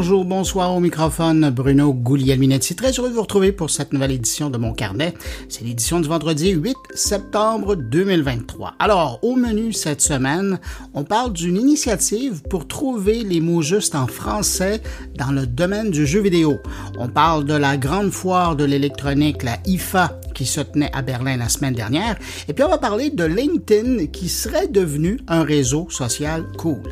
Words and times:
bonjour, 0.00 0.24
bonsoir 0.24 0.74
au 0.74 0.80
microphone. 0.80 1.50
Bruno 1.50 1.92
Guglielminetti, 1.92 2.74
très 2.74 2.90
heureux 2.92 3.10
de 3.10 3.14
vous 3.14 3.20
retrouver 3.20 3.52
pour 3.52 3.68
cette 3.68 3.92
nouvelle 3.92 4.12
édition 4.12 4.48
de 4.48 4.56
mon 4.56 4.72
carnet. 4.72 5.12
C'est 5.50 5.62
l'édition 5.62 6.00
du 6.00 6.08
vendredi 6.08 6.52
8 6.52 6.74
septembre 6.94 7.74
2023. 7.74 8.76
Alors, 8.78 9.18
au 9.20 9.36
menu 9.36 9.74
cette 9.74 10.00
semaine, 10.00 10.58
on 10.94 11.04
parle 11.04 11.34
d'une 11.34 11.58
initiative 11.58 12.40
pour 12.48 12.66
trouver 12.66 13.24
les 13.24 13.42
mots 13.42 13.60
justes 13.60 13.94
en 13.94 14.06
français 14.06 14.80
dans 15.16 15.32
le 15.32 15.46
domaine 15.46 15.90
du 15.90 16.06
jeu 16.06 16.20
vidéo. 16.20 16.60
On 16.98 17.08
parle 17.08 17.44
de 17.44 17.52
la 17.52 17.76
grande 17.76 18.10
foire 18.10 18.56
de 18.56 18.64
l'électronique, 18.64 19.42
la 19.42 19.58
IFA, 19.66 20.18
qui 20.32 20.46
se 20.46 20.60
tenait 20.60 20.90
à 20.92 21.02
Berlin 21.02 21.36
la 21.36 21.48
semaine 21.48 21.74
dernière. 21.74 22.16
Et 22.48 22.52
puis 22.52 22.64
on 22.64 22.68
va 22.68 22.78
parler 22.78 23.10
de 23.10 23.24
LinkedIn 23.24 24.06
qui 24.06 24.28
serait 24.28 24.68
devenu 24.68 25.20
un 25.28 25.42
réseau 25.42 25.88
social 25.90 26.46
cool. 26.58 26.82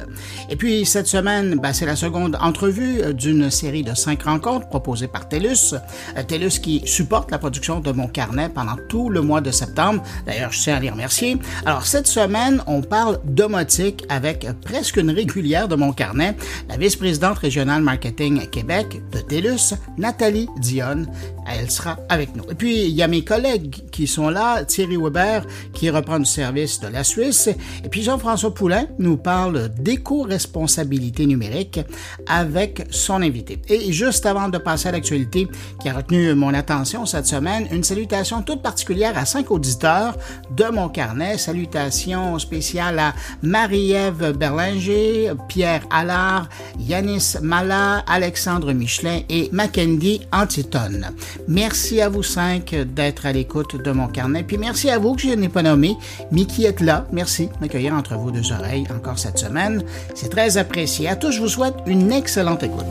Et 0.50 0.56
puis 0.56 0.84
cette 0.84 1.06
semaine, 1.06 1.58
ben, 1.62 1.72
c'est 1.72 1.86
la 1.86 1.96
seconde 1.96 2.36
entrevue 2.40 3.00
euh, 3.02 3.12
d'une 3.12 3.50
série 3.50 3.82
de 3.82 3.94
cinq 3.94 4.22
rencontres 4.22 4.68
proposées 4.68 5.08
par 5.08 5.28
TELUS. 5.28 5.74
Euh, 6.16 6.22
TELUS 6.22 6.60
qui 6.60 6.82
supporte 6.86 7.30
la 7.30 7.38
production 7.38 7.80
de 7.80 7.92
mon 7.92 8.06
carnet 8.06 8.48
pendant 8.48 8.76
tout 8.88 9.10
le 9.10 9.20
mois 9.20 9.40
de 9.40 9.50
septembre. 9.50 10.02
D'ailleurs, 10.26 10.52
je 10.52 10.60
tiens 10.60 10.76
à 10.76 10.80
les 10.80 10.90
remercier. 10.90 11.38
Alors 11.66 11.86
cette 11.86 12.06
semaine, 12.06 12.62
on 12.66 12.82
parle 12.82 13.20
domotique 13.24 14.04
avec 14.08 14.46
presque 14.62 14.96
une 14.96 15.10
régulière 15.10 15.68
de 15.68 15.76
mon 15.76 15.92
carnet, 15.92 16.36
la 16.68 16.76
vice-présidente 16.76 17.38
régionale 17.38 17.82
marketing 17.82 18.48
Québec 18.48 19.00
de 19.12 19.20
TELUS, 19.20 19.74
Nathalie 19.96 20.48
Dionne. 20.58 21.08
Elle 21.48 21.70
sera 21.70 21.96
avec 22.08 22.36
nous. 22.36 22.44
Et 22.50 22.54
puis, 22.54 22.84
il 22.84 22.94
y 22.94 23.02
a 23.02 23.08
mes 23.08 23.24
collègues 23.24 23.84
qui 23.90 24.06
sont 24.06 24.28
là, 24.28 24.64
Thierry 24.64 24.96
Weber, 24.96 25.44
qui 25.72 25.90
reprend 25.90 26.18
du 26.18 26.24
service 26.24 26.80
de 26.80 26.88
la 26.88 27.04
Suisse, 27.04 27.48
et 27.48 27.88
puis 27.88 28.02
Jean-François 28.02 28.54
Poulain 28.54 28.86
nous 28.98 29.16
parle 29.16 29.70
d'éco-responsabilité 29.78 31.26
numérique 31.26 31.80
avec 32.26 32.86
son 32.90 33.22
invité. 33.22 33.60
Et 33.68 33.92
juste 33.92 34.26
avant 34.26 34.48
de 34.48 34.58
passer 34.58 34.88
à 34.88 34.92
l'actualité 34.92 35.48
qui 35.80 35.88
a 35.88 35.94
retenu 35.94 36.34
mon 36.34 36.54
attention 36.54 37.06
cette 37.06 37.26
semaine, 37.26 37.66
une 37.72 37.84
salutation 37.84 38.42
toute 38.42 38.62
particulière 38.62 39.16
à 39.16 39.24
cinq 39.24 39.50
auditeurs 39.50 40.16
de 40.56 40.64
mon 40.64 40.88
carnet. 40.88 41.38
Salutations 41.38 42.38
spéciales 42.38 42.98
à 42.98 43.14
Marie-Ève 43.42 44.32
Berlinger, 44.36 45.32
Pierre 45.48 45.86
Allard, 45.90 46.48
Yanis 46.78 47.36
Mala, 47.42 48.04
Alexandre 48.06 48.72
Michelin 48.72 49.20
et 49.28 49.48
Mackendy 49.52 50.20
Antiton. 50.32 51.02
Merci 51.46 52.00
à 52.00 52.08
vous 52.08 52.22
cinq 52.22 52.74
d'être 52.74 53.26
à 53.26 53.32
l'écoute 53.32 53.76
de 53.76 53.90
mon 53.90 54.08
carnet. 54.08 54.42
Puis 54.42 54.58
merci 54.58 54.90
à 54.90 54.98
vous 54.98 55.14
que 55.14 55.22
je 55.22 55.28
n'ai 55.28 55.48
pas 55.48 55.62
nommé, 55.62 55.96
mais 56.32 56.44
qui 56.44 56.64
êtes 56.64 56.80
là. 56.80 57.06
Merci 57.12 57.46
de 57.46 57.52
m'accueillir 57.60 57.94
entre 57.94 58.14
vos 58.16 58.30
deux 58.30 58.52
oreilles 58.52 58.86
encore 58.94 59.18
cette 59.18 59.38
semaine. 59.38 59.82
C'est 60.14 60.28
très 60.30 60.56
apprécié. 60.56 61.08
À 61.08 61.16
tous, 61.16 61.32
je 61.32 61.40
vous 61.40 61.48
souhaite 61.48 61.76
une 61.86 62.12
excellente 62.12 62.62
écoute. 62.62 62.84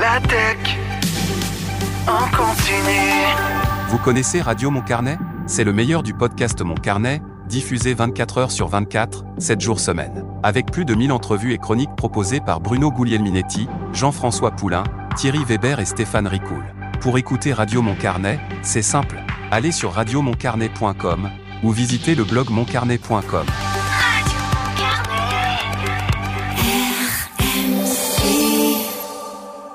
La 0.00 0.20
tech 0.28 0.76
en 2.06 2.36
continue. 2.36 3.56
Vous 3.88 3.98
connaissez 3.98 4.40
Radio 4.40 4.70
Mon 4.70 4.82
Carnet? 4.82 5.18
C'est 5.46 5.64
le 5.64 5.72
meilleur 5.72 6.02
du 6.02 6.12
podcast 6.12 6.60
Mon 6.62 6.74
Carnet, 6.74 7.22
diffusé 7.46 7.94
24 7.94 8.38
heures 8.38 8.50
sur 8.50 8.68
24, 8.68 9.24
7 9.38 9.60
jours 9.60 9.80
semaine. 9.80 10.24
Avec 10.42 10.70
plus 10.70 10.84
de 10.84 10.94
1000 10.94 11.12
entrevues 11.12 11.52
et 11.52 11.58
chroniques 11.58 11.94
proposées 11.96 12.40
par 12.40 12.60
Bruno 12.60 12.90
Guglielminetti, 12.90 13.68
Jean-François 13.92 14.50
Poulain, 14.50 14.84
Thierry 15.16 15.44
Weber 15.44 15.80
et 15.80 15.84
Stéphane 15.84 16.26
Ricoul. 16.26 16.64
Pour 17.00 17.18
écouter 17.18 17.52
Radio 17.52 17.82
Mon 17.82 17.94
Carnet, 17.94 18.40
c'est 18.62 18.82
simple. 18.82 19.22
Allez 19.50 19.72
sur 19.72 19.92
radiomoncarnet.com 19.92 21.30
ou 21.62 21.70
visitez 21.70 22.14
le 22.14 22.24
blog 22.24 22.50
moncarnet.com. 22.50 23.46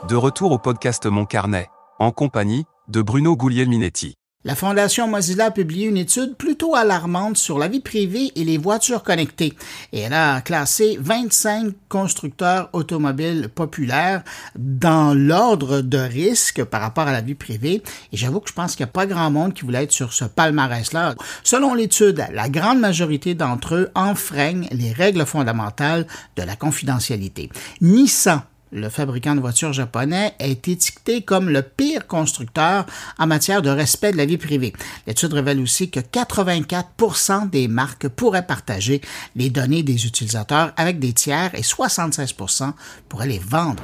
De 0.08 0.16
retour 0.16 0.52
au 0.52 0.58
podcast 0.59 1.06
Mon 1.06 1.26
Carnet, 1.26 1.70
en 1.98 2.12
compagnie 2.12 2.66
de 2.90 3.02
Bruno 3.02 3.38
Guglielminetti. 3.38 4.21
La 4.44 4.56
Fondation 4.56 5.07
Mozilla 5.07 5.46
a 5.46 5.52
publié 5.52 5.85
une 5.85 5.97
étude 5.97 6.35
plutôt 6.35 6.74
alarmante 6.74 7.38
sur 7.38 7.59
la 7.59 7.68
vie 7.68 7.79
privée 7.79 8.31
et 8.35 8.44
les 8.44 8.57
voitures 8.57 9.03
connectées. 9.03 9.53
Et 9.94 10.00
elle 10.00 10.13
a 10.13 10.41
classé 10.41 10.97
25 11.00 11.72
constructeurs 11.88 12.68
automobiles 12.74 13.50
populaires 13.53 14.24
dans 14.56 15.13
l'ordre 15.13 15.81
de 15.81 16.00
risque 16.00 16.63
par 16.63 16.81
rapport 16.81 17.07
à 17.07 17.12
la 17.12 17.22
vie 17.22 17.35
privée. 17.35 17.84
Et 18.12 18.18
j'avoue 18.18 18.40
que 18.40 18.50
je 18.50 18.56
pense 18.56 18.75
qu'il 18.75 18.84
n'y 18.84 18.90
a 18.90 18.94
pas 18.94 19.06
grand 19.06 19.29
monde 19.29 19.53
qui 19.53 19.63
voulait 19.63 19.84
être 19.84 19.91
sur 19.91 20.12
ce 20.12 20.25
palmarès-là. 20.25 21.13
Selon 21.44 21.75
l'étude, 21.75 22.25
la 22.34 22.50
grande 22.50 22.79
majorité 22.79 23.35
d'entre 23.35 23.75
eux 23.75 23.91
enfreignent 23.94 24.68
les 24.72 24.91
règles 24.91 25.28
fondamentales 25.28 26.08
de 26.35 26.41
la 26.41 26.56
confidentialité. 26.56 27.52
Nissan 27.79 28.41
le 28.72 28.90
fabricant 28.90 29.36
de 29.36 29.42
voitures 29.42 29.74
japonais, 29.74 30.34
est 30.40 30.68
étiqueté 30.68 31.22
comme 31.22 31.50
le 31.50 31.62
pire 31.62 32.08
constructeur 32.08 32.86
en 33.18 33.28
matière 33.28 33.62
de 33.62 33.70
respect 33.70 34.12
de 34.12 34.18
la 34.18 34.26
vie 34.26 34.38
privée. 34.38 34.74
L'étude 35.08 35.34
révèle 35.34 35.59
aussi 35.59 35.90
que 35.90 36.00
84% 36.00 37.50
des 37.50 37.68
marques 37.68 38.08
pourraient 38.08 38.46
partager 38.46 39.02
les 39.36 39.50
données 39.50 39.84
des 39.84 40.06
utilisateurs 40.06 40.74
avec 40.78 41.00
des 41.00 41.14
tiers 41.14 41.54
et 41.56 41.62
76% 41.62 42.74
pourraient 43.09 43.28
les 43.28 43.40
vendre. 43.40 43.84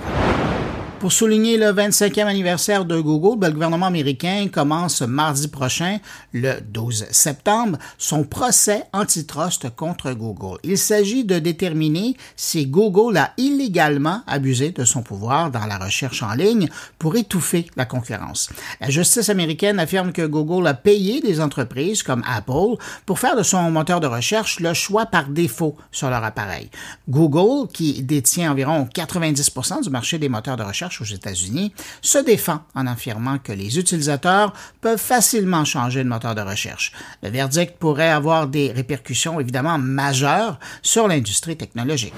Pour 1.00 1.12
souligner 1.12 1.58
le 1.58 1.68
25e 1.68 2.26
anniversaire 2.26 2.84
de 2.84 3.00
Google, 3.00 3.38
ben, 3.38 3.50
le 3.50 3.54
gouvernement 3.54 3.86
américain 3.86 4.48
commence 4.52 5.04
mardi 5.04 5.48
prochain, 5.48 6.00
le 6.34 6.56
12 6.60 7.06
septembre, 7.12 7.78
son 8.00 8.24
procès 8.24 8.84
antitrust 8.94 9.70
contre 9.76 10.12
Google. 10.14 10.58
Il 10.64 10.80
s'agit 10.80 11.24
de 11.24 11.38
déterminer 11.38 12.18
si 12.36 12.66
Google 12.66 13.16
a 13.18 13.32
illégalement 13.38 14.24
abusé 14.26 14.72
de 14.72 14.86
son 14.86 15.04
pouvoir 15.04 15.52
dans 15.52 15.68
la 15.68 15.78
recherche 15.78 16.24
en 16.24 16.34
ligne 16.34 16.68
pour 16.98 17.16
étouffer 17.16 17.68
la 17.76 17.86
concurrence. 17.86 18.50
La 18.82 18.90
justice 18.90 19.30
américaine 19.30 19.80
affirme 19.80 20.12
que 20.12 20.26
Google 20.26 20.66
a 20.66 20.74
payé 20.74 21.22
des 21.22 21.40
entreprises 21.40 22.02
comme 22.02 22.24
Apple 22.28 22.82
pour 23.06 23.20
faire 23.20 23.36
de 23.36 23.44
son 23.44 23.70
moteur 23.70 24.00
de 24.00 24.08
recherche 24.08 24.60
le 24.60 24.74
choix 24.74 25.06
par 25.06 25.28
défaut 25.28 25.78
sur 25.92 26.10
leur 26.10 26.24
appareil. 26.24 26.72
Google, 27.08 27.72
qui 27.72 28.02
détient 28.02 28.52
environ 28.52 28.90
90% 28.92 29.84
du 29.84 29.92
marché 29.92 30.18
des 30.18 30.28
moteurs 30.28 30.58
de 30.58 30.64
recherche, 30.64 30.87
aux 31.02 31.06
États-Unis 31.06 31.74
se 32.02 32.18
défend 32.18 32.62
en 32.76 32.88
affirmant 32.88 33.38
que 33.38 33.52
les 33.52 33.78
utilisateurs 33.78 34.54
peuvent 34.82 35.00
facilement 35.00 35.66
changer 35.66 36.04
de 36.04 36.10
moteur 36.10 36.36
de 36.36 36.42
recherche. 36.42 36.92
Le 37.24 37.30
verdict 37.30 37.78
pourrait 37.78 38.10
avoir 38.10 38.48
des 38.48 38.72
répercussions 38.72 39.40
évidemment 39.40 39.78
majeures 39.78 40.60
sur 40.82 41.08
l'industrie 41.08 41.58
technologique. 41.58 42.14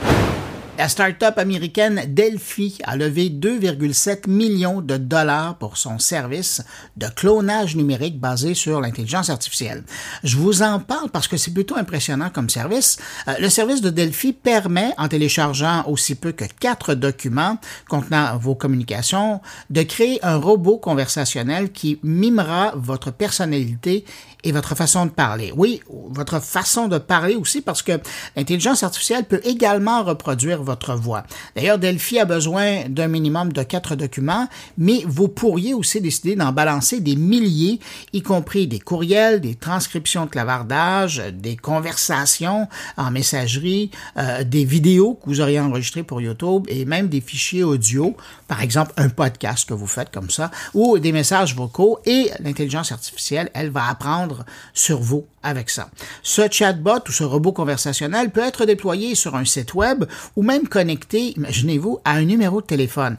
La 0.79 0.88
start-up 0.88 1.38
américaine 1.38 2.03
Delphi 2.07 2.78
a 2.85 2.95
levé 2.95 3.29
2,7 3.29 4.29
millions 4.29 4.79
de 4.79 4.95
dollars 4.95 5.57
pour 5.57 5.75
son 5.75 6.00
service 6.00 6.63
de 6.95 7.07
clonage 7.07 7.75
numérique 7.75 8.17
basé 8.17 8.53
sur 8.53 8.79
l'intelligence 8.79 9.29
artificielle. 9.29 9.84
Je 10.23 10.38
vous 10.38 10.62
en 10.62 10.79
parle 10.79 11.09
parce 11.09 11.28
que 11.28 11.35
c'est 11.35 11.53
plutôt 11.53 11.75
impressionnant 11.75 12.29
comme 12.29 12.50
service. 12.50 12.97
Euh, 13.28 13.34
le 13.41 13.50
service 13.50 13.81
de 13.81 13.89
Delphi 13.89 14.31
permet, 14.31 14.94
en 14.97 15.09
téléchargeant 15.09 15.84
aussi 15.85 16.16
peu 16.16 16.31
que 16.31 16.45
quatre 16.45 16.94
documents 16.94 17.57
contenant 17.89 18.38
vos 18.38 18.56
communications, 18.56 19.41
de 19.69 19.84
créer 19.84 20.23
un 20.23 20.38
robot 20.38 20.78
conversationnel 20.78 21.73
qui 21.73 22.00
mimera 22.03 22.72
votre 22.78 23.12
personnalité 23.12 24.06
et 24.44 24.51
votre 24.51 24.75
façon 24.75 25.05
de 25.05 25.11
parler. 25.11 25.51
Oui, 25.55 25.81
votre 25.89 26.39
façon 26.39 26.88
de 26.88 26.97
parler 26.97 27.35
aussi 27.35 27.61
parce 27.61 27.81
que 27.81 28.00
l'intelligence 28.35 28.83
artificielle 28.83 29.25
peut 29.25 29.41
également 29.44 30.03
reproduire 30.03 30.63
votre 30.63 30.95
voix. 30.95 31.23
D'ailleurs, 31.55 31.77
Delphi 31.77 32.19
a 32.19 32.25
besoin 32.25 32.83
d'un 32.88 33.07
minimum 33.07 33.51
de 33.51 33.63
quatre 33.63 33.95
documents, 33.95 34.47
mais 34.77 35.03
vous 35.05 35.27
pourriez 35.27 35.73
aussi 35.73 36.00
décider 36.00 36.35
d'en 36.35 36.51
balancer 36.51 37.01
des 37.01 37.16
milliers, 37.16 37.79
y 38.13 38.22
compris 38.22 38.67
des 38.67 38.79
courriels, 38.79 39.41
des 39.41 39.55
transcriptions 39.55 40.25
de 40.25 40.29
clavardage, 40.29 41.21
des 41.33 41.57
conversations 41.57 42.68
en 42.97 43.12
messagerie, 43.12 43.92
euh, 44.18 44.44
des 44.44 44.63
vidéos 44.63 45.15
que 45.15 45.30
vous 45.30 45.42
auriez 45.42 45.59
enregistrées 45.59 46.03
pour 46.03 46.21
YouTube 46.21 46.65
et 46.69 46.85
même 46.85 47.09
des 47.09 47.21
fichiers 47.21 47.63
audio, 47.63 48.15
par 48.47 48.62
exemple 48.62 48.94
un 48.97 49.09
podcast 49.09 49.68
que 49.68 49.74
vous 49.74 49.88
faites 49.88 50.12
comme 50.12 50.30
ça, 50.30 50.50
ou 50.74 50.97
des 51.00 51.12
messages 51.12 51.56
vocaux 51.56 52.00
et 52.06 52.31
l'intelligence 52.39 52.92
artificielle, 52.92 53.50
elle 53.53 53.69
va 53.69 53.88
apprendre 53.89 54.29
sur 54.74 55.00
vous 55.00 55.26
avec 55.44 55.70
ça. 55.70 55.90
Ce 56.24 56.42
chatbot 56.50 57.00
ou 57.08 57.12
ce 57.12 57.24
robot 57.24 57.52
conversationnel 57.52 58.31
peut 58.31 58.42
être 58.42 58.66
déployé 58.66 59.16
sur 59.16 59.36
un 59.36 59.46
site 59.46 59.74
web 59.74 60.06
ou 60.36 60.44
même 60.44 60.68
connecté, 60.68 61.34
imaginez-vous, 61.38 62.00
à 62.06 62.12
un 62.14 62.26
numéro 62.26 62.62
de 62.62 62.66
téléphone. 62.66 63.18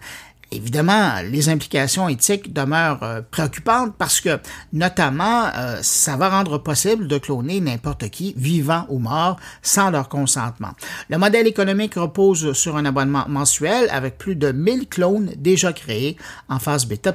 Évidemment, 0.52 1.12
les 1.30 1.48
implications 1.48 2.08
éthiques 2.08 2.52
demeurent 2.52 3.04
euh, 3.04 3.20
préoccupantes 3.30 3.94
parce 3.96 4.20
que, 4.20 4.40
notamment, 4.72 5.44
euh, 5.54 5.78
ça 5.82 6.16
va 6.16 6.28
rendre 6.28 6.58
possible 6.58 7.06
de 7.06 7.18
cloner 7.18 7.60
n'importe 7.60 8.08
qui, 8.10 8.34
vivant 8.36 8.84
ou 8.88 8.98
mort, 8.98 9.36
sans 9.62 9.90
leur 9.90 10.08
consentement. 10.08 10.70
Le 11.08 11.18
modèle 11.18 11.46
économique 11.46 11.94
repose 11.94 12.52
sur 12.54 12.76
un 12.76 12.84
abonnement 12.84 13.26
mensuel 13.28 13.88
avec 13.92 14.18
plus 14.18 14.34
de 14.34 14.50
1000 14.50 14.88
clones 14.88 15.32
déjà 15.36 15.72
créés 15.72 16.16
en 16.48 16.58
phase 16.58 16.86
bêta. 16.86 17.14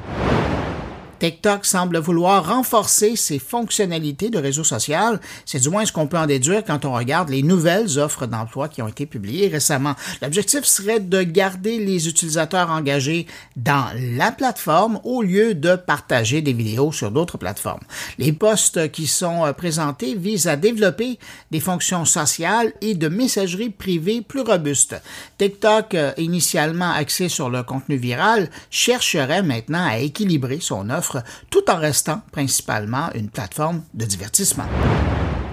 TikTok 1.19 1.65
semble 1.65 1.97
vouloir 1.97 2.47
renforcer 2.47 3.15
ses 3.15 3.39
fonctionnalités 3.39 4.29
de 4.29 4.37
réseau 4.37 4.63
social. 4.63 5.19
C'est 5.45 5.61
du 5.61 5.69
moins 5.69 5.85
ce 5.85 5.91
qu'on 5.91 6.07
peut 6.07 6.17
en 6.17 6.25
déduire 6.25 6.63
quand 6.65 6.85
on 6.85 6.93
regarde 6.93 7.29
les 7.29 7.43
nouvelles 7.43 7.99
offres 7.99 8.25
d'emploi 8.25 8.67
qui 8.67 8.81
ont 8.81 8.87
été 8.87 9.05
publiées 9.05 9.47
récemment. 9.47 9.95
L'objectif 10.21 10.65
serait 10.65 10.99
de 10.99 11.23
garder 11.23 11.79
les 11.79 12.07
utilisateurs 12.07 12.69
engagés 12.69 13.27
dans 13.55 13.87
la 14.17 14.31
plateforme 14.31 14.99
au 15.03 15.21
lieu 15.21 15.55
de 15.55 15.75
partager 15.75 16.41
des 16.41 16.53
vidéos 16.53 16.91
sur 16.91 17.11
d'autres 17.11 17.37
plateformes. 17.37 17.83
Les 18.17 18.33
postes 18.33 18.91
qui 18.91 19.07
sont 19.07 19.53
présentés 19.57 20.15
visent 20.15 20.47
à 20.47 20.55
développer 20.55 21.19
des 21.51 21.59
fonctions 21.59 22.05
sociales 22.05 22.73
et 22.81 22.95
de 22.95 23.07
messagerie 23.07 23.69
privée 23.69 24.21
plus 24.21 24.41
robustes. 24.41 24.95
TikTok, 25.37 25.95
initialement 26.17 26.91
axé 26.91 27.29
sur 27.29 27.49
le 27.49 27.63
contenu 27.63 27.95
viral, 27.95 28.49
chercherait 28.69 29.43
maintenant 29.43 29.85
à 29.85 29.99
équilibrer 29.99 30.59
son 30.59 30.89
offre 30.89 31.04
tout 31.49 31.69
en 31.69 31.77
restant 31.77 32.21
principalement 32.31 33.11
une 33.13 33.29
plateforme 33.29 33.83
de 33.93 34.05
divertissement. 34.05 34.67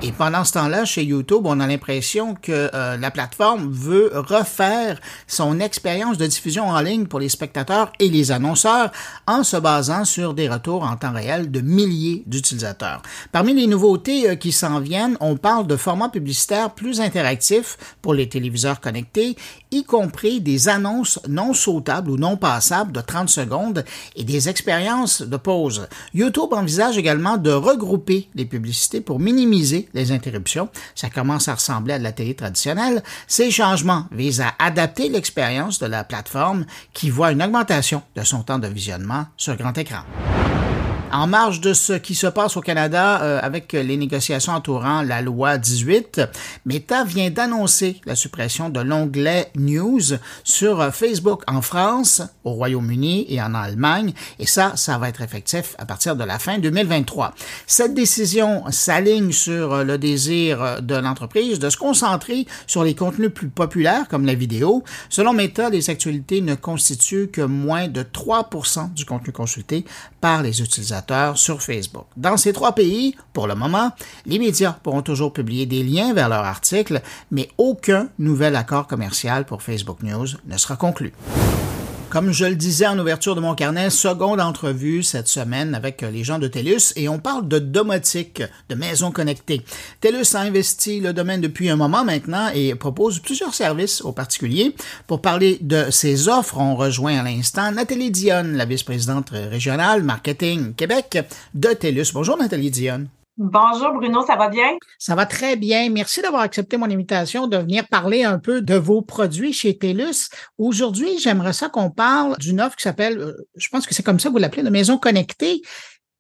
Et 0.05 0.11
pendant 0.11 0.43
ce 0.43 0.55
temps-là, 0.55 0.85
chez 0.85 1.05
YouTube, 1.05 1.43
on 1.45 1.61
a 1.61 1.67
l'impression 1.69 2.35
que 2.35 2.69
euh, 2.75 2.97
la 2.97 3.13
plateforme 3.13 3.71
veut 3.71 4.11
refaire 4.13 5.01
son 5.29 5.61
expérience 5.61 6.19
de 6.19 6.27
diffusion 6.27 6.67
en 6.71 6.81
ligne 6.81 7.07
pour 7.07 7.21
les 7.21 7.29
spectateurs 7.29 7.93
et 8.01 8.09
les 8.09 8.33
annonceurs 8.33 8.91
en 9.29 9.45
se 9.45 9.57
basant 9.57 10.05
sur 10.05 10.35
des 10.35 10.49
retours 10.49 10.83
en 10.83 10.97
temps 10.97 11.13
réel 11.13 11.53
de 11.53 11.61
milliers 11.61 12.25
d'utilisateurs. 12.27 13.01
Parmi 13.31 13.55
les 13.55 13.69
nouveautés 13.69 14.31
euh, 14.31 14.35
qui 14.35 14.51
s'en 14.51 14.81
viennent, 14.81 15.17
on 15.21 15.37
parle 15.37 15.69
de 15.69 15.77
formats 15.77 16.09
publicitaires 16.09 16.71
plus 16.71 17.01
interactifs 17.01 17.79
pour 18.03 18.13
les 18.13 18.29
téléviseurs 18.29 18.81
connectés, 18.81 19.37
y 19.71 19.85
compris 19.85 20.41
des 20.41 20.69
annonces 20.69 21.21
non 21.29 21.55
sautables 21.55 22.11
ou 22.11 22.17
non 22.17 22.37
passables 22.37 22.91
de 22.91 23.01
30 23.01 23.29
secondes 23.29 23.85
et 24.17 24.25
des 24.25 24.49
expériences 24.49 25.23
de 25.23 25.37
pause. 25.37 25.87
YouTube 26.13 26.53
envisage 26.53 26.99
également 26.99 27.37
de 27.37 27.53
regrouper 27.53 28.29
les 28.35 28.47
publicités 28.47 29.01
pour 29.01 29.21
minimiser 29.21 29.89
les 29.95 30.13
interruptions. 30.13 30.69
Ça 30.95 31.11
commence 31.11 31.49
à 31.49 31.55
ressembler 31.55 31.95
à 31.95 31.99
de 31.99 32.05
la 32.05 32.13
télé 32.13 32.35
traditionnelle. 32.35 33.03
Ces 33.27 33.51
changements 33.51 34.07
visent 34.13 34.41
à 34.41 34.55
adapter 34.59 35.09
l'expérience 35.09 35.79
de 35.79 35.87
la 35.87 36.05
plateforme 36.05 36.65
qui 36.93 37.11
voit 37.11 37.33
une 37.33 37.43
augmentation 37.43 38.03
de 38.17 38.25
son 38.25 38.43
temps 38.43 38.59
de 38.59 38.69
visionnement 38.69 39.27
sur 39.37 39.57
grand 39.57 39.77
écran. 39.77 40.03
En 41.15 41.27
marge 41.27 41.61
de 41.61 41.75
ce 41.75 41.93
qui 41.93 42.15
se 42.15 42.27
passe 42.27 42.57
au 42.57 42.63
Canada 42.63 43.21
euh, 43.21 43.39
avec 43.43 43.75
les 43.75 43.99
négociations 43.99 44.55
entourant 44.55 45.03
la 45.03 45.21
loi 45.21 45.59
18, 45.59 46.23
Meta 46.65 47.05
vient 47.05 47.29
d'annoncer 47.29 48.01
la 48.07 48.17
suppression 48.17 48.71
de 48.71 48.81
l'onglet 48.81 49.51
News 49.55 50.01
sur 50.43 50.83
Facebook 50.95 51.43
en 51.47 51.61
France, 51.61 52.23
au 52.45 52.53
Royaume-Uni 52.53 53.27
et 53.29 53.43
en 53.43 53.53
Allemagne, 53.53 54.15
et 54.39 54.47
ça, 54.47 54.73
ça 54.77 54.97
va 54.97 55.11
être 55.11 55.21
effectif 55.21 55.75
à 55.77 55.85
partir 55.85 56.17
de 56.17 56.25
la 56.25 56.39
fin 56.39 56.59
2023. 56.59 57.35
Cette 57.67 57.93
décision 57.93 58.65
s'aligne 58.71 59.33
sur 59.33 59.85
le 59.85 59.99
désir 59.99 60.81
de 60.81 60.95
l'entreprise 60.95 61.59
de 61.59 61.69
se 61.69 61.77
concentrer 61.77 62.47
sur 62.67 62.85
les 62.85 62.95
contenus 62.95 63.35
plus 63.35 63.49
populaires 63.49 64.09
comme 64.09 64.25
la 64.25 64.35
vidéo. 64.35 64.83
Selon 65.11 65.35
Meta, 65.35 65.69
les 65.69 65.91
actualités 65.91 66.41
ne 66.41 66.55
constituent 66.55 67.29
que 67.29 67.43
moins 67.43 67.89
de 67.89 68.03
3% 68.03 68.95
du 68.95 69.05
contenu 69.05 69.31
consulté 69.31 69.85
par 70.23 70.43
les 70.43 70.63
utilisateurs 70.63 71.02
sur 71.35 71.63
Facebook. 71.63 72.07
Dans 72.17 72.37
ces 72.37 72.53
trois 72.53 72.73
pays, 72.73 73.17
pour 73.33 73.47
le 73.47 73.55
moment, 73.55 73.91
les 74.27 74.39
médias 74.39 74.73
pourront 74.83 75.03
toujours 75.03 75.33
publier 75.33 75.67
des 75.67 75.83
liens 75.83 76.13
vers 76.15 76.29
leurs 76.29 76.45
articles, 76.45 77.01
mais 77.31 77.49
aucun 77.59 78.09
nouvel 78.19 78.57
accord 78.57 78.87
commercial 78.87 79.45
pour 79.45 79.63
Facebook 79.63 80.03
News 80.03 80.29
ne 80.47 80.57
sera 80.57 80.77
conclu. 80.77 81.13
Comme 82.13 82.31
je 82.31 82.45
le 82.45 82.57
disais 82.57 82.87
en 82.87 82.99
ouverture 82.99 83.35
de 83.35 83.41
mon 83.41 83.55
carnet, 83.55 83.89
seconde 83.89 84.39
entrevue 84.39 85.03
cette 85.03 85.29
semaine 85.29 85.75
avec 85.75 86.03
les 86.03 86.25
gens 86.25 86.39
de 86.39 86.47
TELUS 86.47 86.93
et 86.95 87.09
on 87.09 87.19
parle 87.19 87.49
de 87.49 87.59
domotique, 87.59 88.43
de 88.69 88.75
maisons 88.75 89.13
connectées. 89.13 89.63
TELUS 90.03 90.35
a 90.35 90.41
investi 90.41 91.01
le 91.01 91.15
domaine 91.15 91.41
depuis 91.41 91.71
un 91.71 91.77
moment 91.77 92.05
maintenant 92.05 92.51
et 92.55 92.75
propose 92.75 93.21
plusieurs 93.21 93.55
services 93.55 94.03
aux 94.03 94.13
particuliers. 94.13 94.77
Pour 95.07 95.23
parler 95.23 95.57
de 95.63 95.91
ses 95.91 96.29
offres, 96.29 96.59
on 96.59 96.77
rejoint 96.77 97.19
à 97.19 97.23
l'instant 97.23 97.73
Nathalie 97.73 98.11
Dionne, 98.11 98.59
la 98.59 98.67
vice-présidente 98.67 99.31
régionale 99.31 100.03
marketing 100.03 100.75
Québec 100.75 101.19
de 101.55 101.69
TELUS. 101.69 102.13
Bonjour 102.13 102.37
Nathalie 102.37 102.71
Dionne. 102.71 103.09
Bonjour 103.39 103.95
Bruno, 103.95 104.27
ça 104.27 104.37
va 104.37 104.51
bien? 104.51 104.77
Ça 104.99 105.15
va 105.15 105.25
très 105.25 105.57
bien. 105.57 105.89
Merci 105.89 106.21
d'avoir 106.21 106.43
accepté 106.43 106.77
mon 106.77 106.91
invitation 106.91 107.47
de 107.47 107.57
venir 107.57 107.89
parler 107.89 108.25
un 108.25 108.39
peu 108.39 108.61
de 108.61 108.75
vos 108.75 109.01
produits 109.01 109.55
chez 109.55 109.79
TELUS. 109.79 110.29
Aujourd'hui, 110.59 111.19
j'aimerais 111.19 111.55
ça 111.55 111.71
qu'on 111.71 111.91
parle 111.91 112.37
d'une 112.37 112.61
offre 112.61 112.77
qui 112.77 112.83
s'appelle, 112.83 113.19
euh, 113.19 113.49
je 113.57 113.69
pense 113.71 113.87
que 113.87 113.95
c'est 113.95 114.03
comme 114.03 114.21
ça 114.21 114.29
que 114.29 114.35
vous 114.35 114.39
l'appelez, 114.39 114.63
de 114.63 114.69
maison 114.69 114.99
connectée. 114.99 115.63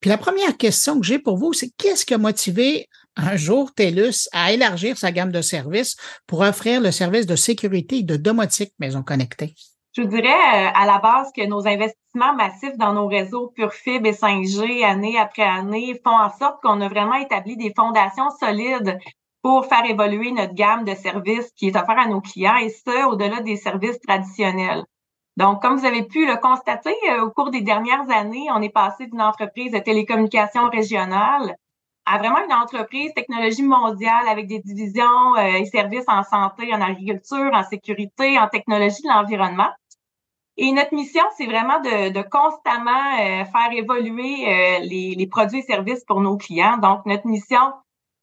Puis 0.00 0.09
la 0.09 0.17
première 0.17 0.56
question 0.56 0.99
que 0.99 1.06
j'ai 1.06 1.19
pour 1.19 1.37
vous, 1.37 1.53
c'est 1.53 1.70
qu'est-ce 1.76 2.06
qui 2.06 2.14
a 2.14 2.19
motivé 2.19 2.88
un 3.17 3.37
jour 3.37 3.75
TELUS 3.75 4.29
à 4.32 4.53
élargir 4.53 4.97
sa 4.97 5.12
gamme 5.12 5.32
de 5.32 5.43
services 5.43 5.97
pour 6.26 6.41
offrir 6.41 6.81
le 6.81 6.91
service 6.91 7.26
de 7.26 7.37
sécurité 7.37 7.99
et 7.99 8.03
de 8.03 8.17
domotique 8.17 8.73
maison 8.79 9.03
connectée? 9.03 9.55
Je 9.94 10.03
dirais 10.03 10.29
euh, 10.29 10.71
à 10.75 10.87
la 10.87 10.99
base 10.99 11.33
que 11.33 11.47
nos 11.47 11.67
investissements 11.69 12.35
massifs 12.35 12.79
dans 12.79 12.94
nos 12.94 13.06
réseaux 13.06 13.53
PureFib 13.55 14.06
et 14.06 14.12
5G 14.12 14.83
année 14.85 15.19
après 15.19 15.43
année 15.43 16.00
font 16.03 16.17
en 16.17 16.31
sorte 16.31 16.62
qu'on 16.62 16.81
a 16.81 16.89
vraiment 16.89 17.17
établi 17.17 17.59
des 17.59 17.75
fondations 17.77 18.31
solides 18.41 18.99
pour 19.43 19.67
faire 19.67 19.85
évoluer 19.85 20.33
notre 20.33 20.55
gamme 20.55 20.85
de 20.85 20.94
services 20.94 21.53
qui 21.56 21.67
est 21.67 21.77
offerte 21.77 21.99
à 21.99 22.06
nos 22.06 22.23
clients 22.23 22.56
et 22.56 22.71
ce, 22.71 23.06
au-delà 23.06 23.41
des 23.41 23.56
services 23.56 24.00
traditionnels. 24.00 24.83
Donc, 25.37 25.61
comme 25.61 25.77
vous 25.77 25.85
avez 25.85 26.05
pu 26.05 26.27
le 26.27 26.37
constater, 26.37 26.95
euh, 27.11 27.25
au 27.25 27.31
cours 27.31 27.50
des 27.50 27.61
dernières 27.61 28.09
années, 28.11 28.47
on 28.55 28.62
est 28.62 28.73
passé 28.73 29.06
d'une 29.06 29.21
entreprise 29.21 29.73
de 29.73 29.79
télécommunications 29.79 30.71
régionale 30.71 31.56
à 32.06 32.19
vraiment 32.19 32.45
une 32.45 32.53
entreprise 32.53 33.12
technologie 33.15 33.62
mondiale 33.62 34.27
avec 34.27 34.47
des 34.47 34.61
divisions 34.61 35.37
euh, 35.37 35.59
et 35.59 35.67
services 35.67 36.09
en 36.09 36.23
santé, 36.23 36.73
en 36.75 36.81
agriculture, 36.81 37.50
en 37.53 37.62
sécurité, 37.62 38.38
en 38.38 38.49
technologie 38.49 39.03
de 39.03 39.09
l'environnement. 39.09 39.69
Et 40.58 40.70
notre 40.72 40.94
mission, 40.94 41.22
c'est 41.37 41.46
vraiment 41.46 41.81
de, 41.81 42.22
constamment 42.28 43.14
euh, 43.19 43.44
faire 43.46 43.72
évoluer 43.72 44.46
euh, 44.46 44.78
les, 44.81 45.14
les, 45.16 45.26
produits 45.26 45.60
et 45.60 45.62
services 45.62 46.04
pour 46.04 46.20
nos 46.20 46.37
clients. 46.37 46.76
Donc, 46.76 47.06
notre 47.06 47.26
mission, 47.26 47.72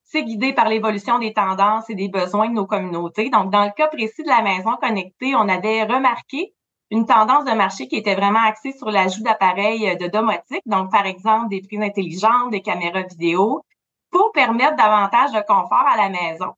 c'est 0.04 0.24
guidé 0.24 0.54
par 0.54 0.70
l'évolution 0.70 1.18
des 1.18 1.34
tendances 1.34 1.90
et 1.90 1.96
des 1.96 2.08
besoins 2.08 2.50
de 2.50 2.54
nos 2.54 2.68
communautés. 2.68 3.30
Donc, 3.30 3.52
dans 3.52 3.66
le 3.66 3.72
cas 3.72 3.88
précis 3.88 4.24
de 4.24 4.28
la 4.28 4.44
maison 4.44 4.76
connectée, 4.80 5.36
on 5.36 5.50
avait 5.50 5.84
remarqué 5.84 6.54
une 6.92 7.06
tendance 7.06 7.46
de 7.46 7.52
marché 7.52 7.88
qui 7.88 7.96
était 7.96 8.16
vraiment 8.16 8.44
axée 8.44 8.72
sur 8.72 8.90
l'ajout 8.90 9.24
d'appareils 9.24 9.90
euh, 9.90 9.96
de 9.96 10.08
domotique, 10.08 10.64
donc 10.66 10.92
par 10.92 11.06
exemple 11.06 11.50
des 11.50 11.62
prises 11.62 11.82
intelligentes, 11.82 12.52
des 12.52 12.62
caméras 12.62 13.04
vidéo, 13.04 13.64
pour 14.12 14.32
permettre 14.34 14.76
davantage 14.76 15.32
de 15.32 15.42
confort 15.42 15.86
à 15.88 15.98
la 15.98 16.10
maison. 16.10 16.54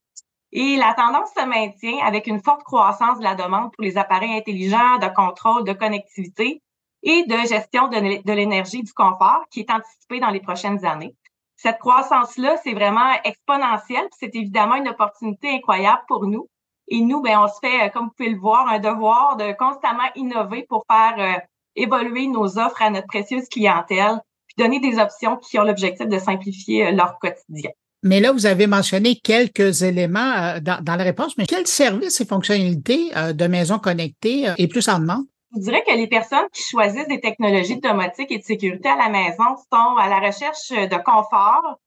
Et 0.54 0.76
la 0.76 0.94
tendance 0.94 1.30
se 1.36 1.46
maintient 1.46 2.06
avec 2.06 2.28
une 2.28 2.42
forte 2.42 2.64
croissance 2.64 3.20
de 3.20 3.24
la 3.24 3.36
demande 3.36 3.72
pour 3.72 3.84
les 3.84 3.98
appareils 3.98 4.34
intelligents 4.34 4.98
de 4.98 5.08
contrôle, 5.16 5.64
de 5.64 5.74
connectivité 5.74 6.62
et 7.04 7.24
de 7.26 7.38
gestion 7.48 7.88
de 7.88 8.32
l'énergie 8.34 8.84
du 8.84 8.94
confort 8.94 9.44
qui 9.50 9.62
est 9.62 9.72
anticipée 9.72 10.20
dans 10.20 10.30
les 10.30 10.42
prochaines 10.42 10.86
années. 10.86 11.16
Cette 11.56 11.78
croissance-là, 11.78 12.58
c'est 12.64 12.74
vraiment 12.74 13.14
exponentiel. 13.24 14.08
C'est 14.20 14.36
évidemment 14.36 14.76
une 14.76 14.88
opportunité 14.88 15.52
incroyable 15.52 16.02
pour 16.08 16.26
nous. 16.26 16.48
Et 16.88 17.02
nous, 17.02 17.22
ben, 17.22 17.40
on 17.40 17.48
se 17.48 17.60
fait, 17.62 17.92
comme 17.92 18.06
vous 18.06 18.14
pouvez 18.18 18.32
le 18.32 18.40
voir, 18.40 18.68
un 18.68 18.80
devoir 18.80 19.38
de 19.38 19.54
constamment 19.54 20.10
innover 20.16 20.66
pour 20.68 20.84
faire 20.90 21.14
euh, 21.18 21.40
évoluer 21.76 22.28
nos 22.28 22.58
offres 22.58 22.82
à 22.82 22.90
notre 22.90 23.06
précieuse 23.06 23.48
clientèle, 23.48 24.20
puis 24.48 24.56
donner 24.58 24.80
des 24.80 25.00
options 25.00 25.38
qui 25.38 25.60
ont 25.60 25.64
l'objectif 25.64 26.08
de 26.08 26.18
simplifier 26.18 26.88
euh, 26.88 26.92
leur 26.92 27.20
quotidien. 27.20 27.70
Mais 28.04 28.20
là, 28.20 28.32
vous 28.32 28.48
avez 28.48 28.66
mentionné 28.66 29.16
quelques 29.16 29.84
éléments 29.84 30.20
euh, 30.20 30.60
dans, 30.60 30.96
la 30.96 31.04
réponse, 31.04 31.38
mais 31.38 31.46
quels 31.46 31.68
services 31.68 32.20
et 32.20 32.26
fonctionnalités 32.26 33.12
euh, 33.16 33.32
de 33.32 33.46
maison 33.46 33.78
connectée 33.78 34.50
euh, 34.50 34.54
est 34.58 34.68
plus 34.68 34.90
en 34.90 35.00
demande? 35.00 35.26
Je 35.56 35.62
dirais 35.62 35.84
que 35.86 35.94
les 35.94 36.08
personnes 36.08 36.48
qui 36.52 36.64
choisissent 36.64 37.08
des 37.08 37.20
technologies 37.20 37.76
de 37.76 37.82
domotique 37.82 38.32
et 38.32 38.40
de 38.40 38.44
sécurité 38.44 38.90
à 38.90 38.96
la 38.96 39.10
maison 39.10 39.56
sont 39.72 39.98
à 40.00 40.08
la 40.08 40.20
recherche 40.20 40.70
de 40.70 41.04
confort, 41.04 41.78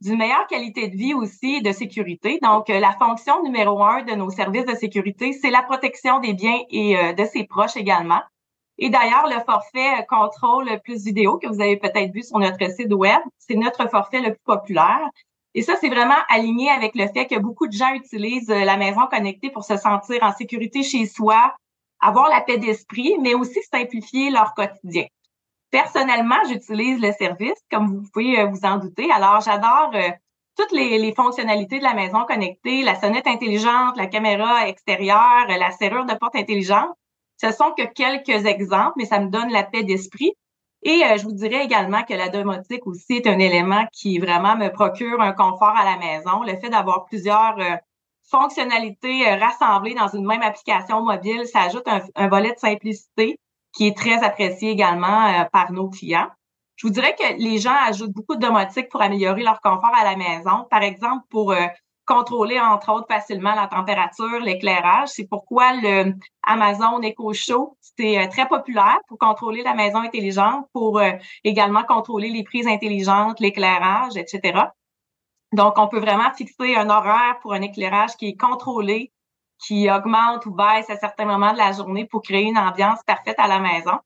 d'une 0.00 0.18
meilleure 0.18 0.46
qualité 0.46 0.88
de 0.88 0.96
vie 0.96 1.14
aussi 1.14 1.56
et 1.56 1.60
de 1.60 1.72
sécurité. 1.72 2.38
Donc, 2.42 2.68
la 2.68 2.92
fonction 2.92 3.42
numéro 3.42 3.82
un 3.82 4.04
de 4.04 4.12
nos 4.12 4.30
services 4.30 4.66
de 4.66 4.74
sécurité, 4.74 5.32
c'est 5.32 5.50
la 5.50 5.62
protection 5.62 6.20
des 6.20 6.34
biens 6.34 6.60
et 6.70 7.14
de 7.14 7.24
ses 7.24 7.44
proches 7.44 7.78
également. 7.78 8.20
Et 8.76 8.90
d'ailleurs, 8.90 9.26
le 9.26 9.40
forfait 9.46 10.04
contrôle 10.06 10.68
plus 10.84 11.02
vidéo 11.04 11.38
que 11.38 11.46
vous 11.46 11.62
avez 11.62 11.78
peut-être 11.78 12.12
vu 12.12 12.22
sur 12.22 12.38
notre 12.38 12.70
site 12.70 12.92
web, 12.92 13.20
c'est 13.38 13.54
notre 13.54 13.88
forfait 13.88 14.20
le 14.20 14.34
plus 14.34 14.44
populaire. 14.44 15.08
Et 15.54 15.62
ça, 15.62 15.76
c'est 15.80 15.88
vraiment 15.88 16.18
aligné 16.28 16.68
avec 16.70 16.94
le 16.96 17.06
fait 17.06 17.26
que 17.26 17.38
beaucoup 17.38 17.68
de 17.68 17.72
gens 17.72 17.94
utilisent 17.94 18.50
euh, 18.50 18.64
la 18.64 18.76
maison 18.76 19.06
connectée 19.10 19.50
pour 19.50 19.64
se 19.64 19.76
sentir 19.76 20.22
en 20.22 20.32
sécurité 20.32 20.82
chez 20.82 21.06
soi, 21.06 21.54
avoir 22.00 22.28
la 22.28 22.40
paix 22.40 22.58
d'esprit, 22.58 23.16
mais 23.20 23.34
aussi 23.34 23.60
simplifier 23.62 24.30
leur 24.30 24.54
quotidien. 24.54 25.06
Personnellement, 25.70 26.38
j'utilise 26.48 27.00
le 27.00 27.12
service, 27.12 27.58
comme 27.70 27.86
vous 27.86 28.08
pouvez 28.12 28.40
euh, 28.40 28.46
vous 28.46 28.64
en 28.64 28.78
douter. 28.78 29.10
Alors, 29.12 29.40
j'adore 29.40 29.90
euh, 29.94 30.10
toutes 30.56 30.72
les, 30.72 31.14
fonctionnalités 31.14 31.78
de 31.78 31.84
la 31.84 31.94
maison 31.94 32.24
connectée, 32.24 32.82
la 32.82 33.00
sonnette 33.00 33.26
intelligente, 33.28 33.96
la 33.96 34.06
caméra 34.06 34.68
extérieure, 34.68 35.46
la 35.48 35.70
serrure 35.70 36.04
de 36.04 36.14
porte 36.14 36.36
intelligente. 36.36 36.90
Ce 37.40 37.52
sont 37.52 37.72
que 37.76 37.82
quelques 37.82 38.46
exemples, 38.46 38.94
mais 38.96 39.04
ça 39.04 39.20
me 39.20 39.28
donne 39.28 39.50
la 39.50 39.64
paix 39.64 39.82
d'esprit. 39.82 40.32
Et 40.84 41.02
je 41.16 41.24
vous 41.24 41.32
dirais 41.32 41.64
également 41.64 42.02
que 42.02 42.14
la 42.14 42.28
domotique 42.28 42.86
aussi 42.86 43.14
est 43.14 43.26
un 43.26 43.38
élément 43.38 43.86
qui 43.92 44.18
vraiment 44.18 44.54
me 44.54 44.68
procure 44.68 45.20
un 45.20 45.32
confort 45.32 45.74
à 45.76 45.84
la 45.84 45.96
maison. 45.96 46.42
Le 46.42 46.56
fait 46.60 46.68
d'avoir 46.68 47.06
plusieurs 47.06 47.56
fonctionnalités 48.30 49.34
rassemblées 49.34 49.94
dans 49.94 50.08
une 50.08 50.26
même 50.26 50.42
application 50.42 51.02
mobile, 51.02 51.46
ça 51.46 51.62
ajoute 51.62 51.88
un 52.14 52.28
volet 52.28 52.52
de 52.52 52.58
simplicité 52.58 53.38
qui 53.72 53.86
est 53.86 53.96
très 53.96 54.22
apprécié 54.22 54.70
également 54.70 55.46
par 55.52 55.72
nos 55.72 55.88
clients. 55.88 56.28
Je 56.76 56.86
vous 56.86 56.92
dirais 56.92 57.14
que 57.16 57.36
les 57.38 57.58
gens 57.58 57.74
ajoutent 57.86 58.12
beaucoup 58.12 58.34
de 58.34 58.40
domotique 58.40 58.88
pour 58.88 59.00
améliorer 59.00 59.42
leur 59.42 59.60
confort 59.60 59.94
à 59.94 60.04
la 60.04 60.16
maison. 60.16 60.66
Par 60.70 60.82
exemple, 60.82 61.24
pour 61.30 61.52
euh, 61.52 61.66
contrôler, 62.06 62.60
entre 62.60 62.92
autres, 62.92 63.06
facilement 63.08 63.54
la 63.54 63.66
température, 63.66 64.40
l'éclairage. 64.40 65.08
C'est 65.08 65.26
pourquoi 65.26 65.74
le 65.74 66.14
Amazon 66.42 67.00
Echo 67.02 67.32
Show, 67.32 67.76
c'est 67.80 68.18
euh, 68.18 68.28
très 68.28 68.46
populaire 68.46 68.98
pour 69.08 69.18
contrôler 69.18 69.62
la 69.62 69.74
maison 69.74 69.98
intelligente, 69.98 70.66
pour 70.72 70.98
euh, 70.98 71.12
également 71.44 71.84
contrôler 71.84 72.30
les 72.30 72.44
prises 72.44 72.66
intelligentes, 72.66 73.40
l'éclairage, 73.40 74.16
etc. 74.16 74.68
Donc, 75.52 75.78
on 75.78 75.88
peut 75.88 76.00
vraiment 76.00 76.32
fixer 76.36 76.74
un 76.74 76.90
horaire 76.90 77.38
pour 77.40 77.52
un 77.52 77.62
éclairage 77.62 78.16
qui 78.16 78.28
est 78.28 78.36
contrôlé, 78.36 79.12
qui 79.58 79.90
augmente 79.90 80.46
ou 80.46 80.50
baisse 80.50 80.90
à 80.90 80.96
certains 80.96 81.24
moments 81.24 81.52
de 81.52 81.58
la 81.58 81.72
journée 81.72 82.06
pour 82.06 82.22
créer 82.22 82.44
une 82.44 82.58
ambiance 82.58 83.00
parfaite 83.06 83.38
à 83.38 83.46
la 83.46 83.60
maison. 83.60 83.98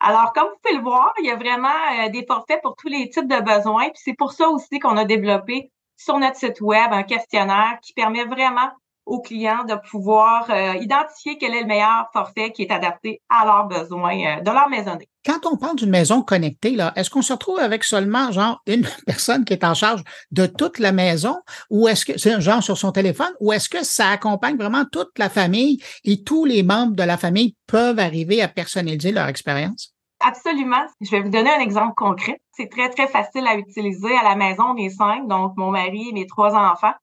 Alors, 0.00 0.32
comme 0.32 0.48
vous 0.48 0.56
pouvez 0.62 0.76
le 0.76 0.82
voir, 0.82 1.12
il 1.20 1.26
y 1.26 1.30
a 1.30 1.36
vraiment 1.36 1.68
euh, 1.68 2.08
des 2.08 2.24
forfaits 2.26 2.60
pour 2.62 2.76
tous 2.76 2.88
les 2.88 3.08
types 3.08 3.28
de 3.28 3.40
besoins. 3.40 3.90
Puis 3.90 4.02
c'est 4.04 4.14
pour 4.14 4.32
ça 4.32 4.48
aussi 4.48 4.78
qu'on 4.78 4.96
a 4.96 5.04
développé 5.04 5.70
sur 6.04 6.18
notre 6.18 6.36
site 6.36 6.60
web 6.60 6.92
un 6.92 7.02
questionnaire 7.02 7.78
qui 7.82 7.92
permet 7.92 8.24
vraiment 8.24 8.70
aux 9.04 9.20
clients 9.20 9.64
de 9.64 9.74
pouvoir 9.90 10.48
euh, 10.50 10.74
identifier 10.80 11.36
quel 11.38 11.54
est 11.54 11.62
le 11.62 11.66
meilleur 11.66 12.06
forfait 12.12 12.52
qui 12.52 12.62
est 12.62 12.70
adapté 12.70 13.20
à 13.28 13.44
leurs 13.44 13.66
besoins 13.66 14.38
euh, 14.38 14.40
de 14.40 14.50
leur 14.50 14.68
maisonnée. 14.68 15.08
Quand 15.24 15.44
on 15.46 15.56
parle 15.56 15.76
d'une 15.76 15.90
maison 15.90 16.22
connectée, 16.22 16.72
là, 16.72 16.92
est-ce 16.96 17.10
qu'on 17.10 17.22
se 17.22 17.32
retrouve 17.32 17.58
avec 17.58 17.84
seulement 17.84 18.30
genre 18.30 18.62
une 18.66 18.86
personne 19.06 19.44
qui 19.44 19.52
est 19.52 19.64
en 19.64 19.74
charge 19.74 20.02
de 20.30 20.46
toute 20.46 20.78
la 20.78 20.92
maison? 20.92 21.36
Ou 21.70 21.88
est-ce 21.88 22.04
que 22.04 22.18
c'est 22.18 22.40
genre 22.40 22.62
sur 22.62 22.78
son 22.78 22.92
téléphone? 22.92 23.32
Ou 23.40 23.52
est-ce 23.52 23.68
que 23.68 23.84
ça 23.84 24.08
accompagne 24.08 24.56
vraiment 24.56 24.84
toute 24.84 25.18
la 25.18 25.28
famille 25.28 25.82
et 26.04 26.22
tous 26.22 26.44
les 26.44 26.62
membres 26.62 26.94
de 26.94 27.02
la 27.02 27.16
famille 27.16 27.56
peuvent 27.66 27.98
arriver 27.98 28.40
à 28.40 28.48
personnaliser 28.48 29.10
leur 29.10 29.26
expérience? 29.26 29.94
Absolument. 30.24 30.86
Je 31.00 31.10
vais 31.10 31.20
vous 31.20 31.30
donner 31.30 31.50
un 31.50 31.60
exemple 31.60 31.94
concret. 31.94 32.40
C'est 32.52 32.68
très, 32.68 32.88
très 32.90 33.08
facile 33.08 33.46
à 33.46 33.56
utiliser 33.56 34.14
à 34.16 34.22
la 34.22 34.36
maison. 34.36 34.64
On 34.68 34.76
est 34.76 34.90
cinq, 34.90 35.26
donc 35.26 35.56
mon 35.56 35.70
mari 35.70 36.10
et 36.10 36.12
mes 36.12 36.26
trois 36.26 36.54
enfants. 36.54 36.94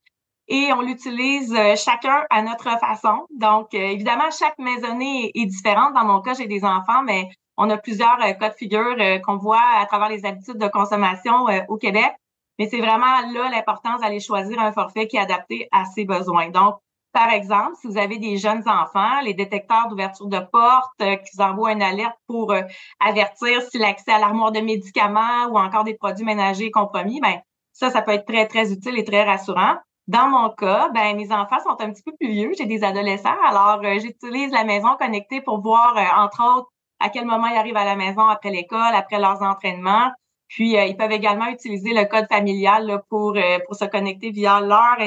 Et 0.47 0.71
on 0.73 0.81
l'utilise 0.81 1.53
euh, 1.53 1.75
chacun 1.75 2.25
à 2.29 2.41
notre 2.41 2.69
façon. 2.79 3.27
Donc, 3.29 3.73
euh, 3.73 3.77
évidemment, 3.77 4.31
chaque 4.31 4.57
maisonnée 4.57 5.31
est, 5.35 5.45
différente. 5.45 5.93
Dans 5.93 6.05
mon 6.05 6.21
cas, 6.21 6.33
j'ai 6.33 6.47
des 6.47 6.63
enfants, 6.63 7.03
mais 7.03 7.29
on 7.57 7.69
a 7.69 7.77
plusieurs 7.77 8.17
euh, 8.23 8.33
cas 8.33 8.49
de 8.49 8.55
figure 8.55 8.95
qu'on 9.23 9.37
voit 9.37 9.61
à 9.77 9.85
travers 9.85 10.09
les 10.09 10.25
habitudes 10.25 10.57
de 10.57 10.67
consommation 10.67 11.45
au 11.67 11.77
Québec. 11.77 12.11
Mais 12.57 12.67
c'est 12.67 12.79
vraiment 12.79 13.21
là 13.31 13.49
l'importance 13.49 14.01
d'aller 14.01 14.19
choisir 14.19 14.59
un 14.59 14.71
forfait 14.71 15.07
qui 15.07 15.17
est 15.17 15.21
adapté 15.21 15.67
à 15.71 15.85
ses 15.85 16.05
besoins. 16.05 16.49
Donc, 16.49 16.77
par 17.11 17.31
exemple, 17.31 17.75
si 17.81 17.87
vous 17.87 17.97
avez 17.97 18.19
des 18.19 18.37
jeunes 18.37 18.63
enfants, 18.67 19.21
les 19.23 19.33
détecteurs 19.33 19.87
d'ouverture 19.89 20.27
de 20.27 20.39
porte 20.39 21.01
euh, 21.01 21.15
qui 21.15 21.29
vous 21.35 21.43
envoient 21.43 21.71
une 21.71 21.81
alerte 21.81 22.15
pour 22.27 22.51
euh, 22.51 22.61
avertir 22.99 23.61
si 23.63 23.77
l'accès 23.79 24.11
à 24.11 24.19
l'armoire 24.19 24.51
de 24.51 24.59
médicaments 24.59 25.47
ou 25.49 25.57
encore 25.57 25.83
des 25.83 25.95
produits 25.95 26.25
ménagers 26.25 26.67
est 26.67 26.71
compromis, 26.71 27.19
ben 27.19 27.39
ça, 27.73 27.89
ça 27.89 28.01
peut 28.01 28.11
être 28.11 28.25
très, 28.25 28.47
très 28.47 28.71
utile 28.71 28.97
et 28.99 29.03
très 29.03 29.23
rassurant. 29.23 29.75
Dans 30.07 30.27
mon 30.27 30.49
cas, 30.49 30.89
ben 30.93 31.15
mes 31.15 31.31
enfants 31.31 31.59
sont 31.63 31.81
un 31.81 31.91
petit 31.91 32.03
peu 32.03 32.11
plus 32.19 32.29
vieux, 32.29 32.51
j'ai 32.57 32.65
des 32.65 32.83
adolescents, 32.83 33.37
alors 33.45 33.81
euh, 33.83 33.99
j'utilise 33.99 34.51
la 34.51 34.63
maison 34.63 34.95
connectée 34.99 35.41
pour 35.41 35.61
voir, 35.61 35.95
entre 36.17 36.43
autres, 36.57 36.69
à 36.99 37.09
quel 37.09 37.25
moment 37.25 37.47
ils 37.47 37.57
arrivent 37.57 37.77
à 37.77 37.85
la 37.85 37.95
maison 37.95 38.27
après 38.27 38.51
l'école, 38.51 38.93
après 38.93 39.19
leurs 39.19 39.41
entraînements. 39.41 40.11
Puis, 40.47 40.73
ils 40.73 40.97
peuvent 40.97 41.11
également 41.11 41.45
utiliser 41.47 41.93
le 41.93 42.05
code 42.05 42.25
familial 42.27 43.03
pour, 43.07 43.37
pour 43.67 43.75
se 43.75 43.85
connecter 43.85 44.31
via 44.31 44.59
leur 44.59 44.97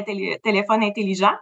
téléphone 0.43 0.85
intelligent 0.85 1.33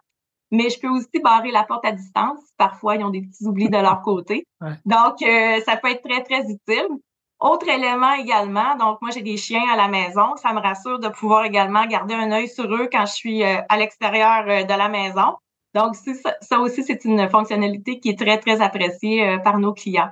mais 0.50 0.68
je 0.70 0.80
peux 0.80 0.88
aussi 0.88 1.20
barrer 1.22 1.50
la 1.50 1.64
porte 1.64 1.84
à 1.84 1.92
distance. 1.92 2.40
Parfois, 2.56 2.96
ils 2.96 3.04
ont 3.04 3.10
des 3.10 3.22
petits 3.22 3.46
oublis 3.46 3.70
de 3.70 3.76
leur 3.76 4.00
côté. 4.04 4.46
Donc, 4.84 5.22
euh, 5.22 5.60
ça 5.64 5.76
peut 5.76 5.90
être 5.90 6.02
très, 6.02 6.22
très 6.22 6.42
utile. 6.42 6.88
Autre 7.40 7.68
élément 7.68 8.12
également, 8.12 8.76
donc 8.76 9.00
moi 9.00 9.10
j'ai 9.14 9.22
des 9.22 9.38
chiens 9.38 9.64
à 9.72 9.74
la 9.74 9.88
maison, 9.88 10.36
ça 10.36 10.52
me 10.52 10.60
rassure 10.60 10.98
de 10.98 11.08
pouvoir 11.08 11.46
également 11.46 11.86
garder 11.86 12.12
un 12.12 12.30
œil 12.32 12.48
sur 12.48 12.66
eux 12.66 12.86
quand 12.92 13.06
je 13.06 13.14
suis 13.14 13.42
euh, 13.42 13.62
à 13.70 13.78
l'extérieur 13.78 14.44
euh, 14.46 14.64
de 14.64 14.74
la 14.74 14.90
maison. 14.90 15.36
Donc 15.74 15.96
ça, 15.96 16.36
ça 16.42 16.58
aussi 16.58 16.84
c'est 16.84 17.02
une 17.06 17.30
fonctionnalité 17.30 17.98
qui 17.98 18.10
est 18.10 18.18
très 18.18 18.36
très 18.36 18.60
appréciée 18.60 19.38
par 19.42 19.58
nos 19.58 19.72
clients. 19.72 20.10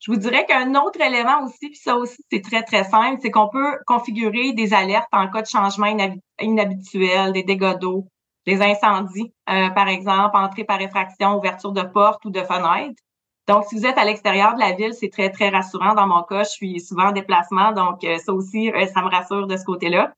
Je 0.00 0.12
vous 0.12 0.18
dirais 0.18 0.44
qu'un 0.44 0.74
autre 0.74 1.00
élément 1.00 1.44
aussi, 1.44 1.70
puis 1.70 1.78
ça 1.82 1.96
aussi 1.96 2.22
c'est 2.30 2.42
très 2.42 2.62
très 2.62 2.84
simple, 2.84 3.20
c'est 3.22 3.30
qu'on 3.30 3.48
peut 3.48 3.78
configurer 3.86 4.52
des 4.52 4.74
alertes 4.74 5.08
en 5.12 5.28
cas 5.30 5.40
de 5.40 5.46
changement 5.46 5.96
inhabituel, 6.38 7.32
des 7.32 7.42
dégâts 7.42 7.78
d'eau, 7.78 8.06
les 8.46 8.62
incendies, 8.62 9.32
euh, 9.48 9.70
par 9.70 9.88
exemple, 9.88 10.36
entrée 10.36 10.64
par 10.64 10.80
effraction, 10.80 11.36
ouverture 11.36 11.72
de 11.72 11.82
porte 11.82 12.24
ou 12.24 12.30
de 12.30 12.40
fenêtre. 12.40 13.00
Donc, 13.46 13.64
si 13.64 13.76
vous 13.76 13.86
êtes 13.86 13.98
à 13.98 14.04
l'extérieur 14.04 14.54
de 14.54 14.60
la 14.60 14.72
ville, 14.72 14.94
c'est 14.94 15.10
très, 15.10 15.30
très 15.30 15.50
rassurant. 15.50 15.94
Dans 15.94 16.06
mon 16.06 16.22
cas, 16.22 16.44
je 16.44 16.50
suis 16.50 16.80
souvent 16.80 17.08
en 17.08 17.12
déplacement, 17.12 17.72
donc 17.72 18.02
euh, 18.04 18.18
ça 18.18 18.32
aussi, 18.32 18.70
euh, 18.70 18.86
ça 18.86 19.02
me 19.02 19.08
rassure 19.08 19.46
de 19.46 19.56
ce 19.56 19.64
côté-là. 19.64 20.12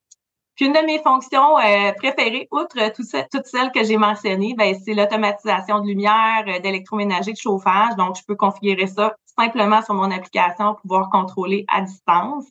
Puis 0.54 0.66
une 0.66 0.72
de 0.72 0.86
mes 0.86 1.02
fonctions 1.02 1.56
préférées, 1.98 2.48
outre 2.50 2.78
toutes 3.30 3.46
celles 3.46 3.70
que 3.72 3.84
j'ai 3.84 3.98
mentionnées, 3.98 4.54
ben, 4.56 4.74
c'est 4.82 4.94
l'automatisation 4.94 5.80
de 5.80 5.86
lumière, 5.86 6.44
d'électroménager, 6.62 7.32
de 7.32 7.36
chauffage. 7.36 7.94
Donc, 7.96 8.16
je 8.16 8.22
peux 8.26 8.36
configurer 8.36 8.86
ça 8.86 9.14
simplement 9.38 9.82
sur 9.82 9.92
mon 9.92 10.10
application 10.10 10.72
pour 10.72 10.80
pouvoir 10.80 11.10
contrôler 11.10 11.66
à 11.68 11.82
distance. 11.82 12.46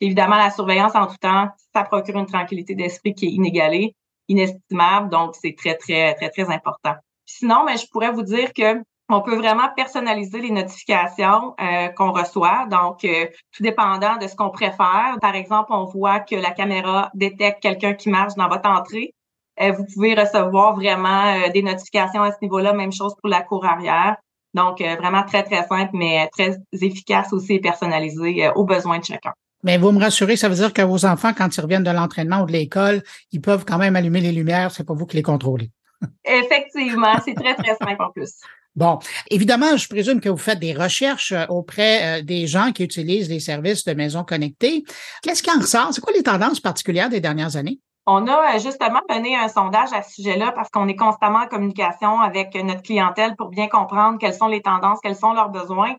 Évidemment, 0.00 0.36
la 0.36 0.52
surveillance 0.52 0.94
en 0.94 1.08
tout 1.08 1.16
temps, 1.20 1.48
ça 1.74 1.82
procure 1.82 2.16
une 2.16 2.26
tranquillité 2.26 2.76
d'esprit 2.76 3.12
qui 3.12 3.26
est 3.26 3.30
inégalée 3.30 3.96
inestimable. 4.32 5.08
Donc, 5.10 5.34
c'est 5.40 5.54
très, 5.56 5.76
très, 5.76 6.14
très, 6.14 6.30
très 6.30 6.48
important. 6.50 6.94
Sinon, 7.24 7.64
mais 7.64 7.76
je 7.76 7.86
pourrais 7.90 8.10
vous 8.10 8.22
dire 8.22 8.52
que 8.52 8.82
on 9.08 9.20
peut 9.20 9.36
vraiment 9.36 9.68
personnaliser 9.76 10.40
les 10.40 10.50
notifications 10.50 11.54
euh, 11.60 11.88
qu'on 11.88 12.12
reçoit. 12.12 12.66
Donc, 12.70 13.04
euh, 13.04 13.26
tout 13.52 13.62
dépendant 13.62 14.16
de 14.16 14.26
ce 14.26 14.34
qu'on 14.34 14.50
préfère. 14.50 15.16
Par 15.20 15.34
exemple, 15.34 15.70
on 15.70 15.84
voit 15.84 16.20
que 16.20 16.34
la 16.34 16.50
caméra 16.50 17.10
détecte 17.14 17.62
quelqu'un 17.62 17.94
qui 17.94 18.08
marche 18.08 18.34
dans 18.36 18.48
votre 18.48 18.68
entrée. 18.68 19.12
Euh, 19.60 19.72
vous 19.72 19.84
pouvez 19.92 20.14
recevoir 20.14 20.74
vraiment 20.74 21.48
des 21.52 21.62
notifications 21.62 22.22
à 22.22 22.32
ce 22.32 22.38
niveau-là. 22.40 22.72
Même 22.72 22.92
chose 22.92 23.14
pour 23.20 23.28
la 23.28 23.42
cour 23.42 23.66
arrière. 23.66 24.16
Donc, 24.54 24.80
vraiment 24.80 25.24
très, 25.24 25.42
très 25.42 25.66
simple, 25.66 25.90
mais 25.94 26.28
très 26.28 26.56
efficace 26.72 27.32
aussi 27.32 27.54
et 27.54 27.60
personnalisé 27.60 28.50
aux 28.54 28.64
besoins 28.64 28.98
de 28.98 29.04
chacun. 29.04 29.32
Mais 29.62 29.78
vous 29.78 29.92
me 29.92 30.00
rassurez, 30.00 30.36
ça 30.36 30.48
veut 30.48 30.56
dire 30.56 30.72
que 30.72 30.82
vos 30.82 31.04
enfants, 31.04 31.32
quand 31.36 31.56
ils 31.56 31.60
reviennent 31.60 31.84
de 31.84 31.90
l'entraînement 31.90 32.42
ou 32.42 32.46
de 32.46 32.52
l'école, 32.52 33.02
ils 33.30 33.40
peuvent 33.40 33.64
quand 33.64 33.78
même 33.78 33.96
allumer 33.96 34.20
les 34.20 34.32
lumières, 34.32 34.70
c'est 34.70 34.84
pas 34.84 34.94
vous 34.94 35.06
qui 35.06 35.16
les 35.16 35.22
contrôlez. 35.22 35.70
Effectivement, 36.24 37.14
c'est 37.24 37.34
très, 37.34 37.54
très 37.54 37.76
simple 37.76 38.02
en 38.02 38.10
plus. 38.10 38.34
Bon, 38.74 38.98
évidemment, 39.30 39.76
je 39.76 39.86
présume 39.86 40.20
que 40.20 40.30
vous 40.30 40.38
faites 40.38 40.58
des 40.58 40.72
recherches 40.72 41.32
euh, 41.32 41.44
auprès 41.50 42.20
euh, 42.20 42.22
des 42.22 42.46
gens 42.46 42.72
qui 42.72 42.82
utilisent 42.82 43.28
les 43.28 43.40
services 43.40 43.84
de 43.84 43.92
maisons 43.92 44.24
connectées. 44.24 44.82
Qu'est-ce 45.22 45.42
qui 45.42 45.50
en 45.50 45.60
ressort? 45.60 45.92
C'est 45.92 46.00
quoi 46.00 46.12
les 46.14 46.22
tendances 46.22 46.58
particulières 46.58 47.10
des 47.10 47.20
dernières 47.20 47.56
années? 47.56 47.80
On 48.06 48.26
a 48.26 48.54
euh, 48.54 48.58
justement 48.58 49.02
mené 49.10 49.36
un 49.36 49.48
sondage 49.48 49.92
à 49.92 50.02
ce 50.02 50.14
sujet-là 50.14 50.52
parce 50.52 50.70
qu'on 50.70 50.88
est 50.88 50.96
constamment 50.96 51.40
en 51.40 51.48
communication 51.48 52.20
avec 52.20 52.54
notre 52.54 52.80
clientèle 52.80 53.36
pour 53.36 53.50
bien 53.50 53.68
comprendre 53.68 54.18
quelles 54.18 54.34
sont 54.34 54.48
les 54.48 54.62
tendances, 54.62 55.00
quels 55.02 55.16
sont 55.16 55.34
leurs 55.34 55.50
besoins. 55.50 55.94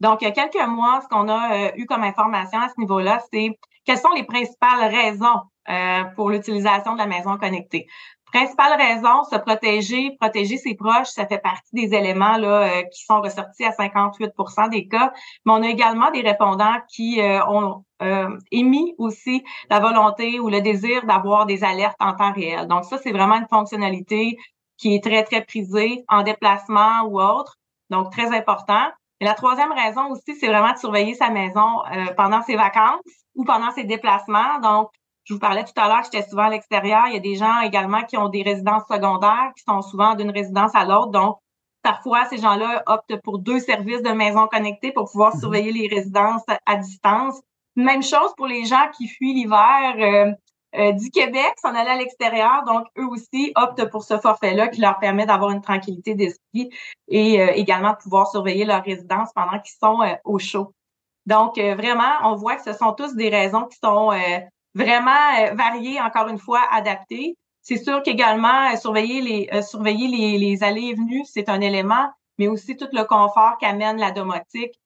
Donc, 0.00 0.22
il 0.22 0.24
y 0.24 0.28
a 0.28 0.32
quelques 0.32 0.66
mois, 0.66 1.00
ce 1.02 1.08
qu'on 1.08 1.28
a 1.28 1.54
euh, 1.54 1.70
eu 1.76 1.86
comme 1.86 2.02
information 2.02 2.60
à 2.60 2.68
ce 2.68 2.74
niveau-là, 2.78 3.20
c'est 3.32 3.58
quelles 3.84 3.98
sont 3.98 4.12
les 4.14 4.24
principales 4.24 4.92
raisons 4.92 5.40
euh, 5.68 6.04
pour 6.16 6.30
l'utilisation 6.30 6.94
de 6.94 6.98
la 6.98 7.06
maison 7.06 7.36
connectée. 7.36 7.86
Principale 8.32 8.76
raison, 8.76 9.22
se 9.30 9.36
protéger, 9.36 10.16
protéger 10.18 10.56
ses 10.56 10.74
proches, 10.74 11.06
ça 11.08 11.24
fait 11.26 11.38
partie 11.38 11.70
des 11.72 11.94
éléments 11.94 12.36
là, 12.36 12.62
euh, 12.62 12.82
qui 12.82 13.04
sont 13.04 13.20
ressortis 13.20 13.64
à 13.64 13.70
58% 13.70 14.68
des 14.70 14.88
cas. 14.88 15.12
Mais 15.46 15.52
on 15.52 15.62
a 15.62 15.68
également 15.68 16.10
des 16.10 16.22
répondants 16.22 16.76
qui 16.88 17.20
ont 17.48 17.84
émis 18.50 18.94
aussi 18.98 19.42
la 19.70 19.80
volonté 19.80 20.38
ou 20.40 20.50
le 20.50 20.60
désir 20.60 21.06
d'avoir 21.06 21.46
des 21.46 21.64
alertes 21.64 21.96
en 22.00 22.12
temps 22.14 22.32
réel. 22.32 22.66
Donc 22.66 22.84
ça, 22.84 22.98
c'est 22.98 23.12
vraiment 23.12 23.36
une 23.36 23.48
fonctionnalité 23.48 24.36
qui 24.76 24.94
est 24.94 25.02
très, 25.02 25.22
très 25.24 25.42
prisée 25.44 26.04
en 26.08 26.22
déplacement 26.22 27.02
ou 27.06 27.20
autre. 27.20 27.56
Donc, 27.90 28.10
très 28.12 28.36
important. 28.36 28.88
La 29.24 29.32
troisième 29.32 29.72
raison 29.72 30.10
aussi, 30.10 30.36
c'est 30.38 30.48
vraiment 30.48 30.74
de 30.74 30.78
surveiller 30.78 31.14
sa 31.14 31.30
maison 31.30 31.82
euh, 31.90 32.12
pendant 32.14 32.42
ses 32.42 32.56
vacances 32.56 33.00
ou 33.34 33.44
pendant 33.44 33.70
ses 33.70 33.84
déplacements. 33.84 34.60
Donc, 34.62 34.90
je 35.24 35.32
vous 35.32 35.40
parlais 35.40 35.64
tout 35.64 35.72
à 35.76 35.88
l'heure, 35.88 36.02
j'étais 36.04 36.28
souvent 36.28 36.42
à 36.42 36.50
l'extérieur. 36.50 37.04
Il 37.06 37.14
y 37.14 37.16
a 37.16 37.20
des 37.20 37.34
gens 37.34 37.60
également 37.60 38.02
qui 38.02 38.18
ont 38.18 38.28
des 38.28 38.42
résidences 38.42 38.82
secondaires, 38.86 39.52
qui 39.56 39.64
sont 39.66 39.80
souvent 39.80 40.14
d'une 40.14 40.30
résidence 40.30 40.74
à 40.74 40.84
l'autre. 40.84 41.10
Donc, 41.10 41.38
parfois, 41.82 42.26
ces 42.26 42.36
gens-là 42.36 42.82
optent 42.86 43.18
pour 43.24 43.38
deux 43.38 43.60
services 43.60 44.02
de 44.02 44.10
maison 44.10 44.46
connectée 44.46 44.92
pour 44.92 45.10
pouvoir 45.10 45.34
mhm. 45.34 45.40
surveiller 45.40 45.72
les 45.72 45.88
résidences 45.88 46.44
à 46.66 46.76
distance. 46.76 47.40
Même 47.76 48.02
chose 48.02 48.34
pour 48.36 48.46
les 48.46 48.66
gens 48.66 48.90
qui 48.94 49.08
fuient 49.08 49.32
l'hiver. 49.32 49.94
Euh, 50.00 50.32
euh, 50.76 50.92
du 50.92 51.10
Québec, 51.10 51.54
s'en 51.62 51.74
aller 51.74 51.90
à 51.90 51.96
l'extérieur. 51.96 52.64
Donc, 52.66 52.86
eux 52.98 53.06
aussi 53.06 53.52
optent 53.54 53.88
pour 53.90 54.02
ce 54.02 54.18
forfait-là 54.18 54.68
qui 54.68 54.80
leur 54.80 54.98
permet 54.98 55.24
d'avoir 55.24 55.50
une 55.50 55.60
tranquillité 55.60 56.14
d'esprit 56.14 56.70
et 57.08 57.40
euh, 57.40 57.52
également 57.54 57.92
de 57.92 57.96
pouvoir 57.96 58.28
surveiller 58.28 58.64
leur 58.64 58.82
résidence 58.82 59.30
pendant 59.34 59.58
qu'ils 59.60 59.76
sont 59.80 60.02
euh, 60.02 60.14
au 60.24 60.38
chaud. 60.38 60.72
Donc, 61.26 61.58
vraiment, 61.58 62.12
on 62.24 62.34
voit 62.34 62.56
que 62.56 62.62
ce 62.64 62.74
sont 62.74 62.92
tous 62.92 63.14
des 63.14 63.30
raisons 63.30 63.64
qui 63.64 63.78
sont 63.82 64.10
vraiment 64.74 65.54
variées, 65.54 65.98
encore 65.98 66.28
une 66.28 66.36
fois, 66.36 66.60
adaptées. 66.70 67.38
C'est 67.62 67.78
sûr 67.82 68.02
qu'également, 68.02 68.76
surveiller 68.76 69.22
les 69.22 69.62
surveiller 69.62 70.08
les, 70.08 70.36
les 70.36 70.62
allées 70.62 70.88
et 70.88 70.94
venues, 70.94 71.24
c'est 71.24 71.48
un 71.48 71.62
élément, 71.62 72.10
mais 72.38 72.46
aussi 72.46 72.76
tout 72.76 72.88
le 72.92 73.04
confort 73.04 73.56
qu'amène 73.58 73.96
la 73.96 74.10
domotique. 74.10 74.78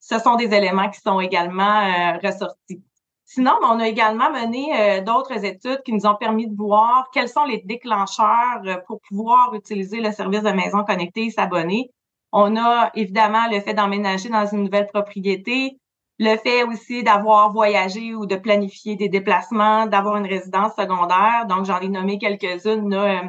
Ce 0.00 0.18
sont 0.18 0.36
des 0.36 0.52
éléments 0.52 0.90
qui 0.90 1.00
sont 1.00 1.18
également 1.18 2.18
ressortis. 2.22 2.82
Sinon, 3.28 3.58
on 3.60 3.80
a 3.80 3.88
également 3.88 4.30
mené 4.30 4.70
euh, 4.72 5.00
d'autres 5.02 5.44
études 5.44 5.82
qui 5.84 5.92
nous 5.92 6.06
ont 6.06 6.14
permis 6.14 6.48
de 6.48 6.56
voir 6.56 7.10
quels 7.12 7.28
sont 7.28 7.44
les 7.44 7.58
déclencheurs 7.58 8.62
euh, 8.64 8.76
pour 8.86 9.00
pouvoir 9.00 9.52
utiliser 9.52 10.00
le 10.00 10.12
service 10.12 10.42
de 10.44 10.52
maison 10.52 10.84
connectée 10.84 11.24
et 11.24 11.30
s'abonner. 11.30 11.90
On 12.30 12.56
a 12.56 12.92
évidemment 12.94 13.48
le 13.50 13.60
fait 13.60 13.74
d'emménager 13.74 14.28
dans 14.28 14.46
une 14.46 14.62
nouvelle 14.62 14.86
propriété, 14.86 15.76
le 16.20 16.36
fait 16.36 16.62
aussi 16.62 17.02
d'avoir 17.02 17.52
voyagé 17.52 18.14
ou 18.14 18.26
de 18.26 18.36
planifier 18.36 18.94
des 18.94 19.08
déplacements, 19.08 19.86
d'avoir 19.86 20.18
une 20.18 20.26
résidence 20.26 20.74
secondaire. 20.76 21.46
Donc, 21.48 21.64
j'en 21.64 21.80
ai 21.80 21.88
nommé 21.88 22.18
quelques-unes 22.18 22.94
euh, 22.94 23.22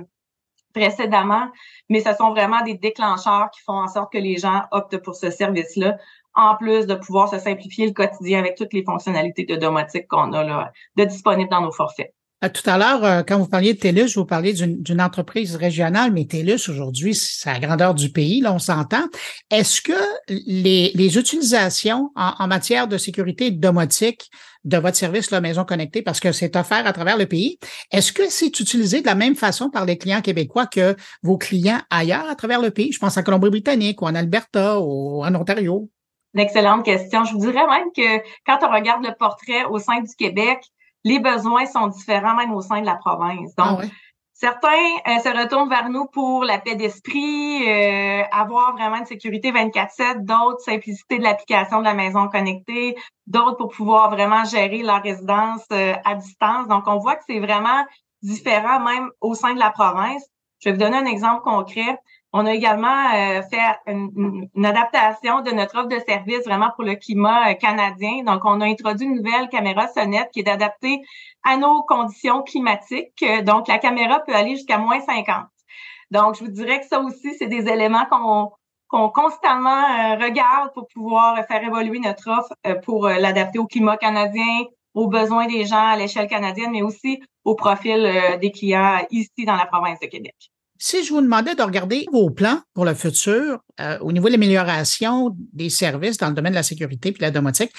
précédemment, 0.74 1.50
mais 1.90 2.02
ce 2.02 2.14
sont 2.14 2.30
vraiment 2.30 2.62
des 2.64 2.76
déclencheurs 2.76 3.50
qui 3.50 3.62
font 3.62 3.82
en 3.82 3.88
sorte 3.88 4.14
que 4.14 4.20
les 4.20 4.38
gens 4.38 4.62
optent 4.72 5.02
pour 5.02 5.16
ce 5.16 5.32
service-là 5.32 5.98
en 6.38 6.56
plus 6.56 6.86
de 6.86 6.96
pouvoir 6.96 7.30
se 7.30 7.40
simplifier 7.40 7.88
le 7.88 7.94
quotidien 7.94 8.40
avec 8.40 8.56
toutes 8.56 8.72
les 8.72 8.84
fonctionnalités 8.84 9.44
de 9.44 9.56
domotique 9.56 10.08
qu'on 10.08 10.32
a 10.34 10.44
là, 10.44 10.72
de 10.96 11.04
disponibles 11.04 11.50
dans 11.50 11.62
nos 11.62 11.72
forfaits. 11.72 12.14
Euh, 12.44 12.50
tout 12.50 12.70
à 12.70 12.78
l'heure, 12.78 13.04
euh, 13.04 13.24
quand 13.28 13.40
vous 13.40 13.48
parliez 13.48 13.74
de 13.74 13.80
TELUS, 13.80 14.14
vous 14.16 14.26
parliez 14.26 14.54
d'une 14.54 15.02
entreprise 15.02 15.56
régionale, 15.56 16.12
mais 16.12 16.26
TELUS, 16.26 16.70
aujourd'hui, 16.70 17.16
c'est 17.16 17.52
la 17.52 17.60
grandeur 17.60 17.96
du 17.96 18.12
pays, 18.12 18.42
là, 18.42 18.54
on 18.54 18.60
s'entend. 18.60 19.08
Est-ce 19.50 19.82
que 19.82 19.94
les, 20.28 20.92
les 20.94 21.18
utilisations 21.18 22.12
en, 22.16 22.34
en, 22.38 22.48
matière 22.48 22.88
de 22.88 23.00
sécurité 23.00 23.50
domotique 23.50 24.30
de 24.66 24.78
votre 24.78 24.98
service, 24.98 25.32
la 25.32 25.42
Maison 25.42 25.66
Connectée, 25.66 26.04
parce 26.04 26.20
que 26.20 26.32
c'est 26.32 26.56
offert 26.56 26.86
à 26.86 26.94
travers 26.94 27.18
le 27.18 27.26
pays, 27.26 27.58
est-ce 27.92 28.14
que 28.14 28.30
c'est 28.30 28.60
utilisé 28.60 29.02
de 29.02 29.08
la 29.08 29.16
même 29.16 29.36
façon 29.36 29.72
par 29.72 29.86
les 29.86 29.98
clients 29.98 30.22
québécois 30.22 30.68
que 30.68 30.96
vos 31.24 31.40
clients 31.40 31.82
ailleurs 31.90 32.30
à 32.30 32.36
travers 32.36 32.62
le 32.62 32.70
pays? 32.70 32.92
Je 32.92 33.00
pense 33.00 33.18
en 33.18 33.24
Colombie-Britannique 33.24 34.00
ou 34.04 34.06
en 34.06 34.14
Alberta 34.14 34.80
ou 34.80 35.24
en 35.26 35.34
Ontario. 35.34 35.90
Une 36.38 36.44
excellente 36.44 36.86
question. 36.86 37.24
Je 37.24 37.34
vous 37.34 37.40
dirais 37.40 37.66
même 37.66 37.92
que 37.96 38.20
quand 38.46 38.60
on 38.62 38.72
regarde 38.72 39.04
le 39.04 39.12
portrait 39.18 39.66
au 39.66 39.80
sein 39.80 40.02
du 40.02 40.16
Québec, 40.16 40.64
les 41.04 41.18
besoins 41.18 41.66
sont 41.66 41.88
différents 41.88 42.36
même 42.36 42.54
au 42.54 42.62
sein 42.62 42.80
de 42.80 42.86
la 42.86 42.94
province. 42.94 43.56
Donc, 43.56 43.80
ah 43.82 43.88
certains 44.34 44.68
euh, 45.08 45.18
se 45.18 45.36
retournent 45.36 45.68
vers 45.68 45.90
nous 45.90 46.06
pour 46.06 46.44
la 46.44 46.60
paix 46.60 46.76
d'esprit, 46.76 47.68
euh, 47.68 48.22
avoir 48.32 48.74
vraiment 48.74 48.98
une 48.98 49.08
sécurité 49.08 49.52
24/7, 49.52 50.26
d'autres 50.26 50.60
simplicité 50.60 51.18
de 51.18 51.24
l'application 51.24 51.80
de 51.80 51.86
la 51.86 51.96
maison 51.96 52.28
connectée, 52.28 52.96
d'autres 53.26 53.58
pour 53.58 53.70
pouvoir 53.70 54.12
vraiment 54.12 54.44
gérer 54.46 54.84
leur 54.84 55.02
résidence 55.02 55.66
euh, 55.72 55.96
à 56.06 56.14
distance. 56.14 56.68
Donc, 56.68 56.84
on 56.86 57.00
voit 57.00 57.16
que 57.16 57.24
c'est 57.28 57.40
vraiment 57.40 57.84
différent 58.22 58.80
même 58.82 59.10
au 59.22 59.34
sein 59.34 59.56
de 59.56 59.60
la 59.60 59.72
province. 59.72 60.24
Je 60.60 60.70
vais 60.70 60.74
vous 60.74 60.82
donner 60.82 60.98
un 60.98 61.06
exemple 61.06 61.42
concret. 61.42 61.98
On 62.34 62.46
a 62.46 62.54
également 62.54 63.14
euh, 63.16 63.42
fait 63.44 63.92
une, 63.92 64.50
adaptation 64.66 65.42
de 65.42 65.52
notre 65.52 65.78
offre 65.78 65.88
de 65.88 66.00
service 66.00 66.44
vraiment 66.46 66.72
pour 66.76 66.84
le 66.84 66.96
climat 66.96 67.52
euh, 67.52 67.54
canadien. 67.54 68.24
Donc, 68.26 68.42
on 68.44 68.60
a 68.60 68.66
introduit 68.66 69.08
une 69.08 69.16
nouvelle 69.16 69.48
caméra 69.50 69.88
sonnette 69.88 70.30
qui 70.34 70.42
est 70.42 70.50
adaptée 70.50 71.02
à 71.44 71.56
nos 71.56 71.84
conditions 71.84 72.44
climatiques. 72.44 73.24
Donc, 73.44 73.68
la 73.70 73.78
caméra 73.80 74.20
peut 74.20 74.36
aller 74.36 74.56
jusqu'à 74.58 74.78
moins 74.78 75.00
50. 75.00 75.46
Donc, 76.12 76.36
je 76.36 76.44
vous 76.44 76.52
dirais 76.52 76.82
que 76.82 76.88
ça 76.88 77.00
aussi, 77.00 77.34
c'est 77.36 77.48
des 77.48 77.68
éléments 77.68 78.06
qu'on 78.06 78.52
qu'on 78.90 79.10
constamment 79.10 79.84
euh, 79.84 80.16
regarde 80.16 80.72
pour 80.74 80.88
pouvoir 80.94 81.46
faire 81.46 81.62
évoluer 81.62 82.00
notre 82.00 82.30
offre 82.30 82.54
pour 82.84 83.10
l'adapter 83.10 83.60
au 83.60 83.68
climat 83.68 83.98
canadien, 83.98 84.64
aux 84.94 85.08
besoins 85.08 85.46
des 85.46 85.66
gens 85.66 85.88
à 85.88 85.98
l'échelle 85.98 86.28
canadienne, 86.28 86.72
mais 86.72 86.84
aussi 86.84 87.22
au 87.44 87.56
profil 87.56 88.10
des 88.40 88.52
clients 88.52 89.00
ici 89.12 89.44
dans 89.46 89.58
la 89.58 89.66
province 89.66 90.00
de 90.00 90.08
Québec. 90.08 90.36
Si 90.80 91.04
je 91.04 91.14
vous 91.14 91.22
demandais 91.22 91.56
de 91.56 91.64
regarder 91.64 92.06
vos 92.12 92.30
plans 92.30 92.60
pour 92.74 92.86
le 92.86 92.94
futur 92.94 93.60
euh, 93.80 93.98
au 94.00 94.12
niveau 94.12 94.28
de 94.28 94.34
l'amélioration 94.34 95.36
des 95.54 95.70
services 95.70 96.18
dans 96.18 96.28
le 96.28 96.34
domaine 96.34 96.54
de 96.54 96.58
la 96.58 96.64
sécurité 96.64 97.12
puis 97.12 97.20
de 97.20 97.26
la 97.26 97.32
domotique, 97.32 97.72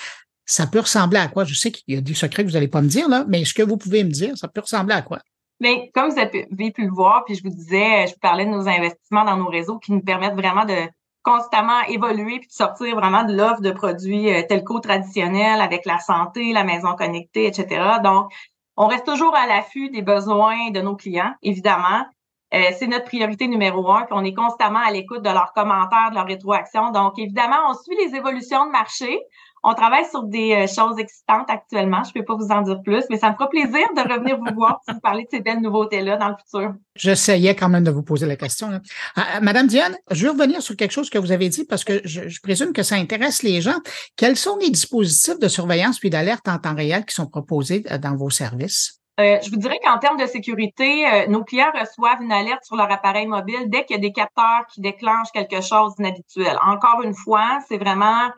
ça 0.44 0.66
peut 0.66 0.80
ressembler 0.80 1.18
à 1.18 1.28
quoi? 1.28 1.44
Je 1.44 1.54
sais 1.54 1.70
qu'il 1.70 1.94
y 1.94 1.98
a 1.98 2.00
des 2.00 2.14
secrets 2.14 2.42
que 2.42 2.48
vous 2.48 2.54
n'allez 2.54 2.68
pas 2.68 2.80
me 2.80 2.88
dire, 2.88 3.08
là, 3.08 3.24
mais 3.28 3.44
ce 3.44 3.54
que 3.54 3.62
vous 3.62 3.76
pouvez 3.76 4.02
me 4.02 4.10
dire, 4.10 4.36
ça 4.36 4.48
peut 4.48 4.62
ressembler 4.62 4.94
à 4.94 5.02
quoi? 5.02 5.20
Bien, 5.60 5.76
comme 5.92 6.10
vous 6.10 6.18
avez 6.18 6.70
pu 6.70 6.86
le 6.86 6.92
voir, 6.92 7.24
puis 7.26 7.34
je 7.34 7.42
vous 7.42 7.54
disais, 7.54 8.06
je 8.06 8.12
vous 8.12 8.20
parlais 8.20 8.46
de 8.46 8.50
nos 8.50 8.68
investissements 8.68 9.24
dans 9.24 9.36
nos 9.36 9.48
réseaux 9.48 9.78
qui 9.78 9.92
nous 9.92 10.00
permettent 10.00 10.36
vraiment 10.36 10.64
de 10.64 10.88
constamment 11.22 11.82
évoluer 11.88 12.38
puis 12.38 12.48
de 12.48 12.52
sortir 12.52 12.96
vraiment 12.96 13.24
de 13.24 13.34
l'offre 13.34 13.60
de 13.60 13.72
produits 13.72 14.32
euh, 14.32 14.42
telco 14.48 14.80
traditionnels 14.80 15.60
avec 15.60 15.84
la 15.84 15.98
santé, 15.98 16.52
la 16.52 16.64
maison 16.64 16.94
connectée, 16.96 17.46
etc. 17.46 17.98
Donc, 18.02 18.32
on 18.76 18.86
reste 18.86 19.04
toujours 19.04 19.34
à 19.34 19.46
l'affût 19.46 19.90
des 19.90 20.02
besoins 20.02 20.70
de 20.70 20.80
nos 20.80 20.96
clients, 20.96 21.34
évidemment. 21.42 22.06
Euh, 22.54 22.70
c'est 22.78 22.86
notre 22.86 23.04
priorité 23.04 23.46
numéro 23.46 23.90
un, 23.90 24.02
puis 24.02 24.12
on 24.12 24.24
est 24.24 24.32
constamment 24.32 24.78
à 24.78 24.90
l'écoute 24.90 25.22
de 25.22 25.28
leurs 25.28 25.52
commentaires, 25.54 26.10
de 26.10 26.14
leurs 26.14 26.26
rétroactions. 26.26 26.90
Donc, 26.92 27.18
évidemment, 27.18 27.56
on 27.68 27.74
suit 27.74 27.96
les 28.06 28.16
évolutions 28.16 28.66
de 28.66 28.70
marché. 28.70 29.20
On 29.62 29.74
travaille 29.74 30.04
sur 30.08 30.22
des 30.22 30.52
euh, 30.52 30.66
choses 30.66 30.98
excitantes 30.98 31.50
actuellement. 31.50 32.02
Je 32.04 32.10
ne 32.10 32.20
peux 32.20 32.24
pas 32.24 32.36
vous 32.36 32.48
en 32.50 32.62
dire 32.62 32.80
plus, 32.82 33.04
mais 33.10 33.18
ça 33.18 33.30
me 33.30 33.34
fera 33.34 33.50
plaisir 33.50 33.86
de 33.94 34.00
revenir 34.00 34.38
vous 34.38 34.54
voir 34.54 34.80
pour 34.86 34.94
vous 34.94 35.00
parler 35.00 35.24
de 35.24 35.28
ces 35.30 35.40
belles 35.40 35.60
nouveautés-là 35.60 36.16
dans 36.16 36.28
le 36.28 36.36
futur. 36.36 36.74
J'essayais 36.94 37.54
quand 37.54 37.68
même 37.68 37.84
de 37.84 37.90
vous 37.90 38.04
poser 38.04 38.26
la 38.26 38.36
question. 38.36 38.80
Ah, 39.16 39.40
Madame 39.42 39.66
Diane, 39.66 39.96
je 40.10 40.24
veux 40.24 40.30
revenir 40.30 40.62
sur 40.62 40.76
quelque 40.76 40.92
chose 40.92 41.10
que 41.10 41.18
vous 41.18 41.32
avez 41.32 41.48
dit 41.48 41.64
parce 41.64 41.84
que 41.84 42.00
je, 42.04 42.28
je, 42.28 42.40
présume 42.40 42.72
que 42.72 42.82
ça 42.82 42.94
intéresse 42.94 43.42
les 43.42 43.60
gens. 43.60 43.78
Quels 44.16 44.36
sont 44.36 44.56
les 44.58 44.70
dispositifs 44.70 45.38
de 45.38 45.48
surveillance 45.48 45.98
puis 45.98 46.08
d'alerte 46.08 46.48
en 46.48 46.58
temps 46.58 46.74
réel 46.74 47.04
qui 47.04 47.14
sont 47.14 47.26
proposés 47.26 47.84
euh, 47.90 47.98
dans 47.98 48.16
vos 48.16 48.30
services? 48.30 48.98
Euh, 49.18 49.38
je 49.42 49.50
vous 49.50 49.56
dirais 49.56 49.80
qu'en 49.82 49.98
termes 49.98 50.16
de 50.16 50.26
sécurité, 50.26 51.04
euh, 51.06 51.26
nos 51.26 51.42
clients 51.42 51.72
reçoivent 51.74 52.22
une 52.22 52.30
alerte 52.30 52.64
sur 52.64 52.76
leur 52.76 52.90
appareil 52.90 53.26
mobile 53.26 53.64
dès 53.66 53.84
qu'il 53.84 53.96
y 53.96 53.98
a 53.98 54.00
des 54.02 54.12
capteurs 54.12 54.64
qui 54.72 54.80
déclenchent 54.80 55.32
quelque 55.32 55.60
chose 55.60 55.96
d'inhabituel. 55.96 56.56
Encore 56.64 57.02
une 57.02 57.14
fois, 57.14 57.58
c'est 57.66 57.78
vraiment 57.78 58.28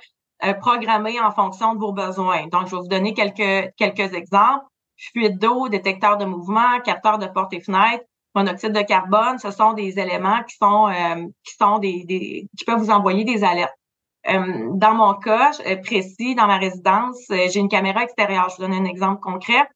euh, 0.43 0.55
programmé 0.55 1.21
en 1.21 1.33
fonction 1.33 1.75
de 1.75 1.81
vos 1.81 1.93
besoins. 1.93 2.47
Donc, 2.47 2.67
je 2.67 2.77
vais 2.77 2.81
vous 2.81 2.89
donner 2.89 3.13
quelques, 3.13 3.75
quelques 3.77 4.15
exemples. 4.15 4.65
Fuite 4.97 5.39
d'eau, 5.39 5.69
détecteur 5.69 6.17
de 6.17 6.25
mouvement, 6.25 6.81
capteur 6.83 7.19
de 7.19 7.27
porte 7.27 7.53
et 7.53 7.61
fenêtre, 7.61 8.05
monoxyde 8.35 8.73
de 8.73 8.83
carbone, 8.83 9.39
ce 9.39 9.51
sont 9.51 9.75
des 9.75 9.99
éléments 9.99 10.43
qui 10.45 10.57
sont 10.57 10.93
qui 11.43 11.57
sont 11.57 11.79
des, 11.79 12.05
des, 12.05 12.47
qui 12.57 12.65
peuvent 12.67 12.79
vous 12.79 12.91
envoyer 12.91 13.25
des 13.25 13.43
alertes. 13.43 13.75
dans 14.27 14.95
mon 14.95 15.15
cas 15.15 15.53
précis, 15.83 16.35
dans 16.35 16.47
ma 16.47 16.59
résidence, 16.59 17.17
j'ai 17.31 17.59
une 17.59 17.71
caméra 17.71 18.03
extérieure. 18.03 18.51
Je 18.51 18.57
vous 18.57 18.69
donne 18.69 18.75
un 18.75 18.85
exemple 18.85 19.21
concret. 19.21 19.67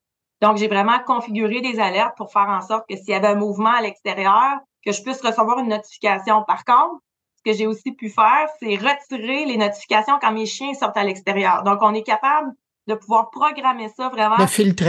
Donc, 0.44 0.58
j'ai 0.58 0.68
vraiment 0.68 0.98
configuré 1.06 1.62
des 1.62 1.80
alertes 1.80 2.18
pour 2.18 2.30
faire 2.30 2.48
en 2.50 2.60
sorte 2.60 2.84
que 2.86 2.96
s'il 2.96 3.08
y 3.08 3.14
avait 3.14 3.28
un 3.28 3.34
mouvement 3.34 3.70
à 3.70 3.80
l'extérieur, 3.80 4.58
que 4.84 4.92
je 4.92 5.02
puisse 5.02 5.22
recevoir 5.22 5.58
une 5.60 5.68
notification. 5.68 6.44
Par 6.46 6.66
contre, 6.66 7.00
ce 7.38 7.50
que 7.50 7.56
j'ai 7.56 7.66
aussi 7.66 7.92
pu 7.92 8.10
faire, 8.10 8.46
c'est 8.60 8.74
retirer 8.74 9.46
les 9.46 9.56
notifications 9.56 10.18
quand 10.20 10.32
mes 10.32 10.44
chiens 10.44 10.74
sortent 10.74 10.98
à 10.98 11.04
l'extérieur. 11.04 11.62
Donc, 11.62 11.78
on 11.80 11.94
est 11.94 12.02
capable 12.02 12.52
de 12.86 12.94
pouvoir 12.94 13.30
programmer 13.30 13.88
ça 13.88 14.10
vraiment 14.10 14.36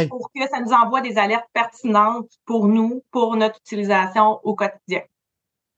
pour 0.09 0.29
que 0.35 0.45
ça 0.45 0.59
nous 0.59 0.73
envoie 0.73 0.99
des 0.99 1.17
alertes 1.17 1.47
pertinentes 1.53 2.27
pour 2.45 2.67
nous, 2.67 3.01
pour 3.11 3.37
notre 3.37 3.57
utilisation 3.59 4.41
au 4.43 4.55
quotidien. 4.55 5.03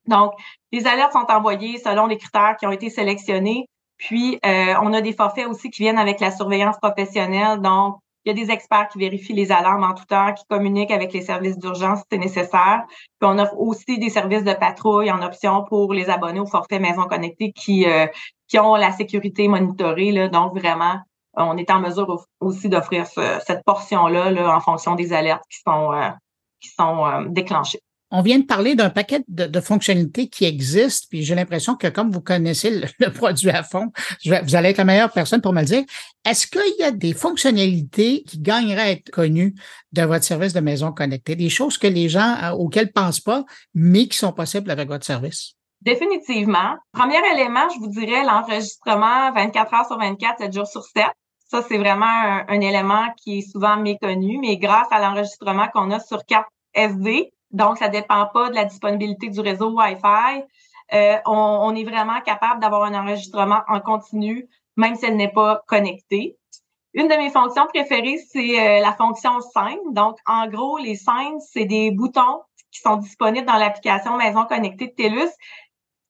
Donc, 0.08 0.34
les 0.72 0.88
alertes 0.88 1.13
sont 1.13 1.30
envoyées 1.30 1.78
selon 1.78 2.08
les 2.08 2.18
critères 2.18 2.56
qui 2.60 2.66
ont 2.66 2.72
été 2.72 2.90
sélectionnés. 2.90 3.70
Puis, 3.98 4.40
euh, 4.44 4.74
on 4.82 4.92
a 4.94 5.02
des 5.02 5.13
forfaits 5.13 5.46
aussi 5.46 5.70
qui 5.70 5.84
viennent 5.84 6.00
avec 6.00 6.20
la 6.20 6.32
surveillance 6.32 6.78
professionnelle. 6.80 7.62
Donc, 7.62 8.00
il 8.28 8.38
y 8.38 8.42
a 8.42 8.46
des 8.46 8.52
experts 8.52 8.90
qui 8.90 9.00
vérifient 9.00 9.34
les 9.34 9.54
alarmes 9.54 9.86
en 9.86 9.94
tout 9.94 10.04
temps, 10.04 10.34
qui 10.34 10.44
communiquent 10.50 10.92
avec 10.92 11.13
les 11.13 11.22
services 11.22 11.58
d'urgence 11.58 12.00
si 12.00 12.06
c'est 12.12 12.18
nécessaire. 12.18 12.84
Puis 12.90 13.30
on 13.30 13.40
offre 13.40 13.58
aussi 13.58 13.98
des 14.00 14.10
services 14.10 14.44
de 14.44 14.52
patrouille 14.52 15.10
en 15.10 15.22
option 15.22 15.63
pour 15.63 15.94
les 15.94 16.10
abonnés 16.10 16.42
au 16.42 16.46
forfait 16.46 16.80
Maison 16.80 17.04
Connectée 17.04 17.54
qui, 17.54 17.86
euh, 17.86 18.06
qui 18.50 18.60
ont 18.60 18.76
la 18.76 18.92
sécurité 18.92 19.48
monitorée. 19.48 20.12
Là. 20.12 20.28
Donc 20.28 20.60
vraiment, 20.60 21.00
on 21.36 21.56
est 21.56 21.72
en 21.72 21.80
mesure 21.80 22.26
aussi 22.42 22.68
d'offrir 22.68 23.08
cette 23.08 23.63
portion-là 23.63 24.30
là, 24.32 24.54
en 24.54 24.60
fonction 24.60 24.96
des 24.96 25.13
alertes 25.13 25.46
qui 25.50 25.60
sont, 25.66 25.94
euh, 25.94 26.10
qui 26.60 26.70
sont 26.70 27.06
euh, 27.06 27.26
déclenchées. 27.30 27.80
On 28.10 28.22
vient 28.22 28.39
de 28.39 28.46
parler 28.46 28.76
d'un 28.76 28.89
paquet 28.89 29.22
de, 29.28 29.60
fonctionnalités 29.60 30.30
qui 30.30 30.46
existent, 30.46 31.08
puis 31.10 31.24
j'ai 31.24 31.36
l'impression 31.36 31.76
que 31.76 31.88
comme 31.88 32.10
vous 32.10 32.22
connaissez 32.22 32.82
le, 33.00 33.12
produit 33.12 33.50
à 33.50 33.63
fond, 33.63 33.91
vous 34.26 34.56
allez 34.56 34.70
être 34.70 34.78
la 34.78 34.86
meilleure 34.86 35.12
personne 35.12 35.41
pour 35.41 35.52
me 35.52 35.60
le 35.60 35.65
dire. 35.65 35.84
Est-ce 36.26 36.48
qu'il 36.48 36.76
y 36.80 36.84
a 36.84 36.91
des 36.91 37.13
fonctionnalités 37.13 38.24
qui 38.24 38.39
gagneraient 38.39 38.82
à 38.82 38.91
être 38.91 39.10
connues 39.10 39.56
de 39.91 40.04
votre 40.04 40.24
service 40.24 40.54
de 40.54 40.62
maison 40.62 40.93
connectée, 40.93 41.36
des 41.36 41.50
choses 41.50 41.78
que 41.78 41.88
les 41.88 42.08
gens 42.08 42.36
euh, 42.43 42.52
auxquelles 42.52 42.93
pensent 42.93 43.20
pas, 43.20 43.43
mais 43.74 44.08
qui 44.08 44.17
sont 44.17 44.32
possibles 44.32 44.72
avec 44.72 44.88
votre 44.88 45.06
service? 45.06 45.56
Définitivement. 45.82 46.76
Premier 46.93 47.20
élément, 47.34 47.67
je 47.74 47.80
vous 47.80 47.89
dirais 47.89 48.24
l'enregistrement 48.24 49.32
24 49.34 49.74
heures 49.74 49.86
sur 49.86 49.98
24, 49.98 50.39
7 50.39 50.54
jours 50.54 50.67
sur 50.67 50.84
7. 50.84 51.06
Ça, 51.50 51.62
c'est 51.67 51.78
vraiment 51.78 52.06
un, 52.06 52.46
un, 52.48 52.62
élément 52.62 53.06
qui 53.17 53.39
est 53.39 53.52
souvent 53.52 53.78
méconnu, 53.78 54.38
mais 54.39 54.58
grâce 54.58 54.88
à 54.91 55.00
l'enregistrement 55.00 55.67
qu'on 55.74 55.91
a 55.91 56.00
sur 56.00 56.26
carte 56.26 56.48
SD, 56.74 57.32
donc, 57.52 57.78
ça 57.78 57.88
ne 57.88 57.94
dépend 57.94 58.26
pas 58.28 58.50
de 58.50 58.56
la 58.56 58.66
disponibilité 58.66 59.30
du 59.30 59.40
réseau 59.40 59.72
Wi-Fi. 59.72 60.44
Euh, 60.94 61.18
on, 61.26 61.76
est 61.76 61.84
vraiment 61.84 62.22
capable 62.22 62.62
d'avoir 62.62 62.84
un 62.84 62.94
enregistrement 62.94 63.62
en 63.68 63.80
continu 63.82 64.48
même 64.78 64.96
si 64.96 65.06
elle 65.06 65.18
n'est 65.18 65.32
pas 65.32 65.62
connectée. 65.68 66.38
Une 66.94 67.08
de 67.08 67.16
mes 67.16 67.30
fonctions 67.30 67.68
préférées, 67.68 68.20
c'est 68.32 68.60
euh, 68.60 68.80
la 68.80 68.94
fonction 68.94 69.42
scène. 69.42 69.92
Donc, 69.92 70.18
en 70.26 70.48
gros, 70.48 70.78
les 70.78 70.96
scènes, 70.96 71.40
c'est 71.52 71.66
des 71.66 71.92
boutons 71.92 72.42
qui 72.72 72.80
sont 72.80 72.98
disponibles 72.98 73.46
dans 73.46 73.58
l'application 73.58 74.18
Maison 74.18 74.46
connectée 74.46 74.88
de 74.88 74.94
TELUS 74.94 75.32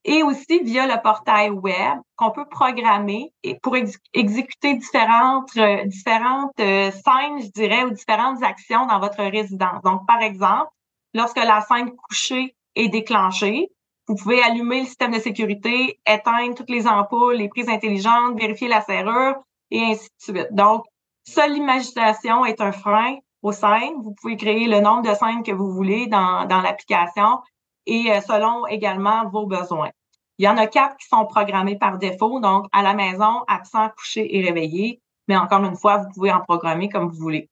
et 0.04 0.24
aussi 0.24 0.60
via 0.64 0.86
le 0.88 1.02
portail 1.02 1.50
web 1.50 2.00
qu'on 2.16 2.32
peut 2.32 2.48
programmer 2.48 3.34
pour 3.62 3.76
exécuter 3.76 4.76
différentes 4.76 5.50
euh, 5.58 5.84
différentes 5.86 6.60
euh, 6.60 6.92
scènes, 6.92 7.42
je 7.42 7.52
dirais, 7.52 7.84
ou 7.84 7.90
différentes 7.92 8.42
actions 8.44 8.86
dans 8.86 9.00
votre 9.00 9.22
résidence. 9.24 9.82
Donc, 9.84 10.06
par 10.08 10.22
exemple, 10.22 10.70
lorsque 11.18 11.38
la 11.38 11.62
scène 11.62 11.92
couchée 11.96 12.56
est 12.76 12.90
déclenchée, 12.90 13.70
vous 14.08 14.16
pouvez 14.16 14.42
allumer 14.42 14.82
le 14.82 14.86
système 14.86 15.12
de 15.12 15.20
sécurité, 15.20 16.00
éteindre 16.08 16.56
toutes 16.56 16.70
les 16.70 16.88
ampoules, 16.88 17.36
les 17.36 17.50
prises 17.50 17.68
intelligentes, 17.68 18.40
vérifier 18.40 18.70
la 18.70 18.82
serrure 18.82 19.36
et 19.72 19.84
ainsi 19.84 20.08
de 20.08 20.36
suite. 20.36 20.48
Donc, 20.52 20.86
seule 21.26 21.54
l'imagination 21.54 22.46
est 22.46 22.62
un 22.62 22.72
frein 22.72 23.18
aux 23.42 23.52
scènes. 23.52 24.02
Vous 24.02 24.14
pouvez 24.14 24.38
créer 24.38 24.68
le 24.68 24.80
nombre 24.80 25.10
de 25.10 25.14
scènes 25.14 25.44
que 25.44 25.52
vous 25.52 25.72
voulez 25.74 26.08
dans, 26.08 26.46
dans 26.46 26.62
l'application 26.62 27.42
et 27.86 28.12
euh, 28.12 28.22
selon 28.22 28.66
également 28.68 29.28
vos 29.30 29.46
besoins. 29.46 29.90
Il 30.38 30.46
y 30.46 30.48
en 30.48 30.58
a 30.58 30.68
quatre 30.68 30.96
qui 30.98 31.08
sont 31.08 31.26
programmés 31.26 31.78
par 31.78 31.98
défaut, 31.98 32.40
donc 32.40 32.68
à 32.72 32.84
la 32.84 32.94
maison, 32.94 33.44
absent, 33.48 33.90
couché 33.98 34.38
et 34.38 34.46
réveillé. 34.46 35.02
Mais 35.28 35.36
encore 35.36 35.64
une 35.64 35.76
fois, 35.76 35.98
vous 35.98 36.10
pouvez 36.14 36.32
en 36.32 36.42
programmer 36.42 36.90
comme 36.90 37.10
vous 37.10 37.20
voulez. 37.20 37.50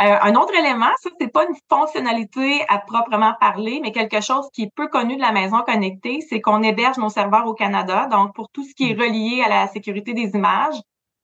Euh, 0.00 0.16
un 0.22 0.34
autre 0.36 0.54
élément, 0.54 0.90
ça, 1.00 1.10
c'est 1.20 1.32
pas 1.32 1.44
une 1.44 1.56
fonctionnalité 1.68 2.64
à 2.68 2.78
proprement 2.78 3.34
parler, 3.40 3.80
mais 3.82 3.90
quelque 3.90 4.20
chose 4.20 4.48
qui 4.52 4.62
est 4.62 4.72
peu 4.74 4.86
connu 4.86 5.16
de 5.16 5.20
la 5.20 5.32
maison 5.32 5.62
connectée, 5.62 6.20
c'est 6.20 6.40
qu'on 6.40 6.62
héberge 6.62 6.98
nos 6.98 7.08
serveurs 7.08 7.46
au 7.46 7.54
Canada. 7.54 8.06
Donc, 8.06 8.32
pour 8.32 8.48
tout 8.50 8.62
ce 8.62 8.74
qui 8.74 8.90
est 8.90 8.94
mm. 8.94 9.00
relié 9.00 9.42
à 9.44 9.48
la 9.48 9.66
sécurité 9.66 10.14
des 10.14 10.30
images, 10.36 10.76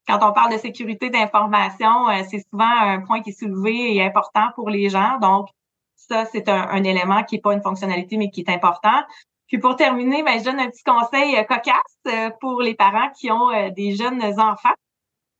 quand 0.07 0.19
on 0.21 0.33
parle 0.33 0.51
de 0.51 0.57
sécurité 0.57 1.09
d'information, 1.09 2.09
euh, 2.09 2.23
c'est 2.29 2.43
souvent 2.49 2.69
un 2.69 2.99
point 2.99 3.21
qui 3.21 3.29
est 3.29 3.39
soulevé 3.39 3.95
et 3.95 4.03
important 4.03 4.47
pour 4.55 4.69
les 4.69 4.89
gens. 4.89 5.19
Donc, 5.19 5.47
ça, 5.95 6.25
c'est 6.25 6.49
un, 6.49 6.83
élément 6.83 7.23
qui 7.23 7.35
n'est 7.35 7.41
pas 7.41 7.53
une 7.53 7.61
fonctionnalité, 7.61 8.17
mais 8.17 8.29
qui 8.29 8.41
est 8.41 8.49
important. 8.49 9.01
Puis 9.47 9.57
pour 9.57 9.77
terminer, 9.77 10.21
ben, 10.21 10.37
je 10.37 10.43
donne 10.43 10.59
un 10.59 10.69
petit 10.69 10.83
conseil 10.83 11.37
euh, 11.37 11.43
cocasse 11.43 12.33
pour 12.41 12.61
les 12.61 12.75
parents 12.75 13.09
qui 13.17 13.31
ont 13.31 13.49
des 13.71 13.95
jeunes 13.95 14.21
enfants 14.21 14.73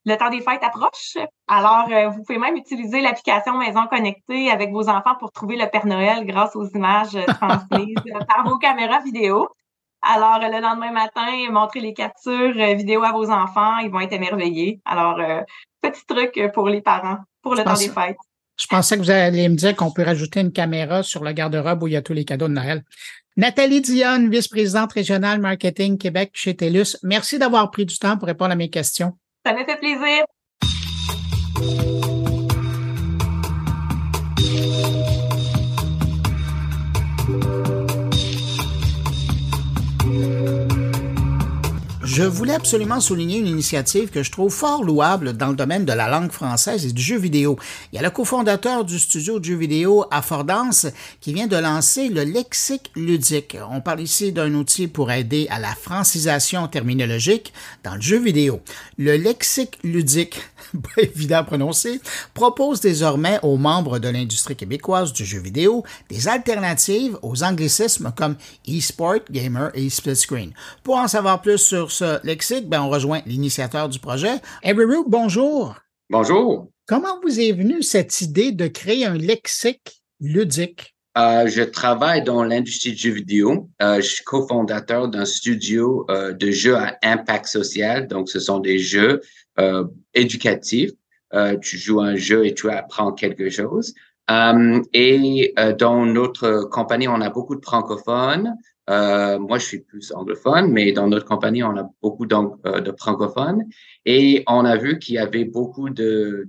le 0.06 0.18
temps 0.18 0.30
des 0.30 0.42
fêtes 0.42 0.64
approche. 0.64 1.18
Alors, 1.48 1.88
euh, 1.92 2.10
vous 2.10 2.24
pouvez 2.24 2.38
même 2.38 2.56
utiliser 2.56 3.02
l'application 3.02 3.58
Maison 3.58 3.88
Connectée 3.88 4.52
avec 4.52 4.72
vos 4.72 4.88
enfants 4.88 5.16
pour 5.20 5.32
trouver 5.32 5.58
le 5.58 5.68
Père 5.70 5.86
Noël 5.86 6.26
grâce 6.26 6.56
aux 6.56 6.68
images 6.70 7.16
euh, 7.16 7.26
transmises 7.26 7.98
euh, 8.08 8.20
par 8.26 8.48
vos 8.48 8.58
caméras 8.58 9.02
vidéo. 9.02 9.50
Alors, 10.02 10.40
le 10.40 10.62
lendemain 10.62 10.92
matin, 10.92 11.32
montrez 11.50 11.80
les 11.80 11.94
captures 11.94 12.54
vidéo 12.76 13.04
à 13.04 13.12
vos 13.12 13.32
enfants, 13.32 13.78
ils 13.80 13.90
vont 13.90 14.02
être 14.02 14.14
émerveillés. 14.14 14.80
Alors, 14.86 15.20
petit 15.82 16.06
truc 16.06 16.40
pour 16.54 16.70
les 16.70 16.82
parents 16.82 17.18
pour 17.42 17.56
le 17.56 17.64
temps 17.64 17.74
des 17.74 17.90
fêtes. 17.90 18.18
Je 18.60 18.68
pensais 18.68 18.98
que 18.98 19.02
vous 19.02 19.10
alliez 19.10 19.50
me 19.50 19.56
dire 19.56 19.76
qu'on 19.76 19.92
peut 19.92 20.04
rajouter 20.04 20.42
une 20.42 20.52
caméra 20.52 21.02
sur 21.02 21.24
le 21.24 21.32
garde-robe 21.32 21.82
où 21.82 21.88
il 21.88 21.94
y 21.94 21.96
a 21.96 22.04
tous 22.04 22.14
les 22.14 22.24
cadeaux 22.24 22.48
de 22.48 22.54
Noël. 22.54 22.84
Nathalie 23.36 23.82
Dionne, 23.82 24.30
vice-présidente 24.30 24.94
régionale 24.94 25.42
marketing 25.42 25.98
Québec 25.98 26.30
chez 26.34 26.56
TELUS, 26.56 26.98
merci 27.02 27.40
d'avoir 27.40 27.72
pris 27.72 27.88
du 27.88 27.98
temps 27.98 28.16
pour 28.16 28.28
répondre 28.28 28.52
à 28.52 28.56
mes 28.56 28.70
questions. 28.70 29.18
Ça 29.46 29.54
me 29.54 29.64
fait 29.64 29.78
plaisir. 29.78 30.26
Je 42.16 42.24
voulais 42.24 42.54
absolument 42.54 43.02
souligner 43.02 43.40
une 43.40 43.48
initiative 43.48 44.10
que 44.10 44.24
je 44.24 44.32
trouve 44.32 44.50
fort 44.50 44.86
louable 44.86 45.34
dans 45.34 45.50
le 45.50 45.56
domaine 45.58 45.84
de 45.84 45.92
la 45.92 46.08
langue 46.08 46.32
française 46.32 46.86
et 46.86 46.94
du 46.94 47.02
jeu 47.02 47.18
vidéo. 47.18 47.60
Il 47.92 47.98
y 47.98 48.00
a 48.00 48.02
le 48.02 48.10
cofondateur 48.10 48.86
du 48.86 49.00
studio 49.00 49.38
de 49.38 49.44
jeux 49.44 49.58
vidéo 49.58 50.06
Affordance 50.12 50.88
qui 51.20 51.34
vient 51.34 51.48
de 51.48 51.58
lancer 51.58 52.08
le 52.08 52.24
lexique 52.24 52.90
ludique. 52.96 53.58
On 53.70 53.82
parle 53.82 54.00
ici 54.00 54.32
d'un 54.32 54.54
outil 54.54 54.88
pour 54.88 55.12
aider 55.12 55.48
à 55.50 55.60
la 55.60 55.76
francisation 55.76 56.70
terminologique 56.70 57.52
dans 57.84 57.96
le 57.96 58.02
jeu 58.02 58.24
vidéo. 58.24 58.62
Le 58.98 59.18
lexique 59.18 59.78
ludique 59.84 60.40
pas 60.96 61.02
évident 61.02 61.38
à 61.38 61.44
prononcer, 61.44 62.00
propose 62.34 62.82
désormais 62.82 63.40
aux 63.44 63.58
membres 63.58 64.00
de 64.00 64.10
l'industrie 64.10 64.56
québécoise 64.56 65.14
du 65.14 65.26
jeu 65.26 65.40
vidéo 65.40 65.84
des 66.10 66.28
alternatives 66.28 67.18
aux 67.22 67.44
anglicismes 67.44 68.14
comme 68.16 68.36
e-sport, 68.68 69.20
gamer 69.30 69.72
et 69.74 69.90
split 69.90 70.16
screen. 70.16 70.52
Pour 70.84 70.98
en 70.98 71.08
savoir 71.08 71.42
plus 71.42 71.58
sur 71.58 71.92
ce 71.92 72.26
lexique, 72.26 72.70
ben 72.70 72.82
on 72.82 72.90
rejoint 72.90 73.22
l'initiateur 73.26 73.90
du 73.90 74.00
projet. 74.00 74.36
Rook, 74.64 75.08
bonjour. 75.10 75.76
Bonjour. 76.10 76.70
Comment 76.88 77.20
vous 77.22 77.40
est 77.40 77.52
venue 77.52 77.82
cette 77.82 78.22
idée 78.22 78.52
de 78.52 78.68
créer 78.68 79.06
un 79.06 79.18
lexique 79.18 80.04
ludique? 80.20 80.96
Euh, 81.18 81.48
je 81.48 81.64
travaille 81.64 82.24
dans 82.24 82.44
l'industrie 82.44 82.92
du 82.92 82.98
jeu 82.98 83.12
vidéo. 83.12 83.70
Euh, 83.82 84.02
je 84.02 84.08
suis 84.08 84.24
cofondateur 84.24 85.08
d'un 85.08 85.26
studio 85.26 86.06
euh, 86.10 86.34
de 86.34 86.52
jeux 86.52 86.76
à 86.76 86.98
impact 87.04 87.46
social. 87.46 88.08
Donc, 88.08 88.30
ce 88.30 88.40
sont 88.40 88.60
des 88.60 88.80
jeux 88.80 89.22
euh, 89.60 89.86
éducatif. 90.14 90.92
Euh, 91.34 91.58
tu 91.58 91.78
joues 91.78 92.02
un 92.02 92.16
jeu 92.16 92.46
et 92.46 92.54
tu 92.54 92.70
apprends 92.70 93.12
quelque 93.12 93.50
chose. 93.50 93.94
Euh, 94.30 94.82
et 94.94 95.54
dans 95.80 96.06
notre 96.06 96.68
compagnie, 96.70 97.08
on 97.08 97.22
a 97.22 97.30
beaucoup 97.30 97.56
de 97.56 97.64
francophones. 97.64 98.56
moi, 98.88 99.58
je 99.58 99.66
suis 99.66 99.80
plus 99.80 100.12
anglophone, 100.14 100.72
mais 100.72 100.92
dans 100.92 101.08
notre 101.08 101.26
compagnie, 101.26 101.64
on 101.64 101.78
a 101.78 101.90
beaucoup 102.02 102.26
de 102.26 102.92
francophones. 102.98 103.64
Et 104.06 104.44
on 104.48 104.66
a 104.66 104.78
vu 104.78 105.00
qu'il 105.00 105.16
y 105.16 105.20
avait 105.20 105.46
beaucoup 105.46 105.90
de, 105.90 106.48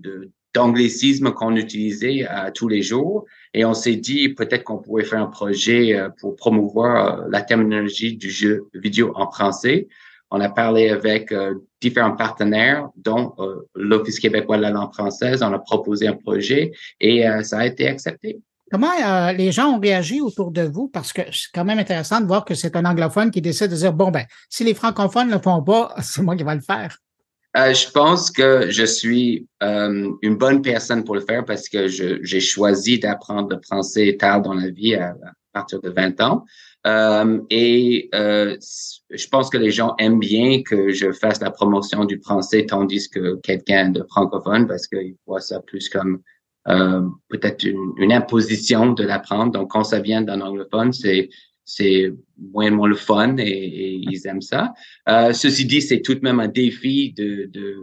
d'anglicisme 0.55 1.33
qu'on 1.33 1.55
utilisait 1.55 2.27
tous 2.55 2.69
les 2.69 2.83
jours. 2.83 3.25
Et 3.55 3.64
on 3.64 3.75
s'est 3.75 3.97
dit 3.97 4.31
peut-être 4.31 4.64
qu'on 4.64 4.79
pourrait 4.79 5.05
faire 5.05 5.23
un 5.23 5.27
projet 5.27 5.99
pour 6.19 6.35
promouvoir 6.37 7.29
la 7.29 7.42
terminologie 7.42 8.16
du 8.16 8.31
jeu 8.31 8.69
vidéo 8.75 9.12
en 9.14 9.31
français. 9.31 9.88
On 10.31 10.41
a 10.41 10.49
parlé 10.49 10.91
avec 10.91 11.31
euh, 11.31 11.55
différents 11.81 12.17
partenaires, 12.17 12.89
dont 12.97 13.35
euh, 13.39 13.69
l'Office 13.75 14.19
québécois 14.19 14.57
de 14.57 14.62
la 14.62 14.71
langue 14.71 14.93
française. 14.93 15.43
On 15.43 15.53
a 15.53 15.59
proposé 15.59 16.09
un 16.09 16.15
projet 16.15 16.73
et 17.01 17.29
euh, 17.29 17.43
ça 17.43 17.61
a 17.61 17.67
été 17.67 17.87
accepté. 17.87 18.41
Comment 18.73 18.91
les 19.37 19.53
gens 19.53 19.77
ont 19.77 19.79
réagi 19.79 20.21
autour 20.21 20.51
de 20.51 20.62
vous? 20.62 20.89
Parce 20.89 21.12
que 21.12 21.23
c'est 21.31 21.51
quand 21.55 21.65
même 21.65 21.79
intéressant 21.79 22.21
de 22.21 22.27
voir 22.27 22.45
que 22.45 22.55
c'est 22.55 22.75
un 22.75 22.85
anglophone 22.85 23.31
qui 23.31 23.41
décide 23.41 23.71
de 23.71 23.77
dire, 23.77 23.93
bon, 23.93 24.11
ben, 24.11 24.25
si 24.51 24.65
les 24.65 24.75
francophones 24.75 25.29
ne 25.29 25.35
le 25.35 25.41
font 25.41 25.62
pas, 25.62 25.95
c'est 26.03 26.23
moi 26.23 26.35
qui 26.35 26.43
vais 26.43 26.57
le 26.57 26.61
faire. 26.61 26.99
je 27.55 27.91
pense 27.93 28.33
que 28.33 28.69
je 28.69 28.85
suis 28.85 29.47
une 29.61 30.37
bonne 30.37 30.62
personne 30.62 31.05
pour 31.05 31.15
le 31.15 31.21
faire 31.21 31.45
parce 31.45 31.69
que 31.69 31.87
j'ai 31.87 32.41
choisi 32.41 32.99
d'apprendre 32.99 33.51
le 33.51 33.62
français 33.62 34.17
tard 34.19 34.43
dans 34.43 34.55
la 34.55 34.71
vie 34.71 34.97
à, 34.97 35.11
à 35.11 35.33
partir 35.53 35.81
de 35.81 35.91
20 35.91 36.21
ans. 36.21 36.45
Euh, 36.87 37.40
et 37.51 38.09
euh, 38.14 38.57
je 39.11 39.27
pense 39.29 39.51
que 39.51 39.59
les 39.59 39.72
gens 39.72 39.94
aiment 39.99 40.20
bien 40.20 40.62
que 40.62 40.92
je 40.92 41.11
fasse 41.11 41.40
la 41.40 41.51
promotion 41.51 42.05
du 42.05 42.20
français 42.20 42.64
tandis 42.66 43.09
que 43.11 43.37
quelqu'un 43.40 43.90
de 43.90 44.05
francophone 44.09 44.68
parce 44.68 44.87
qu'ils 44.87 45.16
voient 45.27 45.40
ça 45.40 45.61
plus 45.61 45.88
comme 45.88 46.20
euh, 46.68 47.03
peut-être 47.29 47.64
une, 47.64 48.12
imposition 48.12 48.92
de 48.92 49.05
l'apprendre. 49.05 49.53
Donc 49.53 49.70
quand 49.72 49.85
ça 49.85 50.01
vient 50.01 50.22
d'un 50.22 50.40
anglophone, 50.40 50.92
c'est 50.92 51.29
c'est 51.64 52.12
moins 52.53 52.70
le 52.70 52.94
fun 52.94 53.37
et, 53.38 54.01
ils 54.01 54.27
aiment 54.29 54.40
ça. 54.40 54.72
Euh, 55.09 55.33
ceci 55.33 55.64
dit, 55.64 55.83
c'est 55.83 56.01
tout 56.01 56.14
de 56.14 56.20
même 56.20 56.38
un 56.38 56.46
défi 56.46 57.12
de, 57.12 57.51
de 57.53 57.77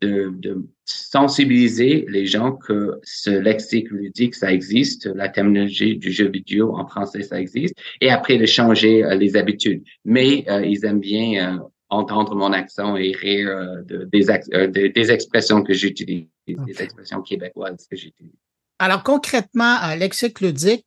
de, 0.00 0.32
de, 0.38 0.66
sensibiliser 0.84 2.06
les 2.08 2.26
gens 2.26 2.52
que 2.52 3.00
ce 3.02 3.30
lexique 3.30 3.90
ludique, 3.90 4.34
ça 4.34 4.52
existe, 4.52 5.06
la 5.06 5.28
terminologie 5.28 5.96
du 5.96 6.12
jeu 6.12 6.28
vidéo 6.28 6.76
en 6.76 6.86
français, 6.86 7.22
ça 7.22 7.40
existe, 7.40 7.74
et 8.00 8.10
après 8.10 8.38
de 8.38 8.46
changer 8.46 9.02
euh, 9.02 9.16
les 9.16 9.36
habitudes. 9.36 9.82
Mais 10.04 10.44
euh, 10.48 10.64
ils 10.64 10.84
aiment 10.84 11.00
bien 11.00 11.56
euh, 11.56 11.58
entendre 11.88 12.36
mon 12.36 12.52
accent 12.52 12.96
et 12.96 13.12
rire 13.12 13.48
de, 13.84 14.08
des, 14.12 14.88
des, 14.90 15.10
expressions 15.10 15.62
que 15.62 15.72
j'utilise, 15.72 16.26
des 16.46 16.82
expressions 16.82 17.22
québécoises 17.22 17.86
que 17.90 17.96
j'utilise. 17.96 18.32
Alors 18.78 19.02
concrètement, 19.02 19.78
lexique 19.96 20.40
ludique, 20.40 20.86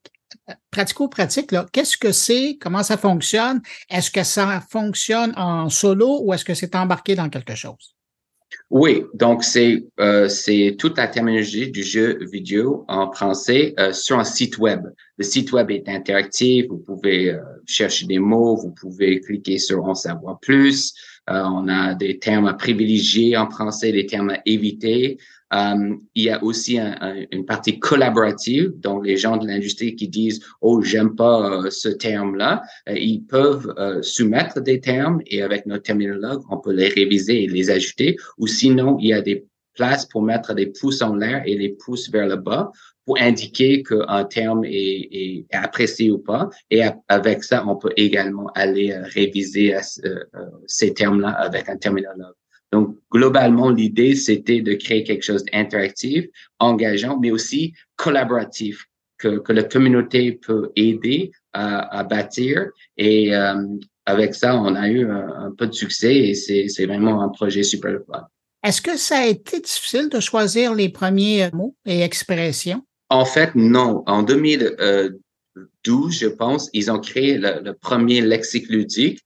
pratico-pratique, 0.71 1.51
qu'est-ce 1.71 1.97
que 1.97 2.11
c'est? 2.11 2.57
Comment 2.59 2.83
ça 2.83 2.97
fonctionne? 2.97 3.61
Est-ce 3.89 4.11
que 4.11 4.23
ça 4.23 4.61
fonctionne 4.69 5.33
en 5.37 5.69
solo 5.69 6.21
ou 6.21 6.33
est-ce 6.33 6.45
que 6.45 6.53
c'est 6.53 6.75
embarqué 6.75 7.15
dans 7.15 7.29
quelque 7.29 7.55
chose? 7.55 7.95
Oui, 8.69 9.03
donc 9.15 9.43
c'est 9.43 9.83
euh, 9.99 10.27
c'est 10.27 10.75
toute 10.77 10.97
la 10.97 11.07
terminologie 11.07 11.71
du 11.71 11.83
jeu 11.83 12.19
vidéo 12.31 12.85
en 12.87 13.11
français 13.11 13.73
euh, 13.79 13.93
sur 13.93 14.19
un 14.19 14.23
site 14.23 14.59
web. 14.59 14.81
Le 15.17 15.23
site 15.23 15.51
web 15.51 15.71
est 15.71 15.89
interactif, 15.89 16.67
vous 16.69 16.77
pouvez 16.77 17.31
euh, 17.31 17.39
chercher 17.65 18.05
des 18.05 18.19
mots, 18.19 18.55
vous 18.55 18.71
pouvez 18.71 19.21
cliquer 19.21 19.57
sur 19.57 19.85
en 19.85 19.95
savoir 19.95 20.39
plus. 20.39 20.93
on 21.27 21.67
a 21.67 21.93
des 21.95 22.19
termes 22.19 22.47
à 22.47 22.53
privilégier 22.53 23.37
en 23.37 23.49
français, 23.49 23.91
des 23.91 24.05
termes 24.05 24.31
à 24.31 24.39
éviter. 24.45 25.17
Euh, 25.53 25.95
il 26.15 26.23
y 26.23 26.29
a 26.29 26.43
aussi 26.43 26.79
une 27.31 27.45
partie 27.45 27.79
collaborative, 27.79 28.71
donc 28.79 29.05
les 29.05 29.17
gens 29.17 29.37
de 29.37 29.47
l'industrie 29.47 29.95
qui 29.95 30.07
disent 30.07 30.41
oh 30.61 30.81
j'aime 30.81 31.15
pas 31.15 31.65
euh, 31.65 31.69
ce 31.69 31.89
terme-là, 31.89 32.61
euh, 32.87 32.93
ils 32.97 33.21
peuvent 33.21 33.73
soumettre 34.01 34.61
des 34.61 34.79
termes 34.79 35.21
et 35.25 35.41
avec 35.41 35.65
notre 35.65 35.83
terminologue 35.83 36.41
on 36.49 36.57
peut 36.57 36.73
les 36.73 36.89
réviser 36.89 37.43
et 37.43 37.47
les 37.47 37.69
ajouter. 37.69 38.15
Ou 38.37 38.47
sinon 38.47 38.97
il 38.99 39.07
y 39.09 39.13
a 39.13 39.21
des 39.21 39.45
places 39.73 40.05
pour 40.05 40.21
mettre 40.21 40.53
des 40.53 40.67
pouces 40.67 41.01
en 41.01 41.15
l'air 41.15 41.41
et 41.45 41.57
les 41.57 41.69
pouces 41.69 42.09
vers 42.11 42.27
le 42.27 42.35
bas 42.35 42.71
pour 43.05 43.19
indiquer 43.19 43.81
qu'un 43.81 44.23
terme 44.25 44.63
est, 44.65 45.07
est, 45.11 45.45
apprécié 45.51 46.11
ou 46.11 46.19
pas. 46.19 46.47
Et 46.69 46.83
avec 47.07 47.43
ça, 47.43 47.65
on 47.65 47.75
peut 47.75 47.93
également 47.97 48.51
aller 48.53 48.93
réviser 48.93 49.75
ces 50.67 50.93
termes-là 50.93 51.29
avec 51.29 51.69
un 51.69 51.77
terminologue. 51.77 52.35
Donc, 52.71 52.97
globalement, 53.11 53.69
l'idée, 53.69 54.15
c'était 54.15 54.61
de 54.61 54.73
créer 54.73 55.03
quelque 55.03 55.23
chose 55.23 55.43
d'interactif, 55.45 56.25
engageant, 56.59 57.17
mais 57.19 57.31
aussi 57.31 57.73
collaboratif, 57.95 58.85
que, 59.17 59.39
que 59.39 59.53
la 59.53 59.63
communauté 59.63 60.33
peut 60.33 60.71
aider 60.75 61.31
à, 61.53 61.99
à 61.99 62.03
bâtir. 62.03 62.67
Et 62.97 63.35
euh, 63.35 63.55
avec 64.05 64.35
ça, 64.35 64.55
on 64.55 64.75
a 64.75 64.87
eu 64.87 65.09
un, 65.09 65.53
peu 65.57 65.67
de 65.67 65.73
succès 65.73 66.15
et 66.15 66.33
c'est 66.33 66.85
vraiment 66.85 67.21
un 67.21 67.29
projet 67.29 67.63
super 67.63 67.99
fun. 68.07 68.27
Est-ce 68.63 68.81
que 68.81 68.97
ça 68.97 69.19
a 69.19 69.25
été 69.25 69.59
difficile 69.59 70.09
de 70.09 70.19
choisir 70.19 70.73
les 70.75 70.89
premiers 70.89 71.49
mots 71.53 71.75
et 71.85 72.01
expressions? 72.01 72.83
En 73.09 73.25
fait, 73.25 73.55
non. 73.55 74.03
En 74.05 74.21
2012, 74.23 76.19
je 76.19 76.27
pense, 76.27 76.69
ils 76.73 76.91
ont 76.91 76.99
créé 76.99 77.37
le, 77.37 77.61
le 77.63 77.73
premier 77.73 78.21
lexique 78.21 78.69
ludique 78.69 79.21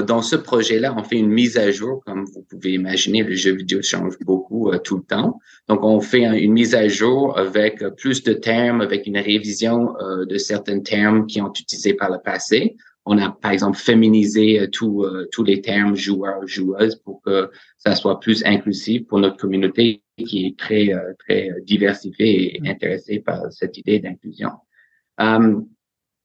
dans 0.00 0.22
ce 0.22 0.36
projet-là, 0.36 0.94
on 0.96 1.04
fait 1.04 1.18
une 1.18 1.28
mise 1.28 1.58
à 1.58 1.70
jour, 1.70 2.02
comme 2.06 2.24
vous 2.24 2.42
pouvez 2.48 2.72
imaginer, 2.72 3.22
le 3.22 3.34
jeu 3.34 3.52
vidéo 3.52 3.82
change 3.82 4.18
beaucoup 4.20 4.70
euh, 4.70 4.78
tout 4.78 4.96
le 4.96 5.02
temps. 5.02 5.38
Donc, 5.68 5.84
on 5.84 6.00
fait 6.00 6.22
une 6.42 6.52
mise 6.52 6.74
à 6.74 6.88
jour 6.88 7.38
avec 7.38 7.84
plus 7.98 8.22
de 8.22 8.32
termes, 8.32 8.80
avec 8.80 9.06
une 9.06 9.18
révision 9.18 9.94
euh, 10.00 10.24
de 10.24 10.38
certains 10.38 10.80
termes 10.80 11.26
qui 11.26 11.42
ont 11.42 11.48
été 11.48 11.62
utilisés 11.62 11.92
par 11.92 12.10
le 12.10 12.18
passé. 12.24 12.76
On 13.04 13.18
a, 13.18 13.30
par 13.30 13.50
exemple, 13.50 13.76
féminisé 13.76 14.60
euh, 14.60 14.66
tous 14.70 15.44
les 15.44 15.60
termes 15.60 15.94
joueurs, 15.94 16.46
joueuses 16.46 16.96
pour 16.96 17.20
que 17.20 17.50
ça 17.76 17.94
soit 17.94 18.18
plus 18.18 18.42
inclusif 18.46 19.06
pour 19.06 19.18
notre 19.18 19.36
communauté 19.36 20.02
qui 20.16 20.46
est 20.46 20.58
très, 20.58 20.90
très 21.18 21.50
diversifiée 21.64 22.56
et 22.56 22.60
mm. 22.60 22.66
intéressée 22.66 23.18
par 23.18 23.52
cette 23.52 23.76
idée 23.76 23.98
d'inclusion. 23.98 24.52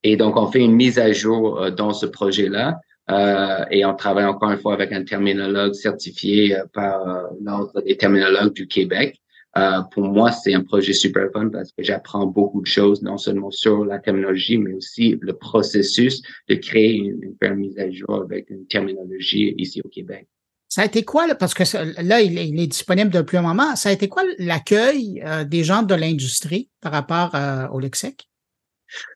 et 0.04 0.16
donc, 0.16 0.38
on 0.38 0.48
fait 0.48 0.64
une 0.64 0.76
mise 0.76 1.00
à 1.00 1.12
jour 1.12 1.70
dans 1.72 1.92
ce 1.92 2.06
projet-là. 2.06 2.80
Euh, 3.10 3.64
et 3.72 3.86
on 3.86 3.96
travaille 3.96 4.26
encore 4.26 4.52
une 4.52 4.60
fois 4.60 4.74
avec 4.74 4.92
un 4.92 5.04
terminologue 5.04 5.74
certifié 5.74 6.58
euh, 6.58 6.66
par 6.74 7.08
euh, 7.08 7.24
l'Ordre 7.42 7.82
des 7.82 7.96
terminologues 7.96 8.54
du 8.54 8.68
Québec. 8.68 9.22
Euh, 9.58 9.82
pour 9.94 10.04
moi, 10.04 10.32
c'est 10.32 10.54
un 10.54 10.62
projet 10.62 10.94
super 10.94 11.32
fun 11.32 11.50
parce 11.50 11.72
que 11.72 11.84
j'apprends 11.84 12.28
beaucoup 12.28 12.62
de 12.62 12.68
choses, 12.68 13.02
non 13.02 13.18
seulement 13.18 13.50
sur 13.50 13.86
la 13.86 13.98
terminologie, 13.98 14.58
mais 14.58 14.74
aussi 14.74 15.18
le 15.22 15.34
processus 15.34 16.22
de 16.50 16.56
créer 16.56 16.96
une, 16.96 17.34
une 17.42 17.56
mise 17.56 17.80
à 17.80 17.90
jour 17.90 18.24
avec 18.24 18.50
une 18.50 18.68
terminologie 18.68 19.56
ici 19.58 19.82
au 19.84 19.88
Québec. 19.88 20.28
Ça 20.68 20.82
a 20.82 20.86
été 20.86 21.04
quoi, 21.04 21.34
parce 21.34 21.54
que 21.54 21.64
là, 22.04 22.22
il 22.22 22.38
est, 22.38 22.50
il 22.50 22.60
est, 22.60 22.68
disponible 22.68 23.10
depuis 23.10 23.38
un 23.38 23.42
moment, 23.42 23.76
ça 23.78 23.88
a 23.88 23.94
été 23.94 24.10
quoi 24.10 24.24
l'accueil 24.38 25.24
des 25.48 25.64
gens 25.64 25.82
de 25.82 25.96
l'industrie 25.96 26.70
par 26.82 26.92
rapport 26.92 27.34
au 27.72 27.80
lexique? 27.80 28.30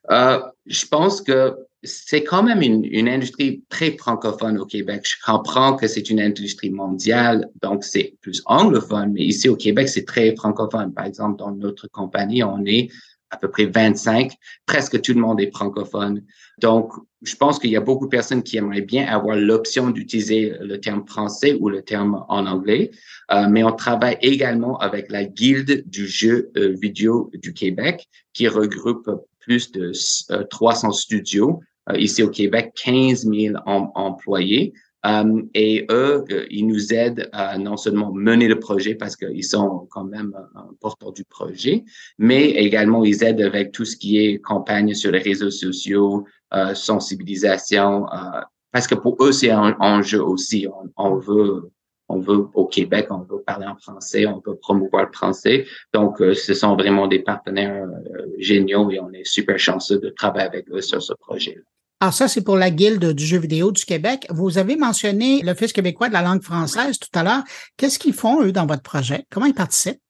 je 0.08 0.86
pense 0.86 1.20
que 1.20 1.54
c'est 1.84 2.22
quand 2.22 2.42
même 2.42 2.62
une, 2.62 2.84
une, 2.84 3.08
industrie 3.08 3.64
très 3.68 3.96
francophone 3.96 4.58
au 4.58 4.66
Québec. 4.66 5.02
Je 5.04 5.16
comprends 5.24 5.74
que 5.74 5.88
c'est 5.88 6.10
une 6.10 6.20
industrie 6.20 6.70
mondiale, 6.70 7.50
donc 7.60 7.84
c'est 7.84 8.14
plus 8.20 8.42
anglophone, 8.46 9.12
mais 9.12 9.22
ici 9.22 9.48
au 9.48 9.56
Québec, 9.56 9.88
c'est 9.88 10.04
très 10.04 10.34
francophone. 10.36 10.92
Par 10.92 11.06
exemple, 11.06 11.38
dans 11.38 11.50
notre 11.50 11.88
compagnie, 11.88 12.44
on 12.44 12.64
est 12.64 12.88
à 13.32 13.38
peu 13.38 13.50
près 13.50 13.64
25, 13.64 14.32
presque 14.66 15.00
tout 15.00 15.14
le 15.14 15.20
monde 15.20 15.40
est 15.40 15.50
francophone. 15.50 16.22
Donc, 16.60 16.92
je 17.22 17.34
pense 17.34 17.58
qu'il 17.58 17.70
y 17.70 17.76
a 17.76 17.80
beaucoup 17.80 18.04
de 18.04 18.10
personnes 18.10 18.42
qui 18.42 18.58
aimeraient 18.58 18.82
bien 18.82 19.06
avoir 19.06 19.36
l'option 19.36 19.90
d'utiliser 19.90 20.54
le 20.60 20.78
terme 20.80 21.06
français 21.06 21.56
ou 21.58 21.70
le 21.70 21.82
terme 21.82 22.24
en 22.28 22.46
anglais, 22.46 22.90
euh, 23.30 23.48
mais 23.48 23.64
on 23.64 23.72
travaille 23.72 24.18
également 24.20 24.78
avec 24.78 25.10
la 25.10 25.24
Guilde 25.24 25.82
du 25.86 26.06
jeu 26.06 26.50
euh, 26.56 26.76
vidéo 26.78 27.30
du 27.34 27.54
Québec, 27.54 28.06
qui 28.34 28.48
regroupe 28.48 29.10
plus 29.40 29.72
de 29.72 29.92
300 30.50 30.88
euh, 30.88 30.92
studios 30.92 31.60
ici 31.96 32.22
au 32.22 32.28
Québec 32.28 32.72
15 32.84 33.26
000 33.26 33.56
employés. 33.66 34.72
Euh, 35.04 35.42
et 35.54 35.84
eux, 35.90 36.24
euh, 36.30 36.46
ils 36.50 36.66
nous 36.66 36.94
aident 36.94 37.28
à 37.32 37.58
non 37.58 37.76
seulement 37.76 38.12
mener 38.12 38.46
le 38.46 38.60
projet 38.60 38.94
parce 38.94 39.16
qu'ils 39.16 39.44
sont 39.44 39.88
quand 39.90 40.04
même 40.04 40.32
porteurs 40.80 41.12
du 41.12 41.24
projet, 41.24 41.84
mais 42.18 42.50
également 42.50 43.04
ils 43.04 43.24
aident 43.24 43.40
avec 43.40 43.72
tout 43.72 43.84
ce 43.84 43.96
qui 43.96 44.18
est 44.18 44.38
campagne 44.38 44.94
sur 44.94 45.10
les 45.10 45.18
réseaux 45.18 45.50
sociaux, 45.50 46.24
sensibilisation, 46.74 48.06
parce 48.70 48.86
que 48.86 48.94
pour 48.94 49.16
eux 49.24 49.32
c'est 49.32 49.50
un 49.50 49.74
enjeu 49.80 50.22
aussi. 50.22 50.68
On, 50.96 51.16
veut, 51.16 51.72
on 52.12 52.20
veut 52.20 52.46
au 52.54 52.66
Québec, 52.66 53.06
on 53.10 53.20
veut 53.20 53.42
parler 53.46 53.66
en 53.66 53.76
français, 53.76 54.26
on 54.26 54.42
veut 54.44 54.56
promouvoir 54.56 55.06
le 55.06 55.12
français. 55.12 55.66
Donc, 55.92 56.18
ce 56.18 56.54
sont 56.54 56.76
vraiment 56.76 57.06
des 57.06 57.20
partenaires 57.20 57.86
géniaux 58.38 58.90
et 58.90 59.00
on 59.00 59.10
est 59.12 59.24
super 59.24 59.58
chanceux 59.58 59.98
de 59.98 60.10
travailler 60.10 60.46
avec 60.46 60.70
eux 60.70 60.80
sur 60.80 61.02
ce 61.02 61.14
projet-là. 61.14 61.62
Alors 62.02 62.12
ça, 62.12 62.26
c'est 62.26 62.42
pour 62.42 62.56
la 62.56 62.72
Guilde 62.72 63.12
du 63.12 63.24
jeu 63.24 63.38
vidéo 63.38 63.70
du 63.70 63.84
Québec. 63.84 64.26
Vous 64.28 64.58
avez 64.58 64.74
mentionné 64.74 65.40
l'Office 65.42 65.72
québécois 65.72 66.08
de 66.08 66.14
la 66.14 66.22
langue 66.22 66.42
française 66.42 66.98
tout 66.98 67.16
à 67.16 67.22
l'heure. 67.22 67.44
Qu'est-ce 67.76 68.00
qu'ils 68.00 68.12
font, 68.12 68.42
eux, 68.42 68.50
dans 68.50 68.66
votre 68.66 68.82
projet? 68.82 69.24
Comment 69.30 69.46
ils 69.46 69.54
participent? 69.54 70.00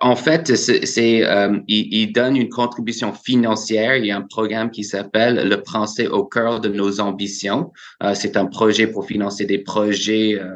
En 0.00 0.14
fait, 0.14 0.54
c'est 0.54 1.24
euh, 1.26 1.58
ils, 1.66 2.12
donnent 2.12 2.36
une 2.36 2.48
contribution 2.48 3.12
financière. 3.12 3.96
Il 3.96 4.06
y 4.06 4.12
a 4.12 4.16
un 4.16 4.26
programme 4.28 4.70
qui 4.70 4.84
s'appelle 4.84 5.48
Le 5.48 5.60
français 5.66 6.06
au 6.06 6.24
cœur 6.24 6.60
de 6.60 6.68
nos 6.68 7.00
ambitions. 7.00 7.72
Euh, 8.02 8.14
c'est 8.14 8.36
un 8.36 8.46
projet 8.46 8.86
pour 8.86 9.06
financer 9.06 9.44
des 9.44 9.58
projets 9.58 10.38
euh, 10.38 10.46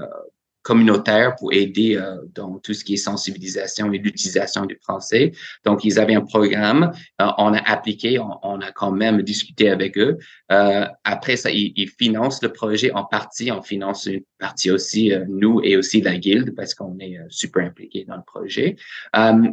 communautaire 0.65 1.37
pour 1.37 1.53
aider 1.53 1.97
euh, 1.97 2.17
dans 2.35 2.59
tout 2.59 2.75
ce 2.75 2.85
qui 2.85 2.95
est 2.95 2.97
sensibilisation 2.97 3.93
et 3.93 3.99
l'utilisation 3.99 4.65
du 4.65 4.77
français. 4.83 5.33
Donc, 5.65 5.85
ils 5.85 6.01
avaient 6.01 6.15
un 6.15 6.23
programme, 6.23 6.91
euh, 7.21 7.27
on 7.39 7.53
a 7.53 7.61
appliqué, 7.71 8.19
on, 8.19 8.61
a 8.61 8.73
quand 8.73 8.91
même 8.91 9.23
discuté 9.23 9.69
avec 9.69 9.97
eux. 9.99 10.17
Euh, 10.51 10.87
après 11.05 11.37
ça, 11.37 11.51
ils, 11.51 11.73
ils, 11.77 11.91
financent 11.91 12.43
le 12.43 12.51
projet 12.51 12.91
en 12.93 13.05
partie, 13.05 13.53
on 13.53 13.63
finance 13.63 14.07
une 14.07 14.23
partie 14.39 14.71
aussi, 14.71 15.13
euh, 15.13 15.25
nous 15.29 15.61
et 15.63 15.77
aussi 15.77 16.01
la 16.01 16.17
guilde, 16.17 16.55
parce 16.57 16.75
qu'on 16.75 16.99
est 16.99 17.19
super 17.29 17.67
impliqués 17.67 18.07
dans 18.09 18.17
le 18.17 18.23
projet. 18.27 18.77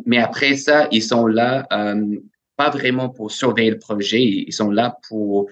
mais 0.06 0.18
après 0.18 0.56
ça, 0.56 0.88
ils 0.92 1.04
sont 1.04 1.28
là, 1.28 1.68
pas 2.56 2.70
vraiment 2.70 3.10
pour 3.10 3.32
surveiller 3.32 3.72
le 3.72 3.80
projet, 3.80 4.22
ils 4.22 4.54
sont 4.54 4.72
là 4.72 4.98
pour 5.08 5.50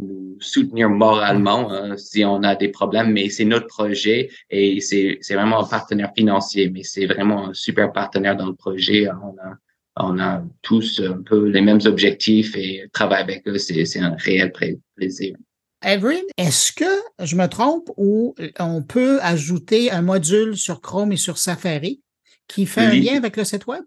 nous 0.00 0.36
soutenir 0.40 0.88
moralement 0.88 1.70
hein, 1.70 1.96
si 1.96 2.24
on 2.24 2.42
a 2.42 2.54
des 2.54 2.68
problèmes, 2.68 3.12
mais 3.12 3.28
c'est 3.28 3.44
notre 3.44 3.66
projet 3.66 4.30
et 4.50 4.80
c'est 4.80 5.18
vraiment 5.30 5.64
un 5.64 5.68
partenaire 5.68 6.12
financier, 6.16 6.70
mais 6.70 6.82
c'est 6.82 7.06
vraiment 7.06 7.48
un 7.48 7.54
super 7.54 7.92
partenaire 7.92 8.36
dans 8.36 8.46
le 8.46 8.54
projet. 8.54 9.08
On 9.08 9.36
a, 9.38 9.54
on 9.96 10.18
a 10.18 10.42
tous 10.62 11.00
un 11.00 11.22
peu 11.22 11.48
les 11.48 11.60
mêmes 11.60 11.80
objectifs 11.84 12.56
et 12.56 12.84
travailler 12.92 13.22
avec 13.22 13.48
eux, 13.48 13.58
c'est 13.58 13.98
un 13.98 14.14
réel 14.18 14.52
plaisir. 14.96 15.36
Evelyn, 15.84 16.22
est-ce 16.36 16.72
que 16.72 17.24
je 17.24 17.36
me 17.36 17.46
trompe 17.46 17.90
ou 17.96 18.34
on 18.58 18.82
peut 18.82 19.20
ajouter 19.22 19.90
un 19.90 20.02
module 20.02 20.56
sur 20.56 20.80
Chrome 20.80 21.12
et 21.12 21.16
sur 21.16 21.38
Safari 21.38 22.02
qui 22.48 22.66
fait 22.66 22.80
un 22.80 22.94
lien 22.94 23.16
avec 23.16 23.36
le 23.36 23.44
site 23.44 23.66
web? 23.66 23.84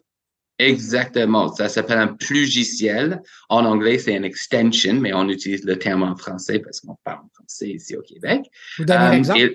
Exactement. 0.59 1.53
Ça 1.53 1.69
s'appelle 1.69 1.97
un 1.99 2.07
plugiciel. 2.07 3.21
En 3.47 3.65
anglais, 3.65 3.97
c'est 3.97 4.15
un 4.15 4.23
extension, 4.23 4.95
mais 4.95 5.13
on 5.13 5.27
utilise 5.29 5.63
le 5.63 5.79
terme 5.79 6.03
en 6.03 6.15
français 6.15 6.59
parce 6.59 6.81
qu'on 6.81 6.97
parle 7.03 7.19
en 7.23 7.29
français 7.33 7.69
ici 7.69 7.95
au 7.95 8.01
Québec. 8.01 8.41
Vous 8.77 8.85
donnez 8.85 8.99
un 8.99 9.11
euh, 9.11 9.17
exemple? 9.17 9.53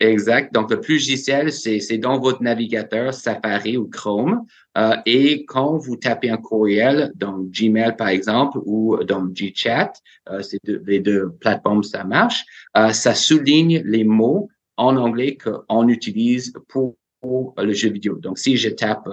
exact. 0.00 0.52
Donc, 0.52 0.70
le 0.70 0.80
plugiciel, 0.80 1.52
c'est 1.52 1.98
dans 1.98 2.18
votre 2.18 2.42
navigateur 2.42 3.14
Safari 3.14 3.76
ou 3.76 3.86
Chrome. 3.86 4.44
Euh, 4.76 4.96
et 5.06 5.44
quand 5.44 5.76
vous 5.76 5.96
tapez 5.96 6.30
un 6.30 6.36
courriel 6.36 7.12
dans 7.14 7.38
Gmail, 7.38 7.96
par 7.96 8.08
exemple, 8.08 8.58
ou 8.64 8.96
dans 9.04 9.28
GChat, 9.32 9.92
euh, 10.30 10.42
c'est 10.42 10.60
les 10.64 11.00
deux 11.00 11.30
plateformes, 11.40 11.82
ça 11.82 12.04
marche, 12.04 12.44
euh, 12.76 12.92
ça 12.92 13.14
souligne 13.14 13.82
les 13.84 14.04
mots 14.04 14.48
en 14.76 14.96
anglais 14.96 15.36
qu'on 15.36 15.88
utilise 15.88 16.52
pour, 16.68 16.96
pour, 17.20 17.54
le 17.58 17.72
jeu 17.72 17.90
vidéo. 17.90 18.16
Donc, 18.16 18.38
si 18.38 18.56
je 18.56 18.70
tape 18.70 19.08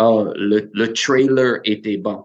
oh, 0.00 0.32
le, 0.34 0.70
le 0.72 0.92
trailer 0.92 1.60
était 1.64 1.96
bon. 1.96 2.24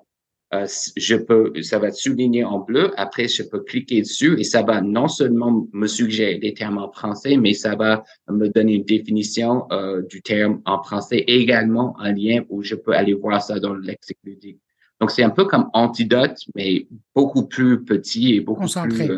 Euh, 0.54 0.68
je 0.96 1.16
peux, 1.16 1.52
ça 1.62 1.80
va 1.80 1.92
souligner 1.92 2.44
en 2.44 2.60
bleu. 2.60 2.92
Après, 2.98 3.28
je 3.28 3.44
peux 3.44 3.62
cliquer 3.62 4.02
dessus 4.02 4.40
et 4.40 4.44
ça 4.44 4.62
va 4.62 4.80
non 4.82 5.08
seulement 5.08 5.68
me 5.74 5.88
suggérer 5.88 6.38
des 6.38 6.54
termes 6.54 6.78
en 6.78 6.92
français, 6.92 7.36
mais 7.38 7.54
ça 7.54 7.76
va 7.76 8.04
me 8.30 8.48
donner 8.48 8.76
une 8.76 8.84
définition 8.84 9.66
euh, 9.72 10.04
du 10.04 10.22
terme 10.22 10.62
en 10.66 10.82
français 10.84 11.18
et 11.18 11.42
également 11.42 12.00
un 12.00 12.14
lien 12.14 12.44
où 12.50 12.64
je 12.64 12.76
peux 12.76 12.94
aller 12.94 13.14
voir 13.14 13.42
ça 13.42 13.60
dans 13.60 13.74
le 13.74 13.82
lexique 13.82 14.20
ludique. 14.24 14.60
Donc, 15.02 15.12
c'est 15.12 15.24
un 15.24 15.30
peu 15.30 15.46
comme 15.46 15.70
Antidote, 15.74 16.38
mais 16.56 16.88
beaucoup 17.14 17.48
plus 17.48 17.84
petit 17.84 18.36
et 18.36 18.40
beaucoup 18.40 18.68
plus 18.68 19.12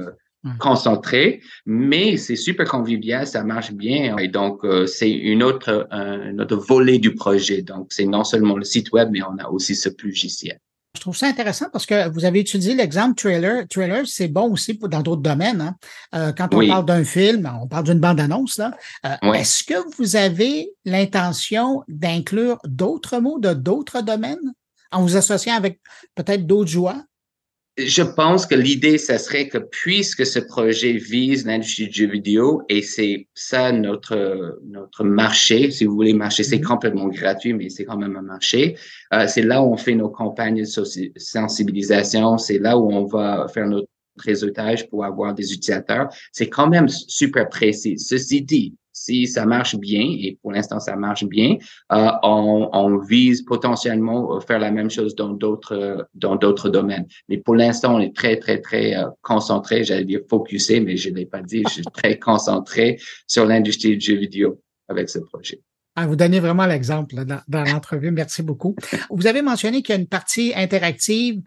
concentré, 0.60 1.42
mais 1.66 2.18
c'est 2.18 2.36
super 2.36 2.68
convivial, 2.68 3.28
ça 3.28 3.44
marche 3.44 3.72
bien. 3.74 4.18
Et 4.18 4.28
donc, 4.28 4.64
euh, 4.64 4.86
c'est 4.86 5.12
une 5.12 5.44
autre, 5.44 5.88
un 5.92 6.38
autre 6.40 6.56
volet 6.56 7.00
du 7.00 7.16
projet. 7.16 7.62
Donc, 7.62 7.88
c'est 7.90 8.06
non 8.06 8.24
seulement 8.24 8.58
le 8.58 8.64
site 8.64 8.92
web, 8.92 9.10
mais 9.12 9.22
on 9.24 9.38
a 9.40 9.50
aussi 9.50 9.76
ce 9.76 9.90
logiciel. 10.04 10.60
Je 10.96 11.02
trouve 11.02 11.16
ça 11.16 11.28
intéressant 11.28 11.68
parce 11.72 11.86
que 11.86 12.10
vous 12.10 12.26
avez 12.26 12.40
utilisé 12.40 12.74
l'exemple 12.74 13.14
trailer. 13.16 13.68
Trailer, 13.68 14.08
c'est 14.08 14.28
bon 14.28 14.52
aussi 14.54 14.74
pour, 14.74 14.90
dans 14.90 15.02
d'autres 15.02 15.22
domaines. 15.22 15.62
Hein. 15.62 15.76
Euh, 16.16 16.32
quand 16.32 16.52
on 16.56 16.68
parle 16.68 16.86
d'un 16.86 17.04
film, 17.04 17.48
on 17.62 17.68
parle 17.68 17.84
d'une 17.84 18.00
bande-annonce. 18.00 18.60
Euh, 19.06 19.34
Est-ce 19.34 19.64
que 19.64 19.76
vous 19.98 20.16
avez 20.16 20.72
l'intention 20.86 21.84
d'inclure 21.88 22.58
d'autres 22.64 23.20
mots 23.20 23.38
de 23.38 23.54
d'autres 23.54 24.02
domaines 24.02 24.54
en 24.92 25.04
vous 25.04 25.16
associant 25.18 25.56
avec 25.56 25.80
peut-être 26.16 26.48
d'autres 26.48 26.72
joies? 26.72 27.04
Je 27.78 28.02
pense 28.02 28.48
que 28.48 28.56
l'idée, 28.56 28.98
ce 28.98 29.18
serait 29.20 29.50
que 29.50 29.60
puisque 29.60 30.26
ce 30.26 30.40
projet 30.40 30.94
vise 30.94 31.46
l'industrie 31.46 31.88
du 31.88 31.94
jeu 31.94 32.08
vidéo 32.08 32.64
et 32.70 32.82
c'est 32.82 33.28
ça 33.36 33.72
notre 33.72 34.60
notre 34.66 35.04
marché, 35.04 35.70
si 35.70 35.86
vous 35.86 35.94
voulez, 35.94 36.14
marché, 36.14 36.44
c'est 36.44 36.58
mm-hmm. 36.58 36.64
complètement 36.64 37.08
gratuit, 37.08 37.54
mais 37.54 37.70
c'est 37.70 37.86
quand 37.86 37.98
même 37.98 38.16
un 38.16 38.24
marché. 38.24 38.78
Euh, 39.14 39.28
c'est 39.28 39.44
là 39.44 39.62
où 39.62 39.72
on 39.72 39.78
fait 39.78 39.94
nos 39.94 40.10
campagnes 40.10 40.64
de 40.64 41.18
sensibilisation, 41.18 42.40
c'est 42.40 42.58
là 42.58 42.80
où 42.80 42.92
on 42.92 43.06
va 43.06 43.48
faire 43.54 43.68
notre 43.68 43.88
réseautage 44.18 44.90
pour 44.90 45.06
avoir 45.06 45.36
des 45.36 45.54
utilisateurs. 45.54 46.10
C'est 46.32 46.50
quand 46.50 46.68
même 46.68 46.90
super 46.90 47.48
précis. 47.48 48.00
Ceci 48.00 48.42
dit, 48.42 48.74
si 49.04 49.28
ça 49.28 49.46
marche 49.46 49.76
bien, 49.76 50.02
et 50.02 50.38
pour 50.42 50.52
l'instant 50.52 50.80
ça 50.80 50.96
marche 50.96 51.26
bien, 51.26 51.58
euh, 51.92 52.12
on, 52.24 52.70
on, 52.74 52.98
vise 52.98 53.44
potentiellement 53.44 54.40
faire 54.42 54.60
la 54.60 54.72
même 54.72 54.90
chose 54.90 55.16
dans 55.16 55.34
d'autres 55.34 56.08
dans 56.16 56.36
d'autres 56.36 56.70
domaines. 56.70 57.08
Mais 57.30 57.38
pour 57.38 57.56
l'instant, 57.56 57.96
on 57.96 58.00
est 58.00 58.16
très 58.16 58.38
très 58.38 58.60
très 58.60 58.96
euh, 58.96 59.06
concentré, 59.22 59.84
j'allais 59.84 60.06
dire 60.06 60.22
focusé, 60.30 60.80
mais 60.80 60.98
je 60.98 61.10
l'ai 61.10 61.26
pas 61.26 61.42
dit, 61.42 61.64
je 61.68 61.74
suis 61.74 61.84
très 61.94 62.18
concentré 62.18 63.00
sur 63.28 63.46
l'industrie 63.46 63.98
du 63.98 64.06
jeu 64.06 64.16
vidéo 64.16 64.62
avec 64.88 65.10
ce 65.10 65.20
projet. 65.20 65.62
Ah, 66.00 66.06
vous 66.06 66.16
donnez 66.16 66.40
vraiment 66.40 66.68
l'exemple 66.68 67.26
dans, 67.26 67.42
dans 67.48 67.64
l'entrevue. 67.64 68.12
Merci 68.12 68.44
beaucoup. 68.44 68.76
Vous 69.10 69.26
avez 69.26 69.42
mentionné 69.42 69.82
qu'il 69.82 69.96
y 69.96 69.98
a 69.98 70.00
une 70.00 70.08
partie 70.08 70.54
interactive. 70.56 71.42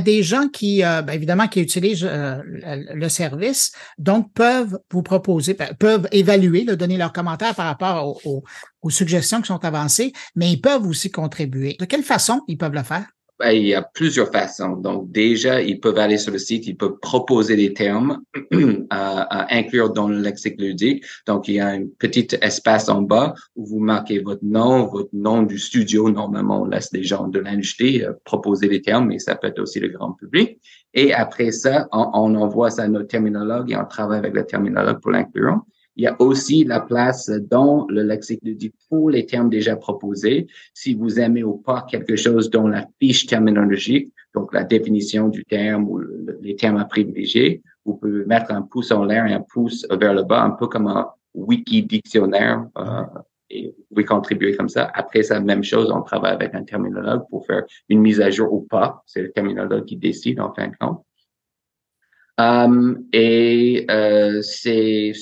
Des 0.00 0.22
gens 0.22 0.46
qui, 0.46 0.84
euh, 0.84 1.02
ben, 1.02 1.12
évidemment, 1.12 1.48
qui 1.48 1.60
utilisent 1.60 2.06
euh, 2.08 2.40
le 2.44 3.08
service, 3.08 3.72
donc 3.98 4.32
peuvent 4.32 4.78
vous 4.92 5.02
proposer, 5.02 5.54
ben, 5.54 5.74
peuvent 5.76 6.06
évaluer, 6.12 6.64
donner 6.64 6.96
leurs 6.96 7.12
commentaires 7.12 7.56
par 7.56 7.66
rapport 7.66 8.20
aux 8.24 8.90
suggestions 8.90 9.40
qui 9.40 9.48
sont 9.48 9.64
avancées, 9.64 10.12
mais 10.36 10.52
ils 10.52 10.60
peuvent 10.60 10.86
aussi 10.86 11.10
contribuer. 11.10 11.76
De 11.80 11.84
quelle 11.84 12.04
façon 12.04 12.42
ils 12.46 12.56
peuvent 12.56 12.74
le 12.74 12.84
faire? 12.84 13.06
Ben, 13.38 13.50
il 13.50 13.66
y 13.66 13.74
a 13.74 13.82
plusieurs 13.82 14.32
façons. 14.32 14.76
Donc, 14.76 15.12
déjà, 15.12 15.60
ils 15.60 15.78
peuvent 15.78 15.98
aller 15.98 16.16
sur 16.16 16.32
le 16.32 16.38
site, 16.38 16.66
ils 16.66 16.76
peuvent 16.76 16.98
proposer 17.02 17.54
des 17.54 17.74
termes 17.74 18.22
à, 18.90 19.54
inclure 19.54 19.92
dans 19.92 20.08
le 20.08 20.18
lexique 20.18 20.58
ludique. 20.58 21.04
Donc, 21.26 21.46
il 21.46 21.56
y 21.56 21.60
a 21.60 21.68
un 21.68 21.84
petit 21.98 22.28
espace 22.40 22.88
en 22.88 23.02
bas 23.02 23.34
où 23.54 23.66
vous 23.66 23.78
marquez 23.78 24.20
votre 24.20 24.42
nom, 24.42 24.86
votre 24.86 25.10
nom 25.12 25.42
du 25.42 25.58
studio. 25.58 26.10
Normalement, 26.10 26.62
on 26.62 26.64
laisse 26.64 26.90
des 26.90 27.04
gens 27.04 27.28
de 27.28 27.38
l'industrie 27.38 28.02
euh, 28.02 28.12
proposer 28.24 28.68
des 28.68 28.80
termes, 28.80 29.08
mais 29.08 29.18
ça 29.18 29.36
peut 29.36 29.48
être 29.48 29.60
aussi 29.60 29.80
le 29.80 29.88
grand 29.88 30.12
public. 30.12 30.58
Et 30.94 31.12
après 31.12 31.50
ça, 31.50 31.88
on, 31.92 32.08
on 32.14 32.34
envoie 32.36 32.70
ça 32.70 32.84
à 32.84 32.88
notre 32.88 33.08
terminologue 33.08 33.70
et 33.70 33.76
on 33.76 33.84
travaille 33.84 34.18
avec 34.18 34.32
le 34.32 34.46
terminologue 34.46 35.00
pour 35.00 35.10
l'inclure. 35.10 35.60
Il 35.96 36.04
y 36.04 36.06
a 36.06 36.20
aussi 36.20 36.64
la 36.64 36.80
place 36.80 37.30
dans 37.30 37.86
le 37.88 38.02
lexique 38.02 38.40
ludique 38.42 38.74
pour 38.88 39.10
les 39.10 39.24
termes 39.24 39.48
déjà 39.48 39.76
proposés. 39.76 40.46
Si 40.74 40.94
vous 40.94 41.18
aimez 41.18 41.42
ou 41.42 41.56
pas 41.56 41.86
quelque 41.90 42.16
chose 42.16 42.50
dans 42.50 42.68
la 42.68 42.86
fiche 43.00 43.26
terminologique, 43.26 44.12
donc 44.34 44.52
la 44.52 44.64
définition 44.64 45.28
du 45.28 45.44
terme 45.44 45.88
ou 45.88 46.00
les 46.42 46.54
termes 46.54 46.76
à 46.76 46.84
privilégier, 46.84 47.62
vous 47.86 47.94
pouvez 47.94 48.26
mettre 48.26 48.52
un 48.52 48.62
pouce 48.62 48.90
en 48.92 49.04
l'air 49.04 49.26
et 49.26 49.32
un 49.32 49.40
pouce 49.40 49.86
vers 49.90 50.12
le 50.12 50.24
bas, 50.24 50.42
un 50.42 50.50
peu 50.50 50.66
comme 50.66 50.86
un 50.86 51.08
wiki 51.34 51.82
dictionnaire. 51.82 52.66
Euh, 52.76 53.02
et 53.48 53.68
vous 53.68 53.84
pouvez 53.88 54.04
contribuer 54.04 54.56
comme 54.56 54.68
ça. 54.68 54.90
Après 54.92 55.22
ça, 55.22 55.40
même 55.40 55.62
chose, 55.62 55.90
on 55.90 56.02
travaille 56.02 56.34
avec 56.34 56.54
un 56.54 56.64
terminologue 56.64 57.22
pour 57.30 57.46
faire 57.46 57.62
une 57.88 58.00
mise 58.00 58.20
à 58.20 58.28
jour 58.28 58.52
ou 58.52 58.62
pas. 58.62 59.02
C'est 59.06 59.22
le 59.22 59.30
terminologue 59.30 59.84
qui 59.84 59.96
décide 59.96 60.40
en 60.40 60.52
fin 60.52 60.68
de 60.68 60.76
compte. 60.78 61.02
Um, 62.38 63.06
et 63.14 63.86
euh, 63.90 64.42
c'est 64.42 65.14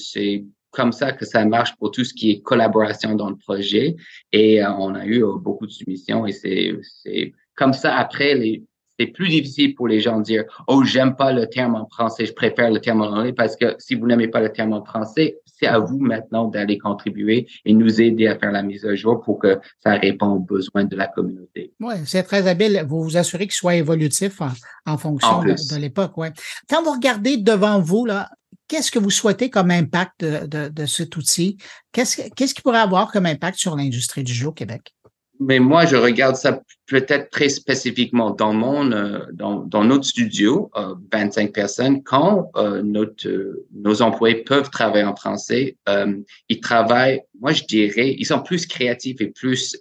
comme 0.74 0.92
ça 0.92 1.12
que 1.12 1.24
ça 1.24 1.44
marche 1.44 1.76
pour 1.76 1.90
tout 1.90 2.04
ce 2.04 2.12
qui 2.12 2.32
est 2.32 2.40
collaboration 2.40 3.14
dans 3.14 3.30
le 3.30 3.36
projet. 3.36 3.96
Et 4.32 4.62
euh, 4.62 4.70
on 4.78 4.94
a 4.94 5.04
eu 5.06 5.24
euh, 5.24 5.36
beaucoup 5.36 5.66
de 5.66 5.72
soumissions 5.72 6.26
et 6.26 6.32
c'est 6.32 7.32
comme 7.54 7.72
ça 7.72 7.96
après 7.96 8.34
les 8.34 8.64
c'est 8.98 9.06
plus 9.06 9.28
difficile 9.28 9.74
pour 9.74 9.88
les 9.88 10.00
gens 10.00 10.18
de 10.18 10.22
dire 10.22 10.44
oh 10.68 10.84
j'aime 10.84 11.16
pas 11.16 11.32
le 11.32 11.48
terme 11.48 11.74
en 11.74 11.88
français 11.88 12.26
je 12.26 12.32
préfère 12.32 12.70
le 12.70 12.80
terme 12.80 13.02
en 13.02 13.06
anglais 13.06 13.32
parce 13.32 13.56
que 13.56 13.74
si 13.78 13.96
vous 13.96 14.06
n'aimez 14.06 14.28
pas 14.28 14.40
le 14.40 14.50
terme 14.50 14.72
en 14.72 14.84
français 14.84 15.38
c'est 15.58 15.66
à 15.66 15.78
vous 15.78 15.98
maintenant 15.98 16.46
d'aller 16.48 16.78
contribuer 16.78 17.46
et 17.64 17.72
nous 17.72 18.00
aider 18.00 18.26
à 18.26 18.38
faire 18.38 18.52
la 18.52 18.62
mise 18.62 18.84
à 18.84 18.94
jour 18.94 19.20
pour 19.20 19.38
que 19.38 19.58
ça 19.82 19.92
réponde 19.94 20.36
aux 20.36 20.54
besoins 20.54 20.84
de 20.84 20.96
la 20.96 21.06
communauté. 21.06 21.72
Oui, 21.80 21.94
c'est 22.06 22.24
très 22.24 22.48
habile. 22.48 22.84
Vous 22.88 23.02
vous 23.02 23.16
assurez 23.16 23.44
qu'il 23.44 23.52
soit 23.52 23.76
évolutif 23.76 24.40
en, 24.86 24.98
fonction 24.98 25.42
de, 25.42 25.52
de 25.52 25.80
l'époque. 25.80 26.16
Ouais. 26.16 26.32
Quand 26.68 26.82
vous 26.82 26.90
regardez 26.90 27.36
devant 27.36 27.80
vous, 27.80 28.04
là, 28.04 28.30
qu'est-ce 28.68 28.90
que 28.90 28.98
vous 28.98 29.10
souhaitez 29.10 29.50
comme 29.50 29.70
impact 29.70 30.24
de, 30.24 30.68
de, 30.68 30.86
cet 30.86 31.16
outil? 31.16 31.58
Qu'est-ce, 31.92 32.22
qu'est-ce 32.36 32.54
qui 32.54 32.62
pourrait 32.62 32.78
avoir 32.78 33.10
comme 33.10 33.26
impact 33.26 33.58
sur 33.58 33.76
l'industrie 33.76 34.24
du 34.24 34.32
jeu 34.32 34.48
au 34.48 34.52
Québec? 34.52 34.94
Mais 35.40 35.58
moi, 35.58 35.84
je 35.84 35.96
regarde 35.96 36.36
ça 36.36 36.60
peut-être 36.86 37.30
très 37.30 37.48
spécifiquement 37.48 38.30
dans 38.30 38.52
mon 38.52 38.92
euh, 38.92 39.20
dans, 39.32 39.60
dans 39.60 39.84
notre 39.84 40.04
studio, 40.04 40.70
euh, 40.76 40.94
25 41.12 41.52
personnes, 41.52 42.02
quand 42.02 42.50
euh, 42.56 42.82
notre 42.82 43.26
euh, 43.28 43.66
nos 43.74 44.02
employés 44.02 44.42
peuvent 44.42 44.70
travailler 44.70 45.04
en 45.04 45.16
français, 45.16 45.76
euh, 45.88 46.14
ils 46.48 46.60
travaillent, 46.60 47.22
moi 47.40 47.52
je 47.52 47.64
dirais, 47.64 48.14
ils 48.18 48.26
sont 48.26 48.40
plus 48.40 48.66
créatifs 48.66 49.20
et 49.20 49.28
plus 49.28 49.76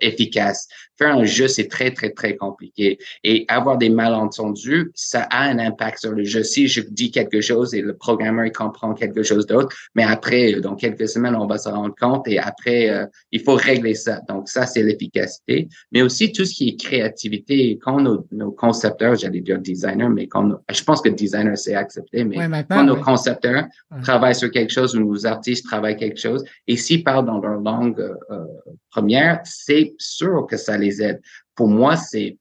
efficaces. 0.00 0.68
Faire 0.98 1.16
un 1.16 1.24
jeu, 1.24 1.48
c'est 1.48 1.68
très 1.68 1.90
très 1.90 2.10
très 2.10 2.36
compliqué 2.36 2.98
et 3.24 3.44
avoir 3.48 3.78
des 3.78 3.90
malentendus, 3.90 4.90
ça 4.94 5.22
a 5.30 5.44
un 5.44 5.58
impact 5.58 6.00
sur 6.00 6.12
le 6.12 6.24
jeu. 6.24 6.42
Si 6.42 6.68
je 6.68 6.80
dis 6.80 7.10
quelque 7.10 7.40
chose 7.40 7.74
et 7.74 7.82
le 7.82 7.96
programmeur 7.96 8.46
il 8.46 8.52
comprend 8.52 8.94
quelque 8.94 9.22
chose 9.22 9.46
d'autre, 9.46 9.74
mais 9.94 10.04
après 10.04 10.60
dans 10.60 10.74
quelques 10.74 11.08
semaines 11.08 11.36
on 11.36 11.46
va 11.46 11.58
se 11.58 11.68
rendre 11.68 11.94
compte 11.98 12.28
et 12.28 12.38
après 12.38 13.08
il 13.32 13.40
faut 13.40 13.54
régler 13.54 13.94
ça. 13.94 14.20
Donc 14.28 14.48
ça 14.48 14.66
c'est 14.66 14.82
l'efficacité 14.82 15.68
mais 15.92 16.02
aussi 16.02 16.32
tout 16.32 16.44
ce 16.44 16.54
qui 16.54 16.68
est 16.68 16.80
créativité. 16.80 17.78
Quand 17.80 18.00
nos, 18.00 18.26
nos 18.32 18.50
concepteurs, 18.50 19.14
j'allais 19.14 19.40
dire 19.40 19.58
designer, 19.58 20.10
mais 20.10 20.26
quand 20.26 20.60
je 20.70 20.82
pense 20.82 21.00
que 21.00 21.08
designer 21.08 21.56
c'est 21.56 21.74
accepté, 21.74 22.24
mais 22.24 22.38
quand 22.68 22.84
nos 22.84 22.96
concepteurs 22.96 23.64
travaillent 24.02 24.34
sur 24.34 24.50
quelque 24.50 24.72
chose 24.72 24.96
ou 24.96 25.00
nos 25.00 25.26
artistes 25.26 25.64
travaillent 25.66 25.96
quelque 25.96 26.20
chose, 26.20 26.44
et 26.66 26.76
s'ils 26.76 27.04
parlent 27.04 27.26
dans 27.26 27.38
leur 27.38 27.60
langue 27.60 28.00
euh, 28.00 28.44
première, 28.90 29.40
c'est 29.44 29.94
sûr 29.98 30.46
que 30.48 30.56
ça 30.56 30.76
les 30.76 31.02
aide. 31.02 31.20
Pour 31.54 31.68
moi, 31.68 31.96
c'est 31.96 32.38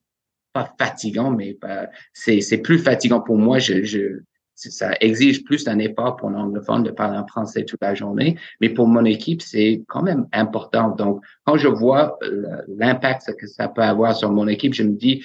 pas 0.53 0.73
fatigant, 0.79 1.31
mais 1.31 1.58
c'est 2.13 2.58
plus 2.58 2.79
fatigant 2.79 3.19
pour 3.19 3.38
moi. 3.38 3.60
Je, 3.60 3.84
je, 3.84 4.21
ça 4.55 4.93
exige 5.01 5.43
plus 5.43 5.63
d'un 5.65 5.79
effort 5.79 6.15
pour 6.15 6.29
l'anglophone 6.29 6.83
de 6.83 6.91
parler 6.91 7.17
en 7.17 7.27
français 7.27 7.65
toute 7.65 7.81
la 7.81 7.93
journée, 7.93 8.37
mais 8.61 8.69
pour 8.69 8.87
mon 8.87 9.05
équipe, 9.05 9.41
c'est 9.41 9.83
quand 9.87 10.01
même 10.01 10.27
important. 10.31 10.89
Donc, 10.89 11.21
quand 11.43 11.57
je 11.57 11.67
vois 11.67 12.17
euh, 12.23 12.61
l'impact 12.67 13.35
que 13.37 13.47
ça 13.47 13.67
peut 13.67 13.81
avoir 13.81 14.15
sur 14.15 14.31
mon 14.31 14.47
équipe, 14.47 14.73
je 14.73 14.83
me 14.83 14.93
dis, 14.93 15.23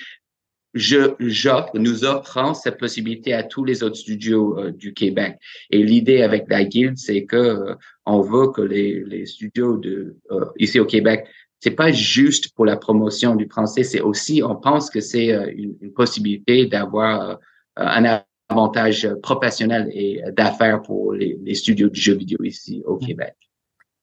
je 0.75 1.15
j'offre, 1.19 1.71
nous 1.75 2.05
offrons 2.05 2.55
cette 2.55 2.79
possibilité 2.79 3.33
à 3.33 3.43
tous 3.43 3.65
les 3.65 3.83
autres 3.83 3.97
studios 3.97 4.59
euh, 4.59 4.71
du 4.71 4.95
Québec. 4.95 5.39
Et 5.71 5.83
l'idée 5.83 6.23
avec 6.23 6.47
la 6.49 6.65
guilde, 6.65 6.99
c'est 6.99 7.25
que 7.25 7.37
euh, 7.37 7.75
on 8.07 8.21
veut 8.21 8.49
que 8.49 8.63
les, 8.63 9.05
les 9.05 9.27
studios 9.27 9.77
de 9.77 10.17
ici 10.59 10.81
au 10.81 10.87
Québec 10.87 11.27
c'est 11.63 11.73
pas 11.73 11.93
juste 11.93 12.55
pour 12.55 12.65
la 12.65 12.79
promotion 12.79 13.37
du 13.37 13.47
français, 13.47 13.83
c'est 13.83 14.01
aussi, 14.01 14.43
on 14.43 14.57
pense 14.57 14.89
que 14.89 15.01
c'est 15.01 15.29
une, 15.53 15.77
une, 15.83 15.93
possibilité 15.93 16.65
d'avoir 16.65 17.39
un 17.77 18.23
avantage 18.51 19.09
professionnel 19.23 19.89
et 19.93 20.23
d'affaires 20.37 20.83
pour 20.83 21.13
les, 21.13 21.55
studios 21.55 21.89
de 21.89 21.95
jeux 21.95 22.17
vidéo 22.17 22.39
ici 22.43 22.83
au 22.87 22.97
mm. 22.97 23.07
Québec. 23.07 23.35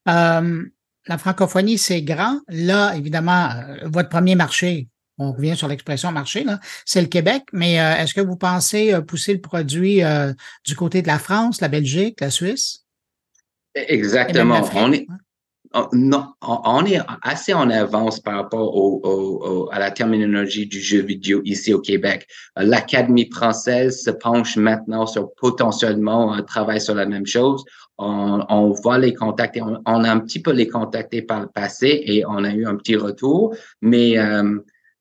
Euh, 0.08 0.64
la 1.06 1.18
francophonie, 1.18 1.78
c'est 1.78 2.02
grand. 2.02 2.40
Là, 2.48 2.94
évidemment, 2.94 3.50
euh, 3.50 3.76
votre 3.84 4.08
premier 4.08 4.34
marché, 4.34 4.88
on 5.18 5.32
revient 5.32 5.56
sur 5.56 5.68
l'expression 5.68 6.12
marché, 6.12 6.44
là, 6.44 6.60
c'est 6.84 7.00
le 7.00 7.08
Québec, 7.08 7.42
mais 7.52 7.80
euh, 7.80 7.96
est-ce 7.96 8.14
que 8.14 8.20
vous 8.20 8.36
pensez 8.36 8.94
pousser 9.06 9.34
le 9.34 9.40
produit 9.40 10.02
du 10.64 10.76
côté 10.76 11.02
de 11.02 11.08
la 11.08 11.18
France, 11.18 11.60
la 11.60 11.68
Belgique, 11.68 12.20
la 12.20 12.30
Suisse? 12.30 12.84
Exactement. 13.74 14.60
On 14.74 14.92
est, 14.92 15.06
Oh, 15.10 15.27
non, 15.92 16.26
on 16.42 16.84
est 16.86 17.00
assez 17.22 17.52
en 17.52 17.68
avance 17.70 18.20
par 18.20 18.36
rapport 18.36 18.74
au, 18.74 19.68
à 19.70 19.78
la 19.78 19.90
terminologie 19.90 20.66
du 20.66 20.80
jeu 20.80 21.02
vidéo 21.02 21.42
ici 21.44 21.74
au 21.74 21.80
Québec. 21.80 22.26
L'Académie 22.56 23.30
française 23.30 24.02
se 24.02 24.10
penche 24.10 24.56
maintenant 24.56 25.06
sur 25.06 25.32
potentiellement 25.34 26.32
un 26.32 26.42
travail 26.42 26.80
sur 26.80 26.94
la 26.94 27.06
même 27.06 27.26
chose. 27.26 27.64
On, 27.98 28.44
on 28.48 28.70
va 28.70 28.98
les 28.98 29.12
contacter, 29.12 29.60
on, 29.60 30.04
a 30.04 30.10
un 30.10 30.20
petit 30.20 30.40
peu 30.40 30.52
les 30.52 30.68
contactés 30.68 31.22
par 31.22 31.40
le 31.40 31.48
passé 31.48 32.02
et 32.06 32.24
on 32.24 32.44
a 32.44 32.52
eu 32.52 32.64
un 32.66 32.76
petit 32.76 32.96
retour, 32.96 33.54
mais 33.82 34.18
euh, 34.18 34.58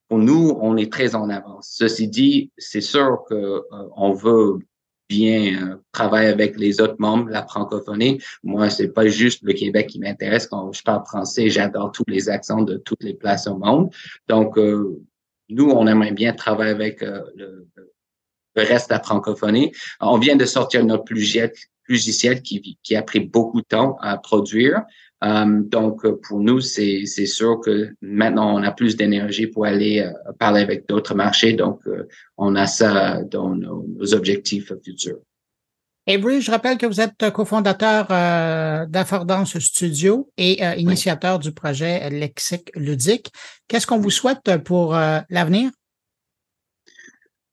pour 0.09 0.17
nous, 0.17 0.57
on 0.61 0.77
est 0.77 0.91
très 0.91 1.15
en 1.15 1.29
avance. 1.29 1.69
Ceci 1.77 2.07
dit, 2.07 2.51
c'est 2.57 2.81
sûr 2.81 3.23
que 3.29 3.35
euh, 3.35 3.61
on 3.95 4.13
veut 4.13 4.59
bien 5.09 5.61
euh, 5.61 5.75
travailler 5.91 6.29
avec 6.29 6.57
les 6.57 6.81
autres 6.81 6.97
membres 6.99 7.25
de 7.25 7.31
la 7.31 7.45
francophonie. 7.45 8.21
Moi, 8.43 8.69
c'est 8.69 8.89
pas 8.89 9.07
juste 9.07 9.41
le 9.43 9.53
Québec 9.53 9.87
qui 9.87 9.99
m'intéresse. 9.99 10.47
Quand 10.47 10.71
je 10.71 10.83
parle 10.83 11.05
français, 11.05 11.49
j'adore 11.49 11.91
tous 11.91 12.03
les 12.07 12.29
accents 12.29 12.61
de 12.61 12.77
toutes 12.77 13.03
les 13.03 13.13
places 13.13 13.47
au 13.47 13.57
monde. 13.57 13.89
Donc, 14.27 14.57
euh, 14.57 15.01
nous, 15.49 15.69
on 15.69 15.87
aimerait 15.87 16.11
bien 16.11 16.33
travailler 16.33 16.71
avec 16.71 17.01
euh, 17.01 17.21
le, 17.35 17.67
le, 17.75 18.63
reste 18.63 18.89
de 18.89 18.95
la 18.95 19.01
francophonie. 19.01 19.71
On 20.01 20.17
vient 20.17 20.35
de 20.35 20.45
sortir 20.45 20.83
notre 20.83 21.13
logiciel 21.87 22.41
qui, 22.41 22.77
qui 22.81 22.95
a 22.95 23.01
pris 23.01 23.19
beaucoup 23.19 23.61
de 23.61 23.67
temps 23.67 23.97
à 24.01 24.17
produire. 24.17 24.83
Um, 25.19 25.67
donc, 25.67 26.05
pour 26.27 26.39
nous, 26.39 26.61
c'est 26.61 27.05
sûr 27.05 27.59
que 27.59 27.89
maintenant, 28.01 28.53
on 28.55 28.61
a 28.61 28.71
plus 28.71 28.95
d'énergie 28.95 29.47
pour 29.47 29.65
aller 29.65 30.01
euh, 30.01 30.31
parler 30.37 30.61
avec 30.61 30.87
d'autres 30.87 31.15
marchés. 31.15 31.53
Donc, 31.53 31.79
euh, 31.87 32.07
on 32.37 32.55
a 32.55 32.67
ça 32.67 33.23
dans 33.23 33.55
nos, 33.55 33.83
nos 33.87 34.13
objectifs 34.13 34.71
futurs. 34.83 35.17
Avery, 36.09 36.39
je 36.39 36.51
rappelle 36.51 36.77
que 36.77 36.85
vous 36.85 37.01
êtes 37.01 37.31
cofondateur 37.31 38.07
euh, 38.11 38.85
d'Affordance 38.85 39.59
Studio 39.59 40.29
et 40.37 40.63
euh, 40.63 40.75
initiateur 40.75 41.35
oui. 41.37 41.41
du 41.41 41.51
projet 41.51 42.09
Lexique 42.09 42.71
Ludique. 42.75 43.29
Qu'est-ce 43.67 43.85
qu'on 43.85 43.99
vous 43.99 44.11
souhaite 44.11 44.57
pour 44.63 44.95
euh, 44.95 45.19
l'avenir? 45.29 45.71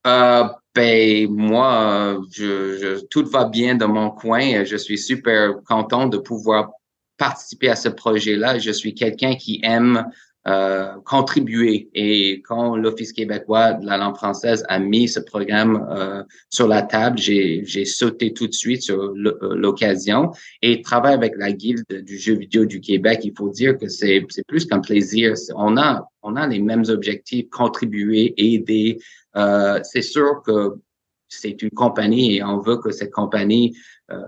Euh, 0.06 0.44
ben, 0.74 1.28
moi, 1.30 2.20
je, 2.30 2.78
je, 2.78 3.04
tout 3.06 3.24
va 3.26 3.46
bien 3.46 3.74
dans 3.74 3.88
mon 3.88 4.10
coin. 4.10 4.64
Je 4.64 4.76
suis 4.76 4.98
super 4.98 5.54
content 5.66 6.06
de 6.06 6.18
pouvoir 6.18 6.70
participer 7.16 7.68
à 7.68 7.76
ce 7.76 7.88
projet-là. 7.88 8.58
Je 8.58 8.70
suis 8.70 8.94
quelqu'un 8.94 9.34
qui 9.34 9.60
aime 9.62 10.04
euh, 10.46 10.96
contribuer. 11.06 11.88
Et 11.94 12.42
quand 12.42 12.76
l'Office 12.76 13.14
québécois 13.14 13.72
de 13.72 13.86
la 13.86 13.96
langue 13.96 14.16
française 14.16 14.62
a 14.68 14.78
mis 14.78 15.08
ce 15.08 15.20
programme 15.20 15.88
euh, 15.90 16.22
sur 16.50 16.68
la 16.68 16.82
table, 16.82 17.16
j'ai 17.18 17.84
sauté 17.86 18.34
tout 18.34 18.46
de 18.46 18.52
suite 18.52 18.82
sur 18.82 19.04
euh, 19.04 19.54
l'occasion 19.54 20.32
et 20.60 20.82
travailler 20.82 21.14
avec 21.14 21.32
la 21.38 21.50
Guilde 21.50 21.86
du 21.88 22.18
jeu 22.18 22.34
vidéo 22.34 22.66
du 22.66 22.82
Québec. 22.82 23.20
Il 23.24 23.32
faut 23.34 23.48
dire 23.48 23.78
que 23.78 23.88
c'est 23.88 24.26
plus 24.46 24.66
qu'un 24.66 24.80
plaisir. 24.80 25.32
On 25.56 25.78
a, 25.78 26.06
on 26.22 26.36
a 26.36 26.46
les 26.46 26.60
mêmes 26.60 26.84
objectifs, 26.88 27.48
contribuer, 27.48 28.34
aider. 28.36 28.98
Euh, 29.36 29.80
c'est 29.82 30.02
sûr 30.02 30.42
que 30.44 30.74
c'est 31.28 31.62
une 31.62 31.70
compagnie 31.70 32.36
et 32.36 32.44
on 32.44 32.58
veut 32.58 32.76
que 32.76 32.90
cette 32.90 33.12
compagnie 33.12 33.74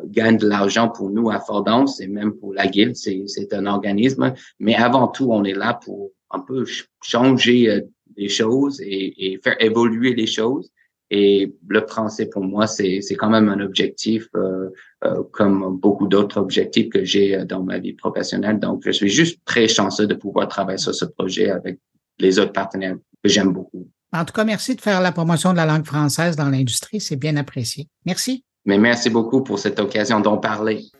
gagne 0.07 0.39
de 0.39 0.49
l'argent 0.49 0.89
pour 0.89 1.11
nous 1.11 1.31
à 1.31 1.41
Fordance 1.41 2.01
et 2.01 2.09
même 2.09 2.33
pour 2.35 2.55
la 2.55 2.66
Guilde. 2.66 2.97
C'est 2.97 3.53
un 3.53 3.66
organisme. 3.66 4.33
Mais 4.59 4.74
avant 4.74 5.09
tout, 5.09 5.29
on 5.31 5.45
est 5.45 5.55
là 5.55 5.74
pour 5.74 6.12
un 6.31 6.41
peu 6.41 6.64
changer 7.03 7.70
euh, 7.70 7.81
les 8.16 8.29
choses 8.29 8.81
et, 8.81 9.33
et, 9.33 9.39
faire 9.39 9.57
évoluer 9.61 10.14
les 10.14 10.27
choses. 10.27 10.70
Et 11.11 11.55
le 11.68 11.87
français, 11.87 12.27
pour 12.27 12.43
moi, 12.43 12.66
c'est 12.66 13.01
quand 13.16 13.31
même 13.31 13.49
un 13.49 13.61
objectif 13.61 14.27
euh, 14.35 14.70
euh, 15.05 15.22
comme 15.31 15.79
beaucoup 15.79 16.09
d'autres 16.09 16.41
objectifs 16.41 16.89
que 16.89 17.05
j'ai 17.05 17.45
dans 17.45 17.62
ma 17.62 17.79
vie 17.79 17.93
professionnelle. 17.93 18.59
Donc, 18.59 18.83
je 18.85 18.91
suis 18.91 19.09
juste 19.09 19.39
très 19.45 19.68
chanceux 19.68 20.09
de 20.09 20.14
pouvoir 20.14 20.49
travailler 20.49 20.79
sur 20.79 20.95
ce 20.95 21.05
projet 21.05 21.51
avec 21.51 21.79
les 22.18 22.41
autres 22.41 22.53
partenaires 22.53 22.97
que 23.22 23.31
j'aime 23.31 23.53
beaucoup. 23.53 23.89
En 24.12 24.24
tout 24.24 24.33
cas, 24.33 24.45
merci 24.45 24.74
de 24.74 24.81
faire 24.81 25.01
la 25.01 25.12
promotion 25.12 25.53
de 25.53 25.59
la 25.59 25.66
langue 25.66 25.85
française 25.85 26.35
dans 26.35 26.49
l'industrie. 26.49 27.01
C'est 27.01 27.16
bien 27.16 27.37
apprécié. 27.37 27.87
Merci. 28.05 28.46
Mais 28.67 28.79
merci 28.79 29.11
beaucoup 29.11 29.43
pour 29.43 29.61
cette 29.61 29.79
occasion 29.79 30.19
d'en 30.21 30.39
parler. 30.39 30.91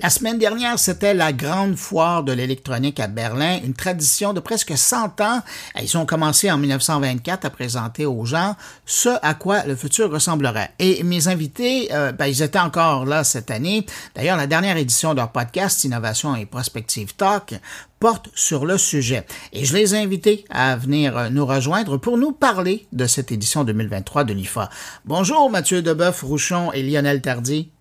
La 0.00 0.10
semaine 0.10 0.38
dernière, 0.38 0.78
c'était 0.78 1.12
la 1.12 1.32
grande 1.32 1.74
foire 1.74 2.22
de 2.22 2.30
l'électronique 2.30 3.00
à 3.00 3.08
Berlin, 3.08 3.58
une 3.64 3.74
tradition 3.74 4.32
de 4.32 4.38
presque 4.38 4.78
100 4.78 5.20
ans. 5.20 5.40
Ils 5.82 5.98
ont 5.98 6.06
commencé 6.06 6.52
en 6.52 6.56
1924 6.56 7.44
à 7.44 7.50
présenter 7.50 8.06
aux 8.06 8.24
gens 8.24 8.54
ce 8.86 9.08
à 9.22 9.34
quoi 9.34 9.64
le 9.64 9.74
futur 9.74 10.08
ressemblerait. 10.08 10.70
Et 10.78 11.02
mes 11.02 11.26
invités, 11.26 11.92
euh, 11.92 12.12
ben, 12.12 12.26
ils 12.26 12.42
étaient 12.42 12.60
encore 12.60 13.06
là 13.06 13.24
cette 13.24 13.50
année. 13.50 13.86
D'ailleurs, 14.14 14.36
la 14.36 14.46
dernière 14.46 14.76
édition 14.76 15.14
de 15.14 15.16
leur 15.16 15.32
podcast 15.32 15.82
Innovation 15.82 16.36
et 16.36 16.46
Prospective 16.46 17.16
Talk 17.16 17.54
porte 17.98 18.28
sur 18.36 18.66
le 18.66 18.78
sujet. 18.78 19.26
Et 19.52 19.64
je 19.64 19.74
les 19.74 19.96
ai 19.96 19.98
invités 19.98 20.44
à 20.48 20.76
venir 20.76 21.28
nous 21.32 21.44
rejoindre 21.44 21.96
pour 21.96 22.18
nous 22.18 22.30
parler 22.30 22.86
de 22.92 23.06
cette 23.06 23.32
édition 23.32 23.64
2023 23.64 24.22
de 24.22 24.32
l'IFA. 24.32 24.70
Bonjour 25.06 25.50
Mathieu 25.50 25.82
Deboeuf, 25.82 26.22
Rouchon 26.22 26.70
et 26.70 26.84
Lionel 26.84 27.20
Tardy. 27.20 27.72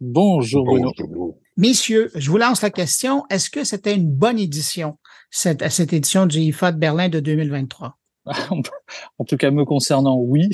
Bonjour 0.00 0.64
Bruno. 0.64 0.90
Bonjour. 0.98 1.36
Messieurs, 1.60 2.10
je 2.14 2.30
vous 2.30 2.38
lance 2.38 2.62
la 2.62 2.70
question. 2.70 3.24
Est-ce 3.28 3.50
que 3.50 3.64
c'était 3.64 3.94
une 3.94 4.10
bonne 4.10 4.38
édition, 4.38 4.96
cette, 5.30 5.68
cette 5.68 5.92
édition 5.92 6.24
du 6.24 6.38
IFA 6.38 6.72
de 6.72 6.78
Berlin 6.78 7.10
de 7.10 7.20
2023? 7.20 7.98
en 9.18 9.24
tout 9.26 9.36
cas, 9.36 9.50
me 9.50 9.66
concernant, 9.66 10.16
oui. 10.16 10.48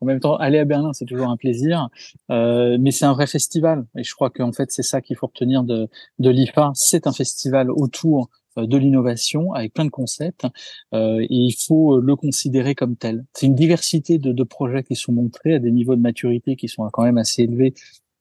En 0.00 0.06
même 0.06 0.18
temps, 0.18 0.36
aller 0.36 0.58
à 0.58 0.64
Berlin, 0.64 0.94
c'est 0.94 1.04
toujours 1.04 1.28
un 1.28 1.36
plaisir, 1.36 1.90
euh, 2.30 2.78
mais 2.80 2.90
c'est 2.90 3.04
un 3.04 3.12
vrai 3.12 3.26
festival. 3.26 3.84
Et 3.98 4.02
je 4.02 4.14
crois 4.14 4.30
qu'en 4.30 4.50
fait, 4.50 4.72
c'est 4.72 4.82
ça 4.82 5.02
qu'il 5.02 5.14
faut 5.16 5.26
retenir 5.26 5.62
de, 5.62 5.90
de 6.20 6.30
l'IFA. 6.30 6.72
C'est 6.74 7.06
un 7.06 7.12
festival 7.12 7.70
autour 7.70 8.30
euh, 8.56 8.66
de 8.66 8.78
l'innovation 8.78 9.52
avec 9.52 9.74
plein 9.74 9.84
de 9.84 9.90
concepts 9.90 10.46
euh, 10.94 11.20
et 11.20 11.26
il 11.28 11.52
faut 11.52 12.00
le 12.00 12.16
considérer 12.16 12.74
comme 12.74 12.96
tel. 12.96 13.26
C'est 13.34 13.44
une 13.44 13.54
diversité 13.54 14.16
de, 14.16 14.32
de 14.32 14.42
projets 14.42 14.84
qui 14.84 14.96
sont 14.96 15.12
montrés 15.12 15.52
à 15.52 15.58
des 15.58 15.70
niveaux 15.70 15.96
de 15.96 16.00
maturité 16.00 16.56
qui 16.56 16.68
sont 16.68 16.88
quand 16.94 17.02
même 17.02 17.18
assez 17.18 17.42
élevés 17.42 17.74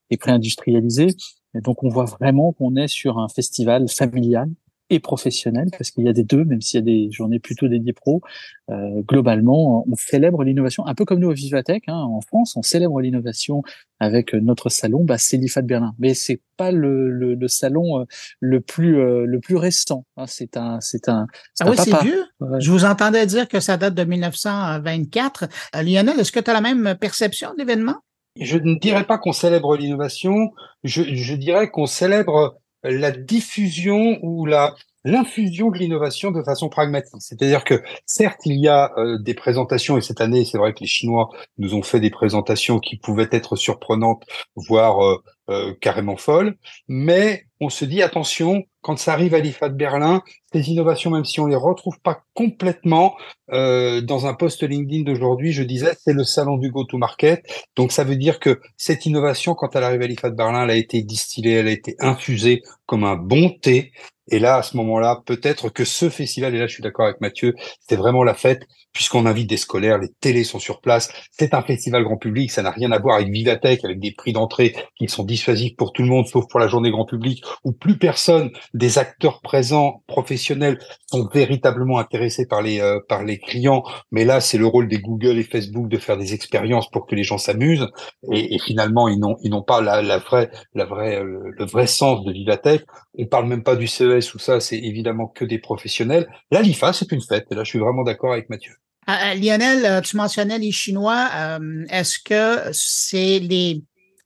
et 0.09 0.17
pré-industrialisés 0.17 1.15
et 1.56 1.62
donc, 1.62 1.84
on 1.84 1.89
voit 1.89 2.06
vraiment 2.06 2.53
qu'on 2.53 2.76
est 2.76 2.88
sur 2.88 3.18
un 3.18 3.30
festival 3.30 3.88
familial 3.88 4.49
et 4.91 4.99
professionnel, 4.99 5.70
parce 5.76 5.89
qu'il 5.89 6.06
y 6.06 6.10
a 6.10 6.14
des 6.14 6.24
deux, 6.24 6.45
même 6.45 6.62
s'il 6.62 6.80
y 6.80 6.84
a 6.84 6.86
des 6.86 7.12
journées 7.12 7.39
plutôt 7.39 7.68
dédiées 7.68 7.93
pro. 7.93 8.22
Euh, 8.70 9.01
globalement, 9.01 9.84
on 9.88 9.95
célèbre 9.95 10.43
l'innovation, 10.43 10.86
un 10.86 10.93
peu 10.93 11.06
comme 11.06 11.20
nous 11.20 11.30
au 11.30 11.34
Vivatech, 11.34 11.86
hein, 11.88 11.97
en 11.97 12.22
France, 12.22 12.56
on 12.56 12.62
célèbre 12.62 13.01
l'innovation 13.01 13.64
avec 13.99 14.34
notre 14.34 14.70
salon, 14.70 15.03
bah, 15.03 15.18
c'est 15.18 15.38
l'IFA 15.38 15.62
de 15.62 15.68
Berlin. 15.68 15.95
Mais 15.97 16.14
c'est 16.14 16.41
pas 16.58 16.72
le, 16.72 17.10
le, 17.10 17.34
le, 17.34 17.47
salon 17.47 18.01
euh, 18.01 18.06
le 18.39 18.62
plus 18.62 18.99
euh, 18.99 19.26
le 19.26 19.39
plus 19.39 19.56
récent. 19.56 20.06
Hein. 20.18 20.26
C'est 20.28 20.58
un 20.58 20.80
c'est 20.82 21.10
un. 21.10 21.28
Ah 21.62 21.70
oui, 21.70 21.78
c'est 21.78 22.01
vieux. 22.03 22.24
Ouais. 22.39 22.60
Je 22.60 22.72
vous 22.72 22.86
entendais 22.86 23.26
dire 23.26 23.47
que 23.47 23.60
ça 23.60 23.78
date 23.78 23.95
de 23.95 24.03
1924. 24.03 25.43
Euh, 25.76 25.82
Lionel, 25.82 26.20
est-ce 26.20 26.32
que 26.32 26.39
tu 26.39 26.49
as 26.49 26.53
la 26.53 26.62
même 26.62 26.95
perception 26.99 27.53
de 27.53 27.60
l'événement? 27.60 27.95
Je 28.39 28.57
ne 28.57 28.75
dirais 28.75 29.05
pas 29.05 29.17
qu'on 29.17 29.33
célèbre 29.33 29.75
l'innovation, 29.75 30.51
je, 30.83 31.33
dirais 31.36 31.69
qu'on 31.69 31.86
célèbre 31.86 32.59
la 32.83 33.11
diffusion 33.11 34.19
ou 34.21 34.45
la 34.45 34.75
l'infusion 35.05 35.69
de 35.69 35.77
l'innovation 35.77 36.31
de 36.31 36.41
façon 36.41 36.67
pragmatique. 36.67 37.13
C'est-à-dire 37.19 37.63
que 37.63 37.81
certes, 38.07 38.41
il 38.45 38.59
y 38.59 38.67
a 38.67 38.91
euh, 38.97 39.19
des 39.19 39.36
présentations, 39.36 39.97
et 39.97 40.01
cette 40.01 40.19
année, 40.19 40.45
c'est 40.45 40.57
vrai 40.57 40.73
que 40.73 40.79
les 40.79 40.88
Chinois 40.88 41.29
nous 41.59 41.75
ont 41.75 41.83
fait 41.83 41.99
des 41.99 42.09
présentations 42.09 42.79
qui 42.79 42.97
pouvaient 42.97 43.29
être 43.31 43.55
surprenantes, 43.55 44.23
voire 44.55 45.05
euh, 45.05 45.23
euh, 45.50 45.74
carrément 45.80 46.18
folles, 46.18 46.56
mais 46.88 47.46
on 47.60 47.70
se 47.70 47.86
dit 47.86 48.02
attention, 48.02 48.64
quand 48.82 48.98
ça 48.98 49.14
arrive 49.14 49.34
à 49.34 49.39
l'IFA 49.39 49.70
de 49.70 49.76
Berlin, 49.76 50.22
ces 50.52 50.70
innovations, 50.70 51.12
même 51.12 51.26
si 51.26 51.39
on 51.39 51.46
les 51.46 51.56
retrouve 51.56 52.00
pas 52.02 52.24
complètement 52.34 53.16
euh, 53.52 54.02
dans 54.02 54.26
un 54.26 54.34
post 54.34 54.64
LinkedIn 54.64 55.04
d'aujourd'hui, 55.04 55.52
je 55.52 55.64
disais, 55.64 55.93
c'est 56.00 56.14
le 56.14 56.24
salon 56.24 56.58
du 56.58 56.72
go-to-market. 56.72 57.46
Donc 57.76 57.91
ça 57.91 58.04
veut 58.04 58.16
dire 58.16 58.39
que 58.39 58.60
cette 58.78 59.06
innovation, 59.06 59.56
quand 59.56 59.76
elle 59.76 59.84
arrive 59.84 60.02
à 60.02 60.08
l'IFA 60.08 60.30
de 60.30 60.36
Berlin, 60.36 60.64
elle 60.64 60.72
a 60.72 60.76
été 60.76 61.02
distillée, 61.02 61.54
elle 61.54 61.68
a 61.68 61.72
été 61.72 61.96
infusée 62.00 62.62
comme 62.86 63.04
un 63.04 63.16
bon 63.16 63.50
thé. 63.50 63.91
Et 64.32 64.39
là, 64.39 64.57
à 64.57 64.63
ce 64.63 64.76
moment-là, 64.78 65.21
peut-être 65.26 65.69
que 65.69 65.86
ce 65.86 66.09
festival, 66.09 66.55
et 66.55 66.59
là 66.59 66.67
je 66.67 66.73
suis 66.73 66.84
d'accord 66.84 67.05
avec 67.05 67.21
Mathieu, 67.21 67.53
c'est 67.88 67.95
vraiment 67.95 68.23
la 68.23 68.34
fête, 68.34 68.63
puisqu'on 68.95 69.26
invite 69.26 69.49
des 69.49 69.57
scolaires, 69.57 69.99
les 69.99 70.07
télés 70.21 70.45
sont 70.45 70.57
sur 70.57 70.80
place. 70.80 71.09
C'est 71.32 71.53
un 71.53 71.61
festival 71.61 72.03
grand 72.03 72.17
public, 72.17 72.49
ça 72.49 72.63
n'a 72.63 72.71
rien 72.71 72.91
à 72.91 72.97
voir 72.97 73.17
avec 73.17 73.28
Vivatech, 73.28 73.84
avec 73.84 73.99
des 73.99 74.13
prix 74.13 74.32
d'entrée 74.32 74.73
qui 74.95 75.07
sont 75.09 75.23
dissuasifs 75.23 75.76
pour 75.76 75.91
tout 75.91 76.01
le 76.01 76.07
monde, 76.07 76.28
sauf 76.28 76.45
pour 76.49 76.59
la 76.59 76.67
journée 76.67 76.89
grand 76.89 77.05
public, 77.05 77.43
où 77.65 77.73
plus 77.73 77.97
personne 77.97 78.51
des 78.73 78.97
acteurs 78.97 79.41
présents, 79.41 80.01
professionnels, 80.07 80.80
sont 81.07 81.28
véritablement 81.32 81.99
intéressés 81.99 82.47
par 82.47 82.61
les, 82.61 82.80
euh, 82.80 82.99
par 83.07 83.23
les 83.23 83.38
clients. 83.38 83.84
Mais 84.11 84.23
là, 84.23 84.39
c'est 84.39 84.57
le 84.57 84.65
rôle 84.65 84.88
des 84.88 84.99
Google 84.99 85.38
et 85.38 85.43
Facebook 85.43 85.89
de 85.89 85.97
faire 85.97 86.17
des 86.17 86.34
expériences 86.34 86.89
pour 86.89 87.05
que 87.05 87.15
les 87.15 87.23
gens 87.23 87.38
s'amusent. 87.38 87.88
Et, 88.32 88.57
finalement, 88.59 89.09
ils 89.09 89.19
n'ont, 89.19 89.36
ils 89.43 89.51
n'ont 89.51 89.61
pas 89.61 89.82
la, 89.82 90.17
vraie, 90.19 90.49
la 90.73 90.86
vraie, 90.86 91.21
le, 91.21 91.51
le 91.51 91.65
vrai 91.65 91.86
sens 91.86 92.23
de 92.23 92.32
Vivatech. 92.32 92.82
On 93.17 93.26
parle 93.26 93.47
même 93.47 93.63
pas 93.63 93.76
du 93.76 93.88
Ou 94.34 94.39
ça, 94.39 94.59
c'est 94.59 94.78
évidemment 94.78 95.28
que 95.28 95.45
des 95.45 95.59
professionnels. 95.59 96.28
Là, 96.51 96.61
l'IFA, 96.61 96.93
c'est 96.93 97.11
une 97.11 97.22
fête. 97.22 97.47
Et 97.51 97.55
là, 97.55 97.63
je 97.63 97.70
suis 97.70 97.80
vraiment 97.80 98.03
d'accord 98.03 98.34
avec 98.34 98.49
Mathieu. 98.49 98.74
Euh, 99.09 99.36
Lionel, 99.36 100.01
tu 100.01 100.18
mentionnais 100.18 100.57
les 100.57 100.72
Chinois. 100.72 101.30
Euh, 101.36 101.86
est-ce 101.89 102.18
que 102.20 102.72
c'est 102.72 103.39
les, 103.39 103.84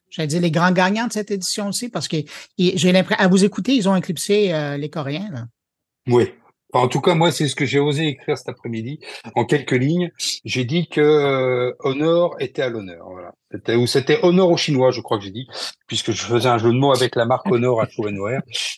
j'allais 0.10 0.28
dire 0.28 0.42
les 0.42 0.52
grands 0.52 0.72
gagnants 0.72 1.08
de 1.08 1.14
cette 1.14 1.32
édition 1.32 1.68
aussi? 1.68 1.90
Parce 1.90 2.08
que 2.08 2.18
j'ai 2.58 2.92
l'impression, 2.92 3.24
à 3.24 3.28
vous 3.28 3.44
écouter, 3.44 3.74
ils 3.76 3.90
ont 3.90 3.96
éclipsé 3.96 4.54
euh, 4.54 4.78
les 4.78 4.90
Coréens. 4.90 5.30
Là. 5.32 5.46
Oui, 6.08 6.32
en 6.74 6.88
tout 6.88 7.02
cas, 7.02 7.16
moi, 7.16 7.32
c'est 7.32 7.48
ce 7.48 7.56
que 7.56 7.66
j'ai 7.66 7.80
osé 7.80 8.08
écrire 8.08 8.38
cet 8.38 8.50
après-midi 8.50 9.00
en 9.36 9.46
quelques 9.46 9.72
lignes. 9.72 10.12
J'ai 10.46 10.66
dit 10.66 10.88
que 10.88 11.02
euh, 11.02 11.74
Honor 11.80 12.36
était 12.40 12.62
à 12.62 12.70
l'honneur. 12.70 13.10
Voilà. 13.10 13.32
C'était 13.52 13.76
ou 13.76 13.88
c'était 13.88 14.20
Honor 14.22 14.52
aux 14.52 14.58
Chinois, 14.58 14.92
je 14.92 15.02
crois 15.02 15.18
que 15.18 15.24
j'ai 15.24 15.32
dit, 15.32 15.48
puisque 15.88 16.12
je 16.12 16.22
faisais 16.24 16.48
un 16.50 16.60
jeu 16.60 16.72
de 16.72 16.78
mots 16.78 16.94
avec 16.96 17.16
la 17.16 17.26
marque 17.26 17.48
Honor 17.52 17.82
à 17.82 17.88
Chouenouer, 17.88 18.38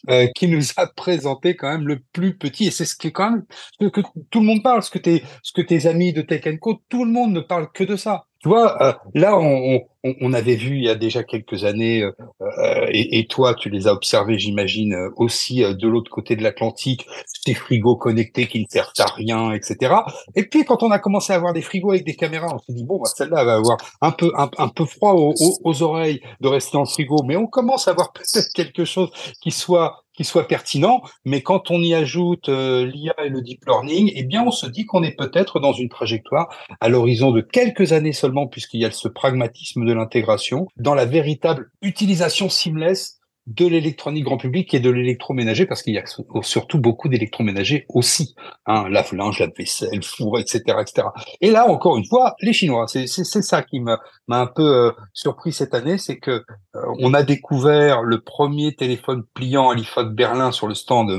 euh, 0.10 0.28
qui 0.36 0.48
nous 0.48 0.64
a 0.78 0.88
présenté 0.88 1.56
quand 1.58 1.70
même 1.70 1.88
le 1.88 2.00
plus 2.14 2.38
petit. 2.38 2.68
Et 2.68 2.72
c'est 2.72 2.86
ce 2.86 2.96
qui 2.96 3.08
est 3.08 3.12
quand 3.12 3.32
même 3.32 3.92
que 3.92 4.02
tout 4.30 4.40
le 4.40 4.46
monde 4.46 4.64
parle, 4.64 4.82
ce 4.84 4.90
que 4.90 5.00
tes 5.00 5.24
ce 5.44 5.52
que 5.52 5.62
tes 5.62 5.88
amis 5.88 6.14
de 6.14 6.22
Tech 6.22 6.44
Co, 6.60 6.82
tout 6.88 7.04
le 7.04 7.12
monde 7.12 7.34
ne 7.34 7.42
parle 7.42 7.70
que 7.74 7.84
de 7.84 7.98
ça. 7.98 8.26
Tu 8.42 8.50
vois, 8.50 8.82
euh, 8.82 8.94
là, 9.14 9.38
on, 9.38 10.34
avait 10.34 10.56
vu 10.56 10.78
il 10.78 10.84
y 10.84 10.90
a 10.90 10.96
déjà 10.96 11.24
quelques 11.24 11.64
années, 11.64 12.02
euh, 12.02 12.12
euh 12.42 12.88
et, 12.90 13.28
toi, 13.28 13.54
tu 13.54 13.70
les 13.70 13.88
as 13.88 13.94
observés, 13.94 14.40
j'imagine, 14.40 14.96
aussi 15.16 15.62
de 15.62 15.88
l'autre 15.88 16.10
côté 16.10 16.36
de 16.36 16.42
l'Atlantique, 16.42 17.06
ces 17.28 17.54
frigos 17.54 17.98
connectés 17.98 18.48
qui 18.48 18.60
ne 18.60 18.66
servent 18.68 18.94
à 18.98 19.06
rien, 19.06 19.52
etc. 19.52 19.94
Et 20.36 20.44
puis, 20.44 20.66
quand 20.66 20.82
on 20.82 20.90
a 20.90 20.98
commencé 20.98 21.34
à 21.34 21.36
avoir 21.36 21.54
des 21.54 21.62
frigos 21.62 21.92
avec 21.92 22.04
des 22.04 22.16
caméras, 22.16 22.48
on 22.52 22.58
s'est 22.58 22.74
dit, 22.74 22.84
bon, 22.84 22.98
bah, 22.98 23.12
celle-là 23.16 23.44
va 23.44 23.54
avoir 23.56 23.78
un 24.02 24.12
peu, 24.12 24.32
un 24.36 24.68
peu 24.70 24.86
froid 24.86 25.14
aux, 25.14 25.36
aux, 25.64 25.84
oreilles 25.84 26.22
de 26.40 26.48
rester 26.48 26.72
dans 26.74 26.82
le 26.82 26.88
frigo, 26.88 27.18
mais 27.24 27.36
on 27.36 27.46
commence 27.46 27.88
à 27.88 27.92
avoir 27.92 28.12
peut-être 28.12 28.52
quelque 28.56 28.86
chose 28.86 29.12
qui 29.42 29.52
soit 29.52 30.04
soit 30.26 30.48
pertinent, 30.48 31.02
mais 31.26 31.42
quand 31.42 31.72
on 31.72 31.82
y 31.82 31.94
ajoute 31.94 32.50
euh, 32.50 32.86
l'IA 32.86 33.14
et 33.24 33.30
le 33.30 33.42
deep 33.42 33.66
learning, 33.66 34.12
eh 34.16 34.24
bien, 34.24 34.44
on 34.46 34.52
se 34.52 34.66
dit 34.66 34.86
qu'on 34.86 35.04
est 35.04 35.16
peut-être 35.16 35.60
dans 35.60 35.74
une 35.74 35.90
trajectoire 35.90 36.54
à 36.80 36.90
l'horizon 36.90 37.32
de 37.32 37.42
quelques 37.42 37.94
années 37.94 38.14
seulement, 38.14 38.48
puisqu'il 38.48 38.82
y 38.82 38.86
a 38.86 38.92
ce 38.92 39.08
pragmatisme 39.08 39.86
de 39.86 39.94
l'intégration, 39.94 40.68
dans 40.78 40.94
la 40.94 41.06
véritable 41.06 41.72
utilisation 41.82 42.50
seamless 42.50 43.21
de 43.48 43.66
l'électronique 43.66 44.24
grand 44.24 44.38
public 44.38 44.74
et 44.74 44.80
de 44.80 44.90
l'électroménager, 44.90 45.66
parce 45.66 45.82
qu'il 45.82 45.94
y 45.94 45.98
a 45.98 46.04
surtout 46.42 46.80
beaucoup 46.80 47.10
d'électroménager 47.10 47.86
aussi, 47.90 48.36
hein, 48.68 48.88
lave-linge, 48.90 49.40
lave-vaisselle, 49.40 50.04
four, 50.04 50.40
etc., 50.40 50.62
etc. 50.80 51.08
Et 51.42 51.50
là, 51.50 51.68
encore 51.68 51.98
une 51.98 52.06
fois, 52.06 52.36
les 52.42 52.54
Chinois, 52.54 52.86
c'est 52.88 53.08
ça 53.08 53.64
qui 53.64 53.80
m'a 53.80 54.00
un 54.30 54.46
peu 54.46 54.64
euh, 54.64 54.92
surpris 55.14 55.52
cette 55.52 55.74
année, 55.74 55.98
c'est 55.98 56.18
que 56.18 56.32
euh, 56.32 56.82
on 57.00 57.14
a 57.14 57.24
découvert 57.24 58.04
le 58.04 58.22
premier 58.22 58.76
téléphone 58.76 59.24
pliant 59.34 59.70
à 59.70 59.76
l'IFA 59.76 60.04
de 60.04 60.10
Berlin 60.10 60.52
sur 60.52 60.68
le 60.68 60.76
stand 60.76 61.12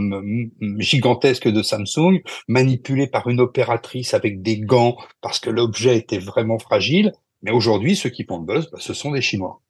gigantesque 0.78 1.48
de 1.48 1.62
Samsung, 1.62 2.22
manipulé 2.48 3.08
par 3.08 3.28
une 3.28 3.40
opératrice 3.40 4.14
avec 4.14 4.42
des 4.42 4.58
gants, 4.60 4.96
parce 5.20 5.40
que 5.40 5.50
l'objet 5.50 5.96
était 5.96 6.18
vraiment 6.18 6.58
fragile. 6.58 7.12
Mais 7.42 7.50
aujourd'hui, 7.50 7.96
ceux 7.96 8.10
qui 8.10 8.24
font 8.24 8.38
le 8.38 8.44
buzz, 8.44 8.70
bah, 8.70 8.78
ce 8.80 8.94
sont 8.94 9.10
des 9.10 9.20
Chinois. 9.20 9.60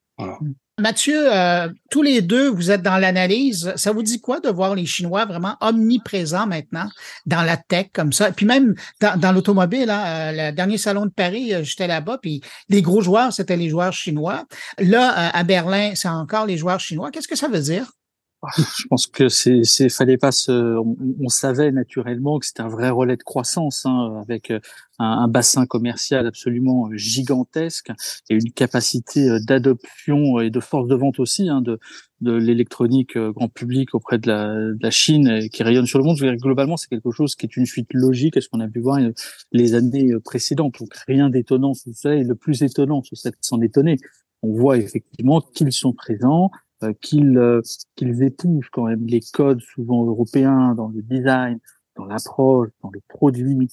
Mathieu, 0.81 1.33
euh, 1.33 1.68
tous 1.91 2.03
les 2.03 2.23
deux, 2.23 2.49
vous 2.49 2.70
êtes 2.70 2.83
dans 2.83 2.97
l'analyse. 2.97 3.73
Ça 3.77 3.93
vous 3.93 4.03
dit 4.03 4.20
quoi 4.20 4.41
de 4.41 4.49
voir 4.49 4.75
les 4.75 4.87
Chinois 4.87 5.27
vraiment 5.27 5.57
omniprésents 5.61 6.47
maintenant 6.47 6.89
dans 7.27 7.43
la 7.43 7.59
tech 7.59 7.89
comme 7.93 8.12
ça? 8.12 8.33
Puis 8.33 8.47
même 8.47 8.75
dans, 9.01 9.33
l'automobile, 9.33 9.91
hein, 9.91 10.05
euh, 10.07 10.33
le 10.33 10.53
dernier 10.53 10.79
salon 10.79 11.05
de 11.05 11.11
Paris, 11.11 11.53
euh, 11.53 11.62
j'étais 11.62 11.87
là-bas, 11.87 12.18
puis 12.23 12.41
les 12.70 12.81
gros 12.81 13.03
joueurs, 13.03 13.35
c'était 13.35 13.57
les 13.57 13.68
joueurs 13.68 13.93
chinois. 13.93 14.45
Là, 14.79 15.31
à 15.35 15.45
Berlin, 15.45 15.93
c'est 15.95 16.09
encore 16.09 16.47
les 16.47 16.57
joueurs 16.57 16.81
chinois. 16.81 17.11
Qu'est-ce 17.11 17.29
que 17.29 17.37
ça 17.37 17.49
veut 17.49 17.61
dire? 17.61 17.93
Je 18.57 18.86
pense 18.88 19.07
que 19.07 19.28
c'est, 19.28 19.62
c'est 19.62 19.88
fallait 19.88 20.18
pas 20.18 20.32
se. 20.32 20.76
On, 20.76 21.28
savait 21.28 21.70
naturellement 21.70 22.40
que 22.40 22.47
c'était 22.47 22.62
un 22.62 22.68
vrai 22.68 22.90
relais 22.90 23.16
de 23.16 23.22
croissance, 23.22 23.86
hein, 23.86 24.20
avec 24.20 24.51
euh, 24.51 24.59
un, 24.99 25.07
un, 25.07 25.28
bassin 25.28 25.64
commercial 25.64 26.26
absolument 26.26 26.90
gigantesque 26.93 27.93
et 28.30 28.34
une 28.34 28.51
capacité 28.51 29.28
euh, 29.28 29.38
d'adoption 29.40 30.40
et 30.40 30.51
de 30.51 30.59
force 30.59 30.88
de 30.88 30.95
vente 30.97 31.20
aussi 31.20 31.49
hein, 31.49 31.61
de, 31.61 31.78
de 32.20 32.32
l'électronique 32.32 33.16
euh, 33.16 33.30
grand 33.30 33.49
public 33.49 33.95
auprès 33.95 34.18
de 34.18 34.26
la, 34.26 34.55
de 34.55 34.78
la 34.80 34.90
Chine 34.90 35.49
qui 35.51 35.62
rayonne 35.62 35.86
sur 35.86 36.01
le 36.01 36.05
monde. 36.05 36.16
Je 36.16 36.24
veux 36.24 36.30
dire, 36.32 36.40
globalement, 36.40 36.76
c'est 36.76 36.88
quelque 36.88 37.12
chose 37.12 37.36
qui 37.36 37.47
est 37.47 37.57
une 37.57 37.66
suite 37.66 37.95
logique 37.95 38.36
à 38.36 38.40
ce 38.40 38.49
qu'on 38.49 38.61
a 38.61 38.66
pu 38.66 38.80
voir 38.80 38.99
les 39.53 39.74
années 39.74 40.11
précédentes. 40.24 40.80
Donc 40.80 40.93
rien 41.07 41.30
d'étonnant 41.30 41.74
sur 41.74 41.95
ça. 41.95 42.14
Et 42.14 42.24
le 42.24 42.34
plus 42.34 42.62
étonnant, 42.62 43.03
c'est 43.12 43.32
s'en 43.40 43.61
étonner. 43.61 43.99
On 44.43 44.53
voit 44.53 44.76
effectivement 44.76 45.40
qu'ils 45.40 45.72
sont 45.72 45.93
présents, 45.93 46.51
euh, 46.51 46.62
qu'ils 47.01 47.39
euh, 47.39 47.61
qu'ils 47.97 48.22
épousent 48.22 48.68
quand 48.70 48.87
même 48.87 49.07
les 49.07 49.20
codes 49.33 49.61
souvent 49.61 50.05
européens 50.05 50.74
dans 50.74 50.89
le 50.89 51.03
design, 51.03 51.59
dans 51.97 52.05
l'approche, 52.05 52.70
dans 52.83 52.91
les 52.91 53.03
produits, 53.09 53.68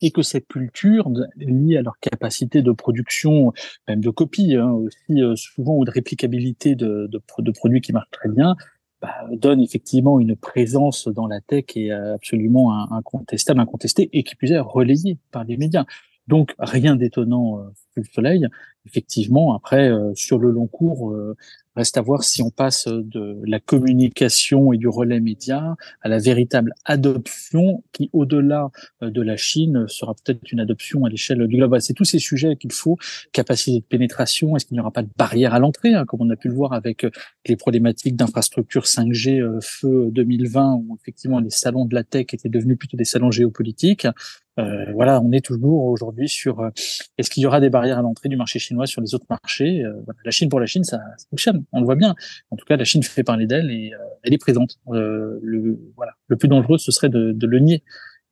et 0.00 0.10
que 0.10 0.22
cette 0.22 0.48
culture 0.48 1.08
liée 1.36 1.76
à 1.76 1.82
leur 1.82 1.98
capacité 2.00 2.62
de 2.62 2.72
production, 2.72 3.52
même 3.88 4.00
de 4.00 4.10
copie, 4.10 4.56
hein, 4.56 4.72
aussi 4.72 5.22
euh, 5.22 5.36
souvent 5.36 5.76
ou 5.76 5.84
de 5.84 5.90
réplicabilité 5.90 6.74
de, 6.74 7.08
de, 7.10 7.20
de, 7.38 7.50
produits 7.52 7.80
qui 7.80 7.92
marchent 7.92 8.10
très 8.10 8.28
bien, 8.28 8.56
bah, 9.00 9.14
donne 9.32 9.60
effectivement 9.60 10.18
une 10.20 10.36
présence 10.36 11.08
dans 11.08 11.26
la 11.26 11.40
tech 11.40 11.64
et 11.76 11.90
absolument 11.90 12.92
incontestable, 12.92 13.60
incontestée, 13.60 14.08
et 14.12 14.22
qui 14.22 14.36
plus 14.36 14.52
est 14.52 14.60
relayée 14.60 15.18
par 15.30 15.44
les 15.44 15.56
médias. 15.56 15.84
Donc 16.28 16.54
rien 16.58 16.94
d'étonnant 16.96 17.58
euh, 17.58 17.62
le 17.96 18.04
soleil. 18.04 18.46
Effectivement, 18.86 19.54
après 19.54 19.92
sur 20.14 20.38
le 20.38 20.50
long 20.50 20.66
cours, 20.66 21.14
Reste 21.74 21.96
à 21.96 22.02
voir 22.02 22.22
si 22.22 22.42
on 22.42 22.50
passe 22.50 22.86
de 22.86 23.40
la 23.44 23.58
communication 23.58 24.72
et 24.72 24.78
du 24.78 24.88
relais 24.88 25.20
média 25.20 25.76
à 26.02 26.08
la 26.08 26.18
véritable 26.18 26.74
adoption 26.84 27.82
qui, 27.92 28.10
au-delà 28.12 28.70
euh, 29.02 29.10
de 29.10 29.22
la 29.22 29.36
Chine, 29.36 29.86
sera 29.88 30.14
peut-être 30.14 30.52
une 30.52 30.60
adoption 30.60 31.04
à 31.04 31.08
l'échelle 31.08 31.46
du 31.46 31.56
globe. 31.56 31.78
C'est 31.80 31.94
tous 31.94 32.04
ces 32.04 32.18
sujets 32.18 32.56
qu'il 32.56 32.72
faut. 32.72 32.98
Capacité 33.32 33.80
de 33.80 33.84
pénétration, 33.84 34.54
est-ce 34.56 34.66
qu'il 34.66 34.74
n'y 34.74 34.80
aura 34.80 34.90
pas 34.90 35.02
de 35.02 35.08
barrière 35.16 35.54
à 35.54 35.58
l'entrée, 35.58 35.94
hein, 35.94 36.04
comme 36.04 36.20
on 36.20 36.30
a 36.30 36.36
pu 36.36 36.48
le 36.48 36.54
voir 36.54 36.74
avec 36.74 37.04
euh, 37.04 37.10
les 37.46 37.56
problématiques 37.56 38.16
d'infrastructure 38.16 38.84
5G 38.84 39.40
euh, 39.40 39.58
feu 39.62 40.08
2020, 40.12 40.74
où 40.74 40.98
effectivement 41.00 41.40
les 41.40 41.50
salons 41.50 41.86
de 41.86 41.94
la 41.94 42.04
tech 42.04 42.26
étaient 42.32 42.48
devenus 42.48 42.78
plutôt 42.78 42.96
des 42.96 43.04
salons 43.04 43.30
géopolitiques. 43.30 44.06
Euh, 44.58 44.92
voilà, 44.92 45.20
on 45.20 45.32
est 45.32 45.44
toujours 45.44 45.84
aujourd'hui 45.84 46.28
sur 46.28 46.60
euh, 46.60 46.68
est-ce 47.16 47.30
qu'il 47.30 47.42
y 47.42 47.46
aura 47.46 47.60
des 47.60 47.70
barrières 47.70 47.98
à 47.98 48.02
l'entrée 48.02 48.28
du 48.28 48.36
marché 48.36 48.58
chinois 48.58 48.86
sur 48.86 49.00
les 49.00 49.14
autres 49.14 49.24
marchés. 49.30 49.82
Euh, 49.82 49.94
la 50.24 50.30
Chine 50.30 50.48
pour 50.50 50.60
la 50.60 50.66
Chine, 50.66 50.84
ça, 50.84 50.98
ça, 51.16 51.26
fonctionne, 51.30 51.64
on 51.72 51.80
le 51.80 51.86
voit 51.86 51.94
bien. 51.94 52.14
En 52.50 52.56
tout 52.56 52.66
cas, 52.66 52.76
la 52.76 52.84
Chine 52.84 53.02
fait 53.02 53.24
parler 53.24 53.46
d'elle 53.46 53.70
et 53.70 53.92
elle 54.22 54.34
est 54.34 54.38
présente. 54.38 54.78
le 54.90 55.92
voilà, 55.96 56.12
le 56.26 56.36
plus 56.36 56.48
dangereux 56.48 56.78
ce 56.78 56.92
serait 56.92 57.08
de, 57.08 57.32
de 57.32 57.46
le 57.46 57.58
nier 57.60 57.82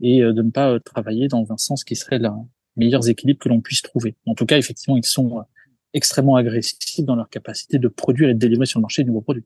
et 0.02 0.20
de 0.20 0.42
ne 0.42 0.50
pas 0.50 0.78
travailler 0.80 1.28
dans 1.28 1.52
un 1.52 1.56
sens 1.56 1.84
qui 1.84 1.96
serait 1.96 2.18
le 2.18 2.28
meilleur 2.76 3.08
équilibre 3.08 3.38
que 3.38 3.48
l'on 3.48 3.60
puisse 3.60 3.82
trouver. 3.82 4.14
En 4.26 4.34
tout 4.34 4.46
cas, 4.46 4.58
effectivement, 4.58 4.96
ils 4.96 5.04
sont 5.04 5.44
extrêmement 5.92 6.36
agressifs 6.36 7.04
dans 7.04 7.16
leur 7.16 7.28
capacité 7.28 7.78
de 7.78 7.88
produire 7.88 8.28
et 8.28 8.34
de 8.34 8.38
délivrer 8.38 8.66
sur 8.66 8.78
le 8.78 8.82
marché 8.82 9.02
de 9.02 9.08
nouveaux 9.08 9.20
produits. 9.22 9.44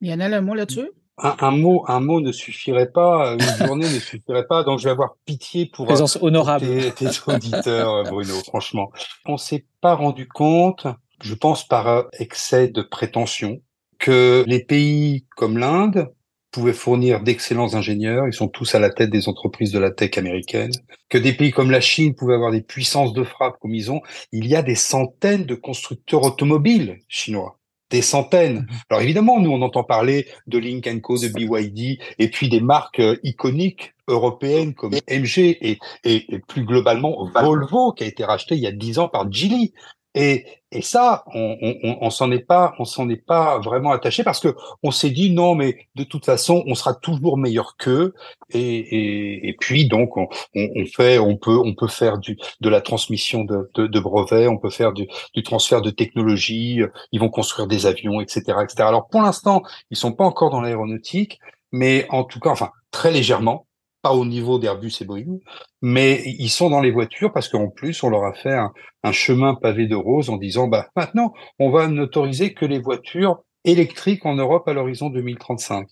Il 0.00 0.10
un 0.10 0.40
mot 0.40 0.54
là-dessus? 0.54 0.88
Un, 1.18 1.50
mot, 1.50 1.84
un 1.88 2.00
mot 2.00 2.20
ne 2.20 2.32
suffirait 2.32 2.90
pas, 2.90 3.34
une 3.34 3.40
journée 3.66 3.86
ne 3.86 3.98
suffirait 3.98 4.46
pas. 4.46 4.64
Donc, 4.64 4.78
je 4.78 4.84
vais 4.84 4.90
avoir 4.90 5.16
pitié 5.24 5.66
pour 5.66 5.86
présence 5.86 6.18
honorable 6.20 6.66
tes, 6.94 7.08
auditeurs, 7.26 8.04
Bruno. 8.04 8.34
Franchement, 8.46 8.90
on 9.26 9.36
s'est 9.36 9.66
pas 9.80 9.94
rendu 9.94 10.28
compte, 10.28 10.86
je 11.22 11.34
pense 11.34 11.66
par 11.66 12.06
excès 12.18 12.68
de 12.68 12.82
prétention, 12.82 13.60
que 13.98 14.44
les 14.46 14.64
pays 14.64 15.26
comme 15.36 15.58
l'Inde 15.58 16.08
pouvaient 16.50 16.74
fournir 16.74 17.22
d'excellents 17.22 17.74
ingénieurs, 17.74 18.26
ils 18.26 18.34
sont 18.34 18.48
tous 18.48 18.74
à 18.74 18.78
la 18.78 18.90
tête 18.90 19.10
des 19.10 19.28
entreprises 19.28 19.72
de 19.72 19.78
la 19.78 19.90
tech 19.90 20.18
américaine, 20.18 20.70
que 21.08 21.16
des 21.16 21.32
pays 21.32 21.50
comme 21.50 21.70
la 21.70 21.80
Chine 21.80 22.14
pouvaient 22.14 22.34
avoir 22.34 22.52
des 22.52 22.60
puissances 22.60 23.14
de 23.14 23.24
frappe 23.24 23.56
comme 23.60 23.74
ils 23.74 23.90
ont. 23.90 24.02
Il 24.32 24.46
y 24.46 24.54
a 24.54 24.62
des 24.62 24.74
centaines 24.74 25.46
de 25.46 25.54
constructeurs 25.54 26.24
automobiles 26.24 26.98
chinois 27.08 27.58
des 27.92 28.02
centaines. 28.02 28.60
Mhm. 28.60 28.66
Alors 28.90 29.02
évidemment, 29.02 29.38
nous, 29.40 29.50
on 29.50 29.62
entend 29.62 29.84
parler 29.84 30.26
de 30.48 30.58
Link 30.58 30.88
Co, 31.00 31.18
de 31.18 31.28
BYD, 31.28 32.00
et 32.18 32.28
puis 32.28 32.48
des 32.48 32.60
marques 32.60 33.00
euh, 33.00 33.16
iconiques 33.22 33.94
européennes 34.08 34.74
comme 34.74 34.92
MG 35.08 35.38
et, 35.38 35.78
et, 36.04 36.34
et, 36.34 36.38
plus 36.40 36.64
globalement 36.64 37.28
Volvo, 37.34 37.92
qui 37.92 38.02
a 38.02 38.06
été 38.06 38.24
racheté 38.24 38.56
il 38.56 38.60
y 38.60 38.66
a 38.66 38.72
dix 38.72 38.98
ans 38.98 39.08
par 39.08 39.30
Geely. 39.30 39.72
Et, 40.14 40.44
et 40.70 40.82
ça, 40.82 41.24
on, 41.34 41.56
on, 41.62 41.98
on 42.02 42.10
s'en 42.10 42.30
est 42.30 42.44
pas, 42.46 42.74
on 42.78 42.84
s'en 42.84 43.08
est 43.08 43.16
pas 43.16 43.58
vraiment 43.60 43.92
attaché 43.92 44.24
parce 44.24 44.40
que 44.40 44.54
on 44.82 44.90
s'est 44.90 45.10
dit 45.10 45.30
non, 45.30 45.54
mais 45.54 45.86
de 45.94 46.04
toute 46.04 46.26
façon, 46.26 46.62
on 46.66 46.74
sera 46.74 46.94
toujours 46.94 47.38
meilleur 47.38 47.76
qu'eux. 47.76 48.14
Et, 48.50 48.60
et, 48.60 49.48
et, 49.48 49.56
puis 49.58 49.88
donc, 49.88 50.16
on, 50.16 50.28
on, 50.54 50.86
fait, 50.86 51.18
on 51.18 51.36
peut, 51.36 51.58
on 51.58 51.74
peut 51.74 51.88
faire 51.88 52.18
du, 52.18 52.38
de 52.60 52.68
la 52.68 52.82
transmission 52.82 53.44
de, 53.44 53.70
de, 53.74 53.86
de 53.86 54.00
brevets, 54.00 54.48
on 54.48 54.58
peut 54.58 54.70
faire 54.70 54.92
du, 54.92 55.08
du, 55.34 55.42
transfert 55.42 55.80
de 55.80 55.90
technologie. 55.90 56.80
Ils 57.12 57.20
vont 57.20 57.30
construire 57.30 57.66
des 57.66 57.86
avions, 57.86 58.20
etc., 58.20 58.40
etc. 58.62 58.84
Alors 58.84 59.08
pour 59.08 59.22
l'instant, 59.22 59.62
ils 59.90 59.96
sont 59.96 60.12
pas 60.12 60.24
encore 60.24 60.50
dans 60.50 60.60
l'aéronautique, 60.60 61.40
mais 61.70 62.06
en 62.10 62.24
tout 62.24 62.40
cas, 62.40 62.50
enfin 62.50 62.70
très 62.90 63.10
légèrement 63.10 63.66
pas 64.02 64.12
au 64.12 64.24
niveau 64.24 64.58
d'Airbus 64.58 64.92
et 65.00 65.04
Boeing, 65.04 65.38
mais 65.80 66.22
ils 66.26 66.50
sont 66.50 66.70
dans 66.70 66.80
les 66.80 66.90
voitures 66.90 67.32
parce 67.32 67.48
qu'en 67.48 67.68
plus, 67.68 68.02
on 68.02 68.10
leur 68.10 68.24
a 68.24 68.34
fait 68.34 68.56
un, 69.04 69.12
chemin 69.12 69.54
pavé 69.54 69.86
de 69.86 69.94
rose 69.94 70.28
en 70.28 70.36
disant, 70.36 70.68
bah, 70.68 70.88
maintenant, 70.96 71.32
on 71.58 71.70
va 71.70 71.88
n'autoriser 71.88 72.52
que 72.52 72.66
les 72.66 72.80
voitures 72.80 73.42
électriques 73.64 74.26
en 74.26 74.34
Europe 74.34 74.66
à 74.68 74.72
l'horizon 74.72 75.08
2035. 75.10 75.88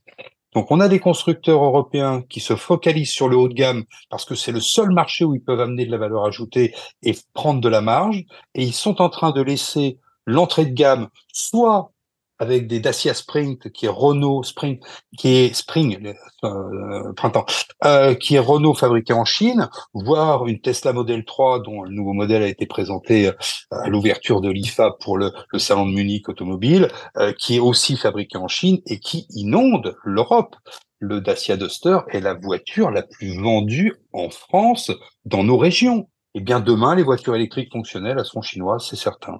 Donc, 0.52 0.72
on 0.72 0.80
a 0.80 0.88
des 0.88 0.98
constructeurs 0.98 1.62
européens 1.62 2.22
qui 2.28 2.40
se 2.40 2.56
focalisent 2.56 3.12
sur 3.12 3.28
le 3.28 3.36
haut 3.36 3.48
de 3.48 3.54
gamme 3.54 3.84
parce 4.10 4.24
que 4.24 4.34
c'est 4.34 4.50
le 4.50 4.60
seul 4.60 4.90
marché 4.90 5.24
où 5.24 5.34
ils 5.34 5.42
peuvent 5.42 5.60
amener 5.60 5.86
de 5.86 5.92
la 5.92 5.98
valeur 5.98 6.26
ajoutée 6.26 6.74
et 7.04 7.14
prendre 7.34 7.60
de 7.60 7.68
la 7.68 7.80
marge. 7.80 8.24
Et 8.56 8.64
ils 8.64 8.72
sont 8.72 9.00
en 9.00 9.08
train 9.08 9.30
de 9.30 9.40
laisser 9.40 9.98
l'entrée 10.26 10.66
de 10.66 10.74
gamme 10.74 11.08
soit 11.32 11.92
avec 12.40 12.66
des 12.66 12.80
Dacia 12.80 13.14
Sprint, 13.14 13.70
qui 13.70 13.86
est 13.86 13.90
Renault 13.90 14.42
Spring, 14.42 14.80
qui 15.16 15.28
est 15.28 15.54
Spring, 15.54 16.14
euh, 16.42 17.12
printemps, 17.12 17.44
euh, 17.84 18.14
qui 18.14 18.36
est 18.36 18.40
Renault 18.40 18.74
fabriqué 18.74 19.12
en 19.12 19.26
Chine, 19.26 19.68
voire 19.92 20.46
une 20.46 20.60
Tesla 20.60 20.94
Model 20.94 21.24
3 21.24 21.60
dont 21.60 21.82
le 21.82 21.90
nouveau 21.90 22.14
modèle 22.14 22.42
a 22.42 22.48
été 22.48 22.66
présenté 22.66 23.28
euh, 23.28 23.32
à 23.70 23.88
l'ouverture 23.88 24.40
de 24.40 24.50
l'IFA 24.50 24.96
pour 25.00 25.18
le, 25.18 25.32
le, 25.52 25.58
salon 25.58 25.86
de 25.86 25.92
Munich 25.92 26.28
automobile, 26.30 26.88
euh, 27.18 27.32
qui 27.38 27.56
est 27.56 27.60
aussi 27.60 27.96
fabriqué 27.96 28.38
en 28.38 28.48
Chine 28.48 28.80
et 28.86 28.98
qui 28.98 29.26
inonde 29.30 29.94
l'Europe. 30.02 30.56
Le 30.98 31.20
Dacia 31.20 31.56
Duster 31.56 31.98
est 32.08 32.20
la 32.20 32.34
voiture 32.34 32.90
la 32.90 33.02
plus 33.02 33.38
vendue 33.38 33.94
en 34.12 34.30
France 34.30 34.90
dans 35.26 35.44
nos 35.44 35.58
régions. 35.58 36.08
Eh 36.34 36.40
bien, 36.40 36.60
demain, 36.60 36.94
les 36.94 37.02
voitures 37.02 37.34
électriques 37.34 37.72
fonctionnelles, 37.72 38.16
elles 38.18 38.24
seront 38.24 38.42
chinoises, 38.42 38.86
c'est 38.88 38.96
certain. 38.96 39.38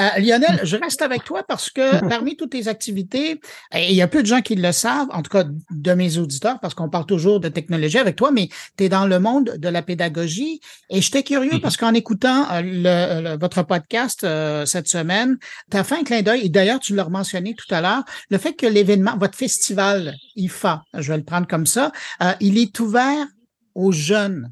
Euh, 0.00 0.08
Lionel, 0.20 0.60
je 0.64 0.76
reste 0.76 1.02
avec 1.02 1.24
toi 1.24 1.42
parce 1.46 1.68
que 1.68 2.00
parmi 2.08 2.36
toutes 2.36 2.52
tes 2.52 2.68
activités, 2.68 3.40
et 3.74 3.90
il 3.90 3.94
y 3.94 4.02
a 4.02 4.08
peu 4.08 4.22
de 4.22 4.26
gens 4.26 4.40
qui 4.40 4.54
le 4.54 4.72
savent, 4.72 5.08
en 5.10 5.22
tout 5.22 5.30
cas 5.30 5.44
de 5.70 5.92
mes 5.92 6.18
auditeurs, 6.18 6.58
parce 6.60 6.74
qu'on 6.74 6.88
parle 6.88 7.06
toujours 7.06 7.40
de 7.40 7.48
technologie 7.48 7.98
avec 7.98 8.16
toi, 8.16 8.30
mais 8.30 8.48
tu 8.76 8.84
es 8.84 8.88
dans 8.88 9.06
le 9.06 9.18
monde 9.18 9.56
de 9.58 9.68
la 9.68 9.82
pédagogie. 9.82 10.60
Et 10.88 11.00
j'étais 11.00 11.22
curieux 11.22 11.60
parce 11.60 11.76
qu'en 11.76 11.92
écoutant 11.92 12.50
euh, 12.50 12.62
le, 12.64 13.38
votre 13.38 13.62
podcast 13.62 14.24
euh, 14.24 14.64
cette 14.64 14.88
semaine, 14.88 15.36
tu 15.70 15.76
as 15.76 15.84
fait 15.84 15.96
un 15.96 16.04
clin 16.04 16.22
d'œil, 16.22 16.46
et 16.46 16.48
d'ailleurs, 16.48 16.80
tu 16.80 16.94
l'as 16.94 17.08
mentionné 17.08 17.54
tout 17.54 17.72
à 17.74 17.80
l'heure, 17.80 18.04
le 18.30 18.38
fait 18.38 18.54
que 18.54 18.66
l'événement, 18.66 19.16
votre 19.18 19.36
festival 19.36 20.14
IFA, 20.36 20.82
je 20.94 21.12
vais 21.12 21.18
le 21.18 21.24
prendre 21.24 21.46
comme 21.46 21.66
ça, 21.66 21.92
il 22.40 22.58
est 22.58 22.78
ouvert 22.80 23.26
aux 23.74 23.92
jeunes. 23.92 24.50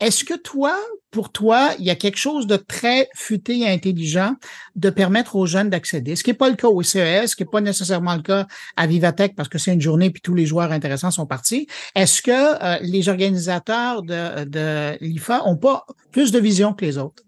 Est-ce 0.00 0.24
que 0.24 0.34
toi, 0.34 0.76
pour 1.10 1.32
toi, 1.32 1.70
il 1.78 1.84
y 1.84 1.90
a 1.90 1.96
quelque 1.96 2.18
chose 2.18 2.46
de 2.46 2.56
très 2.56 3.08
futé 3.16 3.58
et 3.60 3.68
intelligent 3.68 4.34
de 4.76 4.90
permettre 4.90 5.34
aux 5.36 5.46
jeunes 5.46 5.70
d'accéder? 5.70 6.14
Ce 6.14 6.22
qui 6.22 6.30
n'est 6.30 6.36
pas 6.36 6.48
le 6.48 6.56
cas 6.56 6.68
au 6.68 6.82
CES, 6.82 7.30
ce 7.30 7.36
qui 7.36 7.42
n'est 7.42 7.50
pas 7.50 7.60
nécessairement 7.60 8.14
le 8.14 8.22
cas 8.22 8.46
à 8.76 8.86
Vivatech 8.86 9.34
parce 9.34 9.48
que 9.48 9.58
c'est 9.58 9.72
une 9.72 9.80
journée 9.80 10.10
puis 10.10 10.22
tous 10.22 10.34
les 10.34 10.46
joueurs 10.46 10.70
intéressants 10.70 11.10
sont 11.10 11.26
partis. 11.26 11.66
Est-ce 11.96 12.22
que 12.22 12.30
euh, 12.30 12.78
les 12.82 13.08
organisateurs 13.08 14.02
de, 14.02 14.44
de 14.44 14.96
l'IFA 15.00 15.46
ont 15.46 15.56
pas 15.56 15.84
plus 16.12 16.30
de 16.30 16.38
vision 16.38 16.74
que 16.74 16.84
les 16.84 16.98
autres? 16.98 17.24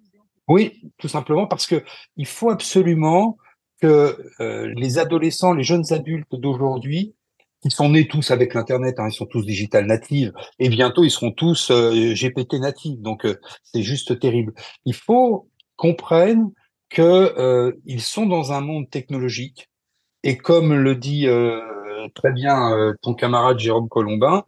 Oui, 0.46 0.80
tout 0.98 1.08
simplement 1.08 1.46
parce 1.46 1.66
que 1.66 1.82
il 2.16 2.26
faut 2.26 2.50
absolument 2.50 3.36
que 3.80 4.16
euh, 4.40 4.72
les 4.76 4.98
adolescents, 4.98 5.54
les 5.54 5.64
jeunes 5.64 5.92
adultes 5.92 6.32
d'aujourd'hui 6.32 7.14
ils 7.64 7.72
sont 7.72 7.90
nés 7.90 8.08
tous 8.08 8.30
avec 8.30 8.54
l'internet, 8.54 8.98
hein, 8.98 9.08
ils 9.08 9.14
sont 9.14 9.26
tous 9.26 9.44
digital 9.44 9.86
natives, 9.86 10.32
et 10.58 10.68
bientôt 10.68 11.04
ils 11.04 11.10
seront 11.10 11.32
tous 11.32 11.70
euh, 11.70 12.14
GPT 12.14 12.54
natives. 12.54 13.00
Donc 13.00 13.24
euh, 13.26 13.38
c'est 13.62 13.82
juste 13.82 14.18
terrible. 14.18 14.54
Il 14.84 14.94
faut 14.94 15.48
comprendre 15.76 16.50
que 16.88 17.02
euh, 17.02 17.72
ils 17.86 18.00
sont 18.00 18.26
dans 18.26 18.52
un 18.52 18.60
monde 18.60 18.88
technologique, 18.90 19.68
et 20.22 20.36
comme 20.36 20.74
le 20.74 20.96
dit 20.96 21.26
très 22.14 22.32
bien 22.32 22.94
ton 23.02 23.14
camarade 23.14 23.58
Jérôme 23.58 23.88
Colombin, 23.88 24.44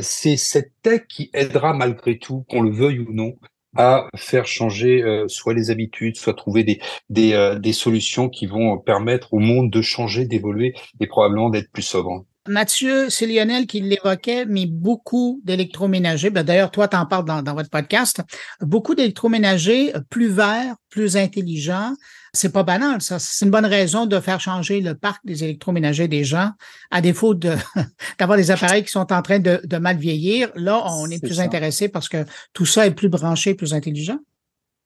c'est 0.00 0.36
cette 0.36 0.72
tech 0.82 1.02
qui 1.08 1.30
aidera 1.32 1.72
malgré 1.72 2.18
tout, 2.18 2.44
qu'on 2.48 2.62
le 2.62 2.70
veuille 2.70 3.00
ou 3.00 3.12
non, 3.12 3.34
à 3.76 4.06
faire 4.14 4.46
changer 4.46 5.24
soit 5.26 5.54
les 5.54 5.70
habitudes, 5.70 6.16
soit 6.16 6.34
trouver 6.34 6.62
des, 6.62 6.80
des, 7.10 7.56
des 7.60 7.72
solutions 7.72 8.28
qui 8.28 8.46
vont 8.46 8.78
permettre 8.78 9.34
au 9.34 9.40
monde 9.40 9.70
de 9.72 9.82
changer, 9.82 10.24
d'évoluer 10.24 10.74
et 11.00 11.08
probablement 11.08 11.50
d'être 11.50 11.72
plus 11.72 11.82
sobre. 11.82 12.24
Mathieu, 12.48 13.10
c'est 13.10 13.26
Lionel 13.26 13.66
qui 13.66 13.80
l'évoquait, 13.80 14.44
mais 14.46 14.66
beaucoup 14.66 15.40
d'électroménagers, 15.44 16.30
ben 16.30 16.42
d'ailleurs, 16.42 16.70
toi, 16.70 16.88
tu 16.88 16.96
en 16.96 17.06
parles 17.06 17.24
dans, 17.24 17.54
votre 17.54 17.70
podcast, 17.70 18.22
beaucoup 18.60 18.94
d'électroménagers 18.94 19.92
plus 20.10 20.28
verts, 20.28 20.74
plus 20.90 21.16
intelligents. 21.16 21.94
C'est 22.32 22.52
pas 22.52 22.62
banal, 22.62 23.00
ça. 23.00 23.18
C'est 23.18 23.44
une 23.44 23.50
bonne 23.50 23.66
raison 23.66 24.06
de 24.06 24.20
faire 24.20 24.40
changer 24.40 24.80
le 24.80 24.94
parc 24.94 25.24
des 25.24 25.44
électroménagers 25.44 26.08
des 26.08 26.24
gens, 26.24 26.50
à 26.90 27.00
défaut 27.00 27.34
de 27.34 27.54
d'avoir 28.18 28.38
des 28.38 28.50
appareils 28.50 28.84
qui 28.84 28.90
sont 28.90 29.12
en 29.12 29.22
train 29.22 29.38
de, 29.38 29.76
mal 29.78 29.96
vieillir. 29.96 30.50
Là, 30.54 30.82
on 30.86 31.08
est, 31.10 31.22
plus 31.22 31.40
intéressé 31.40 31.88
parce 31.88 32.08
que 32.08 32.24
tout 32.52 32.66
ça 32.66 32.86
est 32.86 32.92
plus 32.92 33.08
branché, 33.08 33.54
plus 33.54 33.74
intelligent. 33.74 34.18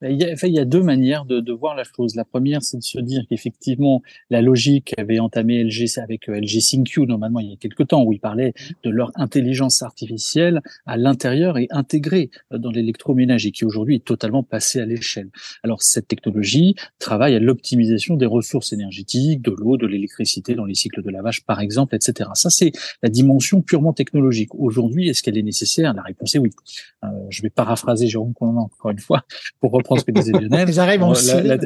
Il 0.04 0.20
y, 0.20 0.24
a, 0.24 0.34
il 0.46 0.52
y 0.52 0.58
a 0.58 0.64
deux 0.64 0.82
manières 0.82 1.24
de, 1.24 1.38
de, 1.38 1.52
voir 1.52 1.76
la 1.76 1.84
chose. 1.84 2.16
La 2.16 2.24
première, 2.24 2.62
c'est 2.62 2.78
de 2.78 2.82
se 2.82 2.98
dire 2.98 3.22
qu'effectivement, 3.28 4.02
la 4.30 4.42
logique 4.42 4.94
avait 4.98 5.20
entamé 5.20 5.62
LG 5.62 5.98
avec 5.98 6.28
euh, 6.28 6.40
LG 6.40 6.58
ThinQ, 6.58 7.06
normalement, 7.06 7.38
il 7.38 7.50
y 7.50 7.52
a 7.52 7.56
quelque 7.56 7.84
temps, 7.84 8.02
où 8.02 8.12
ils 8.12 8.18
parlaient 8.18 8.52
de 8.82 8.90
leur 8.90 9.12
intelligence 9.14 9.82
artificielle 9.82 10.60
à 10.86 10.96
l'intérieur 10.96 11.56
et 11.56 11.68
intégrée 11.70 12.30
euh, 12.52 12.58
dans 12.58 12.70
l'électroménager, 12.70 13.52
qui 13.52 13.64
aujourd'hui 13.64 13.96
est 13.96 14.04
totalement 14.04 14.42
passé 14.42 14.80
à 14.80 14.86
l'échelle. 14.86 15.28
Alors, 15.62 15.82
cette 15.82 16.08
technologie 16.08 16.74
travaille 16.98 17.36
à 17.36 17.38
l'optimisation 17.38 18.16
des 18.16 18.26
ressources 18.26 18.72
énergétiques, 18.72 19.40
de 19.40 19.52
l'eau, 19.56 19.76
de 19.76 19.86
l'électricité 19.86 20.56
dans 20.56 20.64
les 20.64 20.74
cycles 20.74 21.02
de 21.02 21.10
lavage, 21.10 21.44
par 21.44 21.60
exemple, 21.60 21.94
etc. 21.94 22.30
Ça, 22.34 22.50
c'est 22.50 22.72
la 23.02 23.08
dimension 23.08 23.62
purement 23.62 23.92
technologique. 23.92 24.52
Aujourd'hui, 24.56 25.08
est-ce 25.08 25.22
qu'elle 25.22 25.38
est 25.38 25.42
nécessaire? 25.42 25.94
La 25.94 26.02
réponse 26.02 26.34
est 26.34 26.38
oui. 26.38 26.50
Euh, 27.04 27.08
je 27.30 27.42
vais 27.42 27.50
paraphraser 27.50 28.08
Jérôme 28.08 28.34
Conan 28.34 28.62
encore 28.62 28.90
une 28.90 28.98
fois 28.98 29.24
pour 29.60 29.70
reprendre 29.70 29.91
ce 29.96 30.04
que 30.04 30.12
disait 30.12 30.32
Lionel. 30.32 30.68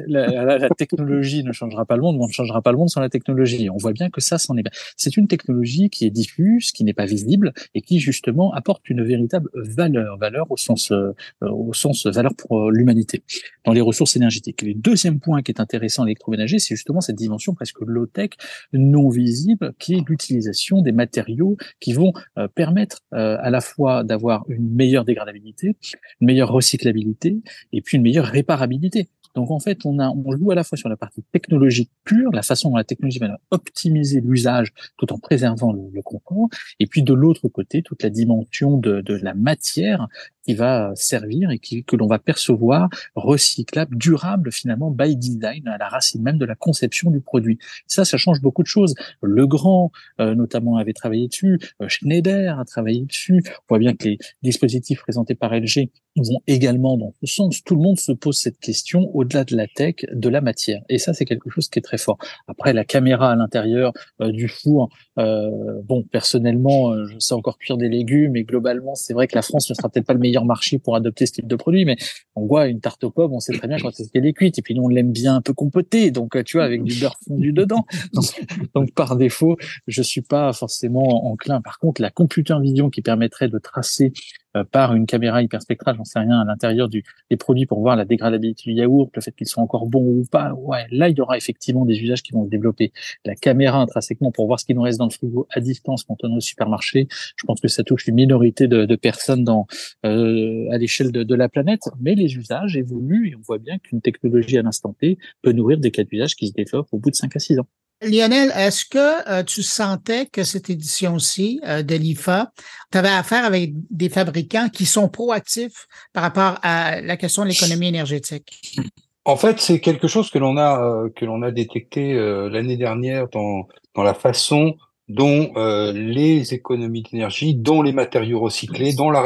la, 0.09 0.69
technologie 0.71 1.45
ne 1.45 1.53
changera 1.53 1.85
pas 1.85 1.97
le 1.97 2.03
monde, 2.03 2.17
mais 2.17 2.25
on 2.25 2.29
ne 2.29 2.33
changera 2.33 2.63
pas 2.63 2.73
le 2.73 2.79
monde 2.79 2.89
sans 2.89 3.01
la 3.01 3.09
technologie. 3.09 3.69
On 3.71 3.77
voit 3.77 3.93
bien 3.93 4.11
que 4.11 4.21
ça, 4.21 4.39
c'en 4.39 4.57
est. 4.57 4.65
C'est 4.97 5.17
une 5.17 5.29
technologie 5.29 5.91
qui 5.91 6.07
est 6.07 6.11
diffuse, 6.11 6.73
qui 6.73 6.85
n'est 6.85 6.95
pas 6.95 7.07
visible 7.07 7.53
et 7.75 7.81
qui 7.81 7.99
justement 7.99 8.53
apporte 8.53 8.89
une 8.91 9.03
véritable 9.03 9.51
valeur, 9.55 10.17
valeur 10.19 10.51
au 10.51 10.57
sens, 10.57 10.91
euh, 10.93 11.13
au 11.43 11.73
sens 11.73 12.07
valeur 12.07 12.35
pour 12.35 12.59
euh, 12.59 12.71
l'humanité 12.71 13.23
dans 13.65 13.73
les 13.73 13.81
ressources 13.81 14.17
énergétiques. 14.17 14.63
le 14.63 14.75
deuxième 14.75 15.21
point 15.21 15.43
qui 15.43 15.53
est 15.53 15.61
intéressant 15.61 16.03
à 16.03 16.07
l'électroménager, 16.07 16.59
c'est 16.59 16.75
justement 16.75 17.01
cette 17.01 17.17
dimension 17.17 17.55
presque 17.55 17.81
low-tech, 17.81 18.31
non 18.73 19.09
visible, 19.09 19.73
qui 19.79 19.95
est 19.95 20.09
l'utilisation 20.09 20.83
des 20.83 20.93
matériaux 20.93 21.57
qui 21.81 21.93
vont 21.93 22.13
euh, 22.39 22.49
permettre 22.49 23.01
à 23.13 23.51
la 23.51 23.61
fois 23.61 24.05
d'avoir 24.05 24.45
une 24.49 24.75
meilleure 24.75 25.05
dégradabilité, 25.05 25.77
une 26.21 26.27
meilleure 26.27 26.51
recyclabilité 26.51 27.39
et 27.73 27.83
puis 27.83 27.97
une 27.97 28.03
meilleure 28.03 28.16
réparabilité. 28.21 29.09
Donc 29.35 29.51
en 29.51 29.61
fait, 29.61 29.85
on, 29.85 29.99
a, 29.99 30.09
on 30.09 30.33
joue 30.33 30.51
à 30.51 30.55
la 30.55 30.65
fois 30.65 30.79
sur 30.79 30.89
la 30.89 30.97
partie 30.97 31.23
technologique 31.31 31.91
pure, 32.05 32.33
la 32.33 32.43
façon 32.43 32.71
dont 32.71 32.77
la 32.77 32.85
technologie 32.85 33.19
va 33.19 33.39
optimiser 33.51 34.23
l'usage 34.23 34.73
tout 34.97 35.13
en 35.13 35.19
préservant 35.19 35.73
le, 35.73 36.03
confort, 36.03 36.49
et 36.81 36.87
puis 36.87 37.03
de 37.03 37.13
l'autre 37.13 37.49
côté, 37.49 37.83
toute 37.83 38.03
la 38.03 38.11
dimension 38.11 38.79
de 38.79 39.15
la 39.23 39.35
matière 39.35 40.09
qui 40.47 40.55
va 40.55 40.93
servir 40.95 41.51
et 41.51 41.59
qui, 41.59 41.83
que 41.83 41.97
l'on 41.97 42.07
va 42.07 42.19
percevoir 42.19 42.89
recyclable, 43.17 43.97
durable 43.97 44.53
finalement 44.53 44.91
by 44.91 45.17
design 45.17 45.67
à 45.67 45.77
la 45.77 45.89
racine 45.89 46.23
même 46.23 46.39
de 46.39 46.45
la 46.45 46.55
conception 46.55 47.11
du 47.11 47.21
produit. 47.21 47.59
Ça, 47.87 48.05
ça 48.05 48.17
change 48.17 48.41
beaucoup 48.41 48.63
de 48.63 48.69
choses. 48.69 48.95
Le 49.23 49.47
Grand, 49.47 49.91
euh, 50.21 50.35
notamment, 50.35 50.77
avait 50.77 50.93
travaillé 50.93 51.27
dessus. 51.29 51.59
Euh, 51.83 51.89
Schneider 51.89 52.59
a 52.61 52.65
travaillé 52.65 53.05
dessus. 53.05 53.43
On 53.47 53.63
voit 53.71 53.79
bien 53.79 53.95
que 53.95 54.09
les 54.09 54.19
dispositifs 54.43 55.01
présentés 55.01 55.35
par 55.35 55.53
LG 55.53 55.91
vont 56.17 56.41
également 56.47 56.97
dans 56.97 57.13
ce 57.21 57.27
sens. 57.27 57.63
Tout 57.63 57.75
le 57.75 57.83
monde 57.83 57.99
se 57.99 58.13
pose 58.13 58.39
cette 58.39 58.59
question 58.59 59.11
au-delà 59.15 59.45
de 59.45 59.57
la 59.57 59.67
tech, 59.67 59.97
de 60.13 60.29
la 60.29 60.41
matière. 60.41 60.83
Et 60.89 60.99
ça, 60.99 61.13
c'est 61.13 61.25
quelque 61.25 61.51
chose 61.51 61.69
qui 61.69 61.79
est 61.79 61.83
très 61.83 61.99
fort. 61.99 62.19
Après, 62.47 62.73
la 62.73 62.85
caméra 62.85 63.33
à 63.33 63.37
l'intérieur 63.37 63.93
euh, 64.21 64.31
du 64.31 64.49
four, 64.49 64.91
bon, 65.17 66.05
personnellement, 66.11 67.07
je 67.07 67.19
sais 67.19 67.35
encore 67.35 67.59
cuire 67.59 67.77
des 67.77 67.89
légumes, 67.89 68.37
et 68.37 68.45
globalement, 68.45 68.95
c'est 68.95 69.15
vrai 69.15 69.27
que 69.27 69.35
la 69.35 69.43
France 69.43 69.69
ne 69.71 69.75
sera 69.75 69.89
peut-être 69.89 70.07
pas 70.07 70.13
le 70.13 70.19
meilleur 70.19 70.36
marché 70.45 70.79
pour 70.79 70.97
adopter 70.97 71.27
ce 71.27 71.33
type 71.33 71.47
de 71.47 71.57
produit, 71.57 71.85
mais 71.85 71.97
on 72.35 72.47
voit 72.47 72.67
une 72.67 72.81
tarte 72.81 73.03
aux 73.05 73.11
pommes, 73.11 73.33
on 73.33 73.41
sait 73.41 73.57
très 73.57 73.69
bien 73.69 73.79
quand 73.79 73.91
qu'elle 74.13 74.27
est 74.27 74.33
cuite, 74.33 74.59
et 74.59 74.63
puis 74.63 74.75
nous 74.75 74.83
on 74.83 74.89
l'aime 74.89 75.13
bien 75.13 75.37
un 75.37 75.41
peu 75.41 75.55
compotée, 75.55 76.11
donc 76.11 76.43
tu 76.45 76.57
vois 76.57 76.65
avec 76.65 76.83
du 76.83 76.95
beurre 77.01 77.17
fondu 77.27 77.53
dedans. 77.53 77.87
Donc, 78.75 78.93
par 78.93 79.17
défaut, 79.17 79.57
je 79.87 80.03
suis 80.03 80.23
pas 80.23 80.53
forcément 80.53 81.27
enclin. 81.31 81.61
Par 81.61 81.79
contre, 81.79 82.01
la 82.01 82.11
computer 82.11 82.57
vision 82.61 82.91
qui 82.91 83.03
permettrait 83.03 83.49
de 83.49 83.59
tracer 83.59 84.13
euh, 84.15 84.46
par 84.65 84.95
une 84.95 85.07
caméra 85.07 85.43
hyperspectrale, 85.43 85.97
j'en 85.97 86.05
sais 86.05 86.19
rien, 86.19 86.41
à 86.41 86.45
l'intérieur 86.45 86.89
du, 86.89 87.05
des 87.31 87.37
produits 87.37 87.67
pour 87.67 87.81
voir 87.81 87.97
la 87.97 88.05
dégradabilité 88.05 88.71
du 88.71 88.73
yaourt, 88.73 89.11
le 89.15 89.23
fait 89.23 89.33
qu'ils 89.33 89.47
sont 89.47 89.61
encore 89.61 89.87
bons 89.87 90.05
ou 90.05 90.25
pas. 90.31 90.53
Ouais, 90.55 90.87
là, 90.91 91.09
il 91.09 91.17
y 91.17 91.21
aura 91.21 91.37
effectivement 91.37 91.85
des 91.85 92.01
usages 92.01 92.23
qui 92.23 92.33
vont 92.33 92.45
se 92.45 92.51
développer. 92.51 92.93
La 93.25 93.35
caméra 93.35 93.79
intrinsèquement 93.79 94.33
pour 94.33 94.47
voir 94.47 94.61
ce 94.61 94.65
qui 94.65 94.75
nous 94.75 94.83
reste 94.83 94.99
dans 94.99 95.07
le 95.07 95.11
frigo 95.11 95.47
à 95.51 95.61
distance 95.61 96.05
quand 96.05 96.17
on 96.23 96.33
est 96.33 96.37
au 96.37 96.41
supermarché, 96.41 97.09
je 97.37 97.45
pense 97.47 97.61
que 97.61 97.69
ça 97.69 97.83
touche 97.85 98.07
une 98.07 98.15
minorité 98.15 98.69
de, 98.69 98.97
personnes 98.97 99.45
dans, 99.45 99.67
euh, 100.05 100.69
à 100.71 100.79
l'échelle 100.79 101.13
de, 101.13 101.23
de, 101.23 101.35
la 101.35 101.49
planète. 101.49 101.83
Mais 102.01 102.15
les 102.15 102.35
usages 102.37 102.77
évoluent 102.77 103.31
et 103.31 103.37
on 103.37 103.43
voit 103.43 103.59
bien 103.59 103.79
qu'une 103.79 104.01
technologie 104.01 104.59
à 104.59 104.63
l'instant 104.63 104.95
T 104.99 105.19
peut 105.43 105.53
nourrir 105.53 105.79
des 105.79 105.91
cas 105.91 106.05
d'usage 106.05 106.35
qui 106.37 106.49
se 106.49 106.53
développent 106.53 106.89
au 106.93 106.99
bout 106.99 107.11
de 107.11 107.17
5 107.17 107.35
à 107.37 107.39
6 107.39 107.59
ans. 107.61 107.67
Lionel, 108.03 108.53
est-ce 108.55 108.85
que 108.85 109.29
euh, 109.31 109.43
tu 109.43 109.63
sentais 109.63 110.27
que 110.27 110.45
cette 110.45 110.69
édition-ci 110.69 111.61
euh, 111.65 111.83
de 111.83 111.95
l'IFA, 111.95 112.53
tu 112.93 112.99
avais 112.99 113.09
affaire 113.09 113.45
avec 113.45 113.73
des 113.91 114.11
fabricants 114.11 114.69
qui 114.69 114.85
sont 114.85 115.09
proactifs 115.09 115.87
par 116.13 116.23
rapport 116.23 116.59
à 116.63 117.01
la 117.01 117.17
question 117.17 117.43
de 117.45 117.49
l'économie 117.49 117.89
énergétique? 117.89 118.77
En 119.25 119.37
fait, 119.37 119.61
c'est 119.61 119.81
quelque 119.81 120.09
chose 120.09 120.31
que 120.31 120.39
l'on 120.39 120.59
a 120.59 120.81
euh, 120.83 121.43
a 121.43 121.51
détecté 121.51 122.15
l'année 122.51 122.77
dernière 122.77 123.29
dans 123.29 123.67
dans 123.95 124.03
la 124.03 124.15
façon 124.15 124.77
dont 125.09 125.53
les 125.95 126.53
économies 126.53 127.03
d'énergie, 127.03 127.55
dont 127.55 127.81
les 127.81 127.93
matériaux 127.93 128.41
recyclés, 128.41 128.93
dont 128.93 129.11
la 129.11 129.23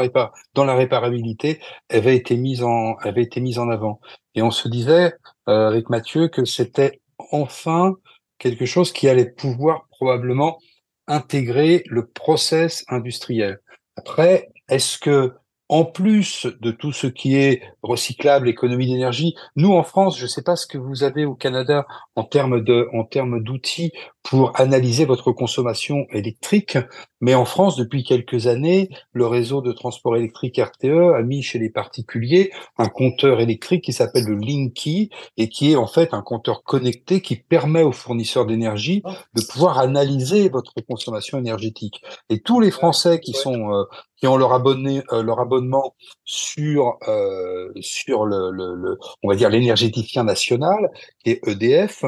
la 0.55 0.75
réparabilité 0.75 1.59
avaient 1.89 2.15
été 2.15 2.37
mises 2.37 2.63
en 2.63 2.95
avaient 2.97 3.23
été 3.23 3.41
mises 3.41 3.59
en 3.59 3.69
avant. 3.69 3.99
Et 4.33 4.41
on 4.41 4.51
se 4.51 4.69
disait 4.69 5.13
avec 5.45 5.89
Mathieu 5.89 6.29
que 6.29 6.45
c'était 6.45 7.01
enfin 7.31 7.95
quelque 8.41 8.65
chose 8.65 8.91
qui 8.91 9.07
allait 9.07 9.29
pouvoir 9.29 9.87
probablement 9.91 10.57
intégrer 11.05 11.83
le 11.87 12.07
process 12.07 12.83
industriel. 12.89 13.59
Après, 13.95 14.49
est-ce 14.67 14.97
que 14.97 15.33
en 15.69 15.85
plus 15.85 16.47
de 16.59 16.71
tout 16.71 16.91
ce 16.91 17.05
qui 17.05 17.35
est 17.35 17.61
recyclable, 17.83 18.47
économie 18.47 18.87
d'énergie, 18.87 19.35
nous 19.55 19.73
en 19.73 19.83
France, 19.83 20.17
je 20.17 20.23
ne 20.23 20.27
sais 20.27 20.43
pas 20.43 20.55
ce 20.55 20.67
que 20.67 20.77
vous 20.77 21.03
avez 21.03 21.25
au 21.25 21.35
Canada 21.35 21.85
en 22.15 22.23
termes 22.23 22.63
de, 22.63 22.87
en 22.93 23.03
termes 23.03 23.41
d'outils 23.43 23.91
pour 24.23 24.59
analyser 24.59 25.05
votre 25.05 25.31
consommation 25.31 26.05
électrique, 26.11 26.77
mais 27.21 27.33
en 27.33 27.45
France, 27.45 27.75
depuis 27.75 28.03
quelques 28.03 28.47
années, 28.47 28.89
le 29.13 29.25
réseau 29.25 29.61
de 29.61 29.71
transport 29.71 30.15
électrique 30.15 30.59
RTE 30.59 31.15
a 31.15 31.21
mis 31.23 31.41
chez 31.41 31.59
les 31.59 31.69
particuliers 31.69 32.51
un 32.77 32.87
compteur 32.87 33.39
électrique 33.39 33.83
qui 33.83 33.93
s'appelle 33.93 34.25
le 34.25 34.35
Linky 34.35 35.09
et 35.37 35.49
qui 35.49 35.71
est 35.71 35.75
en 35.75 35.87
fait 35.87 36.13
un 36.13 36.21
compteur 36.21 36.63
connecté 36.63 37.21
qui 37.21 37.35
permet 37.35 37.83
aux 37.83 37.91
fournisseurs 37.91 38.45
d'énergie 38.45 39.01
de 39.35 39.41
pouvoir 39.43 39.79
analyser 39.79 40.49
votre 40.49 40.73
consommation 40.87 41.39
énergétique. 41.39 42.01
Et 42.29 42.41
tous 42.41 42.59
les 42.59 42.71
Français 42.71 43.19
qui 43.19 43.33
sont 43.33 43.73
euh, 43.73 43.83
qui 44.21 44.27
ont 44.27 44.37
leur 44.37 44.53
abonné 44.53 45.03
euh, 45.11 45.23
leur 45.23 45.39
abonnement 45.39 45.95
sur 46.23 46.97
euh, 47.07 47.70
sur 47.79 48.25
le, 48.25 48.51
le, 48.51 48.75
le, 48.75 48.97
on 49.23 49.29
va 49.29 49.35
dire 49.35 49.49
l'énergéticien 49.49 50.23
national 50.23 50.89
qui 51.23 51.31
est 51.31 51.47
EDF, 51.47 52.03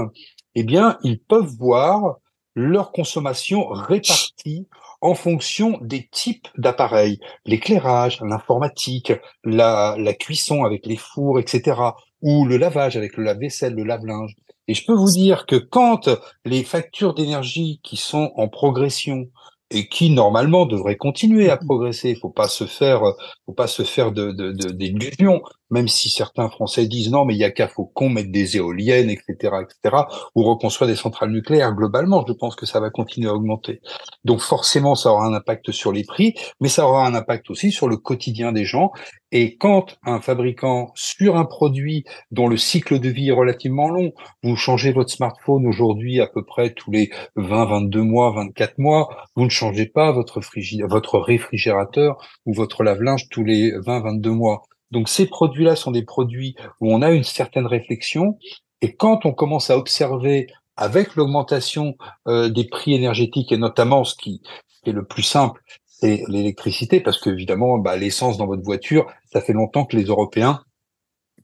eh 0.55 0.63
bien 0.63 0.97
ils 1.03 1.19
peuvent 1.19 1.55
voir 1.57 2.17
leur 2.55 2.91
consommation 2.91 3.67
répartie 3.67 4.67
en 5.01 5.15
fonction 5.15 5.79
des 5.81 6.07
types 6.11 6.47
d'appareils, 6.57 7.19
l'éclairage, 7.45 8.21
l'informatique, 8.21 9.11
la, 9.43 9.95
la 9.97 10.13
cuisson 10.13 10.63
avec 10.63 10.85
les 10.85 10.95
fours, 10.95 11.39
etc., 11.39 11.81
ou 12.21 12.45
le 12.45 12.55
lavage 12.55 12.95
avec 12.95 13.17
le 13.17 13.23
lave-vaisselle, 13.23 13.75
le 13.75 13.83
lave-linge. 13.83 14.33
Et 14.69 14.73
je 14.73 14.85
peux 14.85 14.93
vous 14.93 15.11
dire 15.11 15.45
que 15.45 15.57
quand 15.57 16.09
les 16.45 16.63
factures 16.63 17.13
d'énergie 17.13 17.81
qui 17.83 17.97
sont 17.97 18.31
en 18.37 18.47
progression 18.47 19.27
et 19.73 19.87
qui 19.87 20.09
normalement 20.09 20.65
devraient 20.65 20.97
continuer 20.97 21.49
à 21.49 21.57
progresser. 21.57 22.11
Il 22.11 22.17
faut 22.17 22.29
pas 22.29 22.47
se 22.47 22.65
faire, 22.65 23.01
faut 23.45 23.53
pas 23.53 23.67
se 23.67 23.83
faire 23.83 24.11
de, 24.11 24.31
d'illusions. 24.71 25.41
Même 25.73 25.87
si 25.87 26.09
certains 26.09 26.49
Français 26.49 26.85
disent 26.85 27.09
non, 27.09 27.25
mais 27.25 27.33
il 27.33 27.39
y 27.39 27.43
a 27.43 27.51
qu'à 27.51 27.67
faut 27.67 27.85
qu'on 27.85 28.09
mette 28.09 28.31
des 28.31 28.57
éoliennes, 28.57 29.09
etc., 29.09 29.55
etc., 29.63 30.03
ou 30.35 30.43
reconstruire 30.43 30.87
des 30.87 30.95
centrales 30.95 31.31
nucléaires. 31.31 31.73
Globalement, 31.73 32.23
je 32.27 32.33
pense 32.33 32.55
que 32.55 32.67
ça 32.67 32.79
va 32.79 32.91
continuer 32.91 33.27
à 33.27 33.33
augmenter. 33.33 33.81
Donc 34.23 34.39
forcément, 34.39 34.93
ça 34.93 35.11
aura 35.11 35.25
un 35.25 35.33
impact 35.33 35.71
sur 35.71 35.91
les 35.91 36.03
prix, 36.03 36.35
mais 36.61 36.69
ça 36.69 36.87
aura 36.87 37.07
un 37.07 37.15
impact 37.15 37.49
aussi 37.49 37.71
sur 37.71 37.87
le 37.87 37.97
quotidien 37.97 38.51
des 38.51 38.65
gens. 38.65 38.91
Et 39.35 39.57
quand 39.57 39.97
un 40.05 40.21
fabricant 40.21 40.91
sur 40.93 41.37
un 41.37 41.45
produit 41.45 42.03
dont 42.29 42.47
le 42.47 42.55
cycle 42.55 42.99
de 42.99 43.09
vie 43.09 43.29
est 43.29 43.31
relativement 43.31 43.89
long, 43.89 44.13
vous 44.43 44.55
changez 44.55 44.91
votre 44.91 45.09
smartphone 45.09 45.65
aujourd'hui 45.65 46.21
à 46.21 46.27
peu 46.27 46.45
près 46.45 46.71
tous 46.73 46.91
les 46.91 47.09
20, 47.35 47.65
22 47.65 48.03
mois, 48.03 48.31
24 48.31 48.77
mois, 48.77 49.09
vous 49.35 49.45
ne 49.45 49.49
changez 49.49 49.87
pas 49.87 50.11
votre, 50.11 50.39
votre 50.87 51.17
réfrigérateur 51.17 52.23
ou 52.45 52.53
votre 52.53 52.83
lave-linge 52.83 53.27
tous 53.29 53.43
les 53.43 53.71
20, 53.71 54.01
22 54.01 54.29
mois. 54.29 54.61
Donc 54.93 55.09
ces 55.09 55.25
produits-là 55.25 55.75
sont 55.75 55.91
des 55.91 56.03
produits 56.03 56.55
où 56.79 56.93
on 56.93 57.01
a 57.01 57.11
une 57.11 57.23
certaine 57.23 57.65
réflexion. 57.65 58.37
Et 58.81 58.95
quand 58.95 59.25
on 59.25 59.33
commence 59.33 59.69
à 59.71 59.77
observer 59.77 60.47
avec 60.77 61.15
l'augmentation 61.15 61.95
euh, 62.27 62.49
des 62.49 62.65
prix 62.65 62.93
énergétiques 62.93 63.51
et 63.51 63.57
notamment 63.57 64.03
ce 64.03 64.15
qui 64.15 64.41
est 64.85 64.91
le 64.91 65.03
plus 65.03 65.23
simple, 65.23 65.61
c'est 65.85 66.23
l'électricité, 66.27 66.99
parce 66.99 67.19
que 67.19 67.31
évidemment, 67.31 67.77
bah, 67.79 67.97
l'essence 67.97 68.37
dans 68.37 68.45
votre 68.45 68.63
voiture, 68.63 69.07
ça 69.31 69.41
fait 69.41 69.53
longtemps 69.53 69.85
que 69.85 69.97
les 69.97 70.03
Européens 70.05 70.61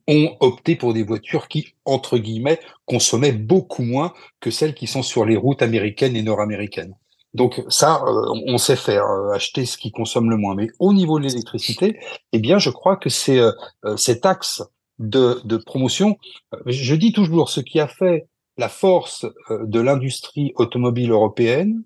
ont 0.06 0.36
opté 0.40 0.76
pour 0.76 0.94
des 0.94 1.02
voitures 1.02 1.48
qui, 1.48 1.74
entre 1.84 2.18
guillemets, 2.18 2.60
consommaient 2.84 3.32
beaucoup 3.32 3.82
moins 3.82 4.12
que 4.40 4.50
celles 4.50 4.74
qui 4.74 4.86
sont 4.86 5.02
sur 5.02 5.24
les 5.24 5.36
routes 5.36 5.62
américaines 5.62 6.16
et 6.16 6.22
nord-américaines. 6.22 6.94
Donc 7.34 7.62
ça, 7.68 8.02
euh, 8.06 8.42
on 8.46 8.58
sait 8.58 8.76
faire, 8.76 9.04
euh, 9.06 9.32
acheter 9.32 9.64
ce 9.64 9.76
qui 9.76 9.92
consomme 9.92 10.30
le 10.30 10.36
moins. 10.36 10.54
Mais 10.54 10.68
au 10.78 10.92
niveau 10.92 11.18
de 11.18 11.24
l'électricité, 11.24 11.98
eh 12.32 12.38
bien, 12.38 12.58
je 12.58 12.70
crois 12.70 12.96
que 12.96 13.08
c'est 13.08 13.38
euh, 13.38 13.52
cet 13.96 14.26
axe 14.26 14.62
de, 14.98 15.56
promotion. 15.56 16.18
Je 16.66 16.94
dis 16.94 17.12
toujours, 17.12 17.48
ce 17.48 17.60
qui 17.60 17.80
a 17.80 17.88
fait 17.88 18.26
la 18.58 18.68
force 18.68 19.24
de 19.48 19.80
l'industrie 19.80 20.52
automobile 20.56 21.10
européenne, 21.10 21.82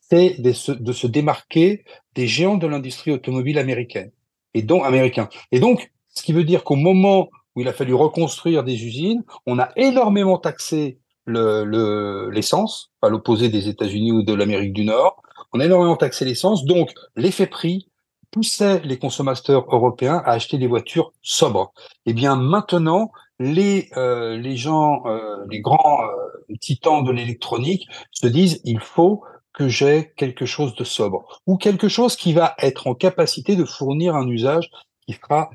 c'est 0.00 0.40
de 0.40 0.52
se, 0.52 0.72
de 0.72 0.92
se 0.92 1.06
démarquer 1.06 1.84
des 2.14 2.26
géants 2.26 2.56
de 2.56 2.66
l'industrie 2.66 3.10
automobile 3.10 3.58
américaine 3.58 4.10
et 4.54 4.62
donc 4.62 4.86
américain. 4.86 5.28
Et 5.52 5.60
donc, 5.60 5.92
ce 6.08 6.22
qui 6.22 6.32
veut 6.32 6.44
dire 6.44 6.64
qu'au 6.64 6.76
moment 6.76 7.28
où 7.54 7.60
il 7.60 7.68
a 7.68 7.74
fallu 7.74 7.92
reconstruire 7.92 8.64
des 8.64 8.86
usines, 8.86 9.22
on 9.44 9.58
a 9.58 9.70
énormément 9.76 10.38
taxé 10.38 10.98
l'essence, 11.28 12.90
le, 13.02 13.06
à 13.06 13.10
l'opposé 13.10 13.48
des 13.48 13.68
États-Unis 13.68 14.12
ou 14.12 14.22
de 14.22 14.34
l'Amérique 14.34 14.72
du 14.72 14.84
Nord. 14.84 15.22
On 15.52 15.60
a 15.60 15.64
énormément 15.64 15.96
taxé 15.96 16.24
l'essence, 16.24 16.64
donc 16.64 16.90
l'effet 17.16 17.46
prix 17.46 17.88
poussait 18.30 18.80
les 18.84 18.98
consommateurs 18.98 19.66
européens 19.74 20.22
à 20.24 20.32
acheter 20.32 20.58
des 20.58 20.66
voitures 20.66 21.12
sobres. 21.22 21.72
Eh 22.06 22.12
bien 22.12 22.36
maintenant, 22.36 23.10
les 23.38 23.88
euh, 23.96 24.36
les 24.36 24.56
gens, 24.56 25.06
euh, 25.06 25.44
les 25.50 25.60
grands 25.60 26.02
euh, 26.02 26.54
titans 26.60 27.04
de 27.04 27.12
l'électronique 27.12 27.88
se 28.10 28.26
disent 28.26 28.60
il 28.64 28.80
faut 28.80 29.22
que 29.52 29.68
j'ai 29.68 30.12
quelque 30.16 30.46
chose 30.46 30.74
de 30.74 30.84
sobre 30.84 31.40
ou 31.46 31.56
quelque 31.56 31.88
chose 31.88 32.16
qui 32.16 32.32
va 32.32 32.54
être 32.58 32.86
en 32.86 32.94
capacité 32.94 33.56
de 33.56 33.64
fournir 33.64 34.14
un 34.14 34.28
usage 34.28 34.70
qui 35.06 35.14
sera 35.14 35.50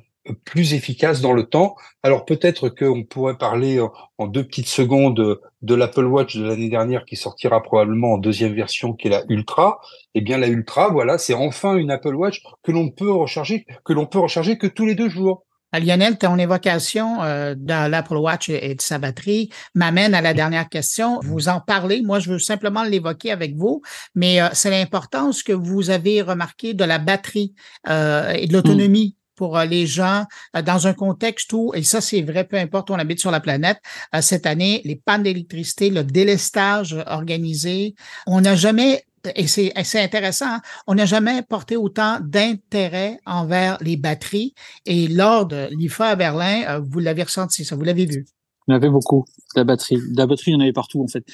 plus 0.46 0.74
efficace 0.74 1.22
dans 1.22 1.34
le 1.34 1.44
temps. 1.44 1.76
Alors 2.02 2.26
peut-être 2.26 2.70
qu'on 2.70 3.04
pourrait 3.04 3.38
parler 3.38 3.80
en 4.18 4.28
deux 4.28 4.46
petites 4.46 4.68
secondes 4.68 5.40
de 5.62 5.76
l'Apple 5.76 6.06
Watch 6.06 6.36
de 6.36 6.46
l'année 6.46 6.70
dernière 6.70 7.06
qui 7.06 7.16
sortira 7.16 7.62
probablement 7.62 8.14
en 8.14 8.18
deuxième 8.18 8.54
version 8.54 8.94
qui 8.94 9.08
est 9.08 9.12
la 9.12 9.24
Ultra. 9.30 9.80
Eh 10.16 10.22
bien 10.22 10.38
la 10.38 10.48
Ultra, 10.48 10.90
voilà, 10.90 11.18
c'est 11.18 11.34
enfin 11.34 11.76
une 11.76 11.92
Apple 11.92 12.16
Watch 12.16 12.42
que 12.64 12.72
l'on 12.72 12.90
peut 12.90 13.12
recharger, 13.12 13.66
que 13.84 13.94
l'on 13.94 14.06
peut 14.06 14.20
recharger 14.20 14.58
que 14.58 14.68
tous 14.68 14.86
les 14.86 14.96
deux 14.96 15.10
jours. 15.10 15.46
Ah, 15.76 15.80
Lionel, 15.80 16.20
ton 16.20 16.38
évocation 16.38 17.24
euh, 17.24 17.56
dans 17.58 17.90
l'Apple 17.90 18.18
Watch 18.18 18.48
et 18.48 18.76
de 18.76 18.82
sa 18.82 19.00
batterie 19.00 19.50
m'amène 19.74 20.14
à 20.14 20.22
la 20.22 20.36
dernière 20.36 20.70
question. 20.70 21.20
Vous 21.24 21.50
en 21.50 21.62
parlez, 21.62 22.04
moi 22.04 22.20
je 22.20 22.30
veux 22.30 22.38
simplement 22.38 22.84
l'évoquer 22.84 23.32
avec 23.32 23.56
vous, 23.56 23.82
mais 24.14 24.40
euh, 24.40 24.50
c'est 24.54 24.70
l'importance 24.70 25.42
que 25.42 25.52
vous 25.52 25.90
avez 25.90 26.22
remarqué 26.22 26.76
de 26.76 26.84
la 26.84 27.00
batterie 27.00 27.56
euh, 27.90 28.34
et 28.34 28.46
de 28.46 28.54
l'autonomie 28.54 29.18
pour 29.36 29.58
euh, 29.58 29.66
les 29.66 29.86
gens 29.88 30.26
euh, 30.56 30.62
dans 30.62 30.88
un 30.88 30.94
contexte 30.94 31.52
où, 31.54 31.72
et 31.74 31.84
ça 31.84 32.02
c'est 32.02 32.22
vrai, 32.22 32.44
peu 32.44 32.58
importe 32.58 32.90
où 32.90 32.94
on 32.94 33.00
habite 33.00 33.20
sur 33.20 33.32
la 33.32 33.40
planète, 33.40 33.80
euh, 34.16 34.22
cette 34.22 34.46
année, 34.46 34.82
les 34.86 34.96
pannes 34.96 35.24
d'électricité, 35.24 35.90
le 35.90 36.04
délestage 36.04 36.96
organisé, 37.08 37.96
on 38.28 38.42
n'a 38.42 38.56
jamais 38.56 39.06
et 39.36 39.48
c'est 39.48 39.74
intéressant, 40.02 40.48
hein, 40.48 40.62
on 40.86 40.96
n'a 40.96 41.06
jamais 41.06 41.44
porté 41.44 41.78
autant 41.78 42.20
d'intérêt 42.20 43.20
envers 43.26 43.78
les 43.80 43.96
batteries. 43.96 44.54
Et 44.86 45.08
lors 45.08 45.46
de 45.46 45.70
l'IFA 45.72 46.10
à 46.10 46.16
Berlin, 46.18 46.80
vous 46.80 47.00
l'avez 47.00 47.24
ressenti, 47.24 47.64
ça, 47.64 47.78
vous 47.78 47.84
l'avez 47.84 48.06
vu. 48.06 48.26
Il 48.68 48.72
y 48.72 48.74
en 48.74 48.78
avait 48.78 48.90
beaucoup, 48.90 49.26
de 49.56 49.60
la 49.60 49.64
batterie. 49.64 49.98
De 49.98 50.18
la 50.18 50.26
batterie, 50.26 50.52
il 50.52 50.54
y 50.54 50.58
en 50.58 50.62
avait 50.62 50.74
partout, 50.74 51.02
en 51.02 51.08
fait. 51.08 51.26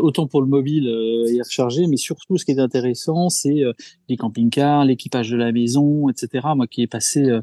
autant 0.00 0.26
pour 0.26 0.40
le 0.40 0.48
mobile 0.48 0.88
euh, 0.88 1.32
y 1.32 1.40
recharger, 1.40 1.86
mais 1.86 1.96
surtout, 1.96 2.38
ce 2.38 2.44
qui 2.44 2.52
est 2.52 2.58
intéressant, 2.58 3.28
c'est 3.28 3.62
euh, 3.64 3.72
les 4.08 4.16
camping-cars, 4.16 4.84
l'équipage 4.84 5.30
de 5.30 5.36
la 5.36 5.52
maison, 5.52 6.08
etc. 6.08 6.48
Moi, 6.56 6.66
qui 6.66 6.82
ai 6.82 6.86
passé, 6.86 7.24
euh, 7.24 7.42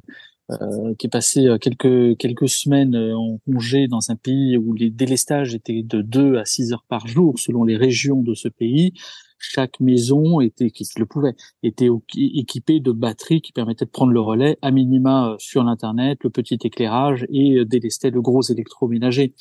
euh 0.52 0.94
qui 0.98 1.08
est 1.08 1.10
passé 1.10 1.46
euh, 1.46 1.58
quelques 1.58 2.18
quelques 2.18 2.50
semaines 2.50 2.96
en 2.96 3.40
congé 3.46 3.88
dans 3.88 4.12
un 4.12 4.16
pays 4.16 4.58
où 4.58 4.74
les 4.74 4.90
délestages 4.90 5.54
étaient 5.54 5.84
de 5.84 6.02
2 6.02 6.38
à 6.38 6.46
6 6.46 6.74
heures 6.74 6.86
par 6.88 7.08
jour, 7.08 7.38
selon 7.38 7.64
les 7.64 7.78
régions 7.78 8.22
de 8.22 8.34
ce 8.34 8.48
pays 8.48 8.94
chaque 9.38 9.80
maison 9.80 10.40
était, 10.40 10.72
qui 10.72 10.88
le 10.98 11.06
pouvait, 11.06 11.36
était 11.64 11.90
équipée 12.16 12.80
de 12.80 12.92
batteries 12.92 13.42
qui 13.42 13.52
permettaient 13.52 13.86
de 13.86 13.90
prendre 13.90 14.12
le 14.12 14.20
relais 14.20 14.58
à 14.62 14.72
minima 14.72 15.32
euh, 15.32 15.36
sur 15.40 15.64
l'internet, 15.64 16.20
le 16.24 16.30
petit 16.30 16.60
éclairage 16.64 17.26
et 17.30 17.58
euh, 17.58 17.66
délester 17.66 18.10
le 18.10 18.22
gros 18.22 18.42
électroménager. 18.42 19.34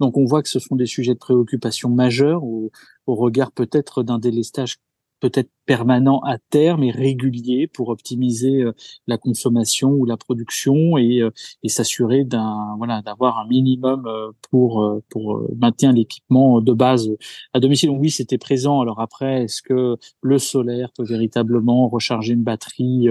Donc 0.00 0.16
on 0.16 0.24
voit 0.24 0.42
que 0.42 0.48
ce 0.48 0.58
sont 0.58 0.76
des 0.76 0.86
sujets 0.86 1.14
de 1.14 1.18
préoccupation 1.18 1.88
majeurs 1.88 2.42
au 2.42 2.70
regard 3.06 3.52
peut-être 3.52 4.02
d'un 4.02 4.18
délestage 4.18 4.78
peut-être 5.20 5.50
permanent 5.66 6.20
à 6.20 6.38
terme 6.50 6.82
et 6.82 6.90
régulier 6.90 7.66
pour 7.66 7.88
optimiser 7.88 8.62
euh, 8.62 8.72
la 9.06 9.16
consommation 9.16 9.90
ou 9.90 10.04
la 10.04 10.16
production 10.16 10.98
et, 10.98 11.22
euh, 11.22 11.30
et 11.62 11.68
s'assurer 11.68 12.24
d'un 12.24 12.74
voilà 12.78 13.02
d'avoir 13.02 13.38
un 13.38 13.46
minimum 13.46 14.06
euh, 14.06 14.32
pour 14.50 15.02
pour 15.10 15.42
maintenir 15.56 15.92
l'équipement 15.92 16.60
de 16.60 16.72
base 16.72 17.08
à 17.52 17.60
domicile. 17.60 17.88
Donc 17.90 18.00
oui, 18.00 18.10
c'était 18.10 18.38
présent. 18.38 18.80
Alors 18.80 19.00
après, 19.00 19.44
est-ce 19.44 19.62
que 19.62 19.96
le 20.20 20.38
solaire 20.38 20.90
peut 20.96 21.04
véritablement 21.04 21.88
recharger 21.88 22.34
une 22.34 22.42
batterie 22.42 23.08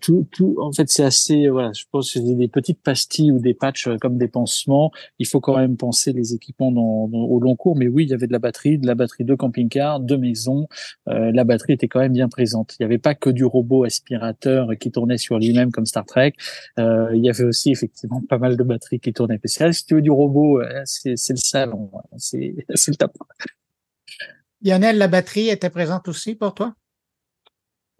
tout, 0.00 0.26
tout, 0.30 0.56
en 0.60 0.72
fait, 0.72 0.88
c'est 0.88 1.04
assez, 1.04 1.48
voilà, 1.48 1.72
je 1.72 1.84
pense 1.90 2.12
que 2.12 2.20
c'est 2.20 2.34
des 2.34 2.48
petites 2.48 2.82
pastilles 2.82 3.32
ou 3.32 3.38
des 3.38 3.54
patchs 3.54 3.88
euh, 3.88 3.96
comme 3.98 4.18
des 4.18 4.28
pansements. 4.28 4.90
Il 5.18 5.26
faut 5.26 5.40
quand 5.40 5.56
même 5.56 5.76
penser 5.76 6.12
les 6.12 6.34
équipements 6.34 6.72
dans, 6.72 7.08
au 7.12 7.40
long 7.40 7.56
cours. 7.56 7.76
Mais 7.76 7.88
oui, 7.88 8.04
il 8.04 8.10
y 8.10 8.14
avait 8.14 8.26
de 8.26 8.32
la 8.32 8.38
batterie, 8.38 8.78
de 8.78 8.86
la 8.86 8.94
batterie 8.94 9.24
de 9.24 9.34
camping-car, 9.34 10.00
de 10.00 10.16
maison. 10.16 10.68
Euh, 11.08 11.30
la 11.32 11.44
batterie 11.44 11.74
était 11.74 11.88
quand 11.88 12.00
même 12.00 12.12
bien 12.12 12.28
présente. 12.28 12.76
Il 12.78 12.82
n'y 12.82 12.86
avait 12.86 12.98
pas 12.98 13.14
que 13.14 13.30
du 13.30 13.44
robot 13.44 13.84
aspirateur 13.84 14.68
qui 14.78 14.90
tournait 14.90 15.18
sur 15.18 15.38
lui-même 15.38 15.70
comme 15.70 15.86
Star 15.86 16.04
Trek. 16.04 16.34
Euh, 16.78 17.10
il 17.14 17.24
y 17.24 17.30
avait 17.30 17.44
aussi 17.44 17.70
effectivement 17.70 18.22
pas 18.28 18.38
mal 18.38 18.56
de 18.56 18.62
batteries 18.62 19.00
qui 19.00 19.12
tournaient. 19.12 19.40
Si 19.44 19.86
tu 19.86 19.94
veux 19.94 20.02
du 20.02 20.10
robot, 20.10 20.60
c'est 20.84 21.12
le 21.12 21.36
salon, 21.36 21.90
c'est 22.16 22.54
le 22.68 22.94
top. 22.94 23.12
Lionel, 24.62 24.98
la 24.98 25.08
batterie 25.08 25.48
était 25.48 25.70
présente 25.70 26.08
aussi 26.08 26.34
pour 26.34 26.54
toi? 26.54 26.74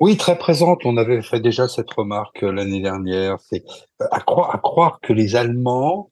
Oui, 0.01 0.17
très 0.17 0.39
présente. 0.39 0.87
On 0.87 0.97
avait 0.97 1.21
fait 1.21 1.41
déjà 1.41 1.69
cette 1.69 1.93
remarque 1.93 2.43
euh, 2.43 2.53
l'année 2.53 2.81
dernière. 2.81 3.39
C'est 3.39 3.65
euh, 4.01 4.07
à 4.11 4.21
croire, 4.21 4.55
à 4.55 4.59
croire 4.59 4.99
que 5.01 5.13
les 5.13 5.37
Allemands 5.37 6.11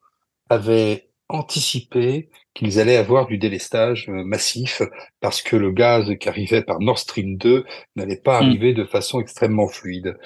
avaient 0.51 1.09
anticipé 1.31 2.29
qu'ils 2.53 2.81
allaient 2.81 2.97
avoir 2.97 3.27
du 3.27 3.39
délestage 3.39 4.11
euh, 4.11 4.25
massif 4.25 4.83
parce 5.21 5.41
que 5.41 5.57
le 5.57 5.73
gaz 5.73 6.15
qui 6.21 6.29
arrivait 6.29 6.63
par 6.63 6.81
Nord 6.81 6.99
Stream 6.99 7.39
2 7.39 7.65
n'allait 7.97 8.21
pas 8.21 8.41
mmh. 8.41 8.45
arriver 8.45 8.75
de 8.75 8.85
façon 8.85 9.21
extrêmement 9.21 9.69
fluide. 9.69 10.19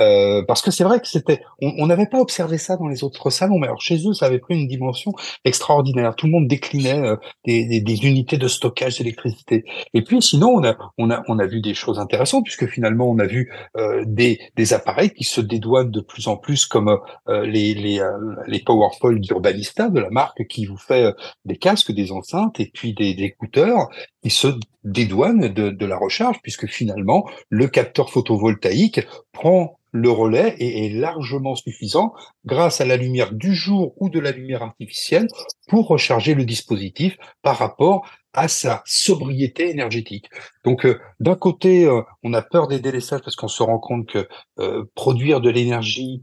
Euh, 0.00 0.42
parce 0.46 0.62
que 0.62 0.70
c'est 0.70 0.84
vrai 0.84 1.00
que 1.00 1.08
c'était, 1.08 1.40
on 1.60 1.86
n'avait 1.86 2.06
pas 2.06 2.20
observé 2.20 2.58
ça 2.58 2.76
dans 2.76 2.86
les 2.86 3.02
autres 3.02 3.30
salons, 3.30 3.58
mais 3.58 3.66
alors 3.66 3.80
chez 3.80 4.06
eux, 4.06 4.12
ça 4.12 4.26
avait 4.26 4.38
pris 4.38 4.54
une 4.60 4.68
dimension 4.68 5.12
extraordinaire. 5.44 6.14
Tout 6.14 6.26
le 6.26 6.32
monde 6.32 6.46
déclinait 6.46 7.00
euh, 7.00 7.16
des, 7.44 7.80
des, 7.80 8.06
unités 8.06 8.38
de 8.38 8.46
stockage 8.46 8.98
d'électricité. 8.98 9.64
Et 9.92 10.02
puis 10.02 10.22
sinon, 10.22 10.50
on 10.50 10.64
a, 10.64 10.76
on 10.96 11.10
a, 11.10 11.22
on 11.26 11.38
a 11.38 11.46
vu 11.46 11.60
des 11.60 11.74
choses 11.74 11.98
intéressantes 11.98 12.44
puisque 12.44 12.66
finalement, 12.66 13.10
on 13.10 13.18
a 13.18 13.26
vu 13.26 13.52
euh, 13.76 14.04
des, 14.06 14.38
des 14.56 14.72
appareils 14.72 15.10
qui 15.10 15.24
se 15.24 15.40
dédouanent 15.40 15.90
de 15.90 16.00
plus 16.00 16.28
en 16.28 16.36
plus, 16.36 16.66
comme 16.66 16.98
les 17.28 17.74
les, 17.74 18.00
les 18.46 18.60
PowerPoint 18.60 19.14
d'Urbanista 19.14 19.88
de 19.88 20.00
la 20.00 20.10
marque 20.10 20.46
qui 20.46 20.66
vous 20.66 20.76
fait 20.76 21.14
des 21.44 21.56
casques, 21.56 21.92
des 21.92 22.12
enceintes 22.12 22.60
et 22.60 22.70
puis 22.72 22.94
des, 22.94 23.14
des 23.14 23.24
écouteurs 23.24 23.88
qui 24.22 24.30
se 24.30 24.48
dédouanent 24.84 25.48
de, 25.48 25.70
de 25.70 25.86
la 25.86 25.96
recharge 25.96 26.38
puisque 26.42 26.66
finalement, 26.66 27.28
le 27.48 27.68
capteur 27.68 28.10
photovoltaïque 28.10 29.00
prend 29.32 29.79
le 29.92 30.10
relais 30.10 30.56
est, 30.58 30.90
largement 30.90 31.54
suffisant 31.54 32.12
grâce 32.44 32.80
à 32.80 32.84
la 32.84 32.96
lumière 32.96 33.32
du 33.32 33.54
jour 33.54 33.94
ou 33.96 34.08
de 34.08 34.20
la 34.20 34.30
lumière 34.30 34.62
artificielle 34.62 35.26
pour 35.68 35.88
recharger 35.88 36.34
le 36.34 36.44
dispositif 36.44 37.16
par 37.42 37.58
rapport 37.58 38.08
à 38.32 38.48
sa 38.48 38.82
sobriété 38.86 39.70
énergétique. 39.70 40.30
Donc 40.64 40.86
euh, 40.86 41.00
d'un 41.18 41.34
côté, 41.34 41.86
euh, 41.86 42.02
on 42.22 42.32
a 42.34 42.42
peur 42.42 42.68
des 42.68 42.78
délestages 42.78 43.22
parce 43.22 43.36
qu'on 43.36 43.48
se 43.48 43.62
rend 43.62 43.78
compte 43.78 44.06
que 44.06 44.28
euh, 44.58 44.84
produire 44.94 45.40
de 45.40 45.50
l'énergie 45.50 46.22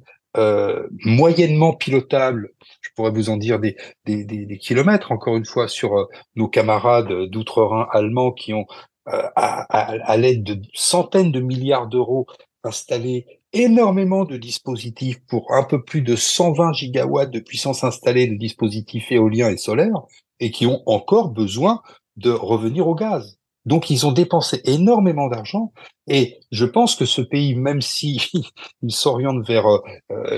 moyennement 1.04 1.74
pilotable, 1.74 2.52
je 2.82 2.90
pourrais 2.96 3.10
vous 3.10 3.32
en 3.32 3.38
dire 3.38 3.60
des, 3.60 3.76
des, 4.06 4.24
des, 4.24 4.58
kilomètres, 4.60 5.12
encore 5.12 5.36
une 5.36 5.46
fois, 5.46 5.68
sur 5.68 6.08
nos 6.36 6.48
camarades 6.48 7.12
d'outre-Rhin 7.32 7.88
allemands 7.92 8.32
qui 8.32 8.54
ont 8.54 8.68
à, 9.08 9.24
à, 9.36 10.12
à 10.12 10.18
l'aide 10.18 10.44
de 10.44 10.62
centaines 10.76 11.32
de 11.32 11.40
milliards 11.40 11.88
d'euros 11.88 12.28
installé 12.64 13.26
énormément 13.54 14.26
de 14.26 14.38
dispositifs 14.38 15.20
pour 15.28 15.54
un 15.54 15.64
peu 15.64 15.84
plus 15.84 16.02
de 16.02 16.16
120 16.16 16.74
gigawatts 16.74 17.32
de 17.32 17.40
puissance 17.40 17.84
installée 17.84 18.28
de 18.28 18.36
dispositifs 18.36 19.12
éoliens 19.12 19.50
et 19.50 19.58
solaires 19.58 20.02
et 20.40 20.52
qui 20.52 20.66
ont 20.66 20.84
encore 20.86 21.30
besoin 21.30 21.82
de 22.18 22.32
revenir 22.32 22.88
au 22.88 22.96
gaz. 22.96 23.38
Donc 23.66 23.90
ils 23.90 24.06
ont 24.06 24.12
dépensé 24.12 24.62
énormément 24.64 25.28
d'argent 25.28 25.74
et 26.08 26.40
je 26.52 26.66
pense 26.66 26.96
que 26.96 27.06
ce 27.06 27.22
pays, 27.22 27.56
même 27.56 27.82
si 27.82 28.32
il 28.82 28.92
s'oriente 28.92 29.46
vers 29.46 29.68
euh, 29.68 29.80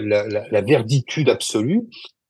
la, 0.01 0.27
la, 0.27 0.47
la, 0.49 0.61
verditude 0.61 1.29
absolue, 1.29 1.83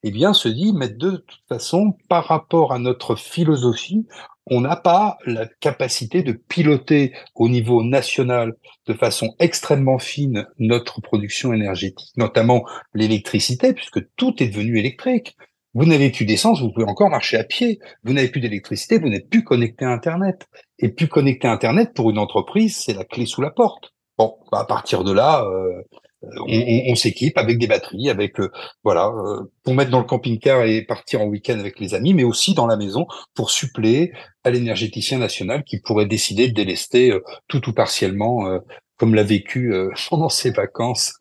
eh 0.03 0.11
bien 0.11 0.33
se 0.33 0.49
dit, 0.49 0.73
mais 0.73 0.89
de 0.89 1.11
toute 1.11 1.43
façon, 1.47 1.97
par 2.09 2.25
rapport 2.25 2.73
à 2.73 2.79
notre 2.79 3.15
philosophie, 3.15 4.05
on 4.49 4.61
n'a 4.61 4.75
pas 4.75 5.17
la 5.25 5.45
capacité 5.45 6.23
de 6.23 6.31
piloter 6.33 7.13
au 7.35 7.49
niveau 7.49 7.83
national 7.83 8.55
de 8.87 8.93
façon 8.93 9.35
extrêmement 9.39 9.99
fine 9.99 10.47
notre 10.57 11.01
production 11.01 11.53
énergétique, 11.53 12.11
notamment 12.17 12.65
l'électricité, 12.93 13.73
puisque 13.73 13.99
tout 14.15 14.41
est 14.41 14.47
devenu 14.47 14.77
électrique. 14.79 15.35
Vous 15.75 15.85
n'avez 15.85 16.09
plus 16.09 16.25
d'essence, 16.25 16.61
vous 16.61 16.71
pouvez 16.71 16.87
encore 16.87 17.09
marcher 17.09 17.37
à 17.37 17.43
pied. 17.43 17.79
Vous 18.03 18.13
n'avez 18.13 18.29
plus 18.29 18.41
d'électricité, 18.41 18.97
vous 18.97 19.09
n'êtes 19.09 19.29
plus 19.29 19.43
connecté 19.43 19.85
à 19.85 19.89
Internet. 19.89 20.47
Et 20.79 20.89
plus 20.89 21.07
connecté 21.07 21.47
à 21.47 21.51
Internet, 21.51 21.93
pour 21.93 22.09
une 22.09 22.17
entreprise, 22.17 22.77
c'est 22.77 22.93
la 22.93 23.03
clé 23.03 23.25
sous 23.25 23.41
la 23.41 23.51
porte. 23.51 23.93
Bon, 24.17 24.37
bah, 24.51 24.59
à 24.61 24.65
partir 24.65 25.03
de 25.03 25.11
là, 25.11 25.45
euh, 25.45 25.81
on, 26.21 26.95
s'équipe 26.95 27.37
avec 27.37 27.57
des 27.57 27.67
batteries, 27.67 28.09
avec 28.09 28.39
euh, 28.39 28.51
voilà, 28.83 29.07
euh, 29.07 29.43
pour 29.63 29.73
mettre 29.73 29.91
dans 29.91 29.99
le 29.99 30.05
camping-car 30.05 30.63
et 30.63 30.81
partir 30.83 31.21
en 31.21 31.25
week-end 31.25 31.59
avec 31.59 31.79
les 31.79 31.93
amis, 31.93 32.13
mais 32.13 32.23
aussi 32.23 32.53
dans 32.53 32.67
la 32.67 32.77
maison 32.77 33.07
pour 33.33 33.51
suppléer 33.51 34.11
à 34.43 34.49
l'énergéticien 34.49 35.17
national 35.17 35.63
qui 35.63 35.79
pourrait 35.79 36.05
décider 36.05 36.47
de 36.47 36.53
délester 36.53 37.11
euh, 37.11 37.23
tout 37.47 37.69
ou 37.69 37.73
partiellement 37.73 38.59
comme 38.97 39.15
l'a 39.15 39.23
vécu 39.23 39.73
pendant 40.09 40.29
ses 40.29 40.51
vacances 40.51 41.13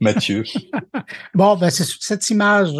Mathieu. 0.00 0.42
bon, 1.34 1.56
ben 1.56 1.70
c'est 1.70 1.86
cette 2.00 2.28
image 2.30 2.72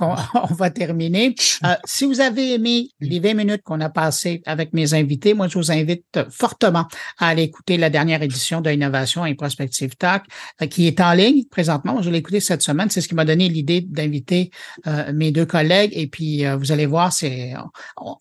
on, 0.34 0.54
va 0.54 0.70
terminer. 0.70 1.34
Euh, 1.62 1.74
si 1.84 2.06
vous 2.06 2.20
avez 2.20 2.54
aimé 2.54 2.88
les 3.00 3.20
20 3.20 3.34
minutes 3.34 3.62
qu'on 3.62 3.80
a 3.82 3.90
passées 3.90 4.40
avec 4.46 4.72
mes 4.72 4.94
invités, 4.94 5.34
moi, 5.34 5.46
je 5.46 5.58
vous 5.58 5.70
invite 5.70 6.20
fortement 6.30 6.86
à 7.18 7.28
aller 7.28 7.42
écouter 7.42 7.76
la 7.76 7.90
dernière 7.90 8.22
édition 8.22 8.62
de 8.62 8.70
Innovation 8.70 9.26
et 9.26 9.34
Prospective 9.34 9.94
Talk, 9.96 10.24
euh, 10.62 10.66
qui 10.66 10.86
est 10.86 11.00
en 11.02 11.12
ligne 11.12 11.44
présentement. 11.44 12.00
Je 12.00 12.08
l'ai 12.08 12.18
écouté 12.18 12.40
cette 12.40 12.62
semaine. 12.62 12.88
C'est 12.88 13.02
ce 13.02 13.08
qui 13.08 13.14
m'a 13.14 13.26
donné 13.26 13.50
l'idée 13.50 13.82
d'inviter 13.82 14.50
euh, 14.86 15.12
mes 15.12 15.32
deux 15.32 15.44
collègues. 15.44 15.90
Et 15.92 16.06
puis, 16.06 16.44
vous 16.46 16.72
allez 16.72 16.86
voir, 16.86 17.12
c'est 17.12 17.52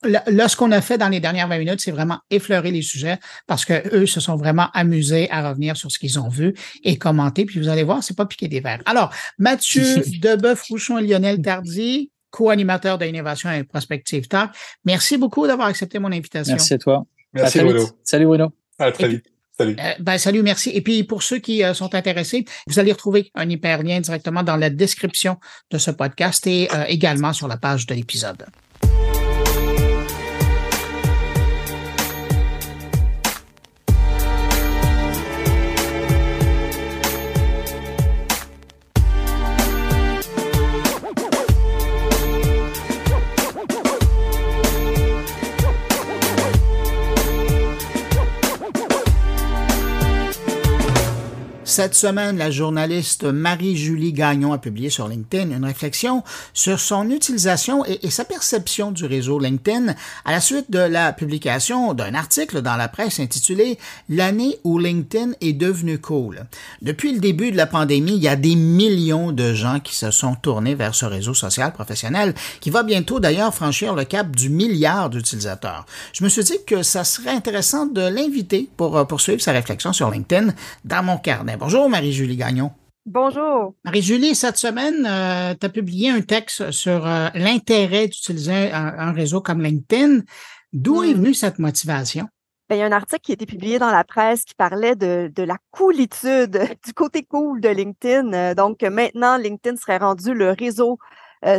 là, 0.04 0.48
ce 0.50 0.58
qu'on 0.58 0.72
a 0.72 0.82
fait 0.82 0.98
dans 0.98 1.10
les 1.10 1.22
dernières 1.22 1.48
20 1.48 1.60
minutes, 1.60 1.82
c'est 1.82 1.92
vraiment 1.92 2.20
effleurer 2.30 2.72
les 2.72 2.82
sujets 2.82 3.20
parce 3.48 3.64
que 3.64 3.96
eux 3.96 4.06
se 4.06 4.20
sont 4.20 4.36
vraiment 4.36 4.68
amusés 4.74 5.30
à 5.32 5.48
revenir 5.48 5.78
sur 5.78 5.92
ce 5.92 6.00
qu'ils 6.00 6.20
ont 6.20 6.30
vu 6.30 6.54
et 6.84 6.98
commenter. 6.98 7.46
Puis 7.46 7.60
vous 7.60 7.70
allez 7.70 7.84
voir, 7.84 8.04
c'est 8.04 8.18
pas 8.18 8.26
piquer 8.26 8.50
des 8.50 8.60
verres. 8.60 8.82
Alors, 8.86 9.14
Mathieu 9.38 9.84
Deboeuf-Rouchon 10.22 10.98
et 10.98 11.08
Lionel 11.08 11.42
Co-animateur 12.32 13.00
d'innovation 13.00 13.52
et 13.52 13.64
prospective 13.64 14.28
talk. 14.28 14.52
Merci 14.86 15.18
beaucoup 15.18 15.48
d'avoir 15.48 15.68
accepté 15.68 15.98
mon 15.98 16.12
invitation. 16.12 16.54
Merci 16.54 16.76
à 16.76 16.78
toi. 16.78 17.06
Merci 17.34 17.60
Bruno. 17.60 17.88
Salut 18.04 18.26
Bruno. 18.26 18.52
À 18.78 18.92
très 18.92 19.08
vite. 19.08 19.26
Salut. 19.58 19.76
Euh, 19.78 19.94
ben, 20.00 20.18
salut, 20.18 20.42
merci. 20.42 20.70
Et 20.70 20.82
puis 20.82 21.04
pour 21.04 21.22
ceux 21.22 21.40
qui 21.40 21.64
euh, 21.64 21.74
sont 21.74 21.94
intéressés, 21.94 22.46
vous 22.68 22.80
allez 22.80 22.94
retrouver 22.94 23.30
un 23.36 23.50
hyperlien 23.50 24.00
directement 24.00 24.42
dans 24.42 24.56
la 24.56 24.70
description 24.70 25.38
de 25.70 25.78
ce 25.78 25.92
podcast 25.92 26.48
et 26.48 26.70
euh, 26.74 26.86
également 26.88 27.34
sur 27.34 27.48
la 27.48 27.58
page 27.58 27.86
de 27.86 27.94
l'épisode. 27.94 28.46
Cette 51.80 51.96
semaine, 51.96 52.38
la 52.38 52.52
journaliste 52.52 53.24
Marie-Julie 53.24 54.12
Gagnon 54.12 54.52
a 54.52 54.58
publié 54.58 54.90
sur 54.90 55.08
LinkedIn 55.08 55.56
une 55.56 55.64
réflexion 55.64 56.26
sur 56.54 56.78
son 56.78 57.10
utilisation 57.10 57.86
et, 57.86 58.10
sa 58.10 58.26
perception 58.26 58.92
du 58.92 59.06
réseau 59.06 59.40
LinkedIn 59.40 59.96
à 60.26 60.32
la 60.34 60.42
suite 60.42 60.70
de 60.70 60.80
la 60.80 61.14
publication 61.14 61.94
d'un 61.94 62.16
article 62.16 62.62
dans 62.62 62.76
la 62.76 62.90
presse 62.90 63.22
intitulé 63.22 63.80
L'année 64.10 64.60
où 64.66 64.78
LinkedIn 64.78 65.32
est 65.40 65.54
devenu 65.54 66.00
cool. 66.00 66.48
Depuis 66.82 67.14
le 67.14 67.20
début 67.20 67.50
de 67.50 67.56
la 67.56 67.66
pandémie, 67.66 68.18
il 68.18 68.24
y 68.24 68.28
a 68.28 68.36
des 68.36 68.56
millions 68.56 69.32
de 69.32 69.54
gens 69.54 69.80
qui 69.80 69.96
se 69.96 70.12
sont 70.12 70.36
tournés 70.36 70.76
vers 70.76 70.94
ce 70.94 71.06
réseau 71.06 71.34
social 71.34 71.72
professionnel 71.72 72.34
qui 72.60 72.72
va 72.72 72.84
bientôt 72.84 73.22
d'ailleurs 73.22 73.56
franchir 73.56 73.96
le 73.96 74.04
cap 74.04 74.36
du 74.36 74.50
milliard 74.50 75.10
d'utilisateurs. 75.10 75.86
Je 76.12 76.26
me 76.26 76.30
suis 76.30 76.44
dit 76.44 76.58
que 76.68 76.84
ça 76.84 77.06
serait 77.06 77.30
intéressant 77.30 77.86
de 77.86 78.02
l'inviter 78.02 78.68
pour 78.76 78.98
euh, 78.98 79.06
poursuivre 79.06 79.40
sa 79.40 79.54
réflexion 79.54 79.94
sur 79.94 80.12
LinkedIn 80.12 80.54
dans 80.84 81.04
mon 81.04 81.18
carnet. 81.18 81.56
Bonjour 81.72 81.88
Marie-Julie 81.88 82.36
Gagnon. 82.36 82.72
Bonjour. 83.06 83.76
Marie-Julie, 83.86 84.34
cette 84.34 84.58
semaine, 84.58 85.06
euh, 85.06 85.54
tu 85.54 85.68
as 85.68 85.70
publié 85.70 86.10
un 86.10 86.22
texte 86.22 86.72
sur 86.72 87.06
euh, 87.06 87.28
l'intérêt 87.36 88.08
d'utiliser 88.08 88.72
un, 88.72 89.12
réseau 89.12 89.40
comme 89.40 89.62
LinkedIn. 89.62 90.22
D'où 90.74 91.04
est 91.04 91.14
hmm. 91.14 91.18
venue 91.18 91.34
cette 91.36 91.60
motivation? 91.60 92.28
Ben, 92.70 92.78
il 92.78 92.80
y 92.80 92.82
a 92.82 92.88
un 92.88 92.92
article 92.92 93.22
qui 93.22 93.34
a 93.34 93.36
été 93.36 93.46
publié 93.46 93.78
dans 93.78 93.92
la 93.92 94.04
presse 94.04 94.46
qui 94.46 94.56
parlait 94.56 94.96
de, 94.96 95.32
la 95.38 95.58
coolitude, 95.70 96.58
du 96.84 96.94
côté 96.96 97.22
cool 97.22 97.62
de 97.62 97.70
LinkedIn. 97.70 98.34
Euh, 98.34 98.56
donc 98.56 98.82
maintenant, 98.82 99.38
LinkedIn 99.38 99.76
serait 99.76 100.00
rendu 100.00 100.34
le 100.34 100.50
réseau 100.50 100.98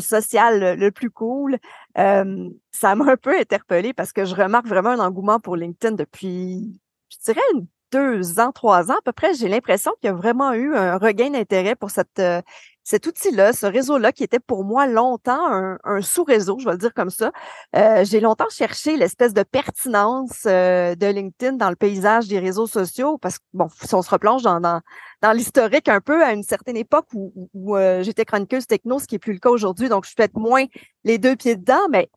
social 0.01 0.77
le, 0.77 0.91
plus 0.91 1.11
cool. 1.11 1.57
ça 1.95 2.95
m'a 2.97 3.13
un 3.13 3.17
peu 3.17 3.39
interpellée 3.39 3.93
parce 3.93 4.13
que 4.13 4.25
je 4.25 4.35
remarque 4.35 4.67
vraiment 4.67 4.91
un 4.91 4.99
engouement 4.99 5.39
pour 5.39 5.55
LinkedIn 5.55 5.95
depuis, 5.95 6.81
je 7.11 7.17
dirais, 7.25 7.47
une 7.55 7.69
deux 7.93 8.41
ans, 8.41 8.53
trois 8.53 8.91
ans 8.91 8.97
à 8.97 9.03
peu 9.05 9.12
près, 9.12 9.34
j'ai 9.34 9.49
l'impression 9.49 9.93
qu'il 10.01 10.09
y 10.09 10.12
a 10.12 10.14
vraiment 10.14 10.53
eu 10.53 10.74
un 10.76 10.97
regain 10.99 11.30
d'intérêt 11.30 11.74
pour 11.74 11.91
euh, 12.18 12.43
cet 12.84 13.07
outil-là, 13.07 13.53
ce 13.53 13.66
réseau-là 13.66 14.12
qui 14.12 14.24
était 14.24 14.41
pour 14.41 14.64
moi 14.64 14.86
longtemps 14.86 15.76
un, 15.84 16.03
sous-réseau, 16.03 16.59
je 16.59 16.64
vais 16.64 16.72
le 16.72 16.78
dire 16.78 16.95
comme 16.95 17.11
ça. 17.11 17.30
Euh, 17.76 18.05
j'ai 18.05 18.20
longtemps 18.20 18.49
cherché 18.51 18.97
l'espèce 18.97 19.34
de 19.34 19.43
pertinence 19.43 20.45
euh, 20.47 20.95
de 20.95 21.07
LinkedIn 21.07 21.55
dans 21.55 21.70
le 21.70 21.76
paysage 21.76 22.28
des 22.28 22.38
réseaux 22.38 22.66
sociaux 22.66 23.18
parce 23.18 23.38
que, 23.38 23.45
bon, 23.53 23.68
si 23.82 23.95
on 23.95 24.03
se 24.03 24.11
replonge 24.11 24.43
dans, 24.43 24.61
dans, 24.61 25.32
l'historique 25.32 25.88
un 25.88 26.01
peu 26.01 26.22
à 26.24 26.32
une 26.32 26.43
certaine 26.43 26.76
époque 26.76 27.07
où, 27.14 27.51
où, 27.55 27.76
j'étais 28.01 28.24
chroniqueuse 28.24 28.66
techno, 28.66 28.99
ce 28.99 29.07
qui 29.07 29.16
est 29.16 29.18
plus 29.18 29.34
le 29.34 29.38
cas 29.38 29.51
aujourd'hui, 29.51 29.88
donc 29.88 30.05
je 30.05 30.09
suis 30.09 30.16
peut-être 30.16 30.38
moins 30.38 30.64
les 31.05 31.18
deux 31.18 31.36
pieds 31.36 31.57
dedans, 31.57 31.88
mais 31.91 32.09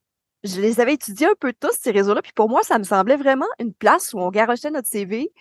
je 0.44 0.60
les 0.60 0.80
avais 0.80 0.94
étudiés 0.94 1.28
un 1.28 1.36
peu 1.40 1.54
tous, 1.54 1.76
ces 1.80 1.92
réseaux-là. 1.92 2.22
Puis 2.22 2.34
pour 2.34 2.50
moi, 2.50 2.62
ça 2.64 2.78
me 2.78 2.84
semblait 2.84 3.18
vraiment 3.18 3.48
une 3.60 3.74
place 3.74 4.14
où 4.14 4.20
on 4.20 4.30
garochait 4.30 4.72
notre 4.72 4.88
CV 4.88 5.32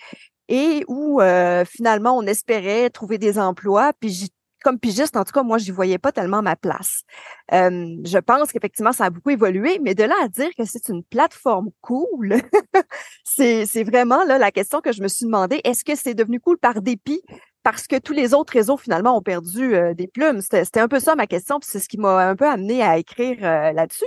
et 0.48 0.84
où 0.88 1.20
euh, 1.20 1.64
finalement 1.64 2.16
on 2.16 2.22
espérait 2.22 2.90
trouver 2.90 3.18
des 3.18 3.38
emplois. 3.38 3.92
Puis 3.98 4.30
comme 4.62 4.78
pigiste, 4.78 5.16
en 5.16 5.24
tout 5.24 5.32
cas, 5.32 5.42
moi, 5.42 5.58
je 5.58 5.64
n'y 5.64 5.70
voyais 5.72 5.98
pas 5.98 6.12
tellement 6.12 6.40
ma 6.40 6.54
place. 6.54 7.02
Euh, 7.52 7.96
je 8.04 8.18
pense 8.18 8.52
qu'effectivement, 8.52 8.92
ça 8.92 9.06
a 9.06 9.10
beaucoup 9.10 9.30
évolué, 9.30 9.80
mais 9.82 9.96
de 9.96 10.04
là 10.04 10.14
à 10.22 10.28
dire 10.28 10.50
que 10.56 10.64
c'est 10.64 10.88
une 10.88 11.02
plateforme 11.02 11.70
cool, 11.80 12.36
c'est 13.24 13.82
vraiment 13.82 14.22
là 14.24 14.38
la 14.38 14.52
question 14.52 14.80
que 14.80 14.92
je 14.92 15.02
me 15.02 15.08
suis 15.08 15.26
demandé. 15.26 15.60
Est-ce 15.64 15.84
que 15.84 15.96
c'est 15.96 16.14
devenu 16.14 16.38
cool 16.38 16.58
par 16.58 16.80
dépit 16.80 17.22
parce 17.64 17.88
que 17.88 17.98
tous 17.98 18.12
les 18.12 18.34
autres 18.34 18.52
réseaux 18.52 18.76
finalement 18.76 19.16
ont 19.16 19.22
perdu 19.22 19.74
euh, 19.74 19.94
des 19.94 20.06
plumes? 20.06 20.40
C'était 20.40 20.80
un 20.80 20.88
peu 20.88 21.00
ça 21.00 21.16
ma 21.16 21.26
question, 21.26 21.58
puis 21.58 21.68
c'est 21.70 21.80
ce 21.80 21.88
qui 21.88 21.98
m'a 21.98 22.28
un 22.28 22.36
peu 22.36 22.46
amené 22.46 22.84
à 22.84 22.98
écrire 22.98 23.40
là-dessus. 23.40 24.06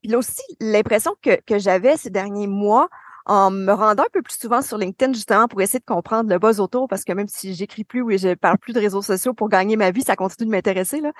Puis 0.00 0.10
là 0.10 0.18
aussi, 0.18 0.42
l'impression 0.60 1.14
que, 1.22 1.40
que 1.46 1.58
j'avais 1.58 1.96
ces 1.96 2.10
derniers 2.10 2.46
mois, 2.46 2.88
en 3.26 3.50
me 3.50 3.72
rendant 3.72 4.02
un 4.02 4.10
peu 4.12 4.22
plus 4.22 4.38
souvent 4.38 4.62
sur 4.62 4.78
LinkedIn, 4.78 5.12
justement, 5.12 5.46
pour 5.46 5.60
essayer 5.60 5.78
de 5.78 5.84
comprendre 5.84 6.28
le 6.30 6.38
buzz 6.38 6.58
autour, 6.58 6.88
parce 6.88 7.04
que 7.04 7.12
même 7.12 7.28
si 7.28 7.54
j'écris 7.54 7.84
plus 7.84 8.02
ou 8.02 8.10
je 8.10 8.34
parle 8.34 8.58
plus 8.58 8.72
de 8.72 8.80
réseaux 8.80 9.02
sociaux 9.02 9.34
pour 9.34 9.48
gagner 9.48 9.76
ma 9.76 9.90
vie, 9.90 10.02
ça 10.02 10.16
continue 10.16 10.46
de 10.46 10.50
m'intéresser. 10.50 11.00
Là. 11.00 11.12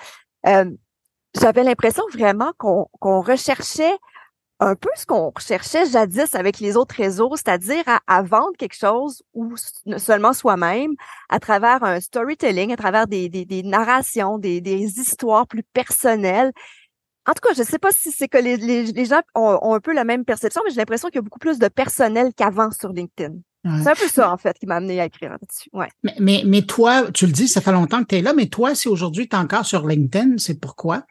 Euh, 0.47 0.71
j'avais 1.41 1.63
l'impression 1.63 2.03
vraiment 2.13 2.53
qu'on 2.59 3.21
recherchait 3.21 3.97
un 4.63 4.75
peu 4.75 4.91
ce 4.95 5.07
qu'on 5.07 5.31
recherchait 5.31 5.87
jadis 5.87 6.35
avec 6.35 6.59
les 6.59 6.77
autres 6.77 6.95
réseaux, 6.95 7.35
c'est-à-dire 7.35 7.83
à, 8.07 8.23
vendre 8.23 8.57
quelque 8.59 8.77
chose 8.77 9.23
ou 9.33 9.55
seulement 9.97 10.35
soi-même 10.35 10.93
à 11.31 11.39
travers 11.39 11.83
un 11.83 12.01
storytelling, 12.01 12.73
à 12.73 12.77
travers 12.77 13.07
des, 13.07 13.29
des, 13.31 13.47
des 13.47 13.63
narrations, 13.63 14.37
des, 14.37 14.61
des 14.61 14.99
histoires 15.01 15.47
plus 15.47 15.63
personnelles 15.63 16.53
en 17.31 17.33
tout 17.33 17.47
cas, 17.47 17.55
je 17.55 17.61
ne 17.61 17.67
sais 17.67 17.79
pas 17.79 17.93
si 17.93 18.11
c'est 18.11 18.27
que 18.27 18.39
les, 18.39 19.05
gens 19.05 19.21
ont, 19.37 19.73
un 19.73 19.79
peu 19.79 19.93
la 19.93 20.03
même 20.03 20.25
perception, 20.25 20.63
mais 20.65 20.71
j'ai 20.71 20.79
l'impression 20.79 21.09
qu'il 21.09 21.17
y 21.17 21.19
a 21.19 21.23
beaucoup 21.23 21.39
plus 21.39 21.61
de 21.61 21.69
personnel 21.69 22.33
qu'avant 22.37 22.73
sur 22.73 22.93
LinkedIn. 22.93 23.37
C'est 23.63 23.91
un 23.91 23.95
peu 23.95 24.09
ça, 24.09 24.33
en 24.33 24.37
fait, 24.37 24.59
qui 24.59 24.67
m'a 24.67 24.77
amené 24.77 25.01
à 25.01 25.05
écrire 25.05 25.31
là-dessus. 25.31 25.69
Ouais. 25.73 25.89
Mais, 26.19 26.43
mais, 26.45 26.63
toi, 26.63 27.13
tu 27.13 27.27
le 27.27 27.33
dis, 27.33 27.47
ça 27.47 27.61
fait 27.61 27.73
longtemps 27.73 28.01
que 28.01 28.09
tu 28.09 28.17
es 28.17 28.23
là, 28.23 28.33
mais 28.33 28.47
toi, 28.47 28.75
si 28.75 28.89
aujourd'hui 28.89 29.29
tu 29.29 29.37
es 29.37 29.39
encore 29.39 29.65
sur 29.65 29.87
LinkedIn, 29.87 30.39
c'est 30.39 30.59
pourquoi? 30.59 31.05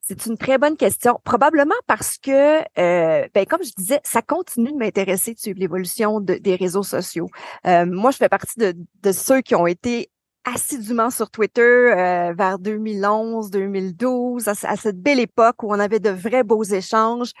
C'est 0.00 0.26
une 0.26 0.38
très 0.38 0.56
bonne 0.56 0.76
question. 0.76 1.20
Probablement 1.22 1.74
parce 1.86 2.16
que, 2.16 2.60
euh, 2.80 3.26
ben, 3.34 3.46
comme 3.46 3.62
je 3.62 3.72
disais, 3.76 4.00
ça 4.04 4.22
continue 4.22 4.72
de 4.72 4.78
m'intéresser 4.78 5.34
de 5.34 5.38
suivre 5.38 5.60
l'évolution 5.60 6.20
des 6.20 6.56
réseaux 6.56 6.84
sociaux. 6.84 7.28
Euh, 7.66 7.84
moi, 7.86 8.10
je 8.10 8.16
fais 8.16 8.28
partie 8.28 8.58
de, 8.58 8.74
de, 9.02 9.12
ceux 9.12 9.42
qui 9.42 9.54
ont 9.54 9.66
été 9.66 10.10
assidûment 10.46 11.10
sur 11.10 11.30
Twitter 11.30 11.60
euh, 11.60 12.32
vers 12.32 12.58
2011, 12.58 13.50
2012, 13.50 14.48
à, 14.48 14.54
cette 14.54 15.00
belle 15.00 15.18
époque 15.18 15.62
où 15.62 15.68
on 15.70 15.78
avait 15.78 16.00
de 16.00 16.10
vrais 16.10 16.44
beaux 16.44 16.62
échanges. 16.62 17.32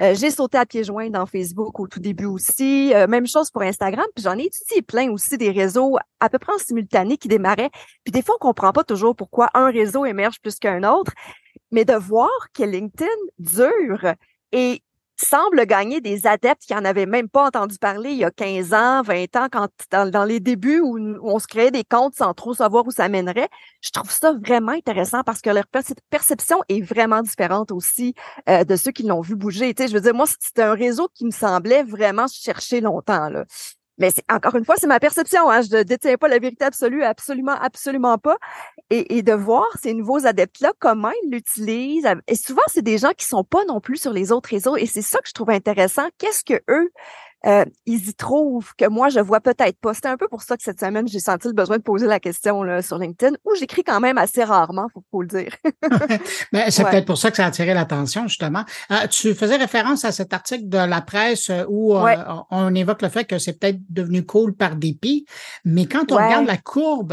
Euh, 0.00 0.14
j'ai 0.14 0.30
sauté 0.30 0.56
à 0.58 0.64
pieds 0.64 0.84
joints 0.84 1.10
dans 1.10 1.26
Facebook 1.26 1.78
au 1.78 1.86
tout 1.86 2.00
début 2.00 2.24
aussi. 2.24 2.94
Euh, 2.94 3.06
même 3.06 3.26
chose 3.26 3.50
pour 3.50 3.62
Instagram. 3.62 4.06
Puis 4.14 4.24
j'en 4.24 4.38
ai 4.38 4.44
étudié 4.44 4.80
plein 4.80 5.10
aussi 5.10 5.36
des 5.36 5.50
réseaux 5.50 5.96
à 6.20 6.28
peu 6.28 6.38
près 6.38 6.52
en 6.52 6.58
simultané 6.58 7.18
qui 7.18 7.28
démarraient. 7.28 7.70
Puis 8.04 8.12
des 8.12 8.22
fois, 8.22 8.36
on 8.36 8.44
comprend 8.46 8.72
pas 8.72 8.84
toujours 8.84 9.14
pourquoi 9.14 9.50
un 9.54 9.70
réseau 9.70 10.04
émerge 10.04 10.40
plus 10.40 10.58
qu'un 10.58 10.82
autre. 10.84 11.12
Mais 11.72 11.84
de 11.84 11.94
voir 11.94 12.30
que 12.54 12.62
LinkedIn 12.62 13.08
dure 13.38 14.14
et 14.52 14.82
semble 15.16 15.66
gagner 15.66 16.00
des 16.00 16.26
adeptes 16.26 16.62
qui 16.62 16.74
en 16.74 16.84
avaient 16.84 17.06
même 17.06 17.28
pas 17.28 17.46
entendu 17.46 17.78
parler 17.78 18.10
il 18.10 18.18
y 18.18 18.24
a 18.24 18.30
15 18.30 18.72
ans, 18.74 19.02
20 19.02 19.36
ans, 19.36 19.46
quand 19.50 19.68
dans, 19.90 20.24
les 20.24 20.40
débuts 20.40 20.80
où, 20.80 20.98
on 21.22 21.38
se 21.38 21.46
créait 21.46 21.70
des 21.70 21.84
comptes 21.84 22.14
sans 22.14 22.34
trop 22.34 22.54
savoir 22.54 22.86
où 22.86 22.90
ça 22.90 23.08
mènerait. 23.08 23.48
Je 23.80 23.90
trouve 23.90 24.10
ça 24.10 24.32
vraiment 24.32 24.72
intéressant 24.72 25.22
parce 25.22 25.40
que 25.40 25.50
leur 25.50 25.64
perception 26.10 26.62
est 26.68 26.82
vraiment 26.82 27.22
différente 27.22 27.72
aussi 27.72 28.14
euh, 28.48 28.64
de 28.64 28.76
ceux 28.76 28.92
qui 28.92 29.02
l'ont 29.04 29.20
vu 29.20 29.36
bouger. 29.36 29.74
Tu 29.74 29.82
sais, 29.82 29.88
je 29.88 29.94
veux 29.94 30.00
dire, 30.00 30.14
moi, 30.14 30.26
c'était 30.26 30.62
un 30.62 30.74
réseau 30.74 31.08
qui 31.14 31.24
me 31.24 31.30
semblait 31.30 31.82
vraiment 31.82 32.26
chercher 32.26 32.80
longtemps. 32.80 33.28
Là. 33.28 33.44
Mais 34.02 34.10
encore 34.28 34.56
une 34.56 34.64
fois, 34.64 34.74
c'est 34.76 34.88
ma 34.88 34.98
perception. 34.98 35.48
Hein. 35.48 35.62
Je 35.62 35.76
ne 35.76 35.82
détiens 35.84 36.16
pas 36.16 36.26
la 36.26 36.40
vérité 36.40 36.64
absolue, 36.64 37.04
absolument, 37.04 37.52
absolument 37.52 38.18
pas. 38.18 38.36
Et, 38.90 39.16
et 39.16 39.22
de 39.22 39.32
voir 39.32 39.64
ces 39.80 39.94
nouveaux 39.94 40.26
adeptes-là, 40.26 40.72
comment 40.80 41.12
ils 41.22 41.30
l'utilisent. 41.30 42.08
Et 42.26 42.34
souvent, 42.34 42.62
c'est 42.66 42.82
des 42.82 42.98
gens 42.98 43.12
qui 43.16 43.26
sont 43.26 43.44
pas 43.44 43.64
non 43.66 43.78
plus 43.80 43.98
sur 43.98 44.12
les 44.12 44.32
autres 44.32 44.48
réseaux. 44.48 44.76
Et 44.76 44.86
c'est 44.86 45.02
ça 45.02 45.20
que 45.20 45.28
je 45.28 45.34
trouve 45.34 45.50
intéressant. 45.50 46.08
Qu'est-ce 46.18 46.42
que 46.42 46.60
eux 46.68 46.90
euh, 47.46 47.64
ils 47.86 48.08
y 48.08 48.14
trouvent 48.14 48.72
que 48.76 48.88
moi, 48.88 49.08
je 49.08 49.20
vois 49.20 49.40
peut-être 49.40 49.78
pas. 49.80 49.94
C'était 49.94 50.08
un 50.08 50.16
peu 50.16 50.28
pour 50.28 50.42
ça 50.42 50.56
que 50.56 50.62
cette 50.62 50.80
semaine, 50.80 51.08
j'ai 51.08 51.18
senti 51.18 51.48
le 51.48 51.54
besoin 51.54 51.78
de 51.78 51.82
poser 51.82 52.06
la 52.06 52.20
question 52.20 52.62
là, 52.62 52.82
sur 52.82 52.98
LinkedIn, 52.98 53.36
où 53.44 53.54
j'écris 53.58 53.82
quand 53.82 54.00
même 54.00 54.18
assez 54.18 54.44
rarement, 54.44 54.86
faut, 54.92 55.02
faut 55.10 55.22
le 55.22 55.28
dire. 55.28 55.52
Mais 56.52 56.70
c'est 56.70 56.84
peut-être 56.84 57.06
pour 57.06 57.18
ça 57.18 57.30
que 57.30 57.36
ça 57.36 57.44
a 57.44 57.48
attiré 57.48 57.74
l'attention, 57.74 58.28
justement. 58.28 58.64
Euh, 58.90 59.06
tu 59.08 59.34
faisais 59.34 59.56
référence 59.56 60.04
à 60.04 60.12
cet 60.12 60.32
article 60.32 60.68
de 60.68 60.78
la 60.78 61.00
presse 61.00 61.50
euh, 61.50 61.64
où 61.68 61.94
on 62.50 62.74
évoque 62.74 63.02
le 63.02 63.08
fait 63.08 63.24
que 63.24 63.38
c'est 63.38 63.58
peut-être 63.58 63.80
devenu 63.90 64.24
cool 64.24 64.54
par 64.54 64.76
dépit, 64.76 65.26
mais 65.64 65.86
quand 65.86 66.12
on 66.12 66.16
regarde 66.16 66.46
la 66.46 66.56
courbe 66.56 67.12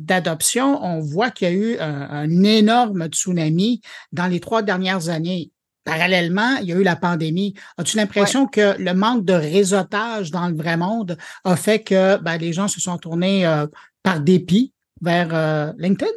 d'adoption, 0.00 0.82
on 0.84 1.00
voit 1.00 1.30
qu'il 1.30 1.48
y 1.48 1.50
a 1.50 1.54
eu 1.54 1.78
un 1.78 2.42
énorme 2.42 3.06
tsunami 3.06 3.80
dans 4.12 4.26
les 4.26 4.40
trois 4.40 4.62
dernières 4.62 5.08
années 5.08 5.50
parallèlement, 5.84 6.56
il 6.56 6.68
y 6.68 6.72
a 6.72 6.76
eu 6.76 6.82
la 6.82 6.96
pandémie. 6.96 7.54
As-tu 7.78 7.96
l'impression 7.96 8.46
que 8.46 8.76
le 8.78 8.94
manque 8.94 9.24
de 9.24 9.34
réseautage 9.34 10.30
dans 10.30 10.48
le 10.48 10.56
vrai 10.56 10.76
monde 10.76 11.16
a 11.44 11.56
fait 11.56 11.80
que 11.80 12.16
ben, 12.18 12.38
les 12.38 12.52
gens 12.52 12.68
se 12.68 12.80
sont 12.80 12.98
tournés 12.98 13.46
euh, 13.46 13.66
par 14.02 14.20
dépit 14.20 14.72
vers 15.00 15.28
euh, 15.32 15.72
LinkedIn? 15.78 16.10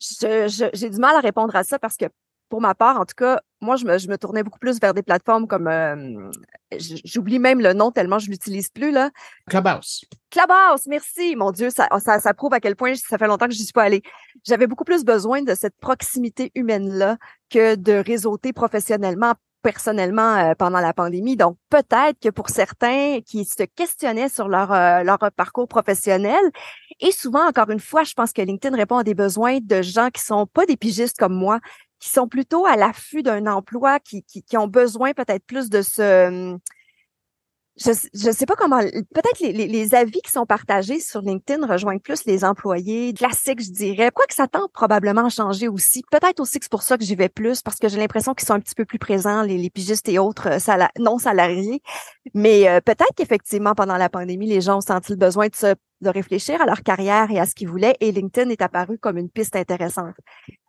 J'ai 0.00 0.90
du 0.90 0.98
mal 0.98 1.14
à 1.16 1.20
répondre 1.20 1.54
à 1.54 1.62
ça 1.62 1.78
parce 1.78 1.96
que 1.96 2.06
pour 2.52 2.60
ma 2.60 2.74
part, 2.74 3.00
en 3.00 3.06
tout 3.06 3.14
cas, 3.16 3.40
moi, 3.62 3.76
je 3.76 3.86
me, 3.86 3.96
je 3.96 4.08
me 4.08 4.18
tournais 4.18 4.42
beaucoup 4.42 4.58
plus 4.58 4.78
vers 4.78 4.92
des 4.92 5.02
plateformes 5.02 5.46
comme, 5.46 5.68
euh, 5.68 6.30
j'oublie 7.02 7.38
même 7.38 7.62
le 7.62 7.72
nom 7.72 7.90
tellement 7.90 8.18
je 8.18 8.28
l'utilise 8.28 8.68
plus, 8.68 8.90
là. 8.90 9.08
Clubhouse. 9.48 10.04
Clubhouse, 10.30 10.86
merci. 10.86 11.34
Mon 11.34 11.50
Dieu, 11.50 11.70
ça, 11.70 11.88
ça, 12.04 12.20
ça 12.20 12.34
prouve 12.34 12.52
à 12.52 12.60
quel 12.60 12.76
point 12.76 12.94
ça 12.94 13.16
fait 13.16 13.26
longtemps 13.26 13.46
que 13.46 13.54
je 13.54 13.62
suis 13.62 13.72
pas 13.72 13.84
allée. 13.84 14.02
J'avais 14.44 14.66
beaucoup 14.66 14.84
plus 14.84 15.02
besoin 15.02 15.40
de 15.40 15.54
cette 15.54 15.74
proximité 15.80 16.52
humaine-là 16.54 17.16
que 17.48 17.74
de 17.74 17.92
réseauter 17.92 18.52
professionnellement 18.52 19.32
personnellement 19.62 20.36
euh, 20.36 20.54
pendant 20.58 20.80
la 20.80 20.92
pandémie. 20.92 21.36
Donc, 21.36 21.56
peut-être 21.70 22.18
que 22.20 22.28
pour 22.28 22.50
certains 22.50 23.20
qui 23.24 23.44
se 23.44 23.62
questionnaient 23.62 24.28
sur 24.28 24.48
leur, 24.48 24.72
euh, 24.72 25.04
leur 25.04 25.18
parcours 25.36 25.68
professionnel, 25.68 26.42
et 27.00 27.12
souvent, 27.12 27.46
encore 27.48 27.70
une 27.70 27.80
fois, 27.80 28.02
je 28.02 28.12
pense 28.12 28.32
que 28.32 28.42
LinkedIn 28.42 28.76
répond 28.76 28.98
à 28.98 29.04
des 29.04 29.14
besoins 29.14 29.58
de 29.62 29.80
gens 29.80 30.10
qui 30.10 30.22
sont 30.22 30.46
pas 30.46 30.66
des 30.66 30.76
pigistes 30.76 31.16
comme 31.16 31.34
moi, 31.34 31.60
qui 32.02 32.08
sont 32.08 32.26
plutôt 32.26 32.66
à 32.66 32.76
l'affût 32.76 33.22
d'un 33.22 33.46
emploi, 33.46 34.00
qui, 34.00 34.24
qui, 34.24 34.42
qui, 34.42 34.56
ont 34.56 34.66
besoin 34.66 35.12
peut-être 35.12 35.44
plus 35.46 35.70
de 35.70 35.82
ce... 35.82 36.58
Je 37.76 38.28
ne 38.28 38.32
sais 38.32 38.44
pas 38.44 38.56
comment... 38.56 38.80
Peut-être 38.80 39.38
les, 39.38 39.52
les, 39.52 39.94
avis 39.94 40.20
qui 40.20 40.32
sont 40.32 40.44
partagés 40.44 40.98
sur 40.98 41.22
LinkedIn 41.22 41.64
rejoignent 41.64 42.00
plus 42.00 42.24
les 42.26 42.44
employés 42.44 43.14
classiques, 43.14 43.62
je 43.62 43.70
dirais. 43.70 44.10
Quoi 44.10 44.26
que 44.26 44.34
ça 44.34 44.48
tente 44.48 44.72
probablement 44.72 45.26
à 45.26 45.28
changer 45.28 45.68
aussi. 45.68 46.02
Peut-être 46.10 46.40
aussi 46.40 46.58
que 46.58 46.64
c'est 46.64 46.72
pour 46.72 46.82
ça 46.82 46.98
que 46.98 47.04
j'y 47.04 47.14
vais 47.14 47.28
plus, 47.28 47.62
parce 47.62 47.78
que 47.78 47.88
j'ai 47.88 47.98
l'impression 47.98 48.34
qu'ils 48.34 48.48
sont 48.48 48.54
un 48.54 48.60
petit 48.60 48.74
peu 48.74 48.84
plus 48.84 48.98
présents, 48.98 49.42
les, 49.42 49.56
les 49.56 49.70
pigistes 49.70 50.08
et 50.08 50.18
autres 50.18 50.48
euh, 50.48 50.86
non 50.98 51.18
salariés. 51.18 51.82
Mais 52.34 52.68
euh, 52.68 52.80
peut-être 52.80 53.14
qu'effectivement, 53.16 53.76
pendant 53.76 53.96
la 53.96 54.08
pandémie, 54.08 54.48
les 54.48 54.60
gens 54.60 54.78
ont 54.78 54.82
senti 54.82 55.12
le 55.12 55.18
besoin 55.18 55.46
de 55.46 55.54
se 55.54 55.74
de 56.00 56.10
réfléchir 56.10 56.60
à 56.60 56.66
leur 56.66 56.82
carrière 56.82 57.30
et 57.30 57.38
à 57.38 57.46
ce 57.46 57.54
qu'ils 57.54 57.68
voulaient, 57.68 57.96
et 58.00 58.10
LinkedIn 58.10 58.50
est 58.50 58.60
apparu 58.60 58.98
comme 58.98 59.18
une 59.18 59.30
piste 59.30 59.54
intéressante. 59.54 60.16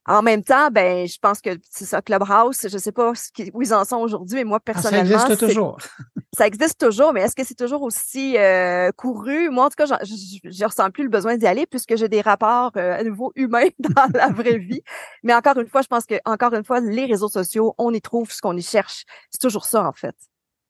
En 0.05 0.21
même 0.21 0.43
temps, 0.43 0.69
ben, 0.69 1.07
je 1.07 1.17
pense 1.17 1.39
que 1.39 1.51
c'est 1.69 1.85
ça, 1.85 2.01
Clubhouse, 2.01 2.67
je 2.69 2.77
sais 2.77 2.91
pas 2.91 3.13
où 3.53 3.61
ils 3.61 3.73
en 3.73 3.85
sont 3.85 3.97
aujourd'hui, 3.97 4.39
mais 4.39 4.43
moi, 4.43 4.59
personnellement. 4.59 5.17
ça 5.17 5.25
existe 5.27 5.47
toujours. 5.47 5.77
ça 6.37 6.45
existe 6.45 6.77
toujours, 6.77 7.13
mais 7.13 7.21
est-ce 7.21 7.35
que 7.35 7.45
c'est 7.45 7.57
toujours 7.57 7.83
aussi 7.83 8.37
euh, 8.37 8.91
couru? 8.97 9.49
Moi, 9.49 9.65
en 9.65 9.69
tout 9.69 9.75
cas, 9.77 9.85
je 9.85 9.93
ne 9.93 10.65
ressens 10.65 10.91
plus 10.91 11.03
le 11.03 11.09
besoin 11.09 11.37
d'y 11.37 11.47
aller 11.47 11.65
puisque 11.65 11.95
j'ai 11.95 12.09
des 12.09 12.19
rapports 12.19 12.73
euh, 12.75 12.99
à 12.99 13.03
nouveau 13.03 13.31
humains 13.35 13.69
dans 13.79 14.09
la 14.13 14.27
vraie 14.27 14.57
vie. 14.57 14.81
Mais 15.23 15.33
encore 15.33 15.57
une 15.57 15.67
fois, 15.67 15.81
je 15.81 15.87
pense 15.87 16.05
que, 16.05 16.15
encore 16.25 16.53
une 16.53 16.65
fois, 16.65 16.81
les 16.81 17.05
réseaux 17.05 17.29
sociaux, 17.29 17.73
on 17.77 17.93
y 17.93 18.01
trouve 18.01 18.29
ce 18.29 18.41
qu'on 18.41 18.57
y 18.57 18.61
cherche. 18.61 19.05
C'est 19.29 19.39
toujours 19.39 19.65
ça, 19.65 19.87
en 19.87 19.93
fait. 19.93 20.15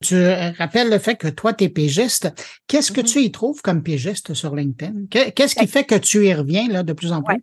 Tu 0.04 0.28
rappelles 0.60 0.90
le 0.90 1.00
fait 1.00 1.16
que 1.16 1.30
toi, 1.30 1.54
tu 1.54 1.64
es 1.64 1.70
pégiste. 1.70 2.30
Qu'est-ce 2.68 2.92
que 2.92 3.02
mm-hmm. 3.02 3.14
tu 3.14 3.20
y 3.22 3.32
trouves 3.32 3.62
comme 3.62 3.82
pégiste 3.82 4.34
sur 4.34 4.54
LinkedIn? 4.54 5.06
Qu'est-ce 5.10 5.56
qui 5.56 5.66
fait 5.66 5.86
que 5.86 5.96
tu 5.96 6.28
y 6.28 6.34
reviens 6.34 6.68
là, 6.68 6.84
de 6.84 6.94
plus 6.94 7.14
en 7.14 7.24
plus? 7.24 7.42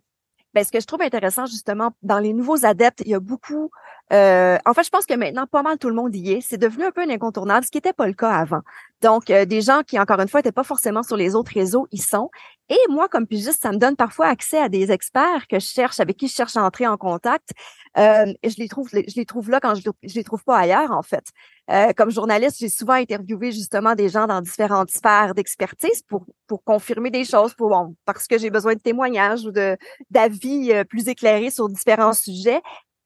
Ben, 0.53 0.63
ce 0.65 0.71
que 0.71 0.79
je 0.79 0.85
trouve 0.85 1.01
intéressant, 1.01 1.45
justement, 1.45 1.91
dans 2.03 2.19
les 2.19 2.33
nouveaux 2.33 2.65
adeptes, 2.65 3.01
il 3.05 3.11
y 3.11 3.15
a 3.15 3.19
beaucoup. 3.19 3.71
Euh, 4.11 4.57
en 4.65 4.73
fait, 4.73 4.83
je 4.83 4.89
pense 4.89 5.05
que 5.05 5.13
maintenant, 5.13 5.47
pas 5.47 5.63
mal 5.63 5.77
tout 5.77 5.89
le 5.89 5.95
monde 5.95 6.15
y 6.15 6.33
est. 6.33 6.41
C'est 6.41 6.57
devenu 6.57 6.85
un 6.85 6.91
peu 6.91 7.01
un 7.01 7.09
incontournable, 7.09 7.65
ce 7.65 7.71
qui 7.71 7.77
n'était 7.77 7.93
pas 7.93 8.07
le 8.07 8.13
cas 8.13 8.31
avant. 8.31 8.61
Donc, 9.01 9.29
euh, 9.29 9.45
des 9.45 9.61
gens 9.61 9.81
qui, 9.85 9.99
encore 9.99 10.19
une 10.19 10.27
fois, 10.27 10.39
n'étaient 10.39 10.51
pas 10.51 10.63
forcément 10.63 11.03
sur 11.03 11.17
les 11.17 11.35
autres 11.35 11.51
réseaux, 11.53 11.87
ils 11.91 12.01
sont. 12.01 12.29
Et 12.69 12.79
moi, 12.89 13.07
comme 13.09 13.27
pigiste, 13.27 13.61
ça 13.61 13.71
me 13.71 13.77
donne 13.77 13.95
parfois 13.95 14.27
accès 14.27 14.57
à 14.57 14.69
des 14.69 14.91
experts 14.91 15.47
que 15.49 15.59
je 15.59 15.65
cherche, 15.65 15.99
avec 15.99 16.17
qui 16.17 16.27
je 16.27 16.33
cherche 16.33 16.55
à 16.55 16.63
entrer 16.63 16.87
en 16.87 16.97
contact. 16.97 17.49
Euh, 17.97 18.33
et 18.43 18.49
je 18.49 18.57
les 18.57 18.69
trouve, 18.69 18.89
je 18.91 19.15
les 19.15 19.25
trouve 19.25 19.49
là 19.49 19.59
quand 19.59 19.75
je, 19.75 19.81
je 20.03 20.15
les 20.15 20.23
trouve 20.23 20.43
pas 20.43 20.57
ailleurs, 20.57 20.91
en 20.91 21.01
fait. 21.01 21.25
Euh, 21.69 21.91
comme 21.95 22.09
journaliste, 22.09 22.57
j'ai 22.59 22.69
souvent 22.69 22.93
interviewé 22.93 23.51
justement 23.51 23.95
des 23.95 24.09
gens 24.09 24.27
dans 24.27 24.41
différentes 24.41 24.89
sphères 24.89 25.33
d'expertise 25.33 26.01
pour, 26.03 26.25
pour 26.47 26.63
confirmer 26.63 27.11
des 27.11 27.23
choses, 27.23 27.53
pour, 27.53 27.69
bon, 27.69 27.95
parce 28.05 28.27
que 28.27 28.37
j'ai 28.37 28.49
besoin 28.49 28.75
de 28.75 28.79
témoignages 28.79 29.45
ou 29.45 29.51
de 29.51 29.77
d'avis 30.09 30.71
euh, 30.71 30.83
plus 30.83 31.07
éclairés 31.07 31.49
sur 31.49 31.69
différents 31.69 32.13
sujets. 32.13 32.61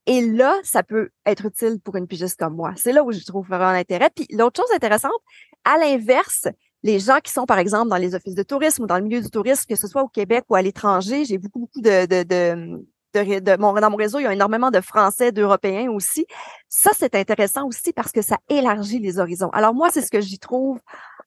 Et 0.08 0.22
là, 0.22 0.56
ça 0.64 0.84
peut 0.84 1.10
être 1.26 1.46
utile 1.46 1.80
pour 1.84 1.96
une 1.96 2.08
pigiste 2.08 2.40
comme 2.40 2.56
moi. 2.56 2.74
C'est 2.76 2.92
là 2.92 3.04
où 3.04 3.12
je 3.12 3.24
trouve 3.26 3.48
vraiment 3.48 3.72
l'intérêt. 3.72 4.10
Puis 4.14 4.28
l'autre 4.32 4.62
chose 4.62 4.72
intéressante, 4.76 5.12
à 5.64 5.78
l'inverse, 5.78 6.48
les 6.84 7.00
gens 7.00 7.20
qui 7.24 7.32
sont, 7.32 7.46
par 7.46 7.58
exemple, 7.58 7.90
dans 7.90 7.98
les 7.98 8.14
offices 8.14 8.36
de 8.36 8.44
tourisme 8.44 8.84
ou 8.84 8.88
dans 8.88 8.98
le 8.98 9.04
milieu 9.04 9.22
du 9.22 9.30
tourisme, 9.30 9.66
que 9.68 9.76
ce 9.76 9.88
soit 9.88 10.04
au 10.04 10.08
Québec 10.08 10.44
ou 10.50 10.56
à 10.56 10.62
l'étranger, 10.62 11.26
j'ai 11.26 11.40
beaucoup, 11.40 11.60
beaucoup 11.60 11.82
de, 11.82 12.06
de, 12.06 12.24
de 12.24 12.86
de, 13.24 13.58
mon, 13.58 13.74
dans 13.74 13.90
mon 13.90 13.96
réseau, 13.96 14.20
il 14.20 14.24
y 14.24 14.28
a 14.28 14.34
énormément 14.34 14.72
de 14.72 14.82
Français, 14.82 15.32
d'Européens 15.32 15.90
aussi. 15.90 16.26
Ça, 16.68 16.92
c'est 16.94 17.16
intéressant 17.16 17.66
aussi 17.66 17.94
parce 17.94 18.12
que 18.12 18.22
ça 18.22 18.38
élargit 18.50 19.00
les 19.00 19.20
horizons. 19.20 19.50
Alors 19.52 19.74
moi, 19.74 19.90
c'est 19.92 20.02
ce 20.02 20.12
que 20.12 20.22
j'y 20.22 20.40
trouve 20.40 20.80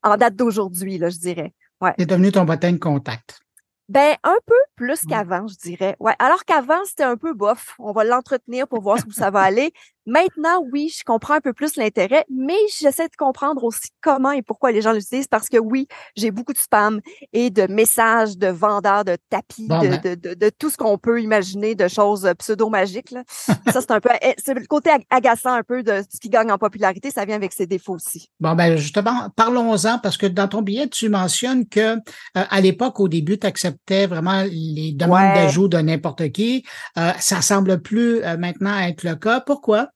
en 0.03 0.16
date 0.16 0.37
d'aujourd'hui, 0.37 0.99
là, 0.99 1.09
je 1.09 1.18
dirais. 1.18 1.55
Ouais. 1.81 1.95
C'est 1.99 2.07
devenu 2.07 2.33
ton 2.33 2.45
bottin 2.45 2.72
de 2.72 2.79
contact. 2.79 3.41
Ben, 3.89 4.16
un 4.22 4.36
peu 4.45 4.55
plus 4.76 5.07
qu'avant, 5.07 5.47
je 5.47 5.57
dirais. 5.57 5.97
Ouais. 5.99 6.12
Alors 6.18 6.45
qu'avant, 6.45 6.84
c'était 6.84 7.05
un 7.05 7.16
peu 7.16 7.32
bof. 7.32 7.74
On 7.78 7.93
va 7.93 8.05
l'entretenir 8.05 8.68
pour 8.68 8.82
voir 8.82 8.99
où 9.07 9.12
ça 9.12 9.30
va 9.30 9.41
aller. 9.41 9.72
Maintenant, 10.09 10.65
oui, 10.73 10.91
je 10.97 11.05
comprends 11.05 11.35
un 11.35 11.41
peu 11.43 11.53
plus 11.53 11.77
l'intérêt, 11.77 12.25
mais 12.31 12.57
j'essaie 12.81 13.09
de 13.09 13.17
comprendre 13.19 13.63
aussi 13.63 13.91
comment 14.01 14.31
et 14.31 14.41
pourquoi 14.41 14.73
les 14.73 14.81
gens 14.81 14.93
l'utilisent 14.93 15.29
parce 15.29 15.51
que 15.51 15.59
oui, 15.59 15.87
j'ai 16.17 16.31
beaucoup 16.31 16.55
de 16.55 16.59
spam 16.59 17.03
et 17.35 17.51
de 17.51 17.71
messages 17.71 18.39
de 18.39 18.47
vendeurs 18.47 19.05
de 19.05 19.19
tapis, 19.29 19.67
ben. 19.69 19.83
de, 19.83 20.15
de, 20.15 20.33
de, 20.33 20.49
tout 20.49 20.71
ce 20.71 20.79
qu'on 20.79 20.97
peut 20.97 21.21
imaginer 21.21 21.75
de 21.75 21.89
choses 21.89 22.27
pseudo-magiques. 22.39 23.15
ça, 23.71 23.83
c'est 23.83 23.91
un 23.91 24.01
peu, 24.01 24.09
c'est 24.39 24.55
le 24.55 24.65
côté 24.67 24.91
agaçant 25.11 25.53
un 25.53 25.63
peu 25.63 25.83
de 25.83 26.01
ce 26.11 26.19
qui 26.19 26.31
gagne 26.31 26.51
en 26.51 26.57
popularité. 26.57 27.11
Ça 27.11 27.27
vient 27.27 27.37
avec 27.37 27.53
ses 27.53 27.67
défauts 27.67 27.97
aussi. 27.97 28.31
Bon, 28.41 28.55
ben, 28.55 28.79
justement, 28.79 29.29
parlons-en 29.37 29.99
parce 29.99 30.17
que 30.17 30.27
dans 30.27 30.49
ton 30.49 30.63
billet, 30.63 30.89
tu 30.89 31.11
mentionnes 31.11 31.69
que 31.69 31.97
euh, 31.97 31.97
à 32.33 32.61
l'époque, 32.63 32.99
au 32.99 33.09
début, 33.09 33.39
tu 33.39 33.47
acceptais 33.47 34.07
vraiment 34.07 34.43
les 34.51 34.93
demandes 34.93 35.35
d'ajout 35.35 35.69
de 35.69 35.77
n'importe 35.77 36.33
qui. 36.33 36.65
Euh, 36.97 37.13
ça 37.21 37.43
semble 37.43 37.83
plus 37.83 38.23
euh, 38.23 38.39
maintenant 38.39 38.79
être 38.79 39.03
le 39.03 39.15
cas. 39.15 39.41
Pourquoi? 39.41 39.91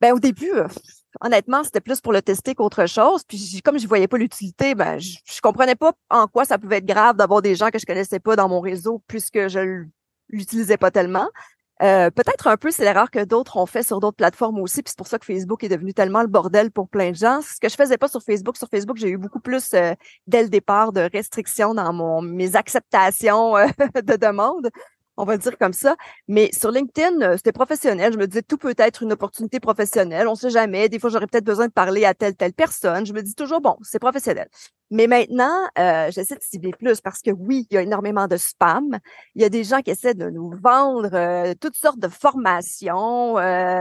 Ben 0.00 0.12
au 0.12 0.18
début, 0.18 0.52
euh, 0.52 0.68
honnêtement, 1.20 1.64
c'était 1.64 1.80
plus 1.80 2.00
pour 2.00 2.12
le 2.12 2.22
tester 2.22 2.54
qu'autre 2.54 2.86
chose. 2.86 3.22
Puis 3.24 3.60
comme 3.64 3.78
je 3.78 3.86
voyais 3.86 4.08
pas 4.08 4.18
l'utilité, 4.18 4.74
ben 4.74 4.98
je, 4.98 5.18
je, 5.24 5.40
comprenais 5.40 5.74
pas 5.74 5.92
en 6.10 6.26
quoi 6.26 6.44
ça 6.44 6.58
pouvait 6.58 6.78
être 6.78 6.86
grave 6.86 7.16
d'avoir 7.16 7.42
des 7.42 7.54
gens 7.54 7.70
que 7.70 7.78
je 7.78 7.86
connaissais 7.86 8.20
pas 8.20 8.36
dans 8.36 8.48
mon 8.48 8.60
réseau 8.60 9.02
puisque 9.06 9.48
je 9.48 9.84
l'utilisais 10.28 10.76
pas 10.76 10.90
tellement. 10.90 11.28
Euh, 11.80 12.10
peut-être 12.10 12.48
un 12.48 12.56
peu, 12.56 12.72
c'est 12.72 12.82
l'erreur 12.82 13.10
que 13.10 13.24
d'autres 13.24 13.56
ont 13.56 13.66
fait 13.66 13.84
sur 13.84 14.00
d'autres 14.00 14.16
plateformes 14.16 14.58
aussi, 14.58 14.82
puis 14.82 14.90
c'est 14.90 14.98
pour 14.98 15.06
ça 15.06 15.18
que 15.18 15.24
Facebook 15.24 15.62
est 15.62 15.68
devenu 15.68 15.94
tellement 15.94 16.22
le 16.22 16.26
bordel 16.26 16.72
pour 16.72 16.88
plein 16.88 17.10
de 17.10 17.16
gens. 17.16 17.40
Ce 17.40 17.60
que 17.60 17.68
je 17.68 17.76
faisais 17.76 17.96
pas 17.96 18.08
sur 18.08 18.20
Facebook, 18.20 18.56
sur 18.56 18.68
Facebook, 18.68 18.96
j'ai 18.96 19.10
eu 19.10 19.16
beaucoup 19.16 19.38
plus 19.38 19.74
euh, 19.74 19.94
dès 20.26 20.42
le 20.42 20.48
départ 20.48 20.92
de 20.92 21.08
restrictions 21.12 21.74
dans 21.74 21.92
mon 21.92 22.20
mes 22.20 22.56
acceptations 22.56 23.54
de 23.94 24.16
demandes 24.16 24.70
on 25.18 25.24
va 25.24 25.36
dire 25.36 25.58
comme 25.58 25.72
ça. 25.72 25.96
Mais 26.28 26.50
sur 26.52 26.70
LinkedIn, 26.70 27.20
euh, 27.20 27.36
c'était 27.36 27.52
professionnel. 27.52 28.12
Je 28.12 28.18
me 28.18 28.26
disais, 28.26 28.42
tout 28.42 28.56
peut 28.56 28.74
être 28.78 29.02
une 29.02 29.12
opportunité 29.12 29.58
professionnelle. 29.60 30.28
On 30.28 30.36
sait 30.36 30.48
jamais. 30.48 30.88
Des 30.88 31.00
fois, 31.00 31.10
j'aurais 31.10 31.26
peut-être 31.26 31.44
besoin 31.44 31.66
de 31.66 31.72
parler 31.72 32.04
à 32.04 32.14
telle, 32.14 32.36
telle 32.36 32.52
personne. 32.52 33.04
Je 33.04 33.12
me 33.12 33.20
dis 33.20 33.34
toujours, 33.34 33.60
bon, 33.60 33.76
c'est 33.82 33.98
professionnel. 33.98 34.48
Mais 34.90 35.06
maintenant, 35.06 35.54
euh, 35.78 36.10
j'essaie 36.12 36.36
de 36.36 36.42
cibler 36.42 36.70
plus 36.70 37.00
parce 37.00 37.20
que 37.20 37.30
oui, 37.30 37.66
il 37.70 37.74
y 37.74 37.78
a 37.78 37.82
énormément 37.82 38.28
de 38.28 38.36
spam. 38.36 38.98
Il 39.34 39.42
y 39.42 39.44
a 39.44 39.48
des 39.48 39.64
gens 39.64 39.82
qui 39.82 39.90
essaient 39.90 40.14
de 40.14 40.30
nous 40.30 40.52
vendre 40.62 41.10
euh, 41.12 41.52
toutes 41.60 41.76
sortes 41.76 41.98
de 41.98 42.08
formations, 42.08 43.34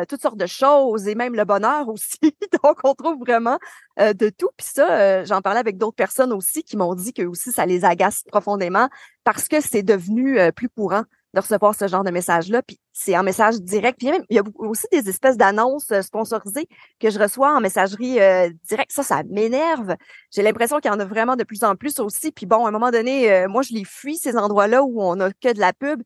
toutes 0.10 0.22
sortes 0.22 0.38
de 0.38 0.48
choses 0.48 1.08
et 1.08 1.14
même 1.14 1.36
le 1.36 1.46
bonheur 1.46 1.88
aussi. 1.90 2.36
Donc, 2.64 2.80
on 2.84 2.96
trouve 2.96 3.20
vraiment 3.20 3.60
de 3.98 4.30
tout. 4.30 4.50
Puis 4.58 4.68
ça, 4.74 5.24
j'en 5.24 5.42
parlais 5.42 5.60
avec 5.60 5.78
d'autres 5.78 5.96
personnes 5.96 6.34
aussi 6.34 6.64
qui 6.64 6.78
m'ont 6.78 6.96
dit 6.96 7.14
que 7.14 7.24
aussi 7.24 7.52
ça 7.52 7.66
les 7.66 7.86
agace 7.86 8.24
profondément 8.24 8.90
parce 9.24 9.48
que 9.48 9.62
c'est 9.62 9.84
devenu 9.84 10.40
plus 10.54 10.70
courant 10.70 11.04
de 11.38 11.42
recevoir 11.42 11.76
ce 11.76 11.88
genre 11.88 12.04
de 12.04 12.10
message-là. 12.10 12.62
Puis 12.64 12.80
c'est 12.94 13.16
en 13.16 13.24
message 13.24 13.62
direct. 13.62 14.00
Puis 14.00 14.10
il 14.30 14.36
y 14.36 14.40
a 14.40 14.44
aussi 14.56 14.88
des 14.92 15.08
espèces 15.08 15.38
d'annonces 15.38 15.92
euh, 15.92 16.02
sponsorisées 16.02 16.68
que 17.00 17.10
je 17.12 17.20
reçois 17.20 17.56
en 17.56 17.62
messagerie 17.62 18.20
euh, 18.20 18.50
directe. 18.68 18.92
Ça, 18.92 19.04
ça 19.04 19.22
m'énerve. 19.30 19.96
J'ai 20.32 20.42
l'impression 20.42 20.80
qu'il 20.80 20.92
y 20.92 20.94
en 20.94 21.00
a 21.00 21.06
vraiment 21.06 21.36
de 21.36 21.44
plus 21.44 21.64
en 21.64 21.76
plus 21.76 22.00
aussi. 22.00 22.32
Puis 22.32 22.48
bon, 22.48 22.66
à 22.66 22.70
un 22.70 22.72
moment 22.72 22.90
donné, 22.90 23.32
euh, 23.32 23.48
moi, 23.48 23.62
je 23.62 23.74
les 23.74 23.86
fuis, 23.86 24.18
ces 24.18 24.36
endroits-là 24.36 24.84
où 24.84 25.02
on 25.02 25.20
a 25.20 25.32
que 25.32 25.54
de 25.54 25.60
la 25.60 25.74
pub. 25.74 26.02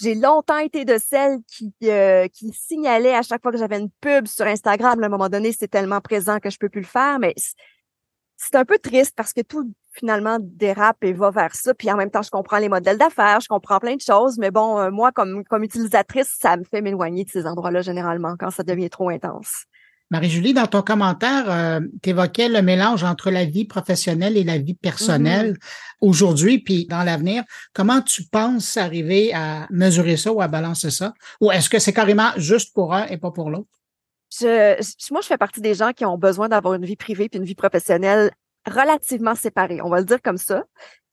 J'ai 0.00 0.14
longtemps 0.14 0.58
été 0.58 0.84
de 0.84 0.96
celles 0.96 1.38
qui, 1.46 1.74
qui 1.80 2.52
signalaient 2.52 3.14
à 3.14 3.22
chaque 3.22 3.42
fois 3.42 3.52
que 3.52 3.58
j'avais 3.58 3.78
une 3.78 3.90
pub 4.00 4.26
sur 4.26 4.46
Instagram. 4.46 5.00
À 5.02 5.06
un 5.06 5.08
moment 5.10 5.28
donné, 5.28 5.52
c'est 5.52 5.68
tellement 5.68 6.00
présent 6.00 6.38
que 6.38 6.48
je 6.48 6.58
peux 6.58 6.70
plus 6.70 6.80
le 6.80 6.86
faire. 6.86 7.18
Mais 7.18 7.34
c'est 8.42 8.56
un 8.56 8.64
peu 8.64 8.78
triste 8.78 9.14
parce 9.16 9.32
que 9.32 9.42
tout 9.42 9.72
finalement 9.92 10.38
dérape 10.40 11.02
et 11.02 11.12
va 11.12 11.30
vers 11.30 11.54
ça. 11.54 11.74
Puis 11.74 11.90
en 11.90 11.96
même 11.96 12.10
temps, 12.10 12.22
je 12.22 12.30
comprends 12.30 12.58
les 12.58 12.68
modèles 12.68 12.98
d'affaires, 12.98 13.40
je 13.40 13.48
comprends 13.48 13.78
plein 13.78 13.94
de 13.94 14.00
choses, 14.00 14.38
mais 14.38 14.50
bon, 14.50 14.78
euh, 14.78 14.90
moi, 14.90 15.12
comme, 15.12 15.44
comme 15.44 15.62
utilisatrice, 15.62 16.34
ça 16.40 16.56
me 16.56 16.64
fait 16.64 16.80
m'éloigner 16.80 17.24
de 17.24 17.30
ces 17.30 17.46
endroits-là 17.46 17.82
généralement 17.82 18.34
quand 18.38 18.50
ça 18.50 18.62
devient 18.62 18.90
trop 18.90 19.10
intense. 19.10 19.64
Marie-Julie, 20.10 20.52
dans 20.52 20.66
ton 20.66 20.82
commentaire, 20.82 21.50
euh, 21.50 21.80
tu 22.02 22.10
évoquais 22.10 22.48
le 22.48 22.60
mélange 22.60 23.02
entre 23.02 23.30
la 23.30 23.46
vie 23.46 23.64
professionnelle 23.64 24.36
et 24.36 24.44
la 24.44 24.58
vie 24.58 24.74
personnelle 24.74 25.52
mm-hmm. 25.52 25.96
aujourd'hui, 26.02 26.58
puis 26.58 26.86
dans 26.86 27.02
l'avenir. 27.02 27.44
Comment 27.72 28.02
tu 28.02 28.24
penses 28.24 28.76
arriver 28.76 29.32
à 29.32 29.66
mesurer 29.70 30.18
ça 30.18 30.30
ou 30.30 30.42
à 30.42 30.48
balancer 30.48 30.90
ça? 30.90 31.14
Ou 31.40 31.50
est-ce 31.50 31.70
que 31.70 31.78
c'est 31.78 31.94
carrément 31.94 32.30
juste 32.36 32.74
pour 32.74 32.92
un 32.92 33.06
et 33.06 33.16
pas 33.16 33.30
pour 33.30 33.48
l'autre? 33.48 33.70
Je, 34.40 35.12
moi, 35.12 35.20
je 35.20 35.26
fais 35.26 35.38
partie 35.38 35.60
des 35.60 35.74
gens 35.74 35.92
qui 35.92 36.04
ont 36.04 36.18
besoin 36.18 36.48
d'avoir 36.48 36.74
une 36.74 36.84
vie 36.84 36.96
privée 36.96 37.28
puis 37.28 37.38
une 37.38 37.44
vie 37.44 37.54
professionnelle 37.54 38.30
relativement 38.66 39.34
séparés, 39.34 39.80
on 39.82 39.88
va 39.88 39.98
le 39.98 40.06
dire 40.06 40.22
comme 40.22 40.38
ça. 40.38 40.64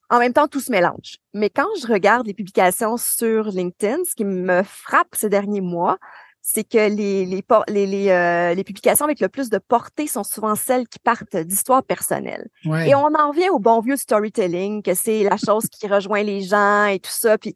En 0.08 0.18
même 0.18 0.32
temps, 0.32 0.48
tout 0.48 0.60
se 0.60 0.72
mélange. 0.72 1.18
Mais 1.34 1.50
quand 1.50 1.68
je 1.80 1.86
regarde 1.86 2.26
les 2.26 2.34
publications 2.34 2.96
sur 2.96 3.44
LinkedIn, 3.44 3.98
ce 4.08 4.14
qui 4.14 4.24
me 4.24 4.62
frappe 4.64 5.14
ces 5.14 5.28
derniers 5.28 5.60
mois, 5.60 5.98
c'est 6.42 6.64
que 6.64 6.78
les, 6.78 7.26
les, 7.26 7.44
les, 7.68 7.86
les, 7.86 8.08
euh, 8.08 8.54
les, 8.54 8.64
publications 8.64 9.04
avec 9.04 9.20
le 9.20 9.28
plus 9.28 9.50
de 9.50 9.58
portée 9.58 10.06
sont 10.06 10.24
souvent 10.24 10.54
celles 10.54 10.88
qui 10.88 10.98
partent 10.98 11.36
d'histoires 11.36 11.84
personnelles. 11.84 12.48
Et 12.64 12.94
on 12.94 13.14
en 13.14 13.30
vient 13.30 13.52
au 13.52 13.58
bon 13.58 13.80
vieux 13.80 13.96
storytelling, 13.96 14.82
que 14.82 14.94
c'est 14.94 15.22
la 15.22 15.36
chose 15.36 15.68
qui 15.68 15.86
rejoint 15.86 16.22
les 16.22 16.40
gens 16.40 16.86
et 16.86 16.98
tout 16.98 17.10
ça. 17.12 17.36
Puis 17.36 17.54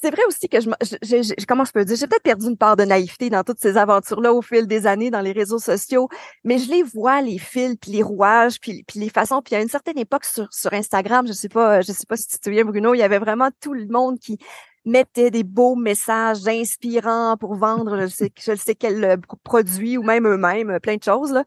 c'est 0.00 0.10
vrai 0.10 0.22
aussi 0.26 0.48
que 0.48 0.60
je, 0.60 0.68
je, 1.02 1.22
je, 1.22 1.46
comment 1.46 1.64
je 1.64 1.72
peux 1.72 1.84
dire, 1.84 1.96
j'ai 1.96 2.06
peut-être 2.06 2.22
perdu 2.22 2.46
une 2.46 2.56
part 2.56 2.76
de 2.76 2.84
naïveté 2.84 3.30
dans 3.30 3.42
toutes 3.42 3.60
ces 3.60 3.76
aventures-là 3.76 4.32
au 4.32 4.42
fil 4.42 4.66
des 4.66 4.86
années 4.86 5.10
dans 5.10 5.20
les 5.20 5.32
réseaux 5.32 5.58
sociaux, 5.58 6.08
mais 6.44 6.58
je 6.58 6.70
les 6.70 6.82
vois 6.82 7.20
les 7.20 7.38
fils, 7.38 7.76
puis 7.80 7.92
les 7.92 8.02
rouages, 8.02 8.60
puis, 8.60 8.84
puis 8.84 9.00
les 9.00 9.08
façons. 9.08 9.42
Puis 9.42 9.54
à 9.54 9.62
une 9.62 9.68
certaine 9.68 9.98
époque 9.98 10.24
sur, 10.24 10.52
sur 10.52 10.72
Instagram, 10.72 11.26
je 11.26 11.32
sais 11.32 11.48
pas, 11.48 11.80
je 11.80 11.92
sais 11.92 12.06
pas 12.06 12.16
si 12.16 12.28
tu 12.28 12.38
te 12.38 12.44
souviens 12.44 12.64
Bruno, 12.64 12.94
il 12.94 12.98
y 12.98 13.02
avait 13.02 13.18
vraiment 13.18 13.50
tout 13.60 13.74
le 13.74 13.86
monde 13.86 14.18
qui 14.18 14.38
mettait 14.84 15.30
des 15.30 15.44
beaux 15.44 15.76
messages 15.76 16.46
inspirants 16.46 17.36
pour 17.38 17.54
vendre, 17.54 18.02
je 18.02 18.06
sais, 18.06 18.32
je 18.38 18.54
sais 18.54 18.74
quel 18.74 19.04
euh, 19.04 19.16
produit 19.42 19.96
ou 19.96 20.02
même 20.02 20.26
eux-mêmes, 20.26 20.78
plein 20.80 20.96
de 20.96 21.02
choses 21.02 21.32
là. 21.32 21.44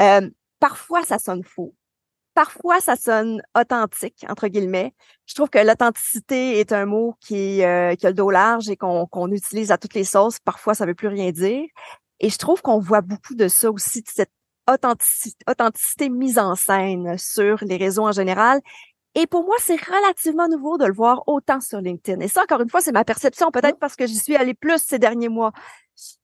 Euh, 0.00 0.30
parfois 0.60 1.02
ça 1.04 1.18
sonne 1.18 1.44
faux 1.44 1.74
parfois 2.34 2.80
ça 2.80 2.96
sonne 2.96 3.42
authentique, 3.58 4.24
entre 4.28 4.48
guillemets. 4.48 4.94
Je 5.26 5.34
trouve 5.34 5.50
que 5.50 5.58
l'authenticité 5.58 6.60
est 6.60 6.72
un 6.72 6.86
mot 6.86 7.16
qui, 7.20 7.62
euh, 7.62 7.94
qui 7.94 8.06
a 8.06 8.10
le 8.10 8.14
dos 8.14 8.30
large 8.30 8.68
et 8.68 8.76
qu'on 8.76 9.30
utilise 9.32 9.70
à 9.70 9.78
toutes 9.78 9.94
les 9.94 10.04
sauces. 10.04 10.38
Parfois, 10.40 10.74
ça 10.74 10.86
veut 10.86 10.94
plus 10.94 11.08
rien 11.08 11.30
dire. 11.30 11.66
Et 12.20 12.30
je 12.30 12.38
trouve 12.38 12.62
qu'on 12.62 12.78
voit 12.78 13.00
beaucoup 13.00 13.34
de 13.34 13.48
ça 13.48 13.70
aussi, 13.70 14.02
de 14.02 14.08
cette 14.08 14.32
authenticité, 14.70 15.44
authenticité 15.48 16.08
mise 16.08 16.38
en 16.38 16.54
scène 16.54 17.16
sur 17.18 17.58
les 17.62 17.76
réseaux 17.76 18.06
en 18.06 18.12
général. 18.12 18.60
Et 19.16 19.26
pour 19.26 19.44
moi, 19.44 19.56
c'est 19.58 19.80
relativement 19.80 20.46
nouveau 20.48 20.78
de 20.78 20.84
le 20.86 20.92
voir 20.92 21.24
autant 21.26 21.60
sur 21.60 21.80
LinkedIn. 21.80 22.20
Et 22.20 22.28
ça, 22.28 22.42
encore 22.42 22.60
une 22.60 22.70
fois, 22.70 22.80
c'est 22.80 22.92
ma 22.92 23.04
perception, 23.04 23.50
peut-être 23.50 23.78
parce 23.78 23.96
que 23.96 24.06
j'y 24.06 24.18
suis 24.18 24.36
allée 24.36 24.54
plus 24.54 24.78
ces 24.78 25.00
derniers 25.00 25.28
mois. 25.28 25.52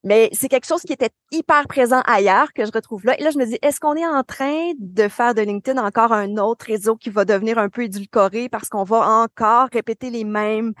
Mais 0.03 0.29
c'est 0.33 0.47
quelque 0.47 0.67
chose 0.67 0.81
qui 0.81 0.93
était 0.93 1.09
hyper 1.31 1.67
présent 1.67 2.01
ailleurs 2.05 2.53
que 2.53 2.65
je 2.65 2.71
retrouve 2.71 3.05
là. 3.05 3.19
Et 3.19 3.23
là, 3.23 3.31
je 3.31 3.37
me 3.37 3.45
dis, 3.45 3.57
est-ce 3.61 3.79
qu'on 3.79 3.95
est 3.95 4.05
en 4.05 4.23
train 4.23 4.71
de 4.77 5.07
faire 5.07 5.33
de 5.33 5.41
LinkedIn 5.41 5.83
encore 5.83 6.13
un 6.13 6.37
autre 6.37 6.65
réseau 6.65 6.95
qui 6.95 7.09
va 7.09 7.25
devenir 7.25 7.57
un 7.57 7.69
peu 7.69 7.83
édulcoré 7.83 8.49
parce 8.49 8.69
qu'on 8.69 8.83
va 8.83 9.07
encore 9.21 9.69
répéter 9.71 10.09
les 10.09 10.23
mêmes, 10.23 10.73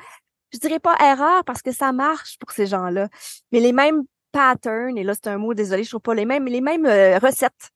je 0.53 0.59
dirais 0.59 0.79
pas 0.79 0.95
erreurs 0.99 1.43
parce 1.45 1.61
que 1.61 1.71
ça 1.71 1.91
marche 1.91 2.37
pour 2.39 2.51
ces 2.51 2.67
gens-là, 2.67 3.09
mais 3.51 3.59
les 3.59 3.73
mêmes 3.73 4.03
patterns, 4.31 4.97
et 4.97 5.03
là 5.03 5.13
c'est 5.13 5.27
un 5.27 5.37
mot, 5.37 5.53
désolé, 5.53 5.83
je 5.83 5.89
trouve 5.89 6.01
pas 6.01 6.15
les 6.15 6.25
mêmes, 6.25 6.43
mais 6.43 6.51
les 6.51 6.61
mêmes 6.61 6.85
euh, 6.85 7.17
recettes 7.19 7.71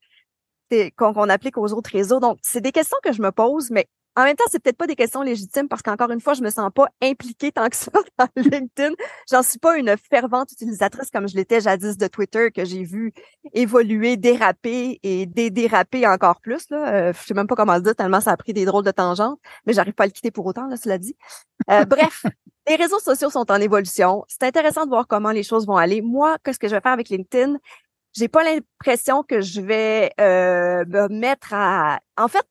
qu'on 0.95 1.29
applique 1.29 1.57
aux 1.57 1.73
autres 1.73 1.91
réseaux. 1.91 2.19
Donc, 2.19 2.37
c'est 2.41 2.61
des 2.61 2.71
questions 2.71 2.97
que 3.03 3.11
je 3.11 3.21
me 3.21 3.31
pose, 3.31 3.71
mais 3.71 3.87
en 4.17 4.23
même 4.23 4.35
temps, 4.35 4.43
c'est 4.51 4.61
peut-être 4.61 4.77
pas 4.77 4.87
des 4.87 4.95
questions 4.95 5.21
légitimes 5.21 5.69
parce 5.69 5.81
qu'encore 5.81 6.11
une 6.11 6.19
fois, 6.19 6.33
je 6.33 6.41
me 6.41 6.49
sens 6.49 6.69
pas 6.73 6.87
impliquée 7.01 7.51
tant 7.51 7.69
que 7.69 7.75
ça 7.75 7.91
dans 8.19 8.27
LinkedIn. 8.35 8.93
J'en 9.29 9.41
suis 9.41 9.59
pas 9.59 9.77
une 9.77 9.95
fervente 9.97 10.51
utilisatrice 10.51 11.09
comme 11.09 11.29
je 11.29 11.35
l'étais 11.35 11.61
jadis 11.61 11.97
de 11.97 12.07
Twitter 12.07 12.51
que 12.51 12.65
j'ai 12.65 12.83
vu 12.83 13.13
évoluer, 13.53 14.17
déraper 14.17 14.99
et 15.03 15.25
déraper 15.25 16.05
encore 16.05 16.41
plus. 16.41 16.69
Là. 16.69 16.93
Euh, 16.93 17.13
je 17.13 17.25
sais 17.25 17.33
même 17.33 17.47
pas 17.47 17.55
comment 17.55 17.75
le 17.75 17.81
dire 17.81 17.95
tellement 17.95 18.19
ça 18.19 18.31
a 18.31 18.37
pris 18.37 18.53
des 18.53 18.65
drôles 18.65 18.83
de 18.83 18.91
tangentes, 18.91 19.39
mais 19.65 19.73
j'arrive 19.73 19.93
pas 19.93 20.03
à 20.03 20.07
le 20.07 20.11
quitter 20.11 20.31
pour 20.31 20.45
autant, 20.45 20.67
là, 20.67 20.75
cela 20.75 20.97
dit. 20.97 21.15
Euh, 21.69 21.85
bref, 21.85 22.25
les 22.67 22.75
réseaux 22.75 22.99
sociaux 22.99 23.29
sont 23.29 23.49
en 23.49 23.61
évolution. 23.61 24.25
C'est 24.27 24.43
intéressant 24.43 24.83
de 24.83 24.89
voir 24.89 25.07
comment 25.07 25.31
les 25.31 25.43
choses 25.43 25.65
vont 25.65 25.77
aller. 25.77 26.01
Moi, 26.01 26.37
qu'est-ce 26.43 26.59
que 26.59 26.67
je 26.67 26.75
vais 26.75 26.81
faire 26.81 26.91
avec 26.91 27.09
LinkedIn? 27.09 27.57
J'ai 28.13 28.27
pas 28.27 28.43
l'impression 28.43 29.23
que 29.23 29.39
je 29.39 29.61
vais 29.61 30.11
euh, 30.19 30.83
me 30.85 31.07
mettre 31.07 31.53
à. 31.53 32.01
En 32.17 32.27
fait, 32.27 32.45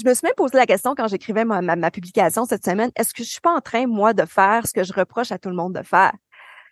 je 0.00 0.08
me 0.08 0.14
suis 0.14 0.24
même 0.24 0.34
posé 0.36 0.56
la 0.56 0.66
question 0.66 0.94
quand 0.94 1.08
j'écrivais 1.08 1.44
ma, 1.44 1.60
ma, 1.60 1.90
publication 1.90 2.44
cette 2.44 2.64
semaine, 2.64 2.90
est-ce 2.96 3.12
que 3.12 3.22
je 3.22 3.28
suis 3.28 3.40
pas 3.40 3.54
en 3.54 3.60
train, 3.60 3.86
moi, 3.86 4.12
de 4.12 4.24
faire 4.24 4.66
ce 4.66 4.72
que 4.72 4.84
je 4.84 4.92
reproche 4.92 5.32
à 5.32 5.38
tout 5.38 5.48
le 5.48 5.54
monde 5.56 5.74
de 5.74 5.82
faire? 5.82 6.12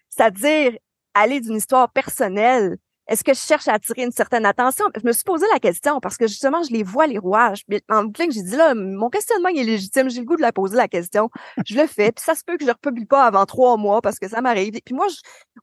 C'est-à-dire 0.08 0.72
aller 1.14 1.40
d'une 1.40 1.56
histoire 1.56 1.90
personnelle. 1.90 2.78
Est-ce 3.08 3.24
que 3.24 3.32
je 3.32 3.40
cherche 3.40 3.66
à 3.68 3.72
attirer 3.72 4.02
une 4.02 4.12
certaine 4.12 4.44
attention? 4.44 4.84
Je 4.94 5.06
me 5.06 5.12
suis 5.12 5.24
posé 5.24 5.46
la 5.50 5.58
question 5.58 5.98
parce 5.98 6.18
que 6.18 6.26
justement, 6.26 6.62
je 6.62 6.70
les 6.70 6.82
vois, 6.82 7.06
les 7.06 7.16
rouages. 7.16 7.64
En 7.88 8.04
boucle, 8.04 8.30
j'ai 8.30 8.42
dit 8.42 8.56
là, 8.56 8.74
mon 8.74 9.08
questionnement 9.08 9.48
est 9.48 9.64
légitime, 9.64 10.10
j'ai 10.10 10.20
le 10.20 10.26
goût 10.26 10.36
de 10.36 10.42
la 10.42 10.52
poser 10.52 10.76
la 10.76 10.88
question. 10.88 11.30
Je 11.66 11.74
le 11.74 11.86
fais, 11.86 12.12
puis 12.12 12.22
ça 12.22 12.34
se 12.34 12.44
peut 12.44 12.58
que 12.58 12.64
je 12.64 12.68
ne 12.68 12.74
republie 12.74 13.06
pas 13.06 13.24
avant 13.24 13.46
trois 13.46 13.78
mois 13.78 14.02
parce 14.02 14.18
que 14.18 14.28
ça 14.28 14.42
m'arrive. 14.42 14.74
Puis 14.84 14.94
moi, 14.94 15.06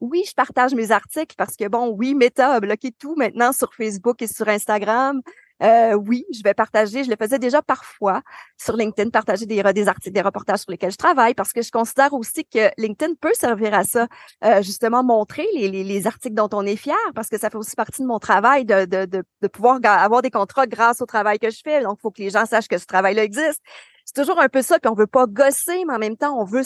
oui, 0.02 0.24
je 0.28 0.34
partage 0.34 0.74
mes 0.74 0.92
articles 0.92 1.36
parce 1.38 1.56
que 1.56 1.68
bon, 1.68 1.90
oui, 1.96 2.16
Meta 2.16 2.54
a 2.54 2.60
bloqué 2.60 2.92
tout 2.92 3.16
maintenant 3.16 3.52
sur 3.52 3.72
Facebook 3.76 4.24
et 4.24 4.28
sur 4.28 4.48
Instagram. 4.48 5.22
Euh, 5.64 5.94
oui, 5.94 6.26
je 6.34 6.42
vais 6.44 6.54
partager. 6.54 7.04
Je 7.04 7.10
le 7.10 7.16
faisais 7.18 7.40
déjà 7.40 7.62
parfois 7.62 8.22
sur 8.58 8.76
LinkedIn, 8.76 9.10
partager 9.10 9.46
des, 9.46 9.88
articles, 9.88 10.14
des 10.14 10.22
reportages 10.22 10.60
sur 10.60 10.72
lesquels 10.72 10.92
je 10.92 10.98
travaille, 10.98 11.34
parce 11.34 11.54
que 11.54 11.62
je 11.62 11.72
considère 11.72 12.14
aussi 12.14 12.46
que 12.46 12.70
LinkedIn 12.78 13.14
peut 13.20 13.34
servir 13.34 13.74
à 13.74 13.84
ça, 13.84 14.08
euh, 14.44 14.62
justement 14.62 15.04
montrer 15.04 15.48
les, 15.54 15.70
les, 15.70 15.84
les, 15.84 16.08
articles 16.08 16.36
dont 16.36 16.50
on 16.54 16.66
est 16.66 16.76
fier, 16.76 16.96
parce 17.14 17.30
que 17.30 17.40
ça 17.40 17.50
fait 17.50 17.58
aussi 17.58 17.76
partie 17.76 18.02
de 18.02 18.08
mon 18.08 18.20
travail 18.20 18.66
de, 18.66 18.86
de 18.86 19.48
pouvoir 19.48 19.80
avoir 19.84 20.22
des 20.22 20.32
contrats 20.32 20.68
grâce 20.68 21.02
au 21.02 21.06
travail 21.06 21.40
que 21.40 21.50
je 21.50 21.62
fais. 21.64 21.82
Donc, 21.84 21.98
il 22.00 22.02
faut 22.02 22.12
que 22.12 22.22
les 22.22 22.30
gens 22.30 22.46
sachent 22.46 22.68
que 22.68 22.78
ce 22.78 22.86
travail-là 22.86 23.24
existe 23.24 23.62
c'est 24.06 24.22
toujours 24.22 24.40
un 24.40 24.50
peu 24.50 24.62
ça, 24.62 24.80
puis 24.80 24.90
on 24.90 24.94
veut 24.94 25.08
pas 25.08 25.26
gosser, 25.26 25.84
mais 25.86 25.94
en 25.96 26.00
même 26.00 26.16
temps, 26.16 26.40
on 26.40 26.46
veut 26.46 26.62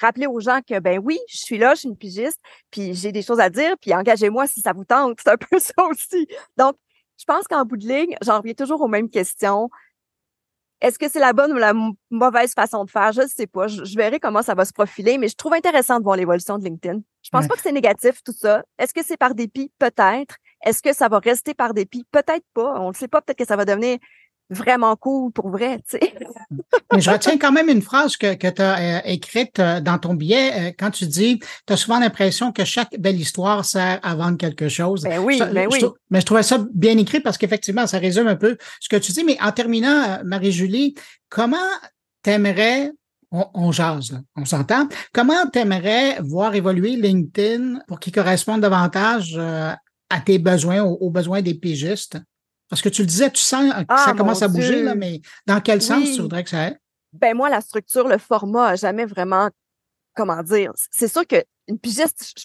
rappeler 0.00 0.26
aux 0.26 0.40
gens 0.40 0.60
que 0.68 0.80
ben 0.80 0.98
oui, 0.98 1.18
je 1.28 1.38
suis 1.38 1.56
là, 1.56 1.74
je 1.74 1.80
suis 1.80 1.88
une 1.88 1.96
pigiste, 1.96 2.40
puis 2.70 2.94
j'ai 2.94 3.12
des 3.12 3.22
choses 3.22 3.38
à 3.38 3.48
dire, 3.48 3.76
puis 3.80 3.94
engagez-moi 3.94 4.48
si 4.48 4.60
ça 4.60 4.72
vous 4.72 4.84
tente. 4.84 5.18
C'est 5.22 5.30
un 5.30 5.36
peu 5.36 5.58
ça 5.60 5.84
aussi. 5.88 6.26
Donc, 6.56 6.76
je 7.20 7.24
pense 7.26 7.46
qu'en 7.46 7.64
bout 7.66 7.76
de 7.76 7.86
ligne, 7.86 8.16
j'en 8.22 8.38
reviens 8.38 8.54
toujours 8.54 8.80
aux 8.80 8.88
mêmes 8.88 9.10
questions. 9.10 9.68
Est-ce 10.80 10.98
que 10.98 11.10
c'est 11.10 11.20
la 11.20 11.34
bonne 11.34 11.52
ou 11.52 11.56
la 11.56 11.74
mauvaise 12.10 12.54
façon 12.54 12.86
de 12.86 12.90
faire? 12.90 13.12
Je 13.12 13.20
ne 13.20 13.26
sais 13.26 13.46
pas. 13.46 13.68
Je, 13.68 13.94
verrai 13.94 14.18
comment 14.18 14.40
ça 14.40 14.54
va 14.54 14.64
se 14.64 14.72
profiler, 14.72 15.18
mais 15.18 15.28
je 15.28 15.36
trouve 15.36 15.52
intéressant 15.52 15.98
de 15.98 16.04
voir 16.04 16.16
l'évolution 16.16 16.56
de 16.56 16.64
LinkedIn. 16.64 17.00
Je 17.22 17.28
pense 17.28 17.46
pas 17.46 17.54
que 17.54 17.60
c'est 17.60 17.72
négatif, 17.72 18.22
tout 18.24 18.32
ça. 18.32 18.64
Est-ce 18.78 18.94
que 18.94 19.04
c'est 19.04 19.18
par 19.18 19.34
dépit? 19.34 19.70
Peut-être. 19.78 20.36
Est-ce 20.64 20.80
que 20.80 20.94
ça 20.94 21.08
va 21.08 21.18
rester 21.18 21.52
par 21.52 21.74
dépit? 21.74 22.06
Peut-être 22.10 22.46
pas. 22.54 22.80
On 22.80 22.88
ne 22.88 22.94
sait 22.94 23.08
pas. 23.08 23.20
Peut-être 23.20 23.38
que 23.38 23.46
ça 23.46 23.56
va 23.56 23.66
devenir 23.66 23.98
vraiment 24.50 24.96
cool 24.96 25.32
pour 25.32 25.50
vrai, 25.50 25.78
tu 25.88 25.98
sais. 25.98 26.14
Mais 26.92 27.00
je 27.00 27.10
retiens 27.10 27.38
quand 27.38 27.52
même 27.52 27.68
une 27.68 27.82
phrase 27.82 28.16
que, 28.16 28.34
que 28.34 28.48
tu 28.48 28.62
as 28.62 28.98
euh, 28.98 29.00
écrite 29.04 29.58
euh, 29.60 29.80
dans 29.80 29.98
ton 29.98 30.14
billet 30.14 30.50
euh, 30.52 30.72
quand 30.76 30.90
tu 30.90 31.06
dis 31.06 31.38
tu 31.66 31.72
as 31.72 31.76
souvent 31.76 32.00
l'impression 32.00 32.52
que 32.52 32.64
chaque 32.64 32.98
belle 32.98 33.20
histoire 33.20 33.64
sert 33.64 34.00
à 34.02 34.14
vendre 34.14 34.36
quelque 34.36 34.68
chose. 34.68 35.02
Ben 35.02 35.20
oui, 35.20 35.38
ben 35.38 35.68
oui. 35.70 35.84
mais 36.10 36.20
je 36.20 36.26
trouvais 36.26 36.42
ça 36.42 36.64
bien 36.74 36.98
écrit 36.98 37.20
parce 37.20 37.38
qu'effectivement, 37.38 37.86
ça 37.86 37.98
résume 37.98 38.26
un 38.26 38.36
peu 38.36 38.56
ce 38.80 38.88
que 38.88 38.96
tu 38.96 39.12
dis. 39.12 39.24
Mais 39.24 39.38
en 39.40 39.52
terminant, 39.52 40.18
Marie-Julie, 40.24 40.94
comment 41.28 41.56
t'aimerais 42.22 42.92
on, 43.32 43.46
on, 43.54 43.70
jase, 43.70 44.10
là, 44.10 44.18
on 44.36 44.44
s'entend. 44.44 44.88
Comment 45.12 45.46
t'aimerais 45.52 46.18
voir 46.20 46.56
évoluer 46.56 46.96
LinkedIn 46.96 47.78
pour 47.86 48.00
qu'il 48.00 48.12
corresponde 48.12 48.60
davantage 48.60 49.38
à 49.38 50.20
tes 50.20 50.40
besoins, 50.40 50.82
aux 50.82 51.10
besoins 51.10 51.40
des 51.40 51.54
pigistes? 51.54 52.18
Parce 52.70 52.80
que 52.80 52.88
tu 52.88 53.02
le 53.02 53.06
disais, 53.06 53.30
tu 53.30 53.42
sens 53.42 53.64
que 53.64 53.78
ça 53.96 54.06
ah, 54.06 54.14
commence 54.16 54.42
à 54.42 54.48
bouger, 54.48 54.82
là, 54.82 54.94
mais 54.94 55.20
dans 55.46 55.60
quel 55.60 55.82
sens 55.82 56.04
tu 56.14 56.22
voudrais 56.22 56.44
que 56.44 56.50
ça 56.50 56.62
aille? 56.62 56.78
Ben 57.12 57.36
moi, 57.36 57.50
la 57.50 57.60
structure, 57.60 58.06
le 58.06 58.18
format 58.18 58.76
jamais 58.76 59.04
vraiment, 59.04 59.50
comment 60.14 60.42
dire, 60.42 60.72
c'est 60.92 61.08
sûr 61.08 61.26
qu'une 61.26 61.78
pigiste, 61.80 62.32
je, 62.36 62.44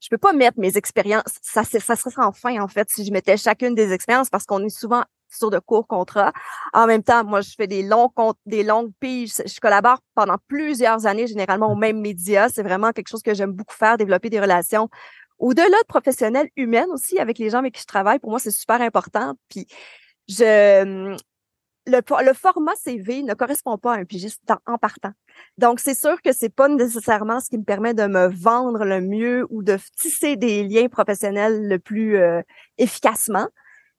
je 0.00 0.08
peux 0.10 0.18
pas 0.18 0.32
mettre 0.32 0.58
mes 0.58 0.76
expériences, 0.76 1.38
ça, 1.40 1.62
ça 1.62 1.94
serait 1.94 2.10
sans 2.10 2.32
fin, 2.32 2.60
en 2.60 2.66
fait, 2.66 2.88
si 2.90 3.04
je 3.04 3.12
mettais 3.12 3.36
chacune 3.36 3.76
des 3.76 3.92
expériences, 3.92 4.28
parce 4.28 4.44
qu'on 4.44 4.64
est 4.64 4.76
souvent 4.76 5.04
sur 5.30 5.50
de 5.50 5.58
courts 5.58 5.86
contrats. 5.86 6.32
En 6.72 6.86
même 6.86 7.02
temps, 7.02 7.24
moi, 7.24 7.40
je 7.40 7.50
fais 7.56 7.66
des 7.66 7.82
longs 7.82 8.10
des 8.46 8.62
longues 8.62 8.92
piges. 9.00 9.34
Je 9.46 9.60
collabore 9.60 9.98
pendant 10.14 10.36
plusieurs 10.48 11.06
années, 11.06 11.26
généralement 11.26 11.72
au 11.72 11.76
même 11.76 12.00
média. 12.00 12.48
C'est 12.48 12.62
vraiment 12.62 12.90
quelque 12.92 13.08
chose 13.08 13.22
que 13.22 13.34
j'aime 13.34 13.52
beaucoup 13.52 13.74
faire, 13.74 13.96
développer 13.96 14.30
des 14.30 14.40
relations 14.40 14.88
au-delà 15.40 15.66
de 15.66 15.86
professionnel, 15.88 16.48
humaine 16.56 16.90
aussi, 16.90 17.18
avec 17.18 17.38
les 17.38 17.50
gens 17.50 17.58
avec 17.58 17.74
qui 17.74 17.80
je 17.80 17.86
travaille, 17.86 18.18
pour 18.18 18.30
moi, 18.30 18.38
c'est 18.38 18.50
super 18.50 18.80
important. 18.80 19.34
Puis, 19.48 19.66
je, 20.28 20.82
hum, 20.82 21.16
le, 21.86 22.00
le, 22.24 22.34
format 22.34 22.76
CV 22.76 23.22
ne 23.22 23.34
correspond 23.34 23.78
pas 23.78 23.94
à 23.94 23.96
un 23.96 24.04
pigiste 24.04 24.42
en, 24.66 24.78
partant. 24.78 25.12
Donc, 25.58 25.80
c'est 25.80 25.94
sûr 25.94 26.20
que 26.22 26.32
c'est 26.32 26.54
pas 26.54 26.68
nécessairement 26.68 27.40
ce 27.40 27.48
qui 27.48 27.58
me 27.58 27.64
permet 27.64 27.94
de 27.94 28.06
me 28.06 28.28
vendre 28.28 28.84
le 28.84 29.00
mieux 29.00 29.46
ou 29.50 29.62
de 29.62 29.78
tisser 29.96 30.36
des 30.36 30.62
liens 30.62 30.88
professionnels 30.88 31.66
le 31.66 31.78
plus 31.78 32.16
euh, 32.16 32.42
efficacement. 32.78 33.48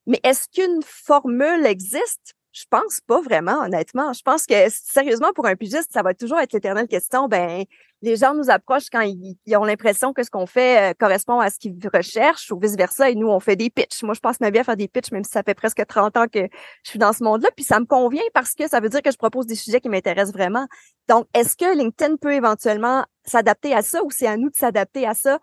Mais 0.05 0.19
est-ce 0.23 0.47
qu'une 0.53 0.81
formule 0.83 1.65
existe? 1.65 2.35
Je 2.53 2.65
pense 2.69 2.99
pas 3.01 3.21
vraiment, 3.21 3.63
honnêtement. 3.63 4.13
Je 4.13 4.21
pense 4.21 4.45
que 4.45 4.53
sérieusement, 4.69 5.31
pour 5.33 5.47
un 5.47 5.55
pigiste, 5.55 5.91
ça 5.91 6.03
va 6.03 6.13
toujours 6.13 6.39
être 6.39 6.53
l'éternelle 6.53 6.87
question. 6.87 7.27
Ben, 7.27 7.63
les 8.01 8.15
gens 8.15 8.33
nous 8.33 8.49
approchent 8.49 8.89
quand 8.91 9.01
ils, 9.01 9.37
ont 9.55 9.63
l'impression 9.63 10.13
que 10.13 10.23
ce 10.23 10.29
qu'on 10.29 10.47
fait 10.47 10.91
euh, 10.91 10.93
correspond 10.97 11.39
à 11.39 11.49
ce 11.49 11.59
qu'ils 11.59 11.77
recherchent 11.93 12.51
ou 12.51 12.59
vice 12.59 12.75
versa. 12.75 13.09
Et 13.09 13.15
nous, 13.15 13.27
on 13.27 13.39
fait 13.39 13.55
des 13.55 13.69
pitchs. 13.69 14.01
Moi, 14.03 14.15
je 14.15 14.19
passe 14.19 14.39
ma 14.39 14.49
vie 14.49 14.59
à 14.59 14.63
faire 14.63 14.77
des 14.77 14.87
pitchs, 14.87 15.11
même 15.11 15.23
si 15.23 15.31
ça 15.31 15.43
fait 15.43 15.53
presque 15.53 15.85
30 15.85 16.17
ans 16.17 16.25
que 16.27 16.47
je 16.83 16.89
suis 16.89 16.99
dans 16.99 17.13
ce 17.13 17.23
monde-là. 17.23 17.49
Puis 17.55 17.63
ça 17.63 17.79
me 17.79 17.85
convient 17.85 18.23
parce 18.33 18.53
que 18.53 18.67
ça 18.67 18.79
veut 18.79 18.89
dire 18.89 19.01
que 19.01 19.11
je 19.11 19.17
propose 19.17 19.45
des 19.45 19.55
sujets 19.55 19.79
qui 19.79 19.89
m'intéressent 19.89 20.33
vraiment. 20.33 20.67
Donc, 21.07 21.27
est-ce 21.33 21.55
que 21.55 21.77
LinkedIn 21.77 22.15
peut 22.17 22.33
éventuellement 22.33 23.05
s'adapter 23.23 23.73
à 23.73 23.81
ça 23.81 24.03
ou 24.03 24.09
c'est 24.09 24.27
à 24.27 24.37
nous 24.37 24.49
de 24.49 24.55
s'adapter 24.55 25.05
à 25.05 25.13
ça? 25.13 25.39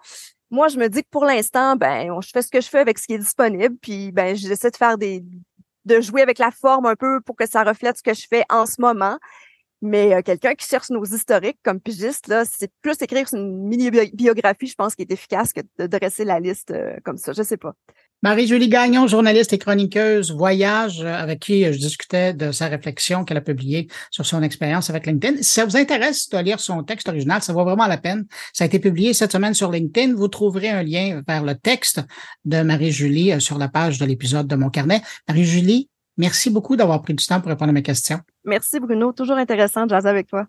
Moi, 0.50 0.68
je 0.68 0.78
me 0.78 0.88
dis 0.88 1.02
que 1.02 1.08
pour 1.10 1.24
l'instant, 1.24 1.76
ben, 1.76 2.20
je 2.20 2.30
fais 2.32 2.42
ce 2.42 2.50
que 2.50 2.60
je 2.60 2.68
fais 2.68 2.78
avec 2.78 2.98
ce 2.98 3.06
qui 3.06 3.14
est 3.14 3.18
disponible. 3.18 3.76
Puis, 3.80 4.10
ben, 4.10 4.34
j'essaie 4.34 4.70
de 4.70 4.76
faire 4.76 4.98
des, 4.98 5.22
de 5.84 6.00
jouer 6.00 6.22
avec 6.22 6.38
la 6.38 6.50
forme 6.50 6.86
un 6.86 6.96
peu 6.96 7.20
pour 7.20 7.36
que 7.36 7.46
ça 7.46 7.62
reflète 7.62 7.98
ce 7.98 8.02
que 8.02 8.14
je 8.14 8.26
fais 8.28 8.44
en 8.50 8.66
ce 8.66 8.80
moment. 8.80 9.18
Mais 9.80 10.12
euh, 10.12 10.22
quelqu'un 10.22 10.54
qui 10.54 10.66
cherche 10.66 10.90
nos 10.90 11.04
historiques 11.04 11.58
comme 11.62 11.80
pigiste, 11.80 12.26
là, 12.26 12.44
c'est 12.44 12.70
plus 12.82 13.00
écrire 13.00 13.26
une 13.32 13.68
mini-biographie, 13.68 14.66
je 14.66 14.74
pense, 14.74 14.94
qui 14.94 15.02
est 15.02 15.12
efficace 15.12 15.52
que 15.52 15.60
de 15.78 15.86
dresser 15.86 16.24
la 16.24 16.40
liste 16.40 16.72
euh, 16.72 16.96
comme 17.04 17.16
ça. 17.16 17.32
Je 17.32 17.42
sais 17.42 17.56
pas. 17.56 17.74
Marie-Julie 18.22 18.68
Gagnon, 18.68 19.06
journaliste 19.06 19.52
et 19.52 19.58
chroniqueuse 19.58 20.32
Voyage, 20.32 21.02
euh, 21.02 21.14
avec 21.14 21.38
qui 21.38 21.64
je 21.64 21.78
discutais 21.78 22.34
de 22.34 22.50
sa 22.50 22.66
réflexion 22.66 23.24
qu'elle 23.24 23.36
a 23.36 23.40
publiée 23.40 23.86
sur 24.10 24.26
son 24.26 24.42
expérience 24.42 24.90
avec 24.90 25.06
LinkedIn. 25.06 25.36
Si 25.36 25.52
ça 25.52 25.64
vous 25.64 25.76
intéresse 25.76 26.28
de 26.28 26.38
lire 26.38 26.58
son 26.58 26.82
texte 26.82 27.08
original, 27.08 27.40
ça 27.40 27.52
vaut 27.52 27.62
vraiment 27.64 27.86
la 27.86 27.98
peine. 27.98 28.26
Ça 28.52 28.64
a 28.64 28.66
été 28.66 28.80
publié 28.80 29.14
cette 29.14 29.30
semaine 29.30 29.54
sur 29.54 29.70
LinkedIn. 29.70 30.16
Vous 30.16 30.26
trouverez 30.26 30.70
un 30.70 30.82
lien 30.82 31.22
vers 31.28 31.44
le 31.44 31.54
texte 31.54 32.00
de 32.44 32.62
Marie-Julie 32.62 33.40
sur 33.40 33.58
la 33.58 33.68
page 33.68 33.98
de 33.98 34.06
l'épisode 34.06 34.48
de 34.48 34.56
mon 34.56 34.70
carnet. 34.70 35.02
Marie-Julie, 35.28 35.88
merci 36.18 36.50
beaucoup 36.50 36.76
d'avoir 36.76 37.00
pris 37.02 37.14
du 37.14 37.24
temps 37.24 37.40
pour 37.40 37.48
répondre 37.48 37.70
à 37.70 37.72
mes 37.72 37.82
questions. 37.82 38.20
Merci 38.44 38.80
Bruno, 38.80 39.12
toujours 39.12 39.36
intéressant 39.36 39.86
de 39.86 39.90
jaser 39.90 40.08
avec 40.08 40.26
toi. 40.28 40.46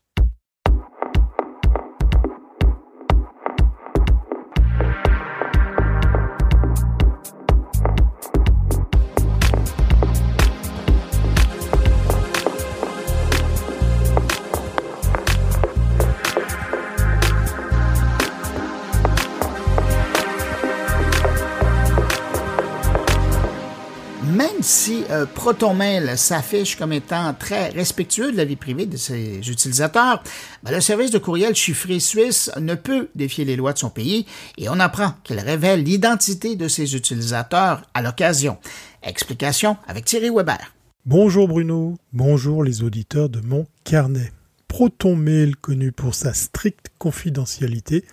Euh, 25.20 25.26
ProtonMail 25.26 26.18
s'affiche 26.18 26.76
comme 26.76 26.94
étant 26.94 27.34
très 27.34 27.70
respectueux 27.70 28.32
de 28.32 28.38
la 28.38 28.46
vie 28.46 28.56
privée 28.56 28.86
de 28.86 28.98
ses 28.98 29.38
utilisateurs, 29.50 30.24
ben, 30.64 30.72
le 30.72 30.82
service 30.82 31.12
de 31.12 31.18
courriel 31.18 31.56
chiffré 31.56 32.00
suisse 32.00 32.52
ne 32.60 32.76
peut 32.76 33.10
défier 33.16 33.46
les 33.46 33.56
lois 33.56 33.74
de 33.74 33.78
son 33.78 33.90
pays 33.90 34.26
et 34.58 34.70
on 34.70 34.80
apprend 34.80 35.14
qu'il 35.24 35.40
révèle 35.40 35.84
l'identité 35.84 36.56
de 36.56 36.68
ses 36.68 36.96
utilisateurs 36.96 37.84
à 37.94 38.02
l'occasion. 38.02 38.58
Explication 39.04 39.78
avec 39.88 40.06
Thierry 40.06 40.30
Weber. 40.30 40.74
Bonjour 41.06 41.48
Bruno, 41.48 41.98
bonjour 42.14 42.64
les 42.64 42.84
auditeurs 42.84 43.30
de 43.30 43.42
mon 43.42 43.66
carnet. 43.84 44.32
ProtonMail, 44.68 45.54
connu 45.60 45.92
pour 45.92 46.14
sa 46.14 46.34
stricte 46.34 46.92
confidentialité, 47.00 48.06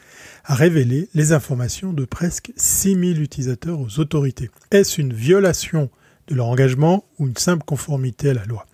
a 0.45 0.55
révélé 0.55 1.09
les 1.15 1.33
informations 1.33 1.93
de 1.93 2.07
presque 2.07 2.53
6000 2.57 3.21
utilisateurs 3.21 3.79
aux 3.79 4.01
autorités. 4.01 4.51
Est-ce 4.71 5.01
une 5.01 5.13
violation 5.13 5.91
de 6.29 6.35
leur 6.35 6.47
engagement 6.47 7.05
ou 7.19 7.27
une 7.27 7.37
simple 7.37 7.65
conformité 7.65 8.31
à 8.31 8.35
la 8.35 8.45
loi. 8.45 8.67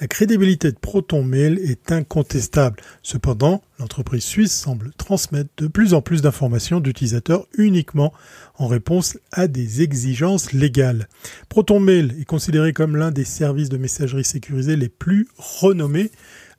La 0.00 0.06
crédibilité 0.06 0.70
de 0.70 0.76
ProtonMail 0.76 1.58
est 1.62 1.90
incontestable. 1.90 2.80
Cependant, 3.02 3.62
l'entreprise 3.78 4.24
suisse 4.24 4.52
semble 4.52 4.92
transmettre 4.96 5.50
de 5.56 5.66
plus 5.66 5.94
en 5.94 6.02
plus 6.02 6.22
d'informations 6.22 6.80
d'utilisateurs 6.80 7.46
uniquement 7.56 8.12
en 8.56 8.66
réponse 8.66 9.18
à 9.32 9.48
des 9.48 9.82
exigences 9.82 10.52
légales. 10.52 11.08
ProtonMail 11.48 12.14
est 12.20 12.24
considéré 12.24 12.72
comme 12.72 12.96
l'un 12.96 13.10
des 13.10 13.24
services 13.24 13.68
de 13.68 13.78
messagerie 13.78 14.24
sécurisés 14.24 14.76
les 14.76 14.88
plus 14.88 15.28
renommés 15.36 16.10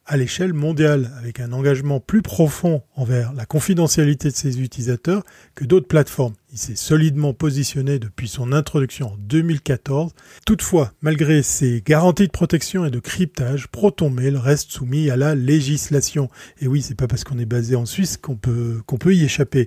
à 0.08 0.16
l'échelle 0.16 0.54
mondiale, 0.54 1.12
avec 1.20 1.42
un 1.42 1.52
engagement 1.52 2.00
plus 2.00 2.22
profond 2.22 2.82
envers 2.96 3.34
la 3.34 3.46
confidentialité 3.46 4.30
de 4.30 4.36
ses 4.36 4.62
utilisateurs 4.62 5.24
que 5.54 5.66
d'autres 5.66 5.88
plateformes. 5.88 6.34
Il 6.54 6.58
s'est 6.58 6.78
solidement 6.78 7.34
positionné 7.34 8.00
depuis 8.00 8.30
son 8.30 8.54
introduction 8.54 9.08
en 9.08 9.18
2014. 9.18 10.14
Toutefois, 10.46 10.94
malgré 11.02 11.44
ses 11.44 11.84
garanties 11.86 12.28
de 12.28 12.32
protection 12.32 12.86
et 12.86 12.90
de 12.90 13.00
cryptage, 13.00 13.68
ProtonMail 13.68 14.38
reste 14.38 14.72
soumis 14.72 15.10
à 15.10 15.18
la 15.18 15.36
législation. 15.36 16.30
Et 16.62 16.68
oui, 16.68 16.82
c'est 16.82 16.96
pas 16.96 17.08
parce 17.08 17.26
qu'on 17.26 17.38
est 17.38 17.46
basé 17.46 17.76
en 17.76 17.86
Suisse 17.86 18.16
qu'on 18.16 18.38
peut, 18.38 18.82
qu'on 18.86 18.98
peut 18.98 19.14
y 19.14 19.26
échapper. 19.26 19.66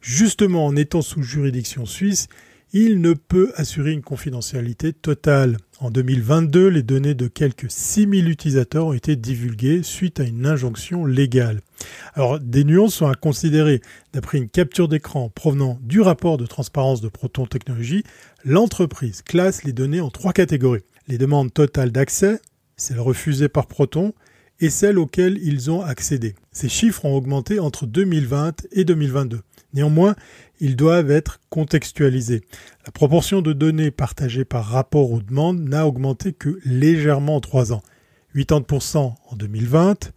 Justement, 0.00 0.64
en 0.66 0.76
étant 0.76 1.02
sous 1.02 1.22
juridiction 1.22 1.84
suisse, 1.84 2.28
il 2.72 3.00
ne 3.00 3.12
peut 3.12 3.52
assurer 3.56 3.92
une 3.92 4.02
confidentialité 4.02 4.92
totale. 4.92 5.58
En 5.84 5.90
2022, 5.90 6.68
les 6.68 6.82
données 6.82 7.12
de 7.12 7.28
quelques 7.28 7.70
6000 7.70 8.30
utilisateurs 8.30 8.86
ont 8.86 8.92
été 8.94 9.16
divulguées 9.16 9.82
suite 9.82 10.18
à 10.18 10.22
une 10.22 10.46
injonction 10.46 11.04
légale. 11.04 11.60
Alors, 12.14 12.40
des 12.40 12.64
nuances 12.64 12.94
sont 12.94 13.06
à 13.06 13.14
considérer. 13.14 13.82
D'après 14.14 14.38
une 14.38 14.48
capture 14.48 14.88
d'écran 14.88 15.28
provenant 15.28 15.78
du 15.82 16.00
rapport 16.00 16.38
de 16.38 16.46
transparence 16.46 17.02
de 17.02 17.08
Proton 17.08 17.44
Technologies, 17.44 18.02
l'entreprise 18.46 19.20
classe 19.20 19.62
les 19.64 19.74
données 19.74 20.00
en 20.00 20.08
trois 20.08 20.32
catégories. 20.32 20.84
Les 21.06 21.18
demandes 21.18 21.52
totales 21.52 21.92
d'accès, 21.92 22.40
celles 22.78 23.00
refusées 23.00 23.50
par 23.50 23.66
Proton, 23.66 24.14
et 24.60 24.70
celles 24.70 24.98
auxquelles 24.98 25.38
ils 25.42 25.70
ont 25.70 25.82
accédé. 25.82 26.34
Ces 26.50 26.70
chiffres 26.70 27.04
ont 27.04 27.14
augmenté 27.14 27.60
entre 27.60 27.84
2020 27.84 28.68
et 28.72 28.84
2022. 28.84 29.40
Néanmoins, 29.74 30.14
ils 30.64 30.76
doivent 30.76 31.10
être 31.10 31.40
contextualisés. 31.50 32.40
La 32.86 32.90
proportion 32.90 33.42
de 33.42 33.52
données 33.52 33.90
partagées 33.90 34.46
par 34.46 34.64
rapport 34.64 35.10
aux 35.10 35.20
demandes 35.20 35.60
n'a 35.60 35.86
augmenté 35.86 36.32
que 36.32 36.58
légèrement 36.64 37.36
en 37.36 37.40
trois 37.42 37.74
ans. 37.74 37.82
80% 38.34 38.96
en 38.96 39.36
2020, 39.36 40.10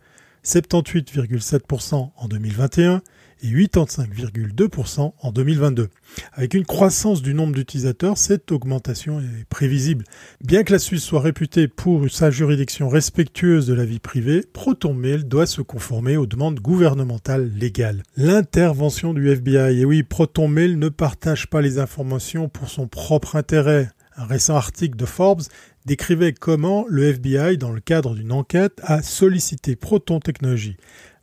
78,7% 0.46 2.12
en 2.16 2.28
2021 2.30 3.02
et 3.42 3.48
85,2% 3.48 5.14
en 5.22 5.32
2022. 5.32 5.90
Avec 6.34 6.54
une 6.54 6.66
croissance 6.66 7.22
du 7.22 7.34
nombre 7.34 7.54
d'utilisateurs, 7.54 8.18
cette 8.18 8.52
augmentation 8.52 9.20
est 9.20 9.46
prévisible. 9.50 10.06
Bien 10.44 10.64
que 10.64 10.74
la 10.74 10.80
Suisse 10.80 11.04
soit 11.04 11.22
réputée 11.22 11.68
pour 11.68 12.10
sa 12.10 12.32
juridiction 12.32 12.90
respectueuse 12.90 13.68
de 13.68 13.74
la 13.74 13.86
vie 13.86 14.00
privée, 14.00 14.44
ProtonMail 14.54 15.26
doit 15.26 15.46
se 15.46 15.62
conformer 15.62 16.18
aux 16.18 16.26
demandes 16.26 16.60
gouvernementales 16.60 17.52
légales. 17.54 18.04
L'intervention 18.16 19.14
du 19.14 19.30
FBI, 19.30 19.82
et 19.82 19.86
oui, 19.86 20.04
ProtonMail 20.04 20.76
ne 20.76 20.90
partage 20.90 21.48
pas 21.48 21.62
les 21.62 21.80
informations 21.80 22.50
pour 22.50 22.70
son 22.70 22.88
propre 22.88 23.36
intérêt. 23.36 23.90
Un 24.16 24.26
récent 24.26 24.56
article 24.56 24.98
de 24.98 25.06
Forbes 25.06 25.44
décrivait 25.86 26.34
comment 26.34 26.86
le 26.90 27.04
FBI, 27.04 27.58
dans 27.58 27.72
le 27.72 27.80
cadre 27.80 28.16
d'une 28.16 28.32
enquête, 28.32 28.82
a 28.84 29.04
sollicité 29.04 29.76
Proton 29.76 30.20
Technologies 30.20 30.78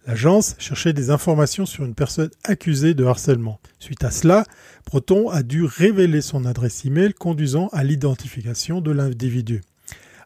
L'agence 0.07 0.55
cherchait 0.59 0.93
des 0.93 1.09
informations 1.09 1.65
sur 1.65 1.85
une 1.85 1.95
personne 1.95 2.31
accusée 2.45 2.93
de 2.93 3.05
harcèlement. 3.05 3.59
Suite 3.79 4.05
à 4.05 4.11
cela, 4.11 4.45
Proton 4.85 5.31
a 5.31 5.43
dû 5.43 5.65
révéler 5.65 6.21
son 6.21 6.45
adresse 6.45 6.85
email 6.85 7.15
conduisant 7.15 7.69
à 7.73 7.85
l'identification 7.85 8.83
de 8.83 8.91
l'individu. 8.91 9.63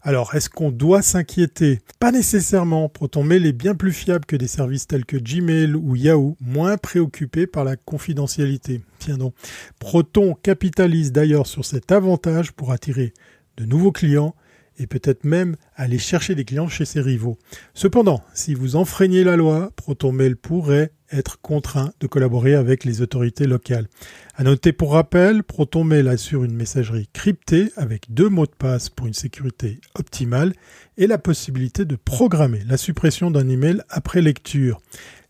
Alors, 0.03 0.35
est-ce 0.35 0.49
qu'on 0.49 0.71
doit 0.71 1.03
s'inquiéter? 1.03 1.81
Pas 2.01 2.13
nécessairement. 2.13 2.89
ProtonMail 2.89 3.47
est 3.47 3.53
bien 3.53 3.75
plus 3.75 3.93
fiable 3.93 4.25
que 4.25 4.37
des 4.37 4.47
services 4.47 4.87
tels 4.87 5.05
que 5.05 5.17
Gmail 5.17 5.75
ou 5.75 5.97
Yahoo, 5.97 6.37
moins 6.41 6.77
préoccupés 6.77 7.47
par 7.47 7.65
la 7.65 7.77
confidentialité. 7.77 8.81
Tiens 8.99 9.19
donc. 9.19 9.35
Proton 9.79 10.35
capitalise 10.35 11.13
d'ailleurs 11.13 11.47
sur 11.47 11.65
cet 11.65 11.93
avantage 11.93 12.53
pour 12.53 12.73
attirer 12.73 13.13
de 13.57 13.65
nouveaux 13.65 13.93
clients 13.93 14.35
et 14.79 14.87
peut-être 14.87 15.25
même 15.25 15.57
aller 15.77 15.99
chercher 15.99 16.35
des 16.35 16.45
clients 16.45 16.69
chez 16.69 16.85
ses 16.85 17.01
rivaux. 17.01 17.37
Cependant, 17.75 18.23
si 18.33 18.55
vous 18.55 18.77
enfreignez 18.77 19.25
la 19.25 19.37
loi, 19.37 19.71
ProtonMail 19.77 20.37
pourrait 20.37 20.93
être 21.11 21.41
contraint 21.41 21.93
de 22.01 22.07
collaborer 22.07 22.55
avec 22.55 22.85
les 22.85 23.01
autorités 23.01 23.47
locales. 23.47 23.89
À 24.35 24.45
noter 24.45 24.73
pour 24.73 24.93
rappel, 24.93 25.43
ProtonMail 25.43 26.09
assure 26.09 26.45
une 26.45 26.55
messagerie 26.55 27.09
cryptée 27.13 27.73
avec 27.77 28.13
deux 28.13 28.29
mots 28.29 28.47
de 28.47 28.53
passe 28.57 28.91
pour 28.91 29.07
une 29.07 29.15
sécurité 29.15 29.81
optimale 29.95 30.53
et 30.97 31.07
la 31.07 31.19
possibilité 31.19 31.85
de 31.85 31.97
programmer 31.97 32.63
la 32.67 32.77
suppression 32.77 33.31
d'un 33.31 33.49
email 33.49 33.83
après 33.89 34.21
lecture. 34.21 34.81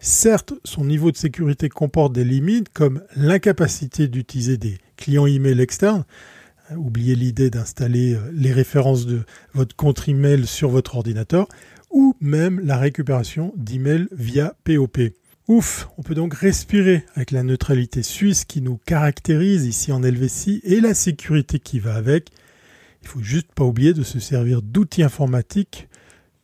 Certes, 0.01 0.55
son 0.65 0.85
niveau 0.85 1.11
de 1.11 1.17
sécurité 1.17 1.69
comporte 1.69 2.13
des 2.13 2.25
limites 2.25 2.69
comme 2.71 3.03
l'incapacité 3.17 4.09
d'utiliser 4.09 4.57
des 4.57 4.79
clients 4.97 5.27
email 5.27 5.61
externes, 5.61 6.05
oubliez 6.77 7.15
l'idée 7.15 7.51
d'installer 7.51 8.15
euh, 8.15 8.31
les 8.33 8.53
références 8.53 9.07
de 9.07 9.23
votre 9.55 9.75
compte 9.77 10.09
email 10.09 10.47
sur 10.47 10.69
votre 10.69 10.97
ordinateur, 10.97 11.49
ou 11.91 12.15
même 12.21 12.61
la 12.61 12.77
récupération 12.77 13.53
d'emails 13.57 14.09
via 14.13 14.55
POP. 14.65 14.99
Ouf, 15.49 15.89
on 15.97 16.03
peut 16.03 16.15
donc 16.15 16.35
respirer 16.35 17.05
avec 17.15 17.31
la 17.31 17.43
neutralité 17.43 18.03
suisse 18.03 18.45
qui 18.45 18.61
nous 18.61 18.77
caractérise 18.77 19.65
ici 19.65 19.93
en 19.93 20.03
Helvétie 20.03 20.61
et 20.63 20.81
la 20.81 20.93
sécurité 20.93 21.59
qui 21.59 21.79
va 21.81 21.95
avec. 21.95 22.29
Il 23.03 23.09
faut 23.09 23.23
juste 23.23 23.53
pas 23.55 23.65
oublier 23.65 23.95
de 23.95 24.03
se 24.03 24.21
servir 24.21 24.61
d'outils 24.61 25.03
informatiques 25.03 25.89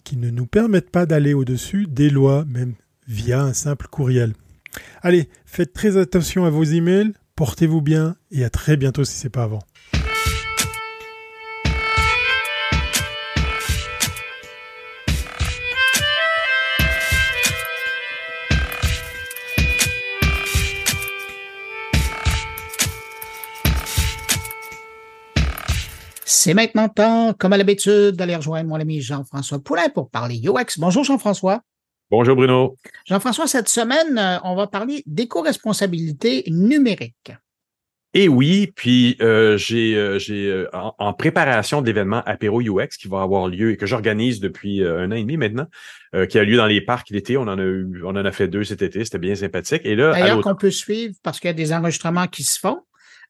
qui 0.05 0.17
ne 0.17 0.31
nous 0.31 0.47
permettent 0.47 0.91
pas 0.91 1.05
d'aller 1.05 1.35
au-dessus 1.35 1.87
des 1.87 2.09
lois, 2.09 2.47
même 2.47 2.75
via 3.07 3.43
un 3.43 3.53
simple 3.53 3.89
courriel. 3.89 4.33
Allez, 5.03 5.29
faites 5.45 5.73
très 5.73 5.99
attention 5.99 6.47
à 6.47 6.51
vos 6.51 6.65
emails, 6.65 7.13
portez-vous 7.37 7.83
bien 7.83 8.17
et 8.31 8.45
à 8.45 8.51
très 8.51 8.77
bientôt 8.77 9.05
si 9.05 9.15
c'est 9.17 9.29
pas 9.29 9.45
avant. 9.45 9.63
C'est 26.37 26.53
maintenant 26.53 26.89
temps, 26.89 27.33
comme 27.33 27.53
à 27.53 27.57
l'habitude, 27.57 28.17
d'aller 28.17 28.35
rejoindre 28.35 28.69
mon 28.69 28.75
ami 28.75 29.01
Jean-François 29.01 29.61
Poulain 29.61 29.89
pour 29.89 30.11
parler 30.11 30.43
UX. 30.45 30.79
Bonjour 30.79 31.05
Jean-François. 31.05 31.61
Bonjour 32.11 32.35
Bruno. 32.35 32.77
Jean-François, 33.07 33.47
cette 33.47 33.69
semaine, 33.69 34.19
euh, 34.19 34.39
on 34.43 34.57
va 34.57 34.67
parler 34.67 35.05
d'éco-responsabilité 35.07 36.43
numérique. 36.49 37.33
Et 38.15 38.29
oui, 38.29 38.73
puis 38.75 39.17
euh, 39.23 39.57
j'ai 39.57 39.95
euh, 39.95 40.19
j'ai 40.19 40.67
en, 40.73 41.13
préparation 41.13 41.83
d'événements 41.83 42.23
apéro 42.27 42.61
UX 42.61 42.97
qui 42.99 43.07
va 43.07 43.23
avoir 43.23 43.47
lieu 43.47 43.71
et 43.71 43.77
que 43.77 43.87
j'organise 43.87 44.41
depuis 44.41 44.85
un 44.85 45.13
an 45.13 45.15
et 45.15 45.23
demi 45.23 45.37
maintenant, 45.37 45.67
qui 46.29 46.39
a 46.39 46.45
lieu 46.45 46.57
dans 46.57 46.67
les 46.67 46.81
parcs 46.81 47.11
l'été. 47.11 47.37
On 47.37 47.43
en 47.43 47.59
a 47.59 47.63
eu, 47.63 48.03
on 48.05 48.11
en 48.11 48.25
a 48.25 48.33
fait 48.33 48.49
deux 48.49 48.65
cet 48.65 48.83
été, 48.83 49.05
c'était 49.05 49.19
bien 49.19 49.37
sympathique. 49.37 49.83
Et 49.85 49.95
là, 49.95 50.11
d'ailleurs 50.11 50.41
qu'on 50.43 50.57
peut 50.57 50.73
suivre 50.73 51.15
parce 51.23 51.39
qu'il 51.39 51.49
y 51.49 51.51
a 51.53 51.55
des 51.55 51.73
enregistrements 51.73 52.27
qui 52.27 52.43
se 52.43 52.59
font. 52.59 52.81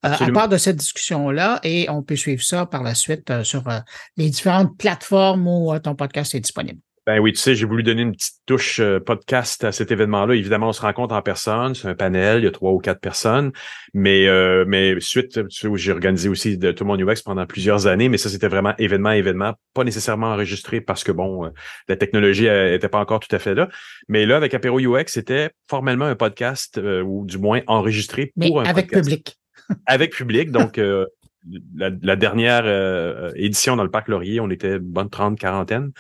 Euh, 0.05 0.09
à 0.21 0.31
part 0.33 0.49
de 0.49 0.59
cette 0.59 0.77
discussion-là, 0.77 1.61
et 1.63 1.89
on 1.89 2.03
peut 2.03 2.17
suivre 2.17 2.43
ça 2.43 2.67
par 2.67 2.83
la 2.83 2.95
suite 2.95 3.31
euh, 3.31 3.43
sur 3.43 3.67
euh, 3.69 3.79
les 4.17 4.29
différentes 4.29 4.77
plateformes 4.77 5.47
où 5.49 5.73
ton 5.79 5.95
podcast 5.95 6.35
est 6.35 6.41
disponible. 6.41 6.81
Ben 7.07 7.19
oui, 7.19 7.33
tu 7.33 7.39
sais, 7.39 7.55
j'ai 7.55 7.67
voulu 7.67 7.83
donner 7.83 8.01
une 8.01 8.13
petite 8.13 8.37
touche 8.47 8.81
podcast 9.05 9.63
à 9.63 9.73
cet 9.73 9.93
événement-là. 9.93 10.35
Évidemment, 10.35 10.69
on 10.69 10.73
se 10.73 10.81
rencontre 10.81 11.15
en 11.15 11.21
personne, 11.21 11.75
c'est 11.75 11.87
un 11.87 11.95
panel, 11.95 12.39
il 12.39 12.45
y 12.45 12.47
a 12.47 12.51
trois 12.51 12.73
ou 12.73 12.79
quatre 12.79 13.01
personnes, 13.01 13.53
mais 13.93 14.27
mais 14.65 14.99
suite, 15.01 15.33
tu 15.33 15.45
sais, 15.51 15.69
j'ai 15.75 15.93
organisé 15.93 16.31
aussi 16.31 16.57
de 16.57 16.73
tout 16.73 16.87
mon 16.87 16.97
UX 16.97 17.21
pendant 17.23 17.45
plusieurs 17.45 17.87
années, 17.87 18.09
mais 18.09 18.17
ça 18.17 18.31
c'était 18.31 18.49
vraiment 18.49 18.73
événement 18.79 19.11
événement, 19.11 19.53
pas 19.75 19.85
nécessairement 19.85 20.29
enregistré 20.29 20.81
parce 20.81 21.05
que 21.05 21.13
bon, 21.13 21.53
la 21.89 21.97
technologie 21.97 22.47
était 22.47 22.89
pas 22.89 23.01
encore 23.01 23.21
tout 23.21 23.37
à 23.37 23.39
fait 23.39 23.55
là. 23.55 23.69
Mais 24.09 24.25
là, 24.25 24.39
avec 24.39 24.55
Apéro 24.55 24.81
UX, 24.81 25.05
c'était 25.09 25.51
formellement 25.69 26.07
un 26.07 26.17
podcast 26.17 26.81
ou 27.05 27.27
du 27.27 27.37
moins 27.37 27.61
enregistré 27.67 28.33
pour 28.35 28.63
un 28.63 28.65
avec 28.65 28.91
public 28.91 29.37
avec 29.87 30.13
public. 30.15 30.51
Donc, 30.51 30.79
euh, 30.79 31.07
la, 31.77 32.17
dernière 32.17 32.63
euh, 32.65 33.31
édition 33.37 33.77
dans 33.77 33.85
le 33.85 33.91
Parc 33.91 34.09
Laurier, 34.09 34.41
on 34.41 34.51
était 34.51 34.79
bonne 34.79 35.11
trente, 35.11 35.39
quarantaine. 35.39 35.93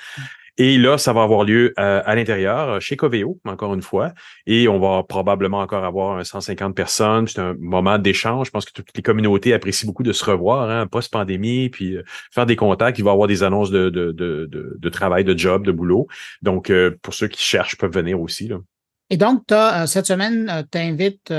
Et 0.56 0.78
là, 0.78 0.98
ça 0.98 1.12
va 1.12 1.24
avoir 1.24 1.42
lieu 1.42 1.74
euh, 1.80 2.00
à 2.04 2.14
l'intérieur, 2.14 2.80
chez 2.80 2.94
Coveo, 2.94 3.40
encore 3.44 3.74
une 3.74 3.82
fois. 3.82 4.12
Et 4.46 4.68
on 4.68 4.78
va 4.78 5.02
probablement 5.02 5.58
encore 5.58 5.84
avoir 5.84 6.24
150 6.24 6.76
personnes. 6.76 7.26
C'est 7.26 7.40
un 7.40 7.56
moment 7.58 7.98
d'échange. 7.98 8.46
Je 8.46 8.50
pense 8.52 8.64
que 8.64 8.72
toutes 8.72 8.96
les 8.96 9.02
communautés 9.02 9.52
apprécient 9.52 9.88
beaucoup 9.88 10.04
de 10.04 10.12
se 10.12 10.24
revoir, 10.24 10.70
hein, 10.70 10.86
post-pandémie, 10.86 11.70
puis 11.70 11.96
faire 12.30 12.46
des 12.46 12.54
contacts. 12.54 13.00
Il 13.00 13.04
va 13.04 13.10
y 13.10 13.12
avoir 13.14 13.26
des 13.26 13.42
annonces 13.42 13.72
de, 13.72 13.90
de, 13.90 14.12
de, 14.12 14.48
de, 14.78 14.88
travail, 14.90 15.24
de 15.24 15.36
job, 15.36 15.66
de 15.66 15.72
boulot. 15.72 16.06
Donc, 16.40 16.72
pour 17.02 17.14
ceux 17.14 17.26
qui 17.26 17.42
cherchent, 17.42 17.76
peuvent 17.76 17.92
venir 17.92 18.20
aussi. 18.20 18.46
Là. 18.46 18.58
Et 19.10 19.16
donc, 19.16 19.50
as, 19.50 19.88
cette 19.88 20.06
semaine, 20.06 20.64
tu 20.70 20.78
invites 20.78 21.32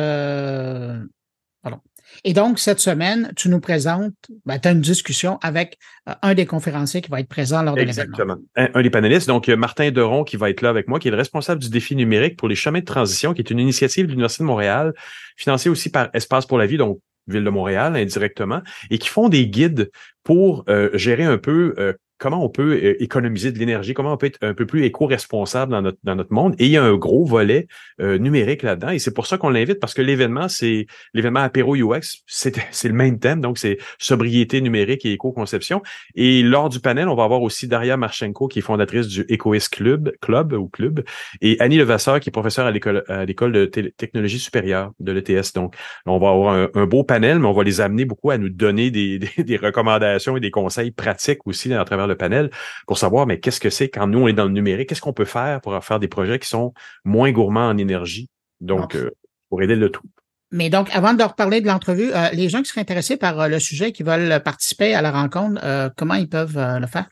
Et 2.24 2.34
donc, 2.34 2.60
cette 2.60 2.80
semaine, 2.80 3.32
tu 3.36 3.50
nous 3.50 3.60
présentes, 3.60 4.14
ben, 4.46 4.60
tu 4.60 4.68
as 4.68 4.72
une 4.72 4.82
discussion 4.82 5.38
avec 5.42 5.78
euh, 6.08 6.14
un 6.22 6.34
des 6.34 6.46
conférenciers 6.46 7.02
qui 7.02 7.10
va 7.10 7.20
être 7.20 7.28
présent 7.28 7.62
lors 7.62 7.76
de 7.76 7.82
l'événement. 7.82 8.18
Exactement. 8.18 8.38
Un, 8.56 8.82
des 8.82 8.90
panélistes, 8.90 9.28
donc 9.28 9.50
euh, 9.50 9.56
Martin 9.56 9.92
Deron, 9.92 10.24
qui 10.24 10.38
va 10.38 10.50
être 10.50 10.62
là 10.62 10.70
avec 10.70 10.88
moi, 10.88 11.00
qui 11.00 11.08
est 11.08 11.12
le 11.12 11.18
responsable 11.18 11.62
du 11.62 11.70
défi 11.70 11.96
numérique 11.96 12.38
pour 12.38 12.48
les 12.48 12.56
chemins 12.56 12.80
de 12.80 12.86
transition, 12.86 13.34
qui 13.34 13.42
est 13.42 13.50
une 13.50 13.60
initiative 13.60 14.06
de 14.06 14.12
l'Université 14.12 14.44
de 14.44 14.48
Montréal, 14.48 14.94
financée 15.38 15.70
aussi 15.70 15.90
par 15.90 16.10
Espace 16.14 16.46
pour 16.46 16.58
la 16.58 16.66
vie, 16.66 16.78
donc 16.78 17.00
Ville 17.28 17.44
de 17.44 17.50
Montréal 17.50 17.96
indirectement, 17.96 18.62
et 18.92 19.00
qui 19.00 19.10
font 19.10 19.30
des 19.30 19.48
guides 19.48 19.90
pour 20.24 20.64
euh, 20.70 20.92
gérer 20.94 21.24
un 21.24 21.40
peu 21.40 21.96
comment 22.18 22.44
on 22.44 22.50
peut 22.50 22.74
euh, 22.74 23.04
économiser 23.04 23.52
de 23.52 23.60
l'énergie, 23.60 23.94
comment 23.94 24.14
on 24.14 24.18
peut 24.18 24.28
être 24.28 24.40
un 24.42 24.54
peu 24.54 24.66
plus 24.66 24.84
éco-responsable 24.84 25.72
dans 25.72 25.82
notre, 25.82 25.98
dans 26.04 26.16
notre 26.16 26.34
monde. 26.34 26.56
Et 26.60 26.66
il 26.66 26.72
y 26.72 26.78
a 26.78 26.84
un 26.84 26.96
gros 26.96 27.26
volet 27.26 27.68
euh, 28.02 28.18
numérique 28.18 28.64
là-dedans. 28.64 28.90
Et 28.90 29.00
c'est 29.00 29.14
pour 29.14 29.28
ça 29.28 29.38
qu'on 29.38 29.50
l'invite, 29.50 29.80
parce 29.80 29.94
que 29.94 30.02
l'événement, 30.02 30.48
c'est 30.48 30.88
l'événement 31.14 31.42
Apéro 31.42 31.76
UX, 31.76 32.02
c'est 32.26 32.88
le 32.88 32.94
même 32.94 33.20
thème, 33.20 33.42
donc 33.42 33.58
c'est 33.58 33.78
sobriété 34.00 34.62
numérique 34.62 35.06
et 35.06 35.14
éco-conception. 35.14 35.82
Et 36.16 36.42
lors 36.42 36.70
du 36.70 36.80
panel, 36.80 37.08
on 37.08 37.16
va 37.16 37.24
avoir 37.24 37.42
aussi 37.42 37.68
Daria 37.68 37.98
Marchenko, 37.98 38.48
qui 38.48 38.60
est 38.60 38.62
fondatrice 38.62 39.08
du 39.08 39.26
EcoIS 39.30 39.68
Club, 39.72 40.12
Club 40.22 40.54
ou 40.54 40.68
Club, 40.68 41.04
et 41.42 41.58
Annie 41.60 41.78
Levasseur, 41.78 42.20
qui 42.20 42.30
est 42.30 42.32
professeure 42.32 42.66
à 42.66 42.72
l'école 42.72 43.04
à 43.08 43.26
l'école 43.26 43.52
de 43.52 43.66
technologie 43.66 44.40
supérieure 44.40 44.92
de 45.00 45.12
l'ETS. 45.12 45.54
Donc, 45.54 45.76
on 46.06 46.18
va 46.18 46.30
avoir 46.30 46.54
un, 46.54 46.70
un, 46.74 46.86
beau 46.86 47.04
panel, 47.04 47.40
mais 47.40 47.48
on 47.48 47.54
va 47.54 47.64
les 47.64 47.82
amener 47.82 48.06
beaucoup 48.06 48.32
à 48.32 48.38
nous 48.38 48.50
donner 48.50 48.92
des, 48.92 49.20
des, 49.38 49.44
des 49.44 49.58
recommandations 49.58 50.38
et 50.38 50.40
des 50.40 50.52
conseils 50.52 50.92
pratiques 50.92 51.46
aussi 51.46 51.74
à 51.74 51.84
travers 51.84 52.05
le 52.08 52.16
panel 52.16 52.50
pour 52.88 52.98
savoir, 52.98 53.28
mais 53.28 53.40
qu'est-ce 53.40 53.60
que 53.60 53.70
c'est 53.70 53.90
quand 53.90 54.08
nous, 54.08 54.20
on 54.20 54.28
est 54.28 54.34
dans 54.34 54.46
le 54.46 54.52
numérique? 54.52 54.90
Qu'est-ce 54.90 55.02
qu'on 55.02 55.14
peut 55.14 55.26
faire 55.26 55.62
pour 55.62 55.84
faire 55.84 56.00
des 56.00 56.08
projets 56.08 56.40
qui 56.40 56.48
sont 56.48 56.74
moins 57.04 57.32
gourmands 57.32 57.68
en 57.68 57.78
énergie? 57.78 58.30
Donc, 58.62 58.96
euh, 58.96 59.12
pour 59.50 59.62
aider 59.62 59.76
le 59.76 59.90
tout. 59.90 60.08
Mais 60.52 60.70
donc, 60.70 60.90
avant 60.94 61.14
de 61.14 61.24
reparler 61.24 61.62
de 61.62 61.68
l'entrevue, 61.68 62.12
euh, 62.14 62.30
les 62.32 62.50
gens 62.50 62.62
qui 62.62 62.70
seraient 62.70 62.82
intéressés 62.82 63.18
par 63.18 63.40
euh, 63.42 63.48
le 63.48 63.60
sujet, 63.60 63.92
qui 63.92 64.04
veulent 64.04 64.42
participer 64.44 64.94
à 64.94 65.02
la 65.02 65.12
rencontre, 65.12 65.92
comment 65.98 66.14
ils 66.16 66.30
peuvent 66.30 66.58
le 66.58 66.88
faire? 66.88 67.10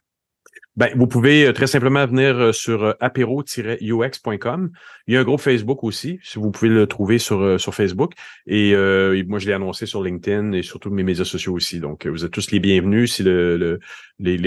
Ben, 0.76 0.90
vous 0.96 1.06
pouvez 1.06 1.46
euh, 1.46 1.54
très 1.54 1.68
simplement 1.68 2.04
venir 2.08 2.36
euh, 2.36 2.52
sur 2.52 2.84
euh, 2.84 2.94
apéro-ux.com. 3.00 4.72
Il 5.06 5.14
y 5.14 5.18
a 5.18 5.20
un 5.20 5.24
groupe 5.24 5.40
Facebook 5.40 5.84
aussi, 5.84 6.20
si 6.24 6.40
vous 6.40 6.50
pouvez 6.50 6.70
le 6.70 6.88
trouver 6.88 7.20
sur, 7.20 7.60
sur 7.60 7.76
Facebook. 7.76 8.14
Et 8.48 8.74
euh, 8.74 9.24
moi, 9.28 9.38
je 9.38 9.46
l'ai 9.46 9.54
annoncé 9.54 9.86
sur 9.86 10.02
LinkedIn 10.02 10.54
et 10.54 10.64
sur 10.64 10.80
tous 10.80 10.90
mes 10.90 11.04
médias 11.04 11.26
sociaux 11.26 11.54
aussi. 11.54 11.80
Donc, 11.80 12.08
vous 12.08 12.26
êtes 12.26 12.32
tous 12.32 12.50
les 12.50 12.60
bienvenus 12.60 13.14
si 13.14 13.24
le, 13.24 13.58
le 13.58 13.80
les, 14.20 14.38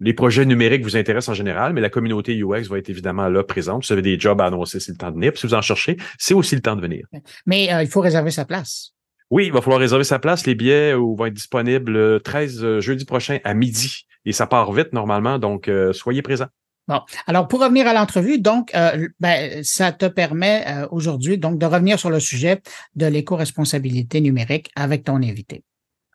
les, 0.00 0.12
projets 0.12 0.44
numériques 0.44 0.82
vous 0.82 0.96
intéressent 0.96 1.30
en 1.30 1.34
général, 1.34 1.72
mais 1.72 1.80
la 1.80 1.88
communauté 1.88 2.36
UX 2.36 2.68
va 2.68 2.78
être 2.78 2.90
évidemment 2.90 3.28
là 3.28 3.42
présente. 3.42 3.84
Si 3.84 3.88
vous 3.88 3.92
avez 3.94 4.02
des 4.02 4.18
jobs 4.18 4.40
à 4.40 4.46
annoncer, 4.46 4.80
c'est 4.80 4.92
le 4.92 4.98
temps 4.98 5.10
de 5.10 5.14
venir. 5.14 5.32
Puis 5.32 5.40
si 5.40 5.46
vous 5.46 5.54
en 5.54 5.62
cherchez, 5.62 5.96
c'est 6.18 6.34
aussi 6.34 6.54
le 6.54 6.60
temps 6.60 6.76
de 6.76 6.82
venir. 6.82 7.06
Mais 7.46 7.68
il 7.82 7.88
faut 7.88 8.00
réserver 8.00 8.30
sa 8.30 8.44
place. 8.44 8.93
Oui, 9.34 9.46
il 9.46 9.52
va 9.52 9.60
falloir 9.60 9.80
réserver 9.80 10.04
sa 10.04 10.20
place. 10.20 10.46
Les 10.46 10.54
billets 10.54 10.94
vont 10.94 11.26
être 11.26 11.34
disponibles 11.34 12.20
13 12.22 12.78
jeudi 12.78 13.04
prochain 13.04 13.40
à 13.42 13.52
midi 13.52 14.06
et 14.24 14.30
ça 14.30 14.46
part 14.46 14.72
vite 14.72 14.92
normalement, 14.92 15.40
donc 15.40 15.66
euh, 15.66 15.92
soyez 15.92 16.22
présents. 16.22 16.46
Bon, 16.86 17.00
alors 17.26 17.48
pour 17.48 17.60
revenir 17.60 17.88
à 17.88 17.94
l'entrevue, 17.94 18.38
donc 18.38 18.72
euh, 18.76 19.08
ben, 19.18 19.64
ça 19.64 19.90
te 19.90 20.06
permet 20.06 20.62
euh, 20.68 20.86
aujourd'hui 20.92 21.36
donc 21.36 21.58
de 21.58 21.66
revenir 21.66 21.98
sur 21.98 22.10
le 22.10 22.20
sujet 22.20 22.62
de 22.94 23.06
l'éco-responsabilité 23.06 24.20
numérique 24.20 24.70
avec 24.76 25.02
ton 25.02 25.16
invité. 25.16 25.64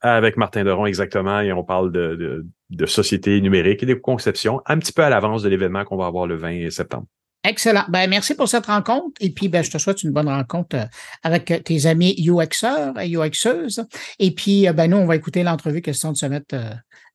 Avec 0.02 0.38
Martin 0.38 0.64
Deron, 0.64 0.86
exactement, 0.86 1.42
et 1.42 1.52
on 1.52 1.66
parle 1.66 1.92
de, 1.92 2.16
de, 2.16 2.48
de 2.70 2.86
société 2.86 3.42
numérique 3.42 3.84
et 3.84 3.86
de 3.86 3.96
conception 3.96 4.62
un 4.66 4.80
petit 4.80 4.94
peu 4.94 5.04
à 5.04 5.10
l'avance 5.10 5.44
de 5.44 5.50
l'événement 5.50 5.84
qu'on 5.84 5.98
va 5.98 6.06
avoir 6.06 6.26
le 6.26 6.38
20 6.38 6.70
septembre. 6.70 7.08
Excellent. 7.50 7.84
Ben, 7.90 8.08
merci 8.08 8.36
pour 8.36 8.48
cette 8.48 8.68
rencontre. 8.68 9.16
Et 9.20 9.32
puis, 9.32 9.48
ben, 9.48 9.64
je 9.64 9.72
te 9.72 9.80
souhaite 9.80 10.04
une 10.04 10.12
bonne 10.12 10.30
rencontre 10.30 10.88
avec 11.24 11.64
tes 11.64 11.88
amis 11.88 12.14
UXeurs 12.20 13.00
et 13.00 13.10
UXeuses. 13.10 13.88
Et 14.20 14.30
puis, 14.30 14.68
ben, 14.72 14.92
nous, 14.92 14.98
on 14.98 15.08
va 15.08 15.16
écouter 15.16 15.42
l'entrevue 15.42 15.82
question 15.82 16.12
de 16.12 16.18
se 16.18 16.28
mettre 16.28 16.56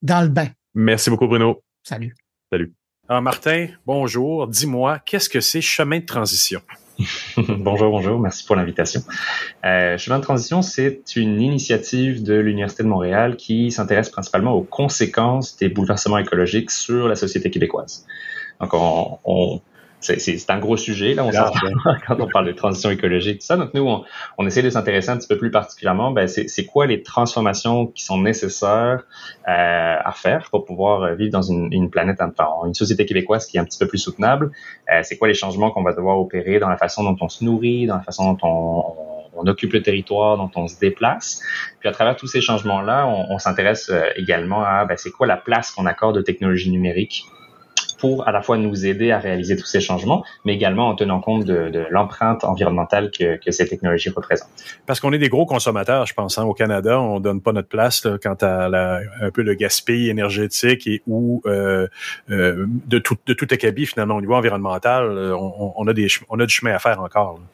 dans 0.02 0.22
le 0.22 0.28
bain. 0.28 0.48
Merci 0.74 1.08
beaucoup, 1.08 1.28
Bruno. 1.28 1.62
Salut. 1.84 2.16
Salut. 2.50 2.74
Alors, 3.08 3.22
Martin, 3.22 3.68
bonjour. 3.86 4.48
Dis-moi, 4.48 4.98
qu'est-ce 5.06 5.28
que 5.28 5.40
c'est 5.40 5.60
chemin 5.60 6.00
de 6.00 6.04
transition? 6.04 6.62
bonjour, 7.36 7.90
bonjour. 7.90 8.18
Merci 8.18 8.44
pour 8.44 8.56
l'invitation. 8.56 9.02
Euh, 9.64 9.96
chemin 9.98 10.18
de 10.18 10.24
transition, 10.24 10.62
c'est 10.62 11.02
une 11.14 11.40
initiative 11.40 12.24
de 12.24 12.34
l'Université 12.34 12.82
de 12.82 12.88
Montréal 12.88 13.36
qui 13.36 13.70
s'intéresse 13.70 14.10
principalement 14.10 14.54
aux 14.54 14.64
conséquences 14.64 15.56
des 15.58 15.68
bouleversements 15.68 16.18
écologiques 16.18 16.72
sur 16.72 17.06
la 17.06 17.14
société 17.14 17.50
québécoise. 17.50 18.04
Donc, 18.60 18.74
on, 18.74 19.18
on 19.24 19.60
c'est 20.04 20.50
un 20.50 20.58
gros 20.58 20.76
sujet 20.76 21.14
là, 21.14 21.24
on 21.24 21.30
quand 22.06 22.20
on 22.20 22.28
parle 22.28 22.46
de 22.46 22.52
transition 22.52 22.90
écologique, 22.90 23.40
tout 23.40 23.46
ça. 23.46 23.56
Donc 23.56 23.72
nous, 23.74 23.86
on, 23.86 24.04
on 24.38 24.46
essaie 24.46 24.62
de 24.62 24.70
s'intéresser 24.70 25.10
un 25.10 25.16
petit 25.16 25.28
peu 25.28 25.38
plus 25.38 25.50
particulièrement, 25.50 26.10
ben, 26.10 26.28
c'est 26.28 26.66
quoi 26.66 26.86
les 26.86 27.02
transformations 27.02 27.86
qui 27.86 28.04
sont 28.04 28.20
nécessaires 28.20 29.04
euh, 29.48 29.96
à 30.04 30.12
faire 30.12 30.48
pour 30.50 30.64
pouvoir 30.64 31.14
vivre 31.14 31.32
dans 31.32 31.42
une, 31.42 31.72
une 31.72 31.90
planète, 31.90 32.20
enfin, 32.20 32.66
une 32.66 32.74
société 32.74 33.06
québécoise 33.06 33.46
qui 33.46 33.56
est 33.56 33.60
un 33.60 33.64
petit 33.64 33.78
peu 33.78 33.86
plus 33.86 33.98
soutenable. 33.98 34.50
Euh, 34.92 35.00
c'est 35.02 35.16
quoi 35.16 35.28
les 35.28 35.34
changements 35.34 35.70
qu'on 35.70 35.82
va 35.82 35.92
devoir 35.92 36.18
opérer 36.18 36.58
dans 36.58 36.68
la 36.68 36.76
façon 36.76 37.02
dont 37.02 37.16
on 37.20 37.28
se 37.28 37.44
nourrit, 37.44 37.86
dans 37.86 37.96
la 37.96 38.02
façon 38.02 38.32
dont 38.32 38.38
on, 38.42 38.84
on 39.36 39.46
occupe 39.46 39.72
le 39.72 39.82
territoire, 39.82 40.36
dont 40.36 40.50
on 40.56 40.68
se 40.68 40.78
déplace. 40.78 41.40
Puis 41.80 41.88
à 41.88 41.92
travers 41.92 42.16
tous 42.16 42.26
ces 42.26 42.40
changements-là, 42.40 43.06
on, 43.06 43.34
on 43.34 43.38
s'intéresse 43.38 43.90
également 44.16 44.62
à 44.64 44.84
ben, 44.84 44.96
c'est 44.96 45.10
quoi 45.10 45.26
la 45.26 45.36
place 45.36 45.70
qu'on 45.70 45.86
accorde 45.86 46.16
aux 46.16 46.22
technologies 46.22 46.70
numériques 46.70 47.26
pour 47.98 48.26
à 48.28 48.32
la 48.32 48.42
fois 48.42 48.58
nous 48.58 48.86
aider 48.86 49.10
à 49.10 49.18
réaliser 49.18 49.56
tous 49.56 49.66
ces 49.66 49.80
changements, 49.80 50.24
mais 50.44 50.54
également 50.54 50.88
en 50.88 50.94
tenant 50.94 51.20
compte 51.20 51.44
de, 51.44 51.70
de 51.70 51.86
l'empreinte 51.90 52.44
environnementale 52.44 53.10
que, 53.10 53.36
que, 53.36 53.50
ces 53.50 53.66
technologies 53.66 54.10
représentent. 54.10 54.48
Parce 54.86 55.00
qu'on 55.00 55.12
est 55.12 55.18
des 55.18 55.28
gros 55.28 55.46
consommateurs, 55.46 56.06
je 56.06 56.14
pense. 56.14 56.38
Hein. 56.38 56.44
Au 56.44 56.54
Canada, 56.54 57.00
on 57.00 57.20
donne 57.20 57.40
pas 57.40 57.52
notre 57.52 57.68
place 57.68 58.04
là, 58.04 58.18
quant 58.22 58.34
à 58.40 58.68
la, 58.68 59.00
un 59.20 59.30
peu 59.30 59.42
le 59.42 59.54
gaspillage 59.54 59.94
énergétique 60.08 60.86
et 60.86 61.02
ou 61.06 61.42
euh, 61.46 61.86
euh, 62.30 62.66
de 62.86 62.98
tout 62.98 63.16
de 63.26 63.34
tout 63.34 63.46
acabit 63.50 63.86
finalement 63.86 64.16
au 64.16 64.20
niveau 64.20 64.34
environnemental. 64.34 65.04
Euh, 65.04 65.36
on, 65.36 65.72
on, 65.76 65.86
a 65.86 65.92
des 65.92 66.08
on 66.28 66.40
a 66.40 66.46
du 66.46 66.54
chemin 66.54 66.74
à 66.74 66.78
faire 66.78 67.00
encore. 67.00 67.34
Là. 67.34 67.44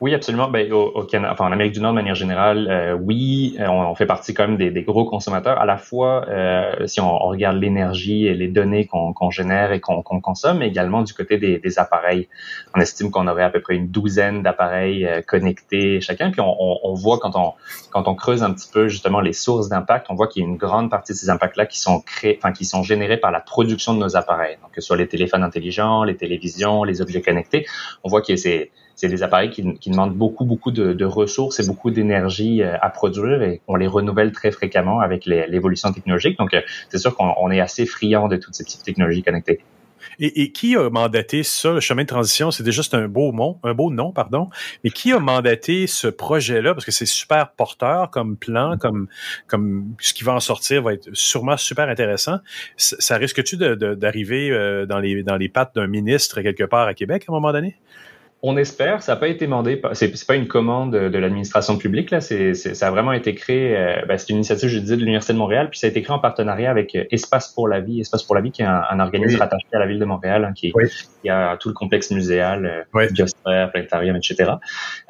Oui, 0.00 0.12
absolument. 0.12 0.48
Ben, 0.48 0.70
au, 0.72 0.86
au 0.86 1.04
Canada, 1.04 1.32
enfin, 1.32 1.46
en 1.46 1.52
Amérique 1.52 1.72
du 1.72 1.80
Nord, 1.80 1.92
de 1.92 1.94
manière 1.94 2.16
générale, 2.16 2.66
euh, 2.68 2.94
oui, 2.94 3.56
on, 3.60 3.70
on, 3.70 3.94
fait 3.94 4.06
partie 4.06 4.34
quand 4.34 4.48
même 4.48 4.56
des, 4.56 4.70
des, 4.70 4.82
gros 4.82 5.04
consommateurs. 5.04 5.58
À 5.58 5.66
la 5.66 5.76
fois, 5.76 6.26
euh, 6.28 6.86
si 6.86 7.00
on, 7.00 7.14
on, 7.14 7.28
regarde 7.28 7.58
l'énergie 7.58 8.26
et 8.26 8.34
les 8.34 8.48
données 8.48 8.86
qu'on 8.86 9.12
qu 9.14 9.30
génère 9.30 9.70
et 9.72 9.80
qu'on 9.80 10.02
qu 10.02 10.20
consomme, 10.20 10.58
mais 10.58 10.68
également 10.68 11.02
du 11.02 11.14
côté 11.14 11.38
des, 11.38 11.58
des 11.58 11.78
appareils. 11.78 12.28
On 12.74 12.80
estime 12.80 13.12
qu'on 13.12 13.28
aurait 13.28 13.44
à 13.44 13.50
peu 13.50 13.60
près 13.60 13.76
une 13.76 13.88
douzaine 13.88 14.42
d'appareils 14.42 15.06
euh, 15.06 15.22
connectés 15.22 16.00
chacun. 16.00 16.32
Puis 16.32 16.40
on, 16.40 16.54
on, 16.58 16.94
voit 16.94 17.18
quand 17.18 17.36
on 17.36 17.52
quand 17.90 18.08
on 18.08 18.16
creuse 18.16 18.42
un 18.42 18.52
petit 18.52 18.68
peu 18.72 18.88
justement 18.88 19.20
les 19.20 19.32
sources 19.32 19.68
d'impact, 19.68 20.08
on 20.10 20.16
voit 20.16 20.26
qu'il 20.26 20.42
y 20.42 20.44
a 20.44 20.48
une 20.48 20.56
grande 20.56 20.90
partie 20.90 21.12
de 21.12 21.18
ces 21.18 21.30
impacts-là 21.30 21.66
qui 21.66 21.78
sont 21.78 22.00
créés, 22.00 22.36
enfin 22.36 22.52
qui 22.52 22.64
sont 22.64 22.82
générés 22.82 23.16
par 23.16 23.30
la 23.30 23.40
production 23.40 23.94
de 23.94 24.00
nos 24.00 24.16
appareils. 24.16 24.56
Donc 24.60 24.72
que 24.72 24.80
ce 24.80 24.88
soit 24.88 24.96
les 24.96 25.08
téléphones 25.08 25.44
intelligents, 25.44 26.02
les 26.02 26.16
télévisions, 26.16 26.82
les 26.82 27.00
objets 27.00 27.22
connectés, 27.22 27.64
on 28.02 28.08
voit 28.08 28.20
que 28.20 28.34
c'est 28.34 28.70
c'est 28.94 29.08
des 29.08 29.22
appareils 29.22 29.50
qui, 29.50 29.74
qui, 29.78 29.90
demandent 29.90 30.14
beaucoup, 30.14 30.44
beaucoup 30.44 30.70
de, 30.70 30.92
de 30.92 31.04
ressources 31.04 31.60
et 31.60 31.66
beaucoup 31.66 31.90
d'énergie 31.90 32.62
euh, 32.62 32.76
à 32.80 32.90
produire 32.90 33.42
et 33.42 33.60
on 33.66 33.76
les 33.76 33.86
renouvelle 33.86 34.32
très 34.32 34.50
fréquemment 34.50 35.00
avec 35.00 35.26
l'évolution 35.26 35.92
technologique. 35.92 36.38
Donc, 36.38 36.54
euh, 36.54 36.60
c'est 36.88 36.98
sûr 36.98 37.14
qu'on 37.16 37.50
est 37.50 37.60
assez 37.60 37.86
friand 37.86 38.28
de 38.28 38.36
toutes 38.36 38.54
ces 38.54 38.64
petites 38.64 38.82
technologies 38.82 39.22
connectées. 39.22 39.60
Et, 40.18 40.42
et, 40.42 40.52
qui 40.52 40.76
a 40.76 40.90
mandaté 40.90 41.42
ça, 41.42 41.72
le 41.72 41.80
chemin 41.80 42.02
de 42.02 42.08
transition? 42.08 42.50
C'est 42.50 42.62
déjà 42.62 42.82
un 42.92 43.08
beau 43.08 43.32
nom, 43.32 43.58
un 43.64 43.74
beau 43.74 43.90
nom, 43.90 44.12
pardon. 44.12 44.48
Mais 44.84 44.90
qui 44.90 45.12
a 45.12 45.18
mandaté 45.18 45.86
ce 45.86 46.06
projet-là? 46.06 46.74
Parce 46.74 46.84
que 46.84 46.92
c'est 46.92 47.06
super 47.06 47.50
porteur 47.52 48.10
comme 48.10 48.36
plan, 48.36 48.76
comme, 48.78 49.08
comme 49.46 49.94
ce 49.98 50.14
qui 50.14 50.22
va 50.22 50.32
en 50.32 50.40
sortir 50.40 50.82
va 50.82 50.94
être 50.94 51.08
sûrement 51.14 51.56
super 51.56 51.88
intéressant. 51.88 52.38
Ça, 52.76 52.96
ça 52.98 53.16
risque-tu 53.16 53.56
d'arriver 53.56 54.50
euh, 54.50 54.86
dans 54.86 55.00
les, 55.00 55.22
dans 55.22 55.36
les 55.36 55.48
pattes 55.48 55.74
d'un 55.74 55.86
ministre 55.86 56.40
quelque 56.42 56.64
part 56.64 56.86
à 56.86 56.94
Québec 56.94 57.24
à 57.28 57.32
un 57.32 57.34
moment 57.34 57.52
donné? 57.52 57.76
On 58.46 58.58
espère, 58.58 59.00
ça 59.00 59.14
n'a 59.14 59.16
pas 59.16 59.28
été 59.28 59.46
demandé, 59.46 59.80
c'est 59.94 60.26
pas 60.26 60.34
une 60.34 60.46
commande 60.46 60.92
de 60.92 61.18
l'administration 61.18 61.78
publique 61.78 62.10
là, 62.10 62.20
c'est 62.20 62.52
ça 62.52 62.88
a 62.88 62.90
vraiment 62.90 63.12
été 63.12 63.34
créé, 63.34 63.74
euh, 63.74 64.02
ben, 64.06 64.18
c'est 64.18 64.28
une 64.28 64.36
initiative 64.36 64.68
je 64.68 64.78
disais 64.80 64.96
de 64.96 65.00
l'université 65.00 65.32
de 65.32 65.38
Montréal, 65.38 65.70
puis 65.70 65.78
ça 65.78 65.86
a 65.86 65.90
été 65.90 66.02
créé 66.02 66.14
en 66.14 66.18
partenariat 66.18 66.70
avec 66.70 66.94
euh, 66.94 67.04
Espace 67.10 67.48
pour 67.54 67.68
la 67.68 67.80
vie, 67.80 68.00
Espace 68.00 68.22
pour 68.22 68.34
la 68.34 68.42
vie 68.42 68.50
qui 68.50 68.60
est 68.60 68.66
un, 68.66 68.82
un 68.90 69.00
organisme 69.00 69.36
oui. 69.36 69.40
rattaché 69.40 69.64
à 69.72 69.78
la 69.78 69.86
ville 69.86 69.98
de 69.98 70.04
Montréal, 70.04 70.44
hein, 70.44 70.52
qui, 70.54 70.72
oui. 70.74 70.84
qui, 71.22 71.30
a 71.30 71.56
tout 71.56 71.68
le 71.68 71.74
complexe 71.74 72.10
muséal, 72.10 72.66
euh, 72.66 72.82
oui. 72.92 73.10
biosphère, 73.12 73.70
planétarium, 73.70 74.14
etc. 74.14 74.52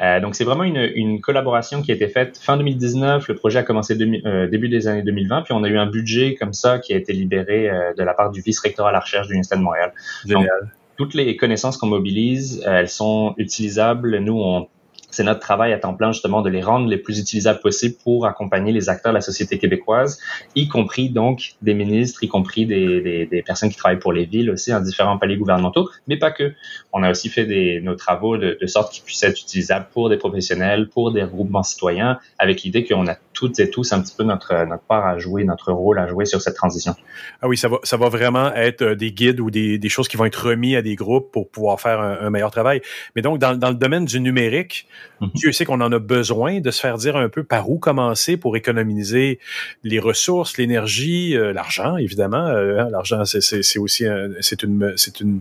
Euh, 0.01 0.20
donc 0.20 0.36
c'est 0.36 0.44
vraiment 0.44 0.62
une, 0.62 0.89
une, 0.94 1.20
collaboration 1.20 1.82
qui 1.82 1.90
a 1.90 1.94
été 1.97 2.06
faite 2.06 2.39
fin 2.39 2.56
2019, 2.56 3.27
le 3.27 3.35
projet 3.35 3.59
a 3.59 3.62
commencé 3.65 3.97
demi, 3.97 4.23
euh, 4.27 4.47
début 4.47 4.69
des 4.69 4.86
années 4.86 5.02
2020, 5.02 5.43
puis 5.43 5.55
on 5.55 5.65
a 5.65 5.69
eu 5.69 5.77
un 5.77 5.86
budget 5.86 6.36
comme 6.36 6.52
ça 6.52 6.78
qui 6.78 6.93
a 6.93 6.97
été 6.97 7.12
libéré 7.12 7.69
euh, 7.69 7.94
de 7.98 8.02
la 8.05 8.15
part 8.15 8.31
du 8.31 8.43
vice-rectorat 8.43 8.90
à 8.90 8.93
la 8.93 9.01
recherche 9.01 9.27
de 9.27 9.32
l'université 9.32 9.56
de 9.56 9.62
Montréal. 9.62 9.93
Génial. 10.24 10.47
Donc, 10.47 10.70
toutes 10.97 11.15
les 11.15 11.37
connaissances 11.37 11.77
qu'on 11.77 11.87
mobilise, 11.87 12.62
elles 12.66 12.89
sont 12.89 13.35
utilisables. 13.39 14.19
Nous, 14.19 14.41
on, 14.41 14.69
c'est 15.15 15.23
notre 15.23 15.41
travail 15.41 15.73
à 15.73 15.78
temps 15.78 15.95
plein 15.95 16.12
justement 16.12 16.43
de 16.43 16.51
les 16.51 16.61
rendre 16.61 16.89
les 16.89 16.99
plus 16.99 17.20
utilisables 17.20 17.61
possibles 17.61 17.95
pour 18.03 18.27
accompagner 18.27 18.73
les 18.73 18.89
acteurs 18.89 19.12
de 19.12 19.16
la 19.16 19.20
société 19.20 19.59
québécoise, 19.59 20.19
y 20.57 20.66
compris 20.66 21.09
donc 21.09 21.55
des 21.62 21.74
ministres, 21.74 22.24
y 22.24 22.28
compris 22.28 22.66
des, 22.66 23.27
des, 23.31 23.43
personnes 23.43 23.70
qui 23.70 23.77
travaillent 23.77 24.01
pour 24.01 24.12
les 24.12 24.24
villes 24.24 24.51
aussi 24.51 24.74
en 24.74 24.81
différents 24.81 25.19
paliers 25.19 25.36
gouvernementaux, 25.36 25.89
mais 26.09 26.16
pas 26.16 26.32
que. 26.32 26.53
On 26.93 27.03
a 27.03 27.11
aussi 27.11 27.28
fait 27.28 27.45
des, 27.45 27.81
nos 27.81 27.95
travaux 27.95 28.36
de, 28.36 28.59
sorte 28.66 28.93
qu'ils 28.93 29.05
puissent 29.05 29.23
être 29.23 29.41
utilisables 29.41 29.86
pour 29.93 30.09
des 30.09 30.16
professionnels, 30.16 30.89
pour 30.89 31.12
des 31.12 31.23
regroupements 31.23 31.62
citoyens, 31.62 32.19
avec 32.39 32.62
l'idée 32.62 32.85
qu'on 32.85 33.07
a 33.07 33.16
toutes 33.32 33.61
et 33.61 33.70
tous 33.70 33.93
un 33.93 34.01
petit 34.01 34.15
peu 34.16 34.24
notre, 34.24 34.65
notre 34.65 34.85
part 34.85 35.07
à 35.07 35.19
jouer, 35.19 35.45
notre 35.45 35.73
rôle 35.73 35.99
à 35.99 36.07
jouer 36.07 36.24
sur 36.24 36.41
cette 36.41 36.55
transition. 36.55 36.95
Ah 37.43 37.49
oui, 37.49 37.57
ça 37.57 37.69
va, 37.69 37.78
ça 37.82 37.97
va 37.97 38.09
vraiment 38.09 38.53
être 38.55 38.82
euh, 38.82 38.95
des 38.95 39.12
guides 39.12 39.41
ou 39.41 39.51
des, 39.51 39.78
des 39.78 39.89
choses 39.89 40.09
qui 40.09 40.16
vont 40.16 40.24
être 40.24 40.49
remis 40.49 40.77
à 40.77 40.82
des 40.82 40.95
groupes 40.95 41.31
pour 41.32 41.51
pouvoir 41.51 41.81
faire 41.81 42.01
un, 42.01 42.19
un 42.20 42.31
meilleur 42.31 42.51
travail. 42.51 42.81
Mais 43.16 43.23
donc, 43.23 43.39
dans, 43.39 43.57
dans 43.57 43.70
le 43.70 43.74
domaine 43.74 44.05
du 44.05 44.20
numérique, 44.20 44.86
mm 45.21 45.27
-hmm. 45.27 45.33
Dieu 45.35 45.53
sait 45.53 45.65
qu'on 45.65 45.81
en 45.81 45.93
a 45.93 45.99
besoin 45.99 46.61
de 46.61 46.71
se 46.71 46.81
faire 46.81 46.97
dire 46.97 47.17
un 47.17 47.29
peu 47.29 47.45
par 47.45 47.71
où 47.71 47.79
commencer 47.79 48.37
pour 48.37 48.57
économiser 48.57 49.39
les 49.83 49.99
ressources, 49.99 50.59
l'énergie, 50.59 51.37
euh, 51.37 51.53
l'argent, 51.53 51.97
évidemment. 51.97 52.47
Euh, 52.47 52.81
hein, 52.81 52.89
l'argent, 52.91 53.25
c'est 53.25 53.79
aussi 53.79 54.05
c'est 54.41 54.63
une, 54.63 54.93
c'est 54.97 55.21
une, 55.21 55.41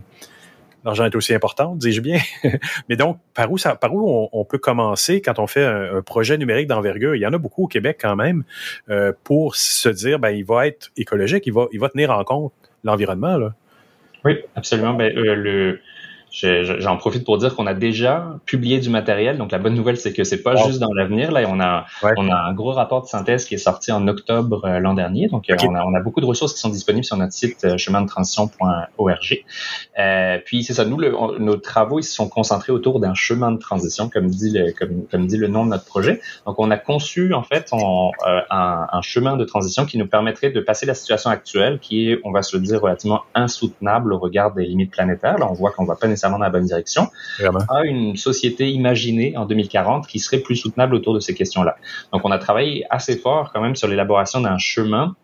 l'argent 0.84 1.04
est 1.04 1.14
aussi 1.14 1.34
important, 1.34 1.74
dis-je 1.74 2.00
bien. 2.00 2.20
Mais 2.88 2.96
donc, 2.96 3.18
par 3.34 3.50
où, 3.50 3.58
ça, 3.58 3.74
par 3.74 3.94
où 3.94 4.08
on, 4.08 4.28
on 4.32 4.44
peut 4.44 4.58
commencer 4.58 5.20
quand 5.20 5.38
on 5.38 5.46
fait 5.46 5.64
un, 5.64 5.96
un 5.96 6.02
projet 6.02 6.36
numérique 6.38 6.68
d'envergure? 6.68 7.14
Il 7.14 7.20
y 7.20 7.26
en 7.26 7.32
a 7.32 7.38
beaucoup 7.38 7.64
au 7.64 7.68
Québec 7.68 7.98
quand 8.00 8.16
même 8.16 8.44
euh, 8.90 9.12
pour 9.24 9.56
se 9.56 9.88
dire, 9.88 10.18
ben, 10.18 10.30
il 10.30 10.44
va 10.44 10.66
être 10.66 10.90
écologique, 10.96 11.46
il 11.46 11.52
va, 11.52 11.66
il 11.72 11.80
va 11.80 11.88
tenir 11.88 12.10
en 12.10 12.22
compte 12.24 12.52
l'environnement. 12.84 13.36
Là. 13.38 13.54
Oui, 14.24 14.38
absolument. 14.54 14.94
Ben, 14.94 15.16
euh, 15.16 15.34
le, 15.34 15.80
J'en 16.34 16.96
profite 16.96 17.24
pour 17.24 17.38
dire 17.38 17.54
qu'on 17.54 17.68
a 17.68 17.74
déjà 17.74 18.34
publié 18.44 18.80
du 18.80 18.90
matériel. 18.90 19.38
Donc 19.38 19.52
la 19.52 19.58
bonne 19.58 19.74
nouvelle, 19.74 19.96
c'est 19.96 20.12
que 20.12 20.24
c'est 20.24 20.42
pas 20.42 20.54
wow. 20.54 20.66
juste 20.66 20.80
dans 20.80 20.92
l'avenir. 20.92 21.30
Là, 21.30 21.42
on 21.48 21.60
a 21.60 21.86
ouais. 22.02 22.12
on 22.16 22.28
a 22.28 22.34
un 22.34 22.52
gros 22.52 22.72
rapport 22.72 23.02
de 23.02 23.06
synthèse 23.06 23.44
qui 23.44 23.54
est 23.54 23.58
sorti 23.58 23.92
en 23.92 24.08
octobre 24.08 24.64
euh, 24.64 24.80
l'an 24.80 24.94
dernier. 24.94 25.28
Donc 25.28 25.46
okay. 25.48 25.68
on, 25.68 25.76
a, 25.76 25.84
on 25.84 25.94
a 25.94 26.00
beaucoup 26.00 26.20
de 26.20 26.26
ressources 26.26 26.52
qui 26.52 26.58
sont 26.58 26.70
disponibles 26.70 27.04
sur 27.04 27.16
notre 27.16 27.32
site 27.32 27.64
euh, 27.64 27.78
chemindetransition.org. 27.78 29.44
Euh, 30.00 30.38
puis 30.44 30.64
c'est 30.64 30.74
ça. 30.74 30.84
Nous, 30.84 30.98
le, 30.98 31.16
on, 31.16 31.38
nos 31.38 31.56
travaux 31.56 32.00
ils 32.00 32.04
se 32.04 32.12
sont 32.12 32.28
concentrés 32.28 32.72
autour 32.72 32.98
d'un 32.98 33.14
chemin 33.14 33.52
de 33.52 33.58
transition, 33.58 34.08
comme 34.08 34.26
dit 34.26 34.50
le 34.50 34.72
comme, 34.72 35.06
comme 35.08 35.28
dit 35.28 35.36
le 35.36 35.46
nom 35.46 35.64
de 35.64 35.70
notre 35.70 35.84
projet. 35.84 36.20
Donc 36.46 36.56
on 36.58 36.72
a 36.72 36.78
conçu 36.78 37.32
en 37.32 37.44
fait 37.44 37.68
on, 37.70 38.10
euh, 38.26 38.40
un, 38.50 38.88
un 38.90 39.02
chemin 39.02 39.36
de 39.36 39.44
transition 39.44 39.86
qui 39.86 39.98
nous 39.98 40.08
permettrait 40.08 40.50
de 40.50 40.60
passer 40.60 40.84
la 40.84 40.94
situation 40.94 41.30
actuelle, 41.30 41.78
qui 41.78 42.10
est, 42.10 42.20
on 42.24 42.32
va 42.32 42.42
se 42.42 42.56
le 42.56 42.62
dire, 42.62 42.80
relativement 42.80 43.22
insoutenable 43.36 44.12
au 44.12 44.18
regard 44.18 44.52
des 44.52 44.64
limites 44.64 44.90
planétaires. 44.90 45.38
Là, 45.38 45.46
on 45.48 45.54
voit 45.54 45.70
qu'on 45.70 45.84
va 45.84 45.94
pas 45.94 46.08
nécessairement 46.08 46.23
dans 46.30 46.38
la 46.38 46.50
bonne 46.50 46.64
direction, 46.64 47.08
à 47.68 47.84
une 47.84 48.16
société 48.16 48.70
imaginée 48.70 49.36
en 49.36 49.46
2040 49.46 50.06
qui 50.06 50.18
serait 50.18 50.38
plus 50.38 50.56
soutenable 50.56 50.94
autour 50.94 51.14
de 51.14 51.20
ces 51.20 51.34
questions-là. 51.34 51.76
Donc, 52.12 52.22
on 52.24 52.30
a 52.30 52.38
travaillé 52.38 52.84
assez 52.90 53.16
fort 53.16 53.50
quand 53.52 53.60
même 53.60 53.76
sur 53.76 53.88
l'élaboration 53.88 54.40
d'un 54.40 54.58
chemin 54.58 55.14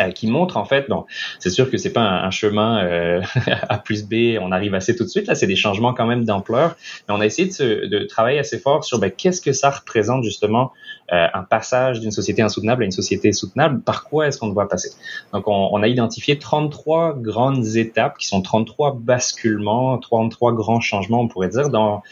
euh, 0.00 0.12
qui 0.12 0.28
montre 0.28 0.56
en 0.58 0.64
fait, 0.64 0.88
bon, 0.88 1.06
c'est 1.40 1.50
sûr 1.50 1.70
que 1.70 1.76
c'est 1.76 1.92
pas 1.92 2.02
un, 2.02 2.24
un 2.24 2.30
chemin 2.30 2.84
euh, 2.84 3.20
A 3.68 3.78
plus 3.78 4.06
B, 4.06 4.38
on 4.40 4.52
arrive 4.52 4.74
assez 4.74 4.94
tout 4.94 5.02
de 5.02 5.08
suite. 5.08 5.26
Là, 5.26 5.34
c'est 5.34 5.46
des 5.48 5.56
changements 5.56 5.92
quand 5.92 6.06
même 6.06 6.24
d'ampleur, 6.24 6.76
mais 7.08 7.14
on 7.14 7.20
a 7.20 7.26
essayé 7.26 7.48
de 7.48 8.04
travailler 8.04 8.38
assez 8.38 8.58
fort 8.58 8.84
sur 8.84 9.00
ben, 9.00 9.10
qu'est-ce 9.10 9.40
que 9.40 9.52
ça 9.52 9.70
représente 9.70 10.22
justement 10.22 10.72
euh, 11.12 11.26
un 11.32 11.42
passage 11.42 12.00
d'une 12.00 12.10
société 12.10 12.42
insoutenable 12.42 12.82
à 12.82 12.84
une 12.84 12.92
société 12.92 13.32
soutenable. 13.32 13.80
Par 13.80 14.04
quoi 14.04 14.26
est-ce 14.26 14.38
qu'on 14.38 14.48
doit 14.48 14.68
passer? 14.68 14.90
Donc, 15.32 15.48
on, 15.48 15.70
on, 15.72 15.82
a 15.82 15.88
identifié 15.88 16.38
33 16.38 17.14
grandes 17.14 17.76
étapes 17.76 18.18
qui 18.18 18.26
sont 18.26 18.42
33 18.42 18.98
basculements, 19.00 19.96
33 19.98 20.52
grands 20.52 20.80
changements, 20.80 21.22
on 21.22 21.28
pourrait 21.28 21.48
dire, 21.48 21.70
dans 21.70 22.02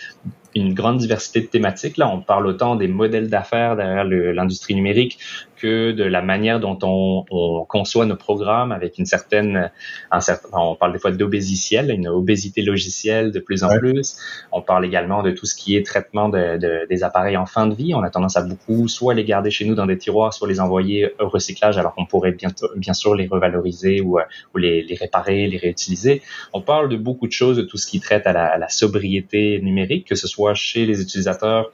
une 0.56 0.74
grande 0.74 0.98
diversité 0.98 1.40
de 1.40 1.46
thématiques. 1.46 1.96
Là, 1.96 2.08
on 2.08 2.20
parle 2.20 2.46
autant 2.46 2.76
des 2.76 2.88
modèles 2.88 3.28
d'affaires 3.28 3.76
derrière 3.76 4.04
l'industrie 4.04 4.74
numérique 4.74 5.18
que 5.56 5.92
de 5.92 6.04
la 6.04 6.22
manière 6.22 6.60
dont 6.60 6.78
on, 6.82 7.24
on, 7.30 7.64
conçoit 7.64 8.06
nos 8.06 8.16
programmes 8.16 8.72
avec 8.72 8.98
une 8.98 9.06
certaine, 9.06 9.70
un 10.10 10.20
certain, 10.20 10.48
on 10.52 10.74
parle 10.74 10.92
des 10.92 10.98
fois 10.98 11.10
d'obésiciel, 11.10 11.90
une 11.90 12.08
obésité 12.08 12.62
logicielle 12.62 13.32
de 13.32 13.38
plus 13.38 13.64
en 13.64 13.68
ouais. 13.68 13.78
plus. 13.78 14.18
On 14.52 14.62
parle 14.62 14.84
également 14.84 15.22
de 15.22 15.30
tout 15.30 15.46
ce 15.46 15.54
qui 15.54 15.76
est 15.76 15.84
traitement 15.84 16.28
de, 16.28 16.58
de, 16.58 16.86
des 16.88 17.04
appareils 17.04 17.36
en 17.36 17.46
fin 17.46 17.66
de 17.66 17.74
vie. 17.74 17.94
On 17.94 18.02
a 18.02 18.10
tendance 18.10 18.36
à 18.36 18.42
beaucoup 18.42 18.85
soit 18.88 19.14
les 19.14 19.24
garder 19.24 19.50
chez 19.50 19.64
nous 19.64 19.74
dans 19.74 19.86
des 19.86 19.98
tiroirs, 19.98 20.32
soit 20.32 20.48
les 20.48 20.60
envoyer 20.60 21.10
au 21.20 21.28
recyclage 21.28 21.78
alors 21.78 21.94
qu'on 21.94 22.06
pourrait 22.06 22.32
bien, 22.32 22.94
sûr 22.94 23.14
les 23.14 23.26
revaloriser 23.26 24.00
ou, 24.00 24.18
ou 24.54 24.58
les, 24.58 24.96
réparer, 24.98 25.46
les 25.46 25.58
réutiliser. 25.58 26.22
On 26.52 26.60
parle 26.60 26.88
de 26.88 26.96
beaucoup 26.96 27.26
de 27.26 27.32
choses, 27.32 27.56
de 27.56 27.62
tout 27.62 27.76
ce 27.76 27.86
qui 27.86 28.00
traite 28.00 28.26
à 28.26 28.58
la 28.58 28.68
sobriété 28.68 29.60
numérique, 29.62 30.06
que 30.06 30.14
ce 30.14 30.28
soit 30.28 30.54
chez 30.54 30.86
les 30.86 31.00
utilisateurs 31.00 31.70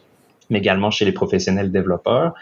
mais 0.50 0.58
également 0.58 0.90
chez 0.90 1.04
les 1.04 1.12
professionnels 1.12 1.70
développeurs. 1.70 2.34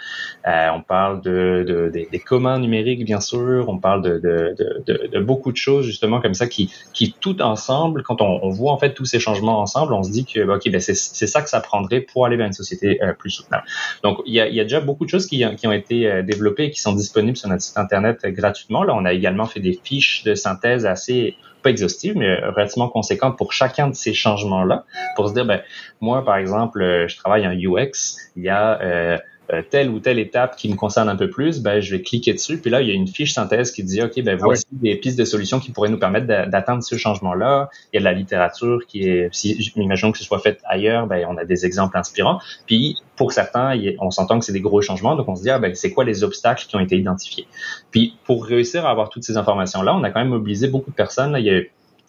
Euh, 0.47 0.68
on 0.74 0.82
parle 0.82 1.20
de, 1.22 1.64
de, 1.66 1.90
de, 1.93 2.06
des 2.10 2.18
communs 2.18 2.59
numériques, 2.59 3.05
bien 3.05 3.20
sûr. 3.20 3.66
On 3.68 3.78
parle 3.78 4.02
de, 4.02 4.18
de, 4.18 5.20
beaucoup 5.20 5.52
de 5.52 5.56
choses 5.56 5.86
justement 5.86 6.20
comme 6.20 6.35
ça 6.35 6.47
qui, 6.47 6.72
qui 6.93 7.14
tout 7.20 7.40
ensemble, 7.43 8.02
quand 8.02 8.20
on, 8.20 8.40
on, 8.43 8.51
voit 8.51 8.72
en 8.72 8.78
fait 8.78 8.94
tous 8.94 9.05
ces 9.05 9.20
changements 9.20 9.60
ensemble, 9.60 9.93
on 9.93 10.02
se 10.02 10.10
dit 10.10 10.24
que 10.24 10.40
ok, 10.40 10.70
ben 10.70 10.81
c'est 10.81 10.94
ça 10.94 11.43
que 11.43 11.48
ça 11.48 11.60
prendrait 11.60 12.01
pour 12.01 12.27
aller 12.27 12.36
vers 12.36 12.47
une 12.47 12.52
société 12.52 13.02
euh, 13.02 13.12
plus 13.12 13.31
soutenable. 13.31 13.64
Donc 14.02 14.18
il 14.27 14.35
y 14.35 14.40
a, 14.40 14.48
y 14.48 14.60
a 14.60 14.64
déjà 14.64 14.81
beaucoup 14.81 15.05
de 15.05 15.10
choses 15.10 15.27
qui, 15.27 15.44
qui 15.56 15.66
ont 15.66 15.72
été 15.72 16.10
euh, 16.10 16.22
développées 16.22 16.64
et 16.64 16.70
qui 16.70 16.81
sont 16.81 16.94
disponibles 16.94 17.36
sur 17.36 17.48
notre 17.48 17.62
site 17.62 17.78
internet 17.78 18.24
gratuitement. 18.27 18.82
Là, 18.82 18.94
on 18.94 19.05
a 19.05 19.12
également 19.12 19.47
fait 19.47 19.60
des 19.60 19.78
fiches 19.82 20.24
de 20.24 20.35
synthèse 20.35 20.86
assez 20.86 21.36
pas 21.62 21.70
exhaustive, 21.70 22.16
mais 22.16 22.37
relativement 22.37 22.89
conséquente 22.89 23.37
pour 23.37 23.53
chacun 23.53 23.89
de 23.89 23.95
ces 23.95 24.15
changements-là, 24.15 24.85
pour 25.16 25.28
se 25.28 25.35
dire, 25.35 25.45
ben, 25.45 25.62
moi, 26.01 26.24
par 26.24 26.37
exemple, 26.37 26.82
euh, 26.82 27.09
je 27.09 27.16
travaille 27.16 27.47
en 27.47 27.53
UX, 27.53 28.16
il 28.37 28.45
y 28.45 28.49
a 28.49 29.20
euh, 29.52 29.62
telle 29.68 29.90
ou 29.90 29.98
telle 29.98 30.18
étape 30.18 30.56
qui 30.56 30.68
me 30.68 30.77
concerne 30.77 31.09
un 31.09 31.16
peu 31.16 31.28
plus, 31.28 31.60
ben, 31.60 31.81
je 31.81 31.97
vais 31.97 32.02
cliquer 32.02 32.32
dessus. 32.32 32.59
Puis 32.59 32.70
là, 32.70 32.82
il 32.82 32.89
y 32.89 32.90
a 32.90 32.94
une 32.94 33.09
fiche 33.09 33.32
synthèse 33.32 33.72
qui 33.72 33.82
dit, 33.82 34.01
OK, 34.02 34.20
ben, 34.22 34.36
ah 34.40 34.44
voici 34.44 34.64
des 34.72 34.94
pistes 34.97 35.18
de 35.18 35.24
solutions 35.24 35.59
qui 35.59 35.72
pourraient 35.72 35.89
nous 35.89 35.98
permettre 35.98 36.27
d'atteindre 36.27 36.82
ce 36.82 36.97
changement-là. 36.97 37.68
Il 37.93 37.97
y 37.97 37.98
a 37.98 38.01
de 38.01 38.05
la 38.05 38.12
littérature 38.12 38.81
qui 38.86 39.09
est, 39.09 39.28
si, 39.32 39.72
imaginons 39.77 40.12
que 40.12 40.18
ce 40.18 40.24
soit 40.24 40.39
fait 40.39 40.60
ailleurs, 40.64 41.06
ben, 41.06 41.27
on 41.28 41.36
a 41.36 41.44
des 41.44 41.66
exemples 41.66 41.97
inspirants. 41.98 42.39
Puis, 42.66 42.98
pour 43.16 43.32
certains, 43.32 43.78
on 43.98 44.10
s'entend 44.10 44.39
que 44.39 44.44
c'est 44.44 44.52
des 44.52 44.60
gros 44.60 44.82
changements. 44.82 45.16
Donc, 45.16 45.28
on 45.28 45.36
se 45.36 45.43
dit, 45.43 45.51
ah, 45.51 45.59
ben, 45.59 45.74
c'est 45.74 45.93
quoi 45.93 46.05
les 46.05 46.22
obstacles 46.22 46.66
qui 46.66 46.77
ont 46.77 46.81
été 46.81 46.97
identifiés? 46.97 47.47
Puis, 47.90 48.14
pour 48.24 48.44
réussir 48.44 48.86
à 48.86 48.90
avoir 48.90 49.09
toutes 49.09 49.24
ces 49.24 49.36
informations-là, 49.36 49.94
on 49.94 50.05
a 50.05 50.10
quand 50.10 50.20
même 50.20 50.28
mobilisé 50.28 50.68
beaucoup 50.68 50.90
de 50.90 50.97
personnes. 50.97 51.32
Là, 51.32 51.40
il 51.40 51.47
y 51.47 51.51
a 51.51 51.60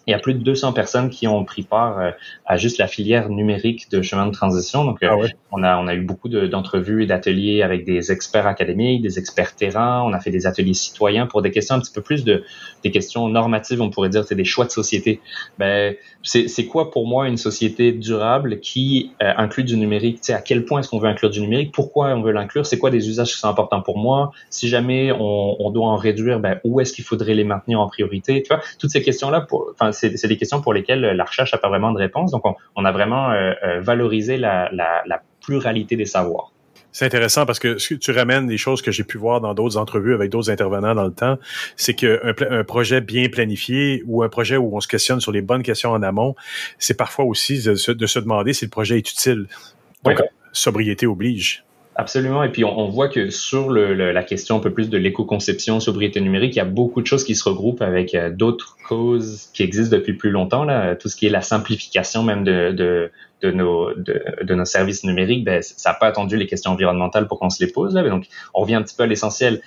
il 0.08 0.12
y 0.12 0.14
a 0.14 0.20
plus 0.20 0.34
de 0.34 0.40
200 0.40 0.74
personnes 0.74 1.10
qui 1.10 1.28
ont 1.28 1.44
pris 1.46 1.64
part 1.64 2.00
euh, 2.00 2.12
à 2.46 2.58
juste 2.58 2.78
la 2.78 2.88
filière 2.88 3.30
numérique 3.30 3.90
de 3.92 4.02
chemin 4.02 4.26
de 4.26 4.32
transition. 4.32 4.84
Donc, 4.84 5.04
euh, 5.04 5.08
ah 5.12 5.18
ouais. 5.18 5.36
on 5.52 5.64
a 5.64 5.78
on 5.78 5.88
a 5.88 5.94
eu 5.94 6.02
beaucoup 6.02 6.30
d'entrevues 6.30 7.04
et 7.04 7.06
d'ateliers 7.06 7.62
avec 7.62 7.86
des 7.86 8.12
experts 8.12 8.48
académiques, 8.48 9.02
des 9.02 9.20
experts 9.20 9.56
terrain. 9.56 10.02
On 10.04 10.14
a 10.14 10.20
fait 10.20 10.32
des 10.32 10.48
ateliers 10.48 10.74
citoyens 10.74 11.28
pour 11.28 11.42
des 11.42 11.52
questions 11.52 11.76
un 11.76 11.80
petit 11.80 11.94
peu 11.94 12.02
plus 12.02 12.24
de 12.24 12.44
des 12.84 12.92
questions 12.92 13.28
normatives. 13.30 13.82
On 13.82 13.90
pourrait 13.90 14.10
dire 14.10 14.26
c'est 14.26 14.36
des 14.36 14.46
choix 14.46 14.66
de 14.66 14.72
société. 14.72 15.22
Ben 15.60 15.96
c'est 16.24 16.66
quoi 16.66 16.92
pour 16.92 17.08
moi 17.08 17.28
une 17.28 17.38
société 17.38 17.92
durable 17.92 18.60
qui 18.60 19.12
euh, 19.24 19.34
inclut 19.38 19.64
du 19.64 19.78
numérique? 19.78 20.20
Sais 20.22 20.34
à 20.34 20.42
quel 20.42 20.66
point 20.66 20.80
est-ce 20.80 20.90
qu'on 20.90 21.00
veut 21.00 21.10
inclure 21.10 21.30
du 21.30 21.42
numérique? 21.42 21.74
Pourquoi 21.74 22.10
on 22.10 22.22
veut 22.22 22.32
l'inclure? 22.32 22.66
C'est 22.66 22.78
quoi 22.78 22.92
des 22.92 23.10
usages 23.10 23.34
qui 23.34 23.40
sont 23.40 23.48
importants 23.48 23.82
pour 23.82 23.98
moi? 23.98 24.32
Si 24.50 24.68
jamais 24.68 25.12
on, 25.12 25.56
on 25.60 25.72
doit 25.72 25.88
en 25.88 25.96
réduire, 25.96 26.40
ben 26.40 26.60
où 26.64 26.80
est-ce 26.80 26.94
qu'il 26.94 27.04
faudrait 27.04 27.34
les 27.34 27.44
maintenir 27.44 27.80
en 27.80 27.88
priorité? 27.88 28.44
Tu 28.44 28.54
vois 28.54 28.64
toutes 28.80 28.92
ces 28.92 29.02
questions 29.02 29.30
là. 29.30 29.42
Pour, 29.42 29.72
enfin 29.74 29.91
c'est 29.92 30.28
des 30.28 30.38
questions 30.38 30.62
pour 30.62 30.74
lesquelles 30.74 31.02
la 31.02 31.24
recherche 31.24 31.54
n'a 31.54 31.60
pas 31.60 31.70
vraiment 31.70 31.92
de 31.92 31.98
réponse. 31.98 32.32
Donc, 32.32 32.46
on, 32.46 32.56
on 32.76 32.86
a 32.86 32.92
vraiment 32.92 33.32
euh, 33.32 33.54
euh, 33.64 33.82
valorisé 33.82 34.38
la, 34.38 34.70
la, 34.72 35.04
la 35.06 35.22
pluralité 35.46 35.96
des 35.96 36.06
savoirs. 36.06 36.52
C'est 36.92 37.06
intéressant 37.06 37.46
parce 37.46 37.60
que 37.60 37.76
tu 37.96 38.12
ramènes 38.12 38.48
des 38.48 38.58
choses 38.58 38.82
que 38.82 38.92
j'ai 38.92 39.06
pu 39.06 39.18
voir 39.18 39.40
dans 39.40 39.54
d'autres 39.54 39.78
entrevues 39.78 40.14
avec 40.14 40.30
d'autres 40.30 40.50
intervenants 40.50 40.94
dans 40.94 41.06
le 41.06 41.14
temps. 41.14 41.38
C'est 41.78 41.94
qu'un 41.94 42.18
un 42.50 42.64
projet 42.66 43.00
bien 43.00 43.30
planifié 43.30 44.04
ou 44.08 44.24
un 44.24 44.30
projet 44.30 44.58
où 44.58 44.76
on 44.76 44.82
se 44.82 44.90
questionne 44.90 45.22
sur 45.22 45.32
les 45.32 45.42
bonnes 45.42 45.64
questions 45.64 45.92
en 45.92 46.04
amont, 46.04 46.36
c'est 46.80 46.98
parfois 46.98 47.24
aussi 47.26 47.64
de 47.64 47.76
se, 47.76 47.92
de 47.92 48.06
se, 48.08 48.20
demander 48.20 48.52
si 48.52 48.66
le 48.66 48.72
projet 48.72 48.98
est 48.98 49.10
utile. 49.10 49.48
Donc, 50.04 50.22
sobriété 50.52 51.06
oblige. 51.08 51.64
Absolument. 51.96 52.42
Et 52.44 52.50
puis, 52.50 52.64
on, 52.64 52.88
voit 52.88 53.10
que 53.10 53.30
sur 53.30 53.70
le, 53.70 53.94
la 53.94 54.24
question 54.24 54.56
un 54.56 54.60
peu 54.60 54.72
plus 54.72 54.90
de 54.90 54.98
l'éco-conception, 54.98 55.82
sobriété 55.82 56.22
numérique, 56.22 56.56
il 56.56 56.60
y 56.60 56.62
a 56.62 56.66
beaucoup 56.66 57.02
de 57.02 57.08
choses 57.08 57.26
qui 57.26 57.36
se 57.36 57.44
regroupent 57.44 57.82
avec 57.82 58.16
euh, 58.16 58.30
d'autres 58.30 58.78
causes 58.88 59.50
qui 59.54 59.64
existent 59.64 59.98
depuis 59.98 60.14
plus 60.14 60.32
longtemps. 60.32 60.64
Là, 60.64 60.96
tout 60.96 61.10
ce 61.10 61.18
qui 61.18 61.28
est 61.28 61.30
la 61.30 61.42
simplification 61.42 62.24
même 62.24 62.46
de, 62.46 63.12
nos 63.44 64.66
services 64.66 65.04
numériques, 65.04 65.44
ben, 65.44 65.62
ça 65.62 65.92
n'a 65.92 65.96
pas 65.96 66.08
attendu 66.08 66.38
les 66.38 66.48
questions 66.48 66.72
environnementales 66.72 67.28
pour 67.28 67.40
qu'on 67.40 67.50
se 67.50 67.64
les 67.64 67.70
pose. 67.70 67.94
Là. 67.94 68.08
Donc, 68.08 68.28
on 68.54 68.62
revient 68.62 68.76
un 68.76 68.84
petit 68.84 68.96
peu 68.96 69.04
à 69.04 69.08
l'essentiel 69.08 69.62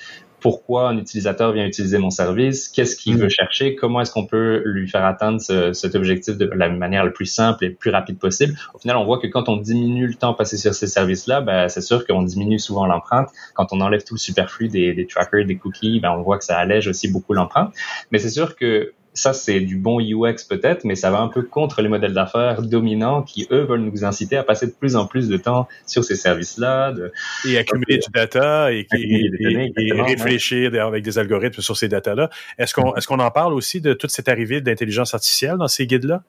pourquoi 0.44 0.90
un 0.90 0.98
utilisateur 0.98 1.52
vient 1.52 1.64
utiliser 1.64 1.96
mon 1.96 2.10
service, 2.10 2.68
qu'est-ce 2.68 2.96
qu'il 2.96 3.16
mmh. 3.16 3.20
veut 3.20 3.28
chercher, 3.30 3.74
comment 3.76 4.02
est-ce 4.02 4.12
qu'on 4.12 4.26
peut 4.26 4.62
lui 4.66 4.86
faire 4.86 5.02
atteindre 5.06 5.40
ce, 5.40 5.72
cet 5.72 5.94
objectif 5.94 6.36
de 6.36 6.44
la 6.44 6.68
manière 6.68 7.02
la 7.02 7.12
plus 7.12 7.24
simple 7.24 7.64
et 7.64 7.70
plus 7.70 7.90
rapide 7.90 8.18
possible. 8.18 8.54
Au 8.74 8.78
final, 8.78 8.98
on 8.98 9.06
voit 9.06 9.18
que 9.18 9.26
quand 9.26 9.48
on 9.48 9.56
diminue 9.56 10.06
le 10.06 10.12
temps 10.12 10.34
passé 10.34 10.58
sur 10.58 10.74
ces 10.74 10.86
services-là, 10.86 11.40
ben, 11.40 11.70
c'est 11.70 11.80
sûr 11.80 12.06
qu'on 12.06 12.20
diminue 12.20 12.58
souvent 12.58 12.84
l'empreinte. 12.84 13.30
Quand 13.54 13.72
on 13.72 13.80
enlève 13.80 14.04
tout 14.04 14.16
le 14.16 14.18
superflu 14.18 14.68
des, 14.68 14.92
des 14.92 15.06
trackers, 15.06 15.46
des 15.46 15.56
cookies, 15.56 15.98
ben, 16.00 16.10
on 16.10 16.20
voit 16.20 16.36
que 16.36 16.44
ça 16.44 16.58
allège 16.58 16.88
aussi 16.88 17.10
beaucoup 17.10 17.32
l'empreinte. 17.32 17.72
Mais 18.10 18.18
c'est 18.18 18.28
sûr 18.28 18.54
que 18.54 18.92
ça, 19.14 19.32
c'est 19.32 19.60
du 19.60 19.76
bon 19.76 20.00
UX 20.00 20.44
peut-être, 20.48 20.84
mais 20.84 20.96
ça 20.96 21.10
va 21.10 21.20
un 21.20 21.28
peu 21.28 21.42
contre 21.42 21.82
les 21.82 21.88
modèles 21.88 22.12
d'affaires 22.12 22.62
dominants 22.62 23.22
qui, 23.22 23.46
eux, 23.52 23.62
veulent 23.62 23.80
nous 23.80 24.04
inciter 24.04 24.36
à 24.36 24.42
passer 24.42 24.66
de 24.66 24.72
plus 24.72 24.96
en 24.96 25.06
plus 25.06 25.28
de 25.28 25.36
temps 25.36 25.68
sur 25.86 26.04
ces 26.04 26.16
services-là. 26.16 26.92
De... 26.92 27.12
Et 27.48 27.56
accumuler 27.56 27.98
du 27.98 28.10
data 28.12 28.72
et, 28.72 28.86
et, 28.92 30.02
réfléchir 30.02 30.74
avec 30.84 31.04
des 31.04 31.18
algorithmes 31.18 31.62
sur 31.62 31.76
ces 31.76 31.88
data-là. 31.88 32.28
Est-ce 32.58 32.74
qu'on 32.74 32.94
est 32.94 33.06
qu'on 33.06 33.20
en 33.20 33.30
parle 33.30 33.52
aussi 33.52 33.80
de 33.80 33.92
toute 33.92 34.10
cette 34.10 34.28
arrivée 34.28 34.60
d'intelligence 34.60 35.14
artificielle 35.14 35.58
dans 35.58 35.68
ces 35.68 35.86
guides-là? 35.86 36.22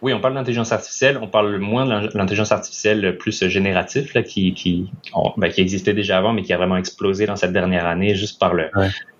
Oui, 0.00 0.12
on 0.12 0.20
parle 0.20 0.34
d'intelligence 0.34 0.72
artificielle, 0.72 1.18
on 1.20 1.26
parle 1.26 1.58
moins 1.58 1.84
de 1.84 2.16
l'intelligence 2.16 2.52
artificielle 2.52 3.16
plus 3.18 3.46
génératif 3.48 4.14
là, 4.14 4.22
qui, 4.22 4.54
qui, 4.54 4.90
ben, 5.36 5.50
qui 5.50 5.60
existait 5.60 5.92
déjà 5.92 6.18
avant, 6.18 6.32
mais 6.32 6.42
qui 6.42 6.52
a 6.52 6.56
vraiment 6.56 6.76
explosé 6.76 7.26
dans 7.26 7.36
cette 7.36 7.52
dernière 7.52 7.86
année 7.86 8.14
juste 8.14 8.38
par 8.38 8.54
le, 8.54 8.70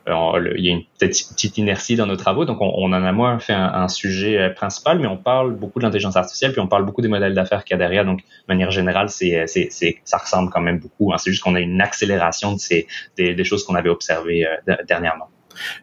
euh, 0.08 0.52
il 0.56 0.64
y 0.64 0.68
a 0.68 0.72
une 0.72 0.84
petite 0.98 1.58
inertie 1.58 1.96
dans 1.96 2.06
nos 2.06 2.16
travaux, 2.16 2.44
donc 2.44 2.60
on, 2.60 2.84
en 2.84 2.92
a 2.92 3.12
moins 3.12 3.38
fait 3.38 3.52
un, 3.52 3.88
sujet 3.88 4.38
euh, 4.38 4.50
principal, 4.50 4.98
mais 4.98 5.06
on 5.06 5.16
parle 5.16 5.54
beaucoup 5.54 5.78
de 5.78 5.84
l'intelligence 5.84 6.16
artificielle, 6.16 6.52
puis 6.52 6.60
on 6.60 6.66
parle 6.66 6.84
beaucoup 6.84 7.02
des 7.02 7.08
modèles 7.08 7.34
d'affaires 7.34 7.64
qu'il 7.64 7.74
y 7.74 7.76
a 7.76 7.78
derrière. 7.78 8.04
Donc, 8.04 8.20
de 8.20 8.24
manière 8.48 8.70
générale, 8.70 9.08
c'est, 9.08 9.46
c'est, 9.46 9.68
c'est, 9.70 9.98
ça 10.04 10.18
ressemble 10.18 10.50
quand 10.50 10.60
même 10.60 10.78
beaucoup. 10.78 11.12
Hein. 11.12 11.18
C'est 11.18 11.30
juste 11.30 11.42
qu'on 11.42 11.54
a 11.54 11.60
une 11.60 11.80
accélération 11.80 12.52
de 12.52 12.58
ces, 12.58 12.86
des, 13.16 13.34
des 13.34 13.44
choses 13.44 13.64
qu'on 13.64 13.74
avait 13.74 13.90
observées 13.90 14.46
euh, 14.46 14.76
dernièrement. 14.86 15.28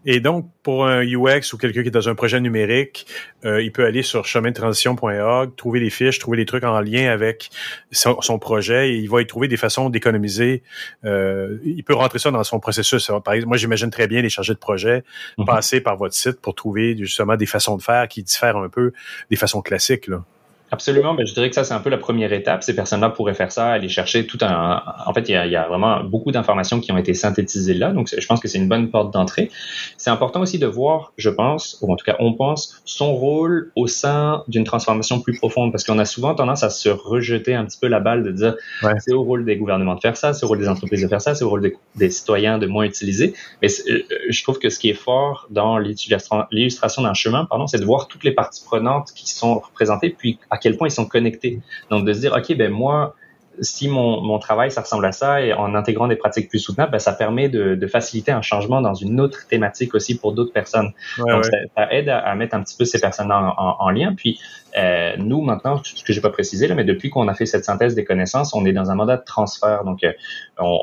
Et 0.05 0.19
donc, 0.19 0.49
pour 0.63 0.85
un 0.85 1.03
UX 1.03 1.53
ou 1.53 1.57
quelqu'un 1.57 1.81
qui 1.81 1.87
est 1.87 1.91
dans 1.91 2.09
un 2.09 2.15
projet 2.15 2.39
numérique, 2.39 3.07
euh, 3.45 3.61
il 3.61 3.71
peut 3.71 3.85
aller 3.85 4.03
sur 4.03 4.25
chemintransition.org, 4.25 5.55
trouver 5.55 5.79
les 5.79 5.89
fiches, 5.89 6.19
trouver 6.19 6.37
les 6.37 6.45
trucs 6.45 6.63
en 6.63 6.79
lien 6.81 7.11
avec 7.11 7.49
son, 7.91 8.21
son 8.21 8.39
projet 8.39 8.91
et 8.91 8.97
il 8.97 9.09
va 9.09 9.21
y 9.21 9.27
trouver 9.27 9.47
des 9.47 9.57
façons 9.57 9.89
d'économiser. 9.89 10.63
Euh, 11.05 11.57
il 11.63 11.83
peut 11.83 11.95
rentrer 11.95 12.19
ça 12.19 12.31
dans 12.31 12.43
son 12.43 12.59
processus. 12.59 13.11
Par 13.23 13.33
exemple, 13.33 13.49
moi, 13.49 13.57
j'imagine 13.57 13.89
très 13.89 14.07
bien 14.07 14.21
les 14.21 14.29
chargés 14.29 14.53
de 14.53 14.59
projet 14.59 15.03
mm-hmm. 15.37 15.45
passer 15.45 15.81
par 15.81 15.97
votre 15.97 16.13
site 16.13 16.41
pour 16.41 16.55
trouver 16.55 16.95
justement 16.97 17.35
des 17.35 17.45
façons 17.45 17.77
de 17.77 17.81
faire 17.81 18.07
qui 18.07 18.23
diffèrent 18.23 18.57
un 18.57 18.69
peu 18.69 18.93
des 19.29 19.35
façons 19.35 19.61
classiques. 19.61 20.07
Là. 20.07 20.23
Absolument, 20.71 21.15
ben, 21.15 21.25
je 21.25 21.33
dirais 21.33 21.49
que 21.49 21.55
ça 21.55 21.63
c'est 21.63 21.73
un 21.73 21.79
peu 21.79 21.89
la 21.89 21.97
première 21.97 22.31
étape. 22.31 22.63
Ces 22.63 22.75
personnes-là 22.75 23.09
pourraient 23.09 23.33
faire 23.33 23.51
ça, 23.51 23.69
aller 23.69 23.89
chercher 23.89 24.27
tout 24.27 24.37
un. 24.41 24.83
En 25.05 25.13
fait, 25.13 25.27
il 25.27 25.31
y 25.31 25.35
a, 25.35 25.45
il 25.45 25.51
y 25.51 25.55
a 25.55 25.67
vraiment 25.67 26.03
beaucoup 26.03 26.31
d'informations 26.31 26.79
qui 26.79 26.91
ont 26.91 26.97
été 26.97 27.13
synthétisées 27.13 27.73
là, 27.73 27.91
donc 27.91 28.09
je 28.15 28.25
pense 28.27 28.39
que 28.39 28.47
c'est 28.47 28.59
une 28.59 28.69
bonne 28.69 28.89
porte 28.89 29.11
d'entrée. 29.11 29.49
C'est 29.97 30.11
important 30.11 30.41
aussi 30.41 30.59
de 30.59 30.67
voir, 30.67 31.13
je 31.17 31.29
pense, 31.29 31.79
ou 31.81 31.91
en 31.91 31.95
tout 31.95 32.05
cas 32.05 32.15
on 32.19 32.33
pense, 32.33 32.81
son 32.85 33.13
rôle 33.13 33.71
au 33.75 33.87
sein 33.87 34.43
d'une 34.47 34.63
transformation 34.63 35.19
plus 35.19 35.37
profonde, 35.37 35.71
parce 35.71 35.83
qu'on 35.83 35.97
a 35.97 36.05
souvent 36.05 36.35
tendance 36.35 36.63
à 36.63 36.69
se 36.69 36.89
rejeter 36.89 37.55
un 37.55 37.65
petit 37.65 37.79
peu 37.79 37.87
la 37.87 37.99
balle 37.99 38.23
de 38.23 38.31
dire 38.31 38.55
c'est 38.99 39.13
au 39.13 39.23
rôle 39.23 39.45
des 39.45 39.57
gouvernements 39.57 39.95
de 39.95 40.01
faire 40.01 40.17
ça, 40.17 40.33
c'est 40.33 40.45
au 40.45 40.49
rôle 40.49 40.59
des 40.59 40.69
entreprises 40.69 41.01
de 41.01 41.07
faire 41.07 41.21
ça, 41.21 41.33
c'est 41.33 41.43
au 41.43 41.49
rôle 41.49 41.61
des, 41.61 41.75
des 41.95 42.09
citoyens 42.09 42.59
de 42.59 42.67
moins 42.67 42.85
utiliser. 42.85 43.33
Mais 43.61 43.69
euh, 43.89 44.03
je 44.29 44.43
trouve 44.43 44.59
que 44.59 44.69
ce 44.69 44.77
qui 44.77 44.89
est 44.89 44.93
fort 44.93 45.47
dans 45.49 45.79
l'illustration 45.79 47.01
d'un 47.01 47.13
chemin, 47.13 47.45
pardon, 47.45 47.65
c'est 47.65 47.79
de 47.79 47.85
voir 47.85 48.07
toutes 48.07 48.23
les 48.23 48.31
parties 48.31 48.63
prenantes 48.63 49.11
qui 49.15 49.29
sont 49.29 49.59
représentées, 49.59 50.09
puis 50.11 50.37
à 50.51 50.58
quel 50.59 50.77
point 50.77 50.87
ils 50.87 50.91
sont 50.91 51.07
connectés. 51.07 51.59
Donc 51.89 52.05
de 52.05 52.13
se 52.13 52.19
dire, 52.19 52.33
OK, 52.33 52.55
ben 52.55 52.71
moi, 52.71 53.15
si 53.61 53.87
mon, 53.87 54.21
mon 54.21 54.39
travail, 54.39 54.71
ça 54.71 54.81
ressemble 54.81 55.05
à 55.05 55.11
ça, 55.11 55.41
et 55.41 55.53
en 55.53 55.75
intégrant 55.75 56.07
des 56.07 56.15
pratiques 56.15 56.49
plus 56.49 56.59
soutenables, 56.59 56.91
ben, 56.91 56.99
ça 56.99 57.13
permet 57.13 57.49
de, 57.49 57.75
de, 57.75 57.87
faciliter 57.87 58.31
un 58.31 58.41
changement 58.41 58.81
dans 58.81 58.93
une 58.93 59.19
autre 59.19 59.47
thématique 59.47 59.95
aussi 59.95 60.17
pour 60.17 60.33
d'autres 60.33 60.53
personnes. 60.53 60.91
Donc, 61.17 61.45
Ça, 61.45 61.91
aide 61.91 62.09
à, 62.09 62.33
mettre 62.35 62.55
un 62.55 62.63
petit 62.63 62.75
peu 62.77 62.85
ces 62.85 62.99
personnes 62.99 63.31
en, 63.31 63.55
en, 63.57 63.89
lien. 63.89 64.13
Puis, 64.15 64.39
euh, 64.77 65.15
nous, 65.17 65.41
maintenant, 65.41 65.81
ce 65.83 66.03
que 66.03 66.13
j'ai 66.13 66.21
pas 66.21 66.29
précisé, 66.29 66.67
là, 66.67 66.75
mais 66.75 66.83
depuis 66.83 67.09
qu'on 67.09 67.27
a 67.27 67.33
fait 67.33 67.45
cette 67.45 67.65
synthèse 67.65 67.95
des 67.95 68.05
connaissances, 68.05 68.53
on 68.53 68.65
est 68.65 68.73
dans 68.73 68.91
un 68.91 68.95
mandat 68.95 69.17
de 69.17 69.25
transfert. 69.25 69.83
Donc, 69.83 70.03
euh, 70.03 70.13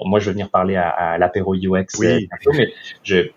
moi, 0.05 0.21
je 0.21 0.27
vais 0.27 0.33
venir 0.33 0.51
parler 0.51 0.77
à, 0.77 0.89
à 0.89 1.19
l'apéro 1.19 1.55
UX 1.55 1.87
oui. 1.99 2.07
Euh, 2.07 2.53
mais 2.57 2.69
je 3.03 3.29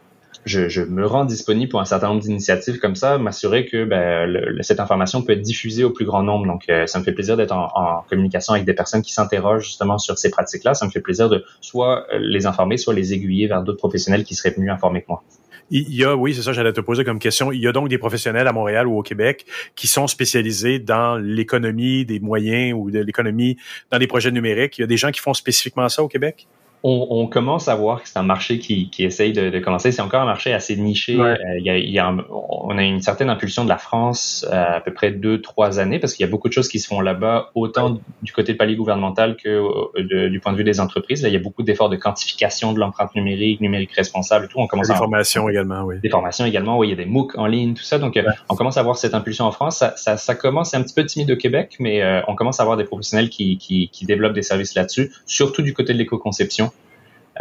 je, 0.46 0.82
me 0.82 1.06
rends 1.06 1.26
disponible 1.26 1.70
pour 1.70 1.82
un 1.82 1.86
certain 1.86 2.08
nombre 2.08 2.22
d'initiatives 2.22 2.80
comme 2.80 2.96
ça, 2.96 3.18
m'assurer 3.18 3.66
que 3.66 3.86
ben, 3.86 4.58
cette 4.62 4.80
information 4.80 5.22
peut 5.22 5.34
être 5.34 5.42
diffusée 5.42 5.84
au 5.84 5.92
plus 5.92 6.06
grand 6.06 6.24
nombre. 6.24 6.48
Donc, 6.48 6.64
euh, 6.70 6.88
ça 6.88 7.00
me 7.00 7.04
fait 7.04 7.12
plaisir 7.12 7.38
d'être 7.38 7.52
en, 7.52 8.04
communication 8.10 8.54
avec 8.54 8.66
des 8.66 8.74
personnes 8.74 9.02
qui 9.02 9.14
s'interrogent 9.14 9.66
justement 9.66 9.98
sur 9.98 10.18
ces 10.18 10.30
pratiques-là. 10.30 10.74
Ça 10.74 10.86
me 10.86 10.92
fait 10.92 11.02
plaisir 11.02 11.30
de 11.30 11.44
soit 11.62 12.06
euh, 12.14 12.20
les 12.22 12.46
informer, 12.46 12.78
soit 12.78 12.94
les 12.94 13.14
aiguiller 13.14 13.48
vers 13.48 13.64
d'autres 13.64 13.78
professionnels 13.78 14.24
qui 14.24 14.36
seraient 14.36 14.52
venus 14.52 14.72
informer 14.72 15.02
que 15.02 15.08
moi. 15.10 15.24
Il 15.72 15.94
y 15.94 16.04
a, 16.04 16.16
oui, 16.16 16.34
c'est 16.34 16.42
ça, 16.42 16.52
j'allais 16.52 16.74
te 16.74 16.82
poser 16.82 17.04
comme 17.04 17.20
question. 17.20 17.52
Il 17.52 17.62
y 17.62 17.68
a 17.68 17.72
donc 17.72 17.90
des 17.90 18.00
professionnels 18.00 18.48
à 18.48 18.52
Montréal 18.52 18.88
ou 18.88 18.98
au 18.98 19.04
Québec 19.04 19.46
qui 19.76 19.86
sont 19.86 20.08
spécialisés 20.08 20.80
dans 20.80 21.18
l'économie 21.18 22.06
des 22.06 22.20
moyens 22.20 22.74
ou 22.76 22.90
de 22.90 23.00
l'économie 23.00 23.58
dans 23.92 24.00
des 24.00 24.08
projets 24.08 24.32
numériques. 24.32 24.80
Il 24.80 24.82
y 24.82 24.84
a 24.84 24.88
des 24.88 24.98
gens 24.98 25.12
qui 25.12 25.20
font 25.20 25.36
spécifiquement 25.36 25.88
ça 25.88 26.02
au 26.02 26.08
Québec? 26.08 26.48
On, 26.84 27.08
on, 27.10 27.28
commence 27.28 27.68
à 27.68 27.76
voir 27.76 28.02
que 28.02 28.08
c'est 28.08 28.18
un 28.18 28.24
marché 28.24 28.58
qui, 28.58 28.90
qui 28.90 29.04
essaye 29.04 29.34
de, 29.34 29.50
de 29.50 29.60
commencer. 29.60 29.92
C'est 29.92 30.02
encore 30.02 30.22
un 30.22 30.26
marché 30.26 30.54
assez 30.54 30.78
niché. 30.78 31.20
Euh, 31.20 31.36
il 31.58 31.66
y 31.66 31.70
a, 31.70 31.78
y 31.78 32.00
a 32.00 32.16
on 32.30 32.78
a 32.78 32.84
une 32.84 33.02
certaine 33.02 33.30
impulsion 33.30 33.66
de 33.66 33.70
la 33.70 33.78
France 33.78 34.46
euh, 34.50 34.78
à 34.78 34.80
peu 34.80 34.94
près 34.94 35.12
deux, 35.12 35.42
trois 35.42 35.80
années 35.80 36.00
parce 36.00 36.14
qu'il 36.14 36.26
y 36.26 36.30
a 36.30 36.32
beaucoup 36.32 36.48
de 36.48 36.54
choses 36.54 36.70
qui 36.70 36.80
se 36.80 36.88
font 36.88 37.02
là-bas, 37.02 37.52
autant 37.54 38.00
du 38.22 38.32
côté 38.32 38.54
de 38.54 38.58
palier 38.58 38.78
gouvernemental 38.78 39.36
que 39.36 39.50
euh, 39.50 40.30
du 40.30 40.40
point 40.40 40.54
de 40.54 40.58
vue 40.58 40.64
des 40.64 40.80
entreprises. 40.80 41.22
Là, 41.22 41.28
il 41.28 41.34
y 41.34 41.38
a 41.38 41.42
beaucoup 41.42 41.64
d'efforts 41.64 41.90
de 41.90 41.98
quantification 41.98 42.72
de 42.72 42.80
l'empreinte 42.80 43.14
numérique, 43.14 43.60
numérique 43.60 43.92
responsable 43.92 44.46
et 44.46 44.48
tout. 44.48 44.60
On 44.60 44.68
commence 44.68 44.88
des 44.88 44.96
formations 44.96 45.50
également, 45.50 45.84
oui. 45.84 45.96
Des 46.02 46.10
formations 46.10 46.46
également, 46.46 46.78
oui. 46.78 46.88
Il 46.88 46.92
y 46.92 46.94
a 46.94 47.04
des 47.04 47.06
MOOC 47.06 47.38
en 47.38 47.46
ligne, 47.46 47.74
tout 47.74 47.84
ça. 47.84 48.00
Donc, 48.00 48.18
on 48.48 48.56
commence 48.56 48.78
à 48.78 48.84
voir 48.84 48.98
cette 48.98 49.14
impulsion 49.14 49.46
en 49.46 49.52
France. 49.52 49.78
Ça, 49.78 49.94
ça, 49.98 50.16
ça 50.16 50.36
commence, 50.36 50.74
un 50.74 50.82
petit 50.82 50.94
peu 50.94 51.06
timide 51.06 51.32
au 51.32 51.38
Québec, 51.38 51.76
mais 51.80 52.24
on 52.28 52.36
commence 52.36 52.60
à 52.62 52.64
avoir 52.64 52.78
des 52.78 52.86
professionnels 52.86 53.30
qui, 53.30 53.58
qui, 53.58 53.90
qui 53.90 54.06
développent 54.06 54.34
des 54.34 54.44
services 54.44 54.76
là-dessus, 54.76 55.12
surtout 55.26 55.62
du 55.62 55.74
côté 55.74 55.94
de 55.94 55.98
l'éco-conception. 55.98 56.70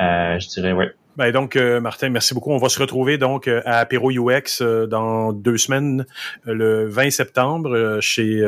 Euh, 0.01 0.39
je 0.39 0.49
dirais, 0.49 0.73
ouais. 0.73 0.93
Ben 1.17 1.33
donc, 1.33 1.57
euh, 1.57 1.81
Martin, 1.81 2.11
merci 2.11 2.33
beaucoup. 2.33 2.53
On 2.53 2.59
va 2.59 2.69
se 2.69 2.79
retrouver 2.79 3.19
donc 3.19 3.49
euh, 3.49 3.61
à 3.65 3.79
Apéro 3.79 4.13
UX 4.13 4.63
dans 4.89 5.33
deux 5.33 5.57
semaines, 5.57 6.07
le 6.45 6.87
20 6.87 7.11
septembre, 7.11 7.99
chez 8.01 8.41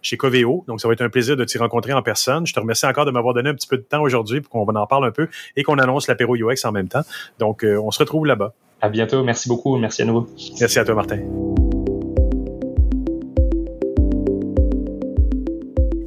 chez 0.00 0.16
Coveo. 0.16 0.64
Donc, 0.68 0.80
ça 0.80 0.86
va 0.86 0.94
être 0.94 1.02
un 1.02 1.08
plaisir 1.08 1.36
de 1.36 1.44
t'y 1.44 1.58
rencontrer 1.58 1.92
en 1.92 2.02
personne. 2.02 2.46
Je 2.46 2.54
te 2.54 2.60
remercie 2.60 2.86
encore 2.86 3.04
de 3.04 3.10
m'avoir 3.10 3.34
donné 3.34 3.50
un 3.50 3.54
petit 3.54 3.66
peu 3.66 3.76
de 3.76 3.82
temps 3.82 4.02
aujourd'hui 4.02 4.40
pour 4.40 4.50
qu'on 4.52 4.74
en 4.76 4.86
parle 4.86 5.06
un 5.06 5.10
peu 5.10 5.28
et 5.56 5.64
qu'on 5.64 5.78
annonce 5.78 6.06
l'Apéro 6.06 6.36
UX 6.36 6.64
en 6.64 6.72
même 6.72 6.88
temps. 6.88 7.02
Donc, 7.40 7.64
on 7.64 7.90
se 7.90 7.98
retrouve 7.98 8.26
là-bas. 8.26 8.54
À 8.80 8.90
bientôt. 8.90 9.24
Merci 9.24 9.48
beaucoup. 9.48 9.76
Merci 9.76 10.02
à 10.02 10.04
nouveau. 10.04 10.28
Merci 10.60 10.78
à 10.78 10.84
toi, 10.84 10.94
Martin. 10.94 11.18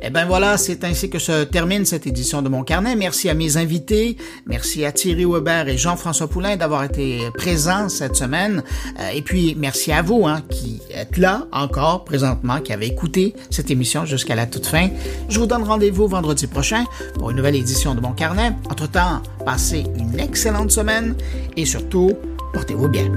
Eh 0.04 0.10
ben 0.10 0.26
voilà, 0.26 0.58
c'est 0.58 0.84
ainsi 0.84 1.10
que 1.12 1.20
se 1.20 1.44
termine 1.44 1.86
cette 1.86 2.08
édition 2.08 2.42
de 2.42 2.50
mon 2.50 2.64
carnet. 2.64 2.96
Merci 2.96 3.30
à 3.30 3.36
mes 3.36 3.58
invités, 3.58 4.18
merci 4.48 4.84
à 4.84 4.92
Thierry 4.92 5.26
Weber 5.26 5.68
et 5.68 5.78
Jean-François 5.78 6.28
Poulain 6.28 6.56
d'avoir 6.56 6.84
été 6.84 7.20
présents 7.36 7.88
cette 7.88 8.16
semaine. 8.16 8.64
Euh, 9.00 9.10
et 9.14 9.22
puis 9.22 9.56
merci 9.60 9.92
à 9.92 10.02
vous 10.02 10.26
hein, 10.26 10.42
qui 10.50 10.82
êtes 10.92 11.18
là 11.18 11.46
encore 11.52 12.04
présentement, 12.04 12.62
qui 12.62 12.74
avez 12.74 12.88
écouté 12.88 13.36
cette 13.52 13.70
émission 13.70 14.06
jusqu'à 14.06 14.34
la 14.34 14.48
toute 14.48 14.66
fin. 14.66 14.90
Je 15.30 15.40
vous 15.40 15.46
donne 15.46 15.64
rendez-vous 15.64 16.08
vendredi 16.08 16.48
prochain 16.48 16.86
pour 17.20 17.30
une 17.30 17.38
nouvelle 17.38 17.56
édition 17.56 17.94
de 17.94 18.02
mon 18.02 18.14
carnet. 18.14 18.54
Entre-temps, 18.72 19.22
passez 19.46 19.84
une 20.00 20.20
excellente 20.20 20.72
semaine 20.72 21.16
et 21.56 21.66
surtout, 21.66 22.14
portez-vous 22.54 22.88
bien. 22.88 23.12